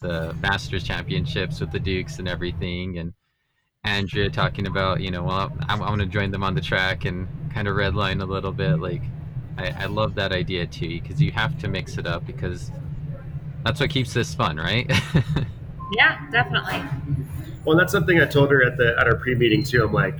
the 0.00 0.34
Masters 0.40 0.84
Championships 0.84 1.60
with 1.60 1.72
the 1.72 1.80
Dukes 1.80 2.18
and 2.18 2.28
everything 2.28 2.98
and 2.98 3.12
Andrea 3.84 4.28
talking 4.30 4.66
about 4.66 5.00
you 5.00 5.10
know 5.10 5.22
well 5.22 5.52
I, 5.68 5.74
I 5.74 5.78
want 5.78 6.00
to 6.00 6.06
join 6.06 6.30
them 6.30 6.42
on 6.42 6.54
the 6.54 6.60
track 6.60 7.04
and 7.04 7.26
kind 7.52 7.66
of 7.66 7.76
redline 7.76 8.22
a 8.22 8.26
little 8.26 8.52
bit 8.52 8.78
like 8.78 9.02
I, 9.56 9.68
I 9.70 9.86
love 9.86 10.14
that 10.16 10.32
idea 10.32 10.66
too 10.66 11.00
because 11.00 11.20
you 11.20 11.32
have 11.32 11.58
to 11.60 11.68
mix 11.68 11.98
it 11.98 12.06
up 12.06 12.26
because 12.26 12.70
that's 13.64 13.80
what 13.80 13.90
keeps 13.90 14.12
this 14.12 14.34
fun 14.34 14.56
right? 14.56 14.90
Yeah 15.92 16.30
definitely. 16.30 16.84
Well 17.64 17.76
that's 17.76 17.90
something 17.90 18.20
I 18.20 18.26
told 18.26 18.52
her 18.52 18.64
at 18.64 18.76
the 18.76 18.94
at 18.98 19.08
our 19.08 19.16
pre-meeting 19.16 19.64
too 19.64 19.82
I'm 19.82 19.92
like 19.92 20.14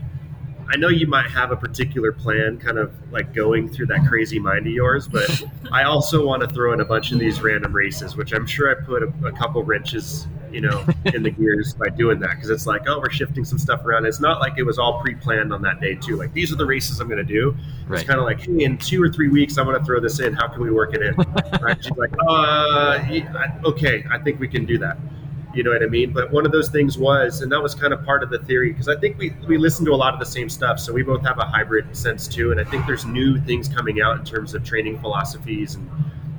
I 0.73 0.77
know 0.77 0.89
you 0.89 1.07
might 1.09 1.29
have 1.31 1.51
a 1.51 1.57
particular 1.57 2.13
plan 2.13 2.59
kind 2.59 2.79
of 2.79 2.93
like 3.11 3.35
going 3.35 3.69
through 3.69 3.87
that 3.87 4.07
crazy 4.07 4.39
mind 4.39 4.69
of 4.69 4.73
yours, 4.73 5.09
but 5.09 5.43
I 5.73 5.83
also 5.83 6.25
want 6.25 6.49
to 6.49 6.49
throw 6.49 6.73
in 6.73 6.81
a 6.81 6.85
bunch 6.85 7.11
of 7.11 7.19
these 7.19 7.41
random 7.43 7.73
races, 7.73 8.15
which 8.15 8.33
I'm 8.33 8.47
sure 8.47 8.71
I 8.71 8.85
put 8.85 9.03
a, 9.03 9.13
a 9.27 9.33
couple 9.33 9.65
wrenches, 9.65 10.29
you 10.53 10.61
know, 10.61 10.85
in 11.15 11.23
the 11.23 11.31
gears 11.31 11.75
by 11.75 11.89
doing 11.89 12.21
that. 12.21 12.37
Cause 12.41 12.51
it's 12.51 12.67
like, 12.67 12.83
oh, 12.87 12.99
we're 12.99 13.11
shifting 13.11 13.45
some 13.45 13.59
stuff 13.59 13.85
around. 13.85 14.07
It's 14.07 14.21
not 14.21 14.41
like 14.41 14.55
it 14.59 14.63
was 14.63 14.79
all 14.79 15.01
pre 15.01 15.15
planned 15.15 15.53
on 15.53 15.63
that 15.63 15.81
day, 15.81 15.95
too. 15.95 16.17
Like, 16.17 16.33
these 16.33 16.53
are 16.53 16.57
the 16.57 16.67
races 16.67 17.01
I'm 17.01 17.09
going 17.09 17.19
to 17.19 17.25
do. 17.25 17.57
Right. 17.87 18.01
It's 18.01 18.09
kind 18.09 18.19
of 18.19 18.27
like, 18.27 18.41
hey, 18.41 18.65
in 18.65 18.79
two 18.79 19.03
or 19.03 19.11
three 19.11 19.29
weeks, 19.29 19.59
I'm 19.59 19.67
going 19.67 19.79
to 19.79 19.85
throw 19.85 20.01
this 20.01 20.21
in. 20.21 20.35
How 20.35 20.49
can 20.49 20.63
we 20.63 20.71
work 20.71 20.95
it 20.95 21.03
in? 21.03 21.15
right? 21.61 21.83
She's 21.83 21.97
like, 21.97 22.13
uh, 22.29 23.01
okay, 23.65 24.05
I 24.11 24.19
think 24.19 24.41
we 24.41 24.49
can 24.49 24.65
do 24.67 24.79
that. 24.79 24.97
You 25.53 25.65
know 25.65 25.71
what 25.71 25.83
I 25.83 25.87
mean? 25.87 26.13
But 26.13 26.31
one 26.31 26.47
of 26.47 26.53
those 26.53 26.69
things 26.69 26.97
was, 26.97 27.41
and 27.41 27.51
that 27.51 27.61
was 27.61 27.75
kind 27.75 27.93
of 27.93 28.05
part 28.05 28.23
of 28.23 28.31
the 28.31 28.39
theory, 28.39 28.71
because 28.71 28.89
I 28.89 28.97
think 28.97 29.19
we, 29.19 29.31
we 29.49 29.59
listen 29.59 29.85
to 29.87 29.93
a 29.93 29.97
lot 29.97 30.15
of 30.15 30.21
the 30.21 30.27
same 30.27 30.49
stuff. 30.49 30.79
So 30.79 30.93
we 30.93 31.03
both 31.03 31.23
have 31.23 31.39
a 31.39 31.45
hybrid 31.45 31.97
sense 31.97 32.29
too. 32.29 32.53
And 32.53 32.61
I 32.61 32.65
think 32.65 32.87
there's 32.87 33.05
new 33.05 33.41
things 33.41 33.69
coming 33.69 34.01
out 34.01 34.17
in 34.19 34.25
terms 34.25 34.55
of 34.55 34.63
training 34.63 35.01
philosophies 35.01 35.75
and 35.75 35.91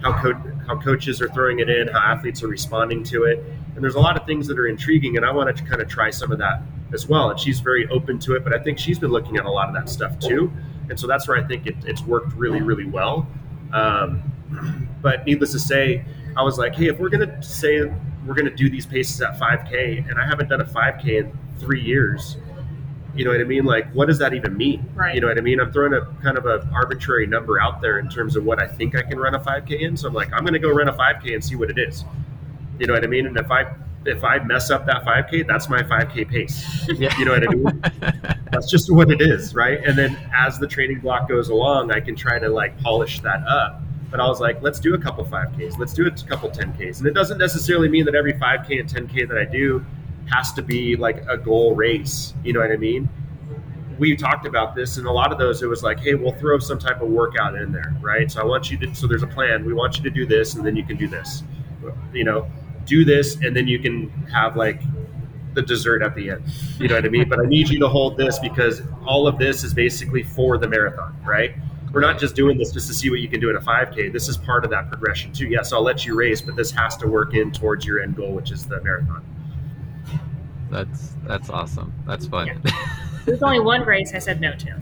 how, 0.02 0.14
co- 0.22 0.42
how 0.66 0.80
coaches 0.80 1.22
are 1.22 1.28
throwing 1.30 1.60
it 1.60 1.70
in, 1.70 1.90
how 1.90 2.00
athletes 2.00 2.42
are 2.42 2.48
responding 2.48 3.04
to 3.06 3.26
it. 3.26 3.44
And 3.76 3.84
there's 3.84 3.96
a 3.96 4.00
lot 4.00 4.18
of 4.18 4.26
things 4.26 4.48
that 4.48 4.60
are 4.60 4.68
intriguing. 4.68 5.18
And 5.18 5.26
I 5.26 5.32
wanted 5.32 5.56
to 5.58 5.64
kind 5.64 5.82
of 5.82 5.88
try 5.88 6.10
some 6.10 6.32
of 6.32 6.38
that 6.40 6.62
as 6.94 7.08
well. 7.08 7.30
And 7.30 7.40
she's 7.40 7.60
very 7.60 7.88
open 7.90 8.20
to 8.20 8.36
it. 8.36 8.44
But 8.44 8.54
I 8.54 8.60
think 8.60 8.80
she's 8.80 9.00
been 9.00 9.12
looking 9.12 9.38
at 9.38 9.46
a 9.46 9.52
lot 9.52 9.68
of 9.68 9.76
that 9.76 9.90
stuff 9.90 10.20
too. 10.20 10.52
And 10.90 11.00
so 11.00 11.08
that's 11.08 11.28
where 11.28 11.38
I 11.38 11.44
think 11.44 11.68
it, 11.68 11.76
it's 11.86 12.02
worked 12.02 12.34
really, 12.34 12.62
really 12.62 12.86
well. 12.86 13.28
Um, 13.72 14.24
but 15.02 15.26
needless 15.26 15.54
to 15.54 15.60
say, 15.60 16.04
I 16.36 16.44
was 16.44 16.58
like, 16.58 16.76
hey, 16.76 16.88
if 16.88 17.00
we're 17.00 17.10
going 17.10 17.28
to 17.28 17.44
say 17.44 17.90
we're 18.26 18.36
going 18.36 18.46
to 18.46 18.56
do 18.56 18.70
these 18.70 18.86
paces 18.86 19.22
at 19.22 19.40
5K, 19.40 20.10
and 20.10 20.20
I 20.20 20.26
haven't 20.26 20.50
done 20.50 20.62
a 20.62 20.66
5K 20.66 21.06
in 21.20 21.38
three 21.60 21.82
years. 21.82 22.38
You 23.16 23.26
know 23.26 23.32
what 23.32 23.42
I 23.42 23.46
mean? 23.46 23.66
Like, 23.66 23.92
what 23.92 24.08
does 24.08 24.20
that 24.20 24.34
even 24.34 24.56
mean? 24.56 24.90
Right. 24.94 25.16
You 25.16 25.22
know 25.22 25.28
what 25.28 25.38
I 25.38 25.42
mean? 25.42 25.60
I'm 25.60 25.72
throwing 25.72 25.94
a 25.94 26.06
kind 26.22 26.38
of 26.38 26.46
an 26.46 26.70
arbitrary 26.74 27.28
number 27.28 27.60
out 27.60 27.82
there 27.82 28.00
in 28.00 28.08
terms 28.08 28.36
of 28.36 28.46
what 28.46 28.60
I 28.60 28.68
think 28.68 28.96
I 28.96 29.02
can 29.02 29.20
run 29.20 29.36
a 29.36 29.40
5K 29.40 29.82
in. 29.82 29.98
So 29.98 30.08
I'm 30.08 30.14
like, 30.14 30.32
I'm 30.32 30.42
going 30.42 30.54
to 30.54 30.60
go 30.60 30.70
run 30.70 30.88
a 30.88 30.94
5K 30.94 31.34
and 31.34 31.44
see 31.44 31.56
what 31.56 31.70
it 31.70 31.78
is. 31.78 32.06
You 32.82 32.88
know 32.88 32.94
what 32.94 33.04
I 33.04 33.08
mean? 33.08 33.28
And 33.28 33.38
if 33.38 33.50
I 33.50 33.74
if 34.06 34.24
I 34.24 34.40
mess 34.40 34.72
up 34.72 34.88
that 34.88 35.06
5K, 35.06 35.48
that's 35.48 35.70
my 35.70 35.84
5K 35.84 36.28
pace. 36.28 36.90
Yeah. 36.90 37.16
You 37.20 37.26
know 37.26 37.32
what 37.32 37.48
I 37.48 37.54
mean? 37.54 37.82
that's 38.52 38.70
just 38.70 38.92
what 38.92 39.12
it 39.12 39.22
is, 39.22 39.54
right? 39.54 39.80
And 39.86 39.98
then 39.98 40.18
as 40.36 40.58
the 40.58 40.68
training 40.68 41.00
block 41.00 41.30
goes 41.30 41.50
along, 41.50 41.92
I 41.92 42.00
can 42.00 42.16
try 42.16 42.40
to 42.40 42.50
like 42.50 42.78
polish 42.82 43.22
that 43.22 43.48
up 43.48 43.82
but 44.12 44.20
I 44.20 44.28
was 44.28 44.42
like, 44.42 44.62
let's 44.62 44.80
do 44.80 44.94
a 44.94 44.98
couple 44.98 45.26
5Ks, 45.26 45.80
let's 45.80 45.94
do 45.94 46.06
a 46.06 46.12
couple 46.12 46.50
10Ks. 46.50 47.00
And 47.00 47.08
it 47.08 47.14
doesn't 47.14 47.38
necessarily 47.38 47.88
mean 47.88 48.04
that 48.06 48.14
every 48.14 48.34
5K 48.34 48.82
and 48.82 48.90
10K 48.90 49.28
that 49.30 49.38
I 49.38 49.46
do 49.46 49.86
has 50.30 50.52
to 50.54 50.62
be 50.62 50.98
like 50.98 51.24
a 51.30 51.38
goal 51.38 51.76
race. 51.76 52.34
You 52.44 52.52
know 52.52 52.60
what 52.60 52.72
I 52.72 52.78
mean? 52.78 53.08
We 53.98 54.16
talked 54.18 54.46
about 54.46 54.76
this, 54.76 54.98
and 54.98 55.08
a 55.08 55.12
lot 55.12 55.32
of 55.32 55.38
those, 55.38 55.64
it 55.64 55.68
was 55.68 55.82
like, 55.82 56.00
hey, 56.00 56.16
we'll 56.16 56.34
throw 56.34 56.60
some 56.60 56.78
type 56.78 57.02
of 57.02 57.08
workout 57.08 57.56
in 57.56 57.72
there, 57.72 57.96
right? 58.02 58.30
So 58.30 58.42
I 58.42 58.46
want 58.46 58.70
you 58.70 58.78
to, 58.80 58.94
so 58.94 59.08
there's 59.08 59.24
a 59.24 59.28
plan. 59.28 59.64
We 59.64 59.74
want 59.74 59.98
you 59.98 60.04
to 60.04 60.10
do 60.10 60.26
this, 60.26 60.56
and 60.56 60.66
then 60.66 60.76
you 60.76 60.84
can 60.84 60.98
do 60.98 61.08
this. 61.08 61.44
You 62.12 62.26
know, 62.26 62.52
do 62.92 63.06
this, 63.06 63.36
and 63.42 63.56
then 63.56 63.68
you 63.68 63.80
can 63.80 64.10
have 64.32 64.56
like 64.56 64.82
the 65.54 65.62
dessert 65.62 66.02
at 66.02 66.16
the 66.16 66.30
end. 66.30 66.44
You 66.80 66.88
know 66.88 66.96
what 66.96 67.06
I 67.06 67.10
mean? 67.10 67.28
But 67.28 67.40
I 67.40 67.46
need 67.46 67.70
you 67.70 67.80
to 67.80 67.88
hold 67.88 68.18
this 68.18 68.40
because 68.40 68.82
all 69.06 69.28
of 69.28 69.38
this 69.38 69.64
is 69.64 69.74
basically 69.74 70.24
for 70.24 70.58
the 70.58 70.68
marathon, 70.68 71.16
right? 71.26 71.56
we're 71.94 72.02
not 72.02 72.20
just 72.20 72.36
doing 72.36 72.58
this 72.58 72.72
just 72.72 72.88
to 72.88 72.94
see 72.94 73.10
what 73.10 73.20
you 73.20 73.28
can 73.28 73.40
do 73.40 73.50
in 73.50 73.56
a 73.56 73.62
5K. 73.62 74.14
This 74.14 74.30
is 74.30 74.38
part 74.38 74.64
of 74.64 74.72
that 74.72 74.88
progression 74.88 75.34
too. 75.34 75.48
Yes, 75.48 75.74
I'll 75.74 75.84
let 75.84 76.06
you 76.06 76.16
race, 76.16 76.42
but 76.42 76.56
this 76.56 76.72
has 76.72 76.96
to 76.98 77.08
work 77.08 77.34
in 77.34 77.52
towards 77.52 77.86
your 77.86 78.02
end 78.02 78.16
goal, 78.16 78.32
which 78.32 78.52
is 78.52 78.66
the 78.66 78.82
marathon. 78.82 79.26
That's 80.70 81.16
that's 81.28 81.50
awesome. 81.50 81.94
That's 82.08 82.26
fun. 82.28 82.48
Yeah. 82.48 82.72
There's 83.26 83.44
only 83.44 83.60
one 83.60 83.82
race 83.82 84.14
I 84.14 84.20
said 84.20 84.40
no 84.40 84.54
to. 84.56 84.82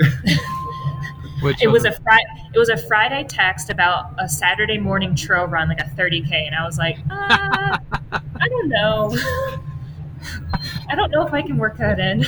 Which 1.40 1.62
it 1.62 1.68
was 1.68 1.84
a 1.84 1.92
Friday. 1.92 2.24
It 2.54 2.58
was 2.58 2.68
a 2.68 2.76
Friday 2.76 3.24
text 3.28 3.70
about 3.70 4.12
a 4.18 4.28
Saturday 4.28 4.78
morning 4.78 5.14
trail 5.14 5.46
run, 5.46 5.68
like 5.68 5.80
a 5.80 5.90
30k, 5.90 6.32
and 6.32 6.54
I 6.54 6.66
was 6.66 6.78
like, 6.78 6.98
uh, 7.10 7.78
I 8.12 8.48
don't 8.48 8.68
know. 8.68 9.16
I 10.88 10.94
don't 10.94 11.10
know 11.10 11.26
if 11.26 11.32
I 11.32 11.42
can 11.42 11.56
work 11.56 11.78
that 11.78 11.98
in. 11.98 12.24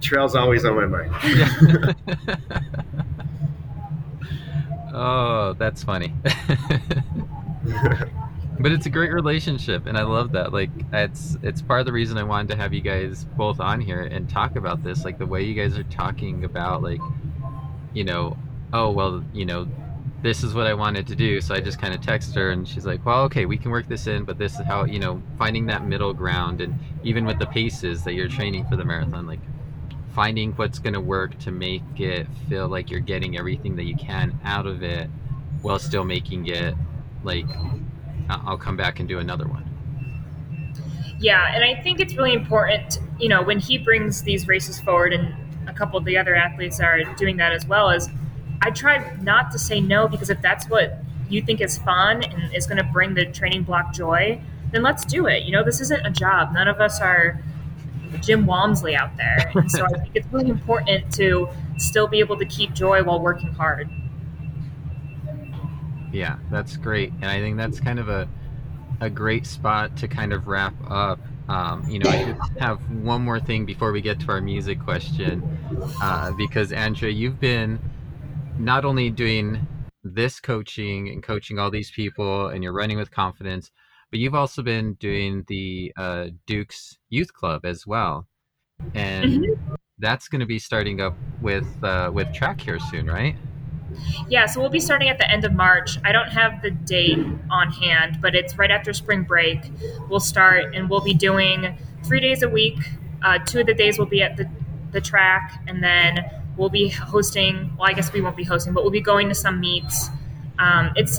trail's 0.00 0.34
always 0.34 0.64
on 0.64 0.74
my 0.74 0.86
mind. 0.86 1.14
oh, 4.94 5.54
that's 5.58 5.84
funny. 5.84 6.12
but 8.60 8.72
it's 8.72 8.86
a 8.86 8.90
great 8.90 9.12
relationship 9.12 9.86
and 9.86 9.96
I 9.96 10.02
love 10.02 10.32
that. 10.32 10.52
Like 10.52 10.70
it's 10.92 11.36
it's 11.42 11.62
part 11.62 11.80
of 11.80 11.86
the 11.86 11.92
reason 11.92 12.18
I 12.18 12.22
wanted 12.22 12.50
to 12.50 12.56
have 12.56 12.72
you 12.72 12.80
guys 12.80 13.24
both 13.36 13.60
on 13.60 13.80
here 13.80 14.02
and 14.02 14.28
talk 14.28 14.56
about 14.56 14.82
this. 14.82 15.04
Like 15.04 15.18
the 15.18 15.26
way 15.26 15.42
you 15.42 15.54
guys 15.54 15.78
are 15.78 15.84
talking 15.84 16.44
about 16.44 16.82
like 16.82 17.00
you 17.94 18.04
know, 18.04 18.36
oh 18.72 18.90
well, 18.90 19.24
you 19.32 19.44
know, 19.44 19.66
this 20.22 20.44
is 20.44 20.54
what 20.54 20.66
I 20.66 20.74
wanted 20.74 21.06
to 21.08 21.16
do. 21.16 21.40
So 21.40 21.54
I 21.54 21.60
just 21.60 21.80
kind 21.80 21.92
of 21.92 22.00
texted 22.00 22.36
her 22.36 22.50
and 22.50 22.66
she's 22.66 22.86
like, 22.86 23.04
well, 23.04 23.24
okay, 23.24 23.44
we 23.44 23.58
can 23.58 23.72
work 23.72 23.88
this 23.88 24.06
in, 24.06 24.24
but 24.24 24.38
this 24.38 24.54
is 24.54 24.64
how, 24.66 24.84
you 24.84 25.00
know, 25.00 25.20
finding 25.36 25.66
that 25.66 25.84
middle 25.84 26.14
ground. 26.14 26.60
And 26.60 26.78
even 27.02 27.24
with 27.24 27.40
the 27.40 27.46
paces 27.46 28.04
that 28.04 28.14
you're 28.14 28.28
training 28.28 28.66
for 28.66 28.76
the 28.76 28.84
marathon, 28.84 29.26
like 29.26 29.40
finding 30.14 30.52
what's 30.52 30.78
going 30.78 30.94
to 30.94 31.00
work 31.00 31.36
to 31.40 31.50
make 31.50 31.82
it 31.98 32.28
feel 32.48 32.68
like 32.68 32.90
you're 32.90 33.00
getting 33.00 33.36
everything 33.36 33.74
that 33.76 33.84
you 33.84 33.96
can 33.96 34.38
out 34.44 34.66
of 34.66 34.82
it 34.82 35.10
while 35.62 35.78
still 35.78 36.04
making 36.04 36.46
it 36.46 36.74
like, 37.24 37.46
I'll 38.28 38.58
come 38.58 38.76
back 38.76 39.00
and 39.00 39.08
do 39.08 39.18
another 39.18 39.46
one. 39.46 39.68
Yeah. 41.18 41.52
And 41.52 41.64
I 41.64 41.82
think 41.82 41.98
it's 41.98 42.16
really 42.16 42.32
important, 42.32 43.00
you 43.18 43.28
know, 43.28 43.42
when 43.42 43.58
he 43.58 43.78
brings 43.78 44.22
these 44.22 44.46
races 44.46 44.80
forward 44.80 45.12
and 45.12 45.34
couple 45.82 45.98
of 45.98 46.04
the 46.04 46.16
other 46.16 46.36
athletes 46.36 46.78
are 46.78 47.02
doing 47.16 47.36
that 47.38 47.52
as 47.52 47.66
well 47.66 47.90
is 47.90 48.08
I 48.60 48.70
try 48.70 49.16
not 49.20 49.50
to 49.50 49.58
say 49.58 49.80
no 49.80 50.06
because 50.06 50.30
if 50.30 50.40
that's 50.40 50.66
what 50.66 50.98
you 51.28 51.42
think 51.42 51.60
is 51.60 51.78
fun 51.78 52.22
and 52.22 52.54
is 52.54 52.68
going 52.68 52.76
to 52.76 52.88
bring 52.92 53.14
the 53.14 53.26
training 53.26 53.64
block 53.64 53.92
joy, 53.92 54.40
then 54.70 54.82
let's 54.82 55.04
do 55.04 55.26
it. 55.26 55.42
You 55.42 55.50
know, 55.50 55.64
this 55.64 55.80
isn't 55.80 56.06
a 56.06 56.10
job. 56.10 56.52
None 56.52 56.68
of 56.68 56.80
us 56.80 57.00
are 57.00 57.42
Jim 58.20 58.46
Walmsley 58.46 58.94
out 58.94 59.16
there. 59.16 59.50
And 59.56 59.68
so 59.70 59.84
I 59.84 59.98
think 59.98 60.14
it's 60.14 60.26
really 60.32 60.50
important 60.50 61.12
to 61.14 61.48
still 61.78 62.06
be 62.06 62.20
able 62.20 62.38
to 62.38 62.46
keep 62.46 62.74
joy 62.74 63.02
while 63.02 63.18
working 63.18 63.52
hard. 63.54 63.90
Yeah, 66.12 66.38
that's 66.48 66.76
great. 66.76 67.12
And 67.14 67.24
I 67.24 67.40
think 67.40 67.56
that's 67.56 67.80
kind 67.80 67.98
of 67.98 68.08
a 68.08 68.28
a 69.00 69.10
great 69.10 69.46
spot 69.46 69.96
to 69.96 70.06
kind 70.06 70.32
of 70.32 70.46
wrap 70.46 70.74
up. 70.88 71.18
Um, 71.48 71.84
you 71.88 71.98
know, 71.98 72.08
I 72.08 72.24
just 72.24 72.58
have 72.60 72.78
one 72.88 73.22
more 73.22 73.40
thing 73.40 73.66
before 73.66 73.90
we 73.90 74.00
get 74.00 74.20
to 74.20 74.28
our 74.28 74.40
music 74.40 74.80
question, 74.80 75.51
uh, 76.02 76.32
because 76.32 76.72
Andrea, 76.72 77.12
you've 77.12 77.40
been 77.40 77.78
not 78.58 78.84
only 78.84 79.10
doing 79.10 79.66
this 80.04 80.40
coaching 80.40 81.08
and 81.08 81.22
coaching 81.22 81.58
all 81.58 81.70
these 81.70 81.90
people 81.90 82.48
and 82.48 82.62
you're 82.62 82.72
running 82.72 82.98
with 82.98 83.10
confidence 83.10 83.70
but 84.12 84.20
you've 84.20 84.34
also 84.34 84.62
been 84.62 84.92
doing 84.94 85.42
the 85.48 85.90
uh, 85.96 86.26
dukes 86.46 86.98
youth 87.08 87.32
club 87.32 87.64
as 87.64 87.86
well. 87.86 88.28
And 88.94 89.42
mm-hmm. 89.42 89.74
that's 89.98 90.28
going 90.28 90.40
to 90.40 90.46
be 90.46 90.58
starting 90.58 91.00
up 91.00 91.16
with 91.40 91.66
uh, 91.82 92.10
with 92.12 92.32
track 92.32 92.60
here 92.60 92.78
soon 92.78 93.06
right? 93.06 93.36
Yeah 94.28 94.46
so 94.46 94.60
we'll 94.60 94.70
be 94.70 94.80
starting 94.80 95.08
at 95.08 95.18
the 95.18 95.30
end 95.30 95.44
of 95.46 95.54
march. 95.54 95.98
I 96.04 96.12
don't 96.12 96.28
have 96.28 96.60
the 96.60 96.70
date 96.70 97.24
on 97.50 97.72
hand 97.72 98.18
but 98.20 98.34
it's 98.34 98.58
right 98.58 98.70
after 98.70 98.92
spring 98.92 99.22
break. 99.22 99.60
We'll 100.10 100.20
start 100.20 100.74
and 100.74 100.90
we'll 100.90 101.00
be 101.00 101.14
doing 101.14 101.78
three 102.04 102.20
days 102.20 102.42
a 102.42 102.50
week. 102.50 102.78
Uh, 103.24 103.38
two 103.38 103.60
of 103.60 103.66
the 103.66 103.74
days 103.74 103.98
will 103.98 104.06
be 104.06 104.22
at 104.22 104.36
the, 104.36 104.50
the 104.92 105.00
track 105.00 105.62
and 105.66 105.82
then 105.82 106.42
We'll 106.56 106.68
be 106.68 106.88
hosting, 106.88 107.74
well, 107.78 107.88
I 107.88 107.94
guess 107.94 108.12
we 108.12 108.20
won't 108.20 108.36
be 108.36 108.44
hosting, 108.44 108.74
but 108.74 108.84
we'll 108.84 108.92
be 108.92 109.00
going 109.00 109.28
to 109.28 109.34
some 109.34 109.58
meets. 109.58 110.10
Um, 110.58 110.90
it's 110.96 111.18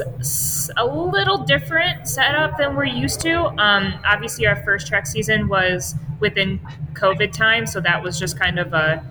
a 0.78 0.86
little 0.86 1.40
different 1.40 2.08
setup 2.08 2.58
than 2.58 2.76
we're 2.76 2.86
used 2.86 3.20
to. 3.22 3.46
Um, 3.60 4.00
obviously, 4.06 4.46
our 4.46 4.64
first 4.64 4.88
track 4.88 5.08
season 5.08 5.48
was 5.48 5.96
within 6.20 6.60
COVID 6.94 7.32
time, 7.32 7.66
so 7.66 7.82
that 7.82 8.04
was 8.04 8.20
just 8.20 8.40
kind 8.40 8.60
of 8.60 8.74
a, 8.74 9.04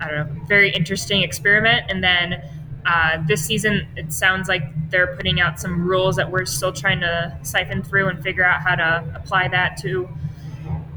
I 0.00 0.08
don't 0.08 0.16
know, 0.16 0.44
very 0.46 0.72
interesting 0.72 1.22
experiment. 1.22 1.84
And 1.88 2.02
then 2.02 2.42
uh, 2.84 3.22
this 3.24 3.44
season, 3.44 3.86
it 3.96 4.12
sounds 4.12 4.48
like 4.48 4.64
they're 4.90 5.14
putting 5.16 5.40
out 5.40 5.60
some 5.60 5.86
rules 5.86 6.16
that 6.16 6.32
we're 6.32 6.46
still 6.46 6.72
trying 6.72 6.98
to 7.00 7.38
siphon 7.42 7.84
through 7.84 8.08
and 8.08 8.20
figure 8.20 8.44
out 8.44 8.60
how 8.60 8.74
to 8.74 9.12
apply 9.14 9.46
that 9.48 9.76
to 9.82 10.08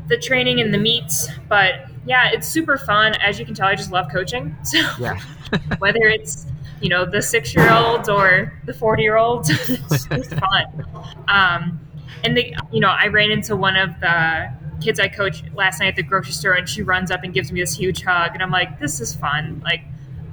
the 0.08 0.18
training 0.18 0.60
and 0.62 0.74
the 0.74 0.80
meets. 0.80 1.28
But 1.48 1.92
yeah, 2.06 2.30
it's 2.32 2.48
super 2.48 2.78
fun. 2.78 3.14
As 3.16 3.40
you 3.40 3.46
can 3.46 3.56
tell, 3.56 3.68
I 3.68 3.76
just 3.76 3.92
love 3.92 4.08
coaching. 4.12 4.56
So 4.64 4.80
Yeah. 5.00 5.20
whether 5.78 6.04
it's 6.08 6.48
you 6.82 6.90
know 6.90 7.06
the 7.06 7.22
six 7.22 7.56
year 7.56 7.72
olds 7.72 8.10
or 8.10 8.54
the 8.66 8.74
40 8.74 9.04
year 9.04 9.18
olds, 9.18 9.50
it's, 9.70 10.08
it's 10.12 10.34
fun. 10.34 10.86
Um, 11.28 11.80
and 12.24 12.36
the 12.36 12.56
you 12.72 12.80
know 12.80 12.90
I 12.90 13.08
ran 13.08 13.32
into 13.32 13.56
one 13.56 13.76
of 13.76 14.00
the 14.00 14.52
kids 14.82 15.00
I 15.00 15.08
coached 15.08 15.46
last 15.56 15.80
night 15.80 15.90
at 15.90 15.96
the 15.96 16.04
grocery 16.04 16.34
store, 16.34 16.54
and 16.54 16.68
she 16.68 16.82
runs 16.82 17.12
up 17.12 17.24
and 17.24 17.34
gives 17.34 17.52
me 17.52 17.62
this 17.62 17.76
huge 17.78 18.04
hug, 18.04 18.32
and 18.34 18.44
I'm 18.44 18.52
like, 18.52 18.80
this 18.80 19.00
is 19.00 19.16
fun. 19.16 19.62
Like, 19.64 19.84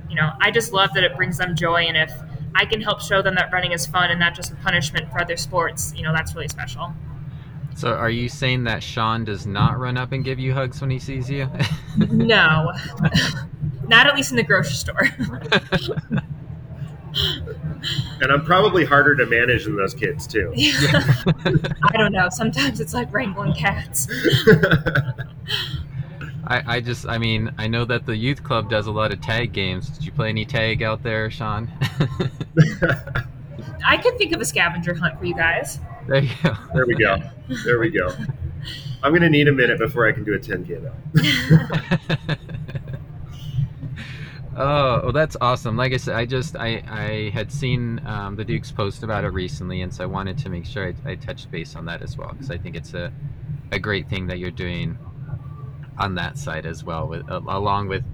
you 0.08 0.16
know, 0.16 0.30
I 0.40 0.50
just 0.50 0.72
love 0.72 0.90
that 0.94 1.04
it 1.04 1.16
brings 1.16 1.38
them 1.38 1.54
joy, 1.54 1.82
and 1.84 1.96
if 1.96 2.12
I 2.54 2.64
can 2.64 2.80
help 2.80 3.00
show 3.00 3.22
them 3.22 3.34
that 3.36 3.52
running 3.52 3.72
is 3.72 3.86
fun 3.86 4.10
and 4.10 4.18
not 4.18 4.34
just 4.34 4.52
a 4.52 4.56
punishment 4.56 5.10
for 5.10 5.20
other 5.20 5.36
sports, 5.36 5.94
you 5.96 6.02
know, 6.02 6.12
that's 6.12 6.34
really 6.34 6.48
special. 6.48 6.92
So 7.74 7.92
are 7.92 8.10
you 8.10 8.28
saying 8.28 8.64
that 8.64 8.82
Sean 8.82 9.24
does 9.24 9.46
not 9.46 9.78
run 9.78 9.96
up 9.96 10.12
and 10.12 10.24
give 10.24 10.38
you 10.38 10.52
hugs 10.54 10.80
when 10.80 10.90
he 10.90 10.98
sees 10.98 11.30
you? 11.30 11.48
No, 11.96 12.72
not 13.88 14.06
at 14.06 14.14
least 14.14 14.30
in 14.30 14.36
the 14.36 14.42
grocery 14.42 14.74
store. 14.74 15.08
And 18.20 18.30
I'm 18.30 18.44
probably 18.44 18.84
harder 18.84 19.16
to 19.16 19.26
manage 19.26 19.64
than 19.64 19.76
those 19.76 19.94
kids 19.94 20.26
too. 20.26 20.52
I 20.56 21.96
don't 21.96 22.12
know. 22.12 22.28
Sometimes 22.30 22.80
it's 22.80 22.94
like 22.94 23.12
wrangling 23.12 23.52
cats. 23.54 24.06
I, 26.44 26.76
I 26.76 26.80
just, 26.80 27.06
I 27.06 27.18
mean, 27.18 27.52
I 27.58 27.66
know 27.66 27.84
that 27.84 28.06
the 28.06 28.16
youth 28.16 28.42
club 28.42 28.70
does 28.70 28.86
a 28.86 28.92
lot 28.92 29.12
of 29.12 29.20
tag 29.20 29.52
games. 29.52 29.88
Did 29.90 30.04
you 30.04 30.12
play 30.12 30.28
any 30.28 30.44
tag 30.44 30.82
out 30.82 31.02
there, 31.02 31.30
Sean? 31.30 31.70
I 33.86 33.96
could 33.96 34.18
think 34.18 34.32
of 34.32 34.40
a 34.40 34.44
scavenger 34.44 34.94
hunt 34.94 35.18
for 35.18 35.24
you 35.24 35.34
guys. 35.34 35.78
There 36.06 36.22
you 36.22 36.30
go. 36.42 36.56
there 36.74 36.86
we 36.86 36.94
go. 36.94 37.16
There 37.64 37.78
we 37.78 37.90
go. 37.90 38.10
I'm 39.02 39.12
gonna 39.12 39.28
need 39.28 39.48
a 39.48 39.52
minute 39.52 39.78
before 39.78 40.06
I 40.06 40.12
can 40.12 40.24
do 40.24 40.34
a 40.34 40.38
10k 40.38 40.82
though. 40.82 42.36
oh, 44.56 45.00
well, 45.04 45.12
that's 45.12 45.36
awesome. 45.40 45.76
Like 45.76 45.92
I 45.92 45.96
said, 45.96 46.14
I 46.14 46.24
just, 46.24 46.56
I, 46.56 46.82
I 46.88 47.30
had 47.34 47.50
seen 47.50 48.00
um, 48.06 48.36
the 48.36 48.44
Dukes 48.44 48.70
post 48.70 49.02
about 49.02 49.24
it 49.24 49.30
recently, 49.30 49.82
and 49.82 49.92
so 49.92 50.04
I 50.04 50.06
wanted 50.06 50.38
to 50.38 50.48
make 50.48 50.66
sure 50.66 50.86
I, 50.88 51.10
I 51.10 51.14
touched 51.16 51.50
base 51.50 51.74
on 51.74 51.86
that 51.86 52.02
as 52.02 52.16
well 52.16 52.30
because 52.30 52.50
I 52.50 52.58
think 52.58 52.76
it's 52.76 52.94
a, 52.94 53.12
a 53.72 53.78
great 53.78 54.08
thing 54.08 54.28
that 54.28 54.38
you're 54.38 54.50
doing 54.50 54.98
on 55.98 56.14
that 56.14 56.38
side 56.38 56.64
as 56.66 56.84
well, 56.84 57.08
with 57.08 57.28
along 57.28 57.88
with 57.88 58.04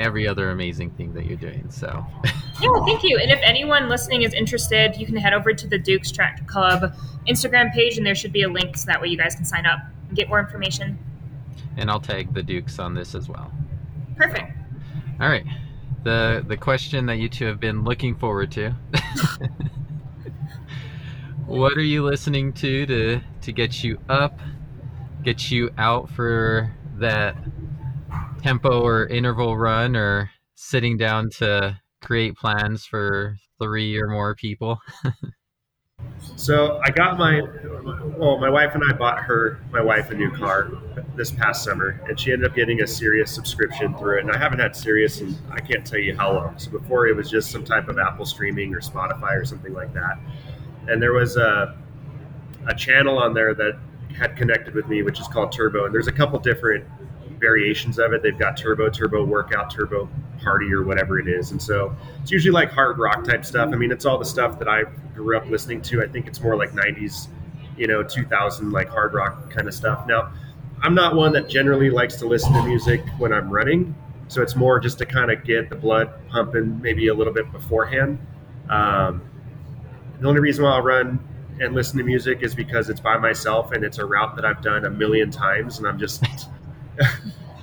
every 0.00 0.26
other 0.26 0.50
amazing 0.50 0.90
thing 0.90 1.12
that 1.14 1.26
you're 1.26 1.36
doing. 1.36 1.70
So. 1.70 2.04
Yeah, 2.62 2.84
thank 2.84 3.02
you. 3.02 3.16
And 3.16 3.30
if 3.30 3.40
anyone 3.42 3.88
listening 3.88 4.20
is 4.20 4.34
interested, 4.34 4.94
you 4.98 5.06
can 5.06 5.16
head 5.16 5.32
over 5.32 5.54
to 5.54 5.66
the 5.66 5.78
Dukes 5.78 6.12
Track 6.12 6.46
Club 6.46 6.94
Instagram 7.26 7.72
page, 7.72 7.96
and 7.96 8.06
there 8.06 8.14
should 8.14 8.34
be 8.34 8.42
a 8.42 8.50
link 8.50 8.76
so 8.76 8.84
that 8.88 9.00
way 9.00 9.08
you 9.08 9.16
guys 9.16 9.34
can 9.34 9.46
sign 9.46 9.64
up 9.64 9.78
and 10.08 10.14
get 10.14 10.28
more 10.28 10.40
information. 10.40 10.98
and 11.78 11.90
I'll 11.90 12.00
tag 12.00 12.34
the 12.34 12.42
Dukes 12.42 12.78
on 12.78 12.92
this 12.92 13.14
as 13.14 13.30
well. 13.30 13.50
Perfect. 14.16 14.52
All 15.20 15.28
right. 15.30 15.46
The 16.04 16.44
the 16.46 16.58
question 16.58 17.06
that 17.06 17.16
you 17.16 17.30
two 17.30 17.46
have 17.46 17.60
been 17.60 17.82
looking 17.82 18.14
forward 18.14 18.52
to. 18.52 18.74
what 21.46 21.78
are 21.78 21.82
you 21.82 22.04
listening 22.04 22.52
to 22.54 22.84
to 22.84 23.20
to 23.40 23.52
get 23.52 23.82
you 23.82 23.98
up, 24.10 24.38
get 25.22 25.50
you 25.50 25.70
out 25.78 26.10
for 26.10 26.70
that 26.98 27.36
tempo 28.42 28.80
or 28.80 29.06
interval 29.06 29.56
run 29.56 29.96
or 29.96 30.30
sitting 30.54 30.96
down 30.96 31.30
to 31.38 31.78
create 32.02 32.36
plans 32.36 32.84
for 32.84 33.36
three 33.60 34.00
or 34.00 34.08
more 34.08 34.34
people? 34.34 34.78
So 36.36 36.80
I 36.82 36.90
got 36.90 37.18
my, 37.18 37.42
well, 38.16 38.38
my 38.38 38.48
wife 38.48 38.74
and 38.74 38.82
I 38.88 38.94
bought 38.94 39.18
her, 39.18 39.60
my 39.70 39.82
wife, 39.82 40.10
a 40.10 40.14
new 40.14 40.30
car 40.30 40.70
this 41.14 41.30
past 41.30 41.64
summer, 41.64 42.00
and 42.08 42.18
she 42.18 42.32
ended 42.32 42.48
up 42.48 42.56
getting 42.56 42.82
a 42.82 42.86
Sirius 42.86 43.30
subscription 43.34 43.94
through 43.96 44.18
it. 44.18 44.20
And 44.22 44.30
I 44.30 44.38
haven't 44.38 44.58
had 44.58 44.74
Sirius, 44.74 45.20
and 45.20 45.36
I 45.50 45.60
can't 45.60 45.84
tell 45.86 45.98
you 45.98 46.16
how 46.16 46.32
long. 46.32 46.58
So 46.58 46.70
before 46.70 47.08
it 47.08 47.16
was 47.16 47.30
just 47.30 47.50
some 47.50 47.64
type 47.64 47.88
of 47.88 47.98
Apple 47.98 48.24
streaming 48.24 48.74
or 48.74 48.80
Spotify 48.80 49.38
or 49.38 49.44
something 49.44 49.74
like 49.74 49.92
that. 49.94 50.18
And 50.88 51.02
there 51.02 51.12
was 51.12 51.36
a, 51.36 51.76
a 52.66 52.74
channel 52.74 53.18
on 53.18 53.34
there 53.34 53.54
that 53.54 53.78
had 54.16 54.36
connected 54.36 54.74
with 54.74 54.88
me, 54.88 55.02
which 55.02 55.20
is 55.20 55.28
called 55.28 55.52
Turbo. 55.52 55.84
And 55.84 55.94
there's 55.94 56.08
a 56.08 56.12
couple 56.12 56.38
different 56.38 56.86
variations 57.40 57.98
of 57.98 58.12
it. 58.12 58.22
They've 58.22 58.38
got 58.38 58.56
Turbo, 58.56 58.90
Turbo 58.90 59.24
Workout, 59.24 59.70
Turbo 59.70 60.08
Party, 60.42 60.72
or 60.72 60.84
whatever 60.84 61.18
it 61.18 61.26
is. 61.26 61.50
And 61.50 61.60
so 61.60 61.94
it's 62.20 62.30
usually 62.30 62.52
like 62.52 62.70
hard 62.70 62.98
rock 62.98 63.24
type 63.24 63.44
stuff. 63.44 63.70
I 63.72 63.76
mean, 63.76 63.90
it's 63.90 64.04
all 64.04 64.18
the 64.18 64.24
stuff 64.24 64.58
that 64.58 64.68
I 64.68 64.84
grew 65.14 65.36
up 65.36 65.46
listening 65.46 65.82
to. 65.82 66.02
I 66.02 66.06
think 66.06 66.26
it's 66.26 66.40
more 66.40 66.56
like 66.56 66.72
90s, 66.72 67.28
you 67.76 67.86
know, 67.86 68.02
2000 68.02 68.70
like 68.70 68.88
hard 68.88 69.14
rock 69.14 69.50
kind 69.50 69.66
of 69.66 69.74
stuff. 69.74 70.06
Now, 70.06 70.32
I'm 70.82 70.94
not 70.94 71.14
one 71.14 71.32
that 71.32 71.48
generally 71.48 71.90
likes 71.90 72.16
to 72.16 72.26
listen 72.26 72.52
to 72.52 72.62
music 72.62 73.02
when 73.18 73.32
I'm 73.32 73.50
running. 73.50 73.94
So 74.28 74.42
it's 74.42 74.54
more 74.54 74.78
just 74.78 74.98
to 74.98 75.06
kind 75.06 75.30
of 75.30 75.44
get 75.44 75.70
the 75.70 75.76
blood 75.76 76.12
pumping 76.28 76.80
maybe 76.80 77.08
a 77.08 77.14
little 77.14 77.32
bit 77.32 77.50
beforehand. 77.50 78.18
Um, 78.68 79.22
the 80.20 80.28
only 80.28 80.40
reason 80.40 80.64
why 80.64 80.72
I'll 80.72 80.82
run 80.82 81.18
and 81.60 81.74
listen 81.74 81.98
to 81.98 82.04
music 82.04 82.42
is 82.42 82.54
because 82.54 82.88
it's 82.88 83.00
by 83.00 83.18
myself 83.18 83.72
and 83.72 83.84
it's 83.84 83.98
a 83.98 84.04
route 84.04 84.36
that 84.36 84.44
I've 84.44 84.62
done 84.62 84.84
a 84.84 84.90
million 84.90 85.30
times. 85.30 85.78
And 85.78 85.86
I'm 85.86 85.98
just, 85.98 86.24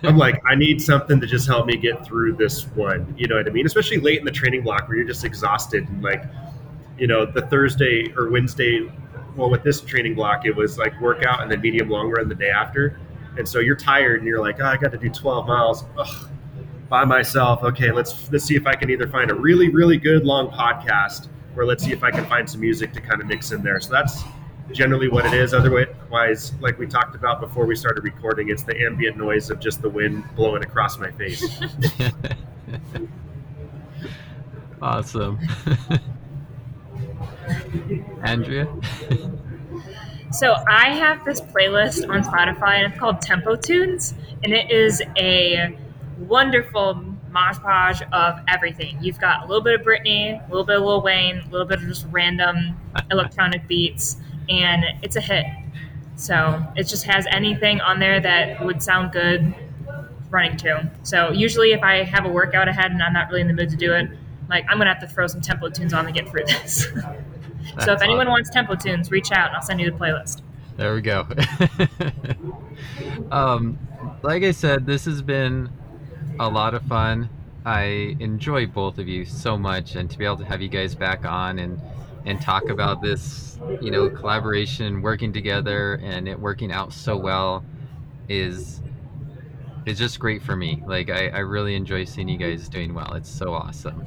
I'm 0.03 0.17
like, 0.17 0.41
I 0.45 0.55
need 0.55 0.81
something 0.81 1.19
to 1.19 1.27
just 1.27 1.47
help 1.47 1.65
me 1.65 1.75
get 1.75 2.05
through 2.05 2.33
this 2.33 2.67
one. 2.67 3.13
You 3.17 3.27
know 3.27 3.35
what 3.35 3.47
I 3.47 3.49
mean? 3.49 3.65
Especially 3.65 3.97
late 3.97 4.19
in 4.19 4.25
the 4.25 4.31
training 4.31 4.63
block 4.63 4.87
where 4.87 4.97
you're 4.97 5.07
just 5.07 5.25
exhausted 5.25 5.87
and 5.89 6.03
like, 6.03 6.23
you 6.97 7.07
know, 7.07 7.25
the 7.25 7.41
Thursday 7.43 8.13
or 8.15 8.29
Wednesday. 8.29 8.91
Well, 9.35 9.49
with 9.49 9.63
this 9.63 9.81
training 9.81 10.15
block, 10.15 10.45
it 10.45 10.55
was 10.55 10.77
like 10.77 10.99
workout 11.01 11.41
and 11.41 11.51
then 11.51 11.61
medium 11.61 11.89
long 11.89 12.09
run 12.09 12.29
the 12.29 12.35
day 12.35 12.49
after. 12.49 12.99
And 13.37 13.47
so 13.47 13.59
you're 13.59 13.75
tired 13.75 14.19
and 14.19 14.27
you're 14.27 14.41
like, 14.41 14.59
oh, 14.59 14.65
I 14.65 14.77
got 14.77 14.91
to 14.91 14.97
do 14.97 15.09
12 15.09 15.47
miles 15.47 15.83
Ugh, 15.97 16.29
by 16.89 17.05
myself. 17.05 17.63
Okay, 17.63 17.91
let's 17.91 18.31
let's 18.31 18.45
see 18.45 18.55
if 18.55 18.65
I 18.65 18.73
can 18.73 18.89
either 18.89 19.07
find 19.07 19.29
a 19.29 19.35
really 19.35 19.69
really 19.69 19.97
good 19.97 20.25
long 20.25 20.49
podcast 20.49 21.27
or 21.55 21.65
let's 21.65 21.83
see 21.83 21.91
if 21.91 22.03
I 22.03 22.09
can 22.09 22.25
find 22.25 22.49
some 22.49 22.61
music 22.61 22.93
to 22.93 23.01
kind 23.01 23.21
of 23.21 23.27
mix 23.27 23.51
in 23.51 23.61
there. 23.61 23.79
So 23.79 23.91
that's 23.91 24.23
generally 24.71 25.07
what 25.07 25.25
it 25.25 25.33
is. 25.33 25.53
Otherwise, 25.53 26.53
like 26.59 26.77
we 26.77 26.87
talked 26.87 27.15
about 27.15 27.39
before 27.39 27.65
we 27.65 27.75
started 27.75 28.03
recording, 28.03 28.49
it's 28.49 28.63
the 28.63 28.79
ambient 28.81 29.17
noise 29.17 29.49
of 29.49 29.59
just 29.59 29.81
the 29.81 29.89
wind 29.89 30.23
blowing 30.35 30.63
across 30.63 30.97
my 30.97 31.11
face. 31.11 31.41
awesome. 34.81 35.39
Andrea? 38.23 38.67
So 40.31 40.55
I 40.67 40.89
have 40.89 41.23
this 41.23 41.39
playlist 41.39 42.09
on 42.09 42.23
Spotify, 42.23 42.83
and 42.83 42.91
it's 42.91 42.99
called 42.99 43.21
Tempo 43.21 43.55
Tunes, 43.55 44.13
and 44.43 44.53
it 44.53 44.69
is 44.69 45.01
a 45.17 45.77
wonderful 46.19 47.01
mosh 47.31 48.01
of 48.11 48.39
everything. 48.47 48.97
You've 49.01 49.19
got 49.19 49.43
a 49.43 49.47
little 49.47 49.61
bit 49.61 49.79
of 49.79 49.85
Britney, 49.85 50.43
a 50.43 50.49
little 50.49 50.65
bit 50.65 50.77
of 50.77 50.83
Lil 50.83 51.01
Wayne, 51.01 51.39
a 51.39 51.49
little 51.49 51.67
bit 51.67 51.79
of 51.79 51.87
just 51.87 52.05
random 52.11 52.77
electronic 53.11 53.67
beats, 53.67 54.17
and 54.49 54.83
it's 55.01 55.15
a 55.15 55.21
hit. 55.21 55.45
So 56.15 56.65
it 56.75 56.83
just 56.83 57.03
has 57.05 57.27
anything 57.29 57.79
on 57.81 57.99
there 57.99 58.19
that 58.19 58.63
would 58.65 58.81
sound 58.81 59.11
good 59.11 59.53
running 60.29 60.57
to. 60.57 60.89
So 61.03 61.31
usually, 61.31 61.73
if 61.73 61.83
I 61.83 62.03
have 62.03 62.25
a 62.25 62.29
workout 62.29 62.67
ahead 62.67 62.91
and 62.91 63.01
I'm 63.01 63.13
not 63.13 63.29
really 63.29 63.41
in 63.41 63.47
the 63.47 63.53
mood 63.53 63.69
to 63.69 63.75
do 63.75 63.93
it, 63.93 64.09
like 64.49 64.65
I'm 64.69 64.77
gonna 64.77 64.93
have 64.93 65.01
to 65.01 65.07
throw 65.07 65.27
some 65.27 65.41
tempo 65.41 65.69
tunes 65.69 65.93
on 65.93 66.05
to 66.05 66.11
get 66.11 66.29
through 66.29 66.45
this. 66.45 66.85
so 67.83 67.93
if 67.93 68.01
anyone 68.01 68.27
awesome. 68.27 68.31
wants 68.31 68.49
tempo 68.49 68.75
tunes, 68.75 69.11
reach 69.11 69.31
out 69.31 69.47
and 69.47 69.55
I'll 69.55 69.61
send 69.61 69.79
you 69.79 69.91
the 69.91 69.97
playlist. 69.97 70.41
There 70.75 70.93
we 70.93 71.01
go. 71.01 71.27
um, 73.31 73.79
like 74.21 74.43
I 74.43 74.51
said, 74.51 74.85
this 74.85 75.05
has 75.05 75.21
been 75.21 75.69
a 76.39 76.47
lot 76.47 76.73
of 76.73 76.83
fun. 76.83 77.29
I 77.65 78.15
enjoy 78.19 78.67
both 78.67 78.97
of 78.99 79.07
you 79.07 79.25
so 79.25 79.57
much, 79.57 79.95
and 79.95 80.09
to 80.09 80.17
be 80.17 80.25
able 80.25 80.37
to 80.37 80.45
have 80.45 80.61
you 80.61 80.69
guys 80.69 80.95
back 80.95 81.25
on 81.25 81.59
and 81.59 81.81
and 82.27 82.41
talk 82.41 82.67
about 82.67 83.01
this, 83.01 83.57
you 83.81 83.89
know, 83.89 84.09
collaboration, 84.09 85.01
working 85.01 85.31
together, 85.31 85.93
and 86.03 86.27
it 86.27 86.37
working 86.37 86.73
out 86.73 86.91
so 86.91 87.15
well 87.15 87.63
is 88.27 88.81
is 89.85 89.97
just 89.97 90.19
great 90.19 90.43
for 90.43 90.55
me. 90.55 90.83
Like 90.85 91.09
I, 91.09 91.29
I 91.29 91.39
really 91.39 91.73
enjoy 91.73 92.03
seeing 92.03 92.27
you 92.27 92.37
guys 92.37 92.67
doing 92.67 92.93
well. 92.93 93.13
It's 93.13 93.29
so 93.29 93.53
awesome. 93.53 94.03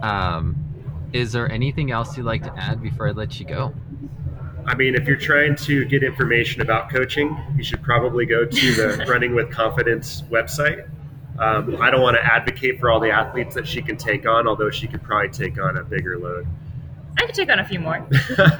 Um, 0.00 0.56
is 1.12 1.32
there 1.32 1.50
anything 1.50 1.90
else 1.90 2.16
you'd 2.16 2.24
like 2.24 2.44
to 2.44 2.56
add 2.56 2.80
before 2.80 3.08
I 3.08 3.10
let 3.10 3.40
you 3.40 3.46
go? 3.46 3.74
I 4.64 4.76
mean, 4.76 4.94
if 4.94 5.08
you're 5.08 5.16
trying 5.16 5.56
to 5.56 5.84
get 5.86 6.04
information 6.04 6.62
about 6.62 6.88
coaching, 6.88 7.36
you 7.56 7.64
should 7.64 7.82
probably 7.82 8.26
go 8.26 8.44
to 8.44 8.74
the 8.74 9.06
Running 9.08 9.34
with 9.34 9.50
Confidence 9.50 10.22
website. 10.30 10.88
Um, 11.40 11.82
I 11.82 11.90
don't 11.90 12.00
want 12.00 12.16
to 12.16 12.24
advocate 12.24 12.78
for 12.78 12.90
all 12.90 13.00
the 13.00 13.10
athletes 13.10 13.56
that 13.56 13.66
she 13.66 13.82
can 13.82 13.96
take 13.96 14.24
on, 14.26 14.46
although 14.46 14.70
she 14.70 14.86
could 14.86 15.02
probably 15.02 15.30
take 15.30 15.60
on 15.60 15.76
a 15.76 15.82
bigger 15.82 16.16
load. 16.16 16.46
I 17.18 17.26
could 17.26 17.34
take 17.34 17.50
on 17.50 17.58
a 17.58 17.64
few 17.64 17.80
more. 17.80 18.06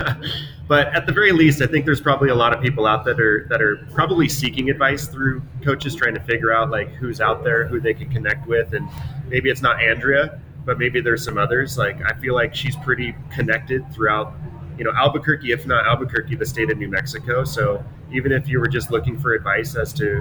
but 0.68 0.88
at 0.94 1.06
the 1.06 1.12
very 1.12 1.32
least, 1.32 1.60
I 1.60 1.66
think 1.66 1.84
there's 1.84 2.00
probably 2.00 2.30
a 2.30 2.34
lot 2.34 2.54
of 2.54 2.62
people 2.62 2.86
out 2.86 3.04
that 3.04 3.20
are 3.20 3.46
that 3.50 3.60
are 3.60 3.76
probably 3.92 4.28
seeking 4.28 4.70
advice 4.70 5.08
through 5.08 5.42
coaches, 5.62 5.94
trying 5.94 6.14
to 6.14 6.20
figure 6.20 6.52
out 6.52 6.70
like 6.70 6.88
who's 6.94 7.20
out 7.20 7.44
there, 7.44 7.66
who 7.66 7.80
they 7.80 7.94
can 7.94 8.10
connect 8.10 8.46
with, 8.46 8.72
and 8.72 8.88
maybe 9.28 9.50
it's 9.50 9.62
not 9.62 9.82
Andrea, 9.82 10.40
but 10.64 10.78
maybe 10.78 11.00
there's 11.00 11.24
some 11.24 11.36
others. 11.36 11.76
Like 11.76 12.00
I 12.02 12.18
feel 12.18 12.34
like 12.34 12.54
she's 12.54 12.76
pretty 12.76 13.14
connected 13.30 13.92
throughout 13.92 14.34
you 14.78 14.84
know, 14.84 14.92
Albuquerque, 14.92 15.52
if 15.52 15.66
not 15.66 15.86
Albuquerque, 15.86 16.36
the 16.36 16.46
state 16.46 16.70
of 16.70 16.78
New 16.78 16.88
Mexico. 16.88 17.44
So 17.44 17.84
even 18.12 18.32
if 18.32 18.48
you 18.48 18.60
were 18.60 18.68
just 18.68 18.90
looking 18.90 19.18
for 19.18 19.32
advice 19.32 19.74
as 19.74 19.92
to 19.94 20.20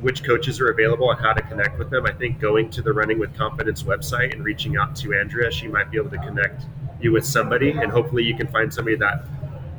which 0.00 0.24
coaches 0.24 0.60
are 0.60 0.70
available 0.70 1.10
and 1.10 1.20
how 1.20 1.32
to 1.34 1.42
connect 1.42 1.78
with 1.78 1.90
them, 1.90 2.06
I 2.06 2.12
think 2.12 2.40
going 2.40 2.70
to 2.70 2.82
the 2.82 2.92
Running 2.92 3.18
with 3.18 3.36
Confidence 3.36 3.82
website 3.82 4.32
and 4.32 4.42
reaching 4.42 4.76
out 4.78 4.96
to 4.96 5.14
Andrea, 5.14 5.50
she 5.50 5.68
might 5.68 5.90
be 5.90 5.98
able 5.98 6.10
to 6.10 6.18
connect 6.18 6.64
you 7.02 7.12
with 7.12 7.24
somebody, 7.24 7.70
and 7.70 7.90
hopefully 7.90 8.24
you 8.24 8.36
can 8.36 8.46
find 8.48 8.72
somebody 8.72 8.96
that 8.96 9.24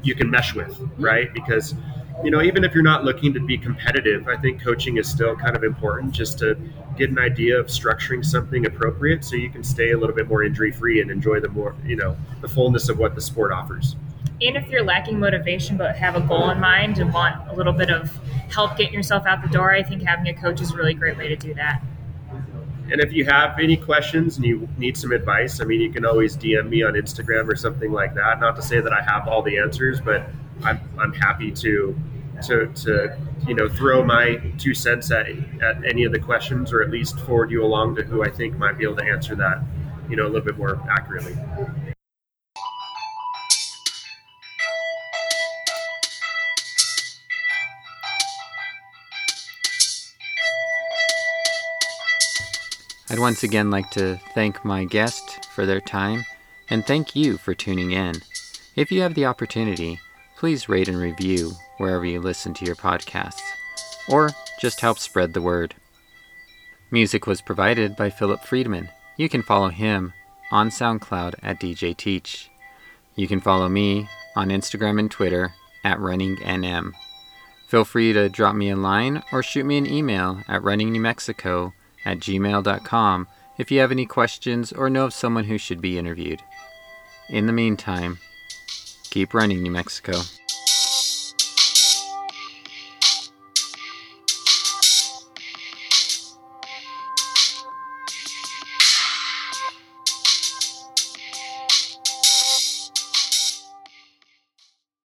you 0.04 0.16
can 0.16 0.30
mesh 0.30 0.54
with, 0.54 0.70
mm-hmm. 0.70 1.04
right? 1.04 1.34
Because 1.34 1.76
you 2.24 2.30
know, 2.30 2.42
even 2.42 2.64
if 2.64 2.74
you're 2.74 2.84
not 2.84 3.04
looking 3.04 3.34
to 3.34 3.40
be 3.40 3.58
competitive, 3.58 4.28
I 4.28 4.38
think 4.38 4.62
coaching 4.62 4.98
is 4.98 5.10
still 5.10 5.36
kind 5.36 5.56
of 5.56 5.64
important 5.64 6.12
just 6.12 6.38
to 6.40 6.56
get 6.96 7.10
an 7.10 7.18
idea 7.18 7.60
of 7.60 7.68
structuring 7.68 8.24
something 8.24 8.66
appropriate 8.66 9.24
so 9.24 9.36
you 9.36 9.50
can 9.50 9.64
stay 9.64 9.92
a 9.92 9.98
little 9.98 10.16
bit 10.16 10.28
more 10.28 10.44
injury 10.44 10.72
free 10.72 11.02
and 11.02 11.10
enjoy 11.10 11.40
the 11.40 11.50
more, 11.50 11.76
you 11.86 11.96
know, 11.96 12.16
the 12.42 12.48
fullness 12.48 12.90
of 12.90 13.00
what 13.00 13.16
the 13.16 13.22
sport 13.22 13.52
offers. 13.52 13.96
And 14.42 14.56
if 14.56 14.70
you're 14.70 14.84
lacking 14.84 15.20
motivation 15.20 15.78
but 15.78 15.96
have 15.96 16.16
a 16.16 16.22
goal 16.22 16.50
in 16.50 16.60
mind 16.60 17.00
and 17.00 17.14
want 17.14 17.48
a 17.50 17.56
little 17.56 17.74
bit 17.74 17.90
of 17.90 18.12
help 18.52 18.78
getting 18.78 18.94
yourself 18.94 19.26
out 19.26 19.42
the 19.42 19.50
door, 19.50 19.72
I 19.72 19.84
think 19.84 20.04
having 20.04 20.28
a 20.28 20.34
coach 20.34 20.62
is 20.62 20.72
a 20.72 20.76
really 20.76 20.94
great 20.94 21.18
way 21.18 21.28
to 21.28 21.36
do 21.36 21.54
that. 21.56 21.82
And 22.92 23.00
if 23.00 23.14
you 23.14 23.24
have 23.26 23.58
any 23.58 23.78
questions 23.78 24.36
and 24.36 24.46
you 24.46 24.68
need 24.78 24.98
some 24.98 25.14
advice, 25.14 25.62
I 25.62 25.64
mean, 25.64 25.80
you 25.80 25.92
can 25.92 26.06
always 26.06 26.36
DM 26.36 26.68
me 26.68 26.84
on 26.84 26.94
Instagram 26.94 27.48
or 27.48 27.56
something 27.56 27.92
like 27.92 28.14
that. 28.16 28.42
Not 28.42 28.58
to 28.58 28.62
say 28.62 28.82
that 28.82 28.92
I 28.92 29.02
have 29.02 29.30
all 29.30 29.42
the 29.42 29.58
answers, 29.58 30.02
but 30.02 30.28
I'm, 30.64 30.80
I'm 31.00 31.14
happy 31.14 31.52
to 31.52 31.98
to, 32.44 32.68
to 32.74 33.18
you 33.48 33.54
know 33.54 33.70
throw 33.70 34.04
my 34.04 34.42
two 34.58 34.74
cents 34.74 35.12
at, 35.12 35.28
at 35.62 35.86
any 35.86 36.04
of 36.06 36.12
the 36.12 36.20
questions 36.20 36.74
or 36.74 36.82
at 36.82 36.90
least 36.90 37.20
forward 37.20 37.52
you 37.52 37.64
along 37.64 37.96
to 37.96 38.04
who 38.04 38.24
I 38.24 38.32
think 38.32 38.58
might 38.58 38.80
be 38.80 38.84
able 38.84 38.96
to 38.96 39.06
answer 39.06 39.36
that 39.36 39.62
you 40.10 40.16
know 40.16 40.24
a 40.24 40.30
little 40.30 40.42
bit 40.42 40.58
more 40.58 40.82
accurately. 40.90 41.38
I'd 53.12 53.20
once 53.20 53.44
again 53.44 53.70
like 53.70 53.90
to 53.90 54.22
thank 54.34 54.64
my 54.64 54.86
guest 54.86 55.46
for 55.54 55.66
their 55.66 55.82
time 55.82 56.24
and 56.70 56.86
thank 56.86 57.14
you 57.14 57.38
for 57.38 57.54
tuning 57.54 57.92
in. 57.92 58.16
If 58.78 58.90
you 58.90 59.02
have 59.02 59.16
the 59.16 59.26
opportunity, 59.26 60.00
please 60.38 60.70
rate 60.70 60.88
and 60.88 60.98
review 60.98 61.52
wherever 61.78 62.06
you 62.06 62.22
listen 62.22 62.54
to 62.54 62.66
your 62.66 62.78
podcasts, 62.78 63.42
or 64.08 64.30
just 64.62 64.80
help 64.80 64.98
spread 64.98 65.34
the 65.34 65.42
word. 65.42 65.76
Music 66.90 67.28
was 67.28 67.42
provided 67.42 67.98
by 67.98 68.10
Philip 68.10 68.46
Friedman. 68.46 68.88
You 69.18 69.28
can 69.28 69.42
follow 69.42 69.68
him 69.68 70.14
on 70.50 70.70
SoundCloud 70.70 71.36
at 71.44 71.60
DJ 71.60 71.98
Teach. 71.98 72.50
You 73.18 73.28
can 73.28 73.42
follow 73.42 73.68
me 73.68 74.08
on 74.38 74.48
Instagram 74.48 74.98
and 75.00 75.12
Twitter 75.12 75.54
at 75.84 75.98
RunningNM. 75.98 76.94
Feel 77.68 77.84
free 77.84 78.14
to 78.14 78.30
drop 78.30 78.56
me 78.56 78.70
a 78.70 78.78
line 78.78 79.22
or 79.34 79.44
shoot 79.44 79.66
me 79.66 79.78
an 79.78 79.86
email 79.86 80.42
at 80.48 80.62
runningnewmexico 80.62 81.74
at 82.06 82.20
gmail.com 82.20 83.28
if 83.58 83.72
you 83.72 83.80
have 83.80 83.92
any 83.92 84.06
questions 84.06 84.72
or 84.72 84.90
know 84.90 85.06
of 85.06 85.14
someone 85.14 85.44
who 85.46 85.58
should 85.58 85.82
be 85.82 85.98
interviewed. 85.98 86.42
In 87.30 87.46
the 87.46 87.54
meantime, 87.54 88.20
keep 89.10 89.34
running, 89.34 89.62
New 89.62 89.72
Mexico. 89.72 90.22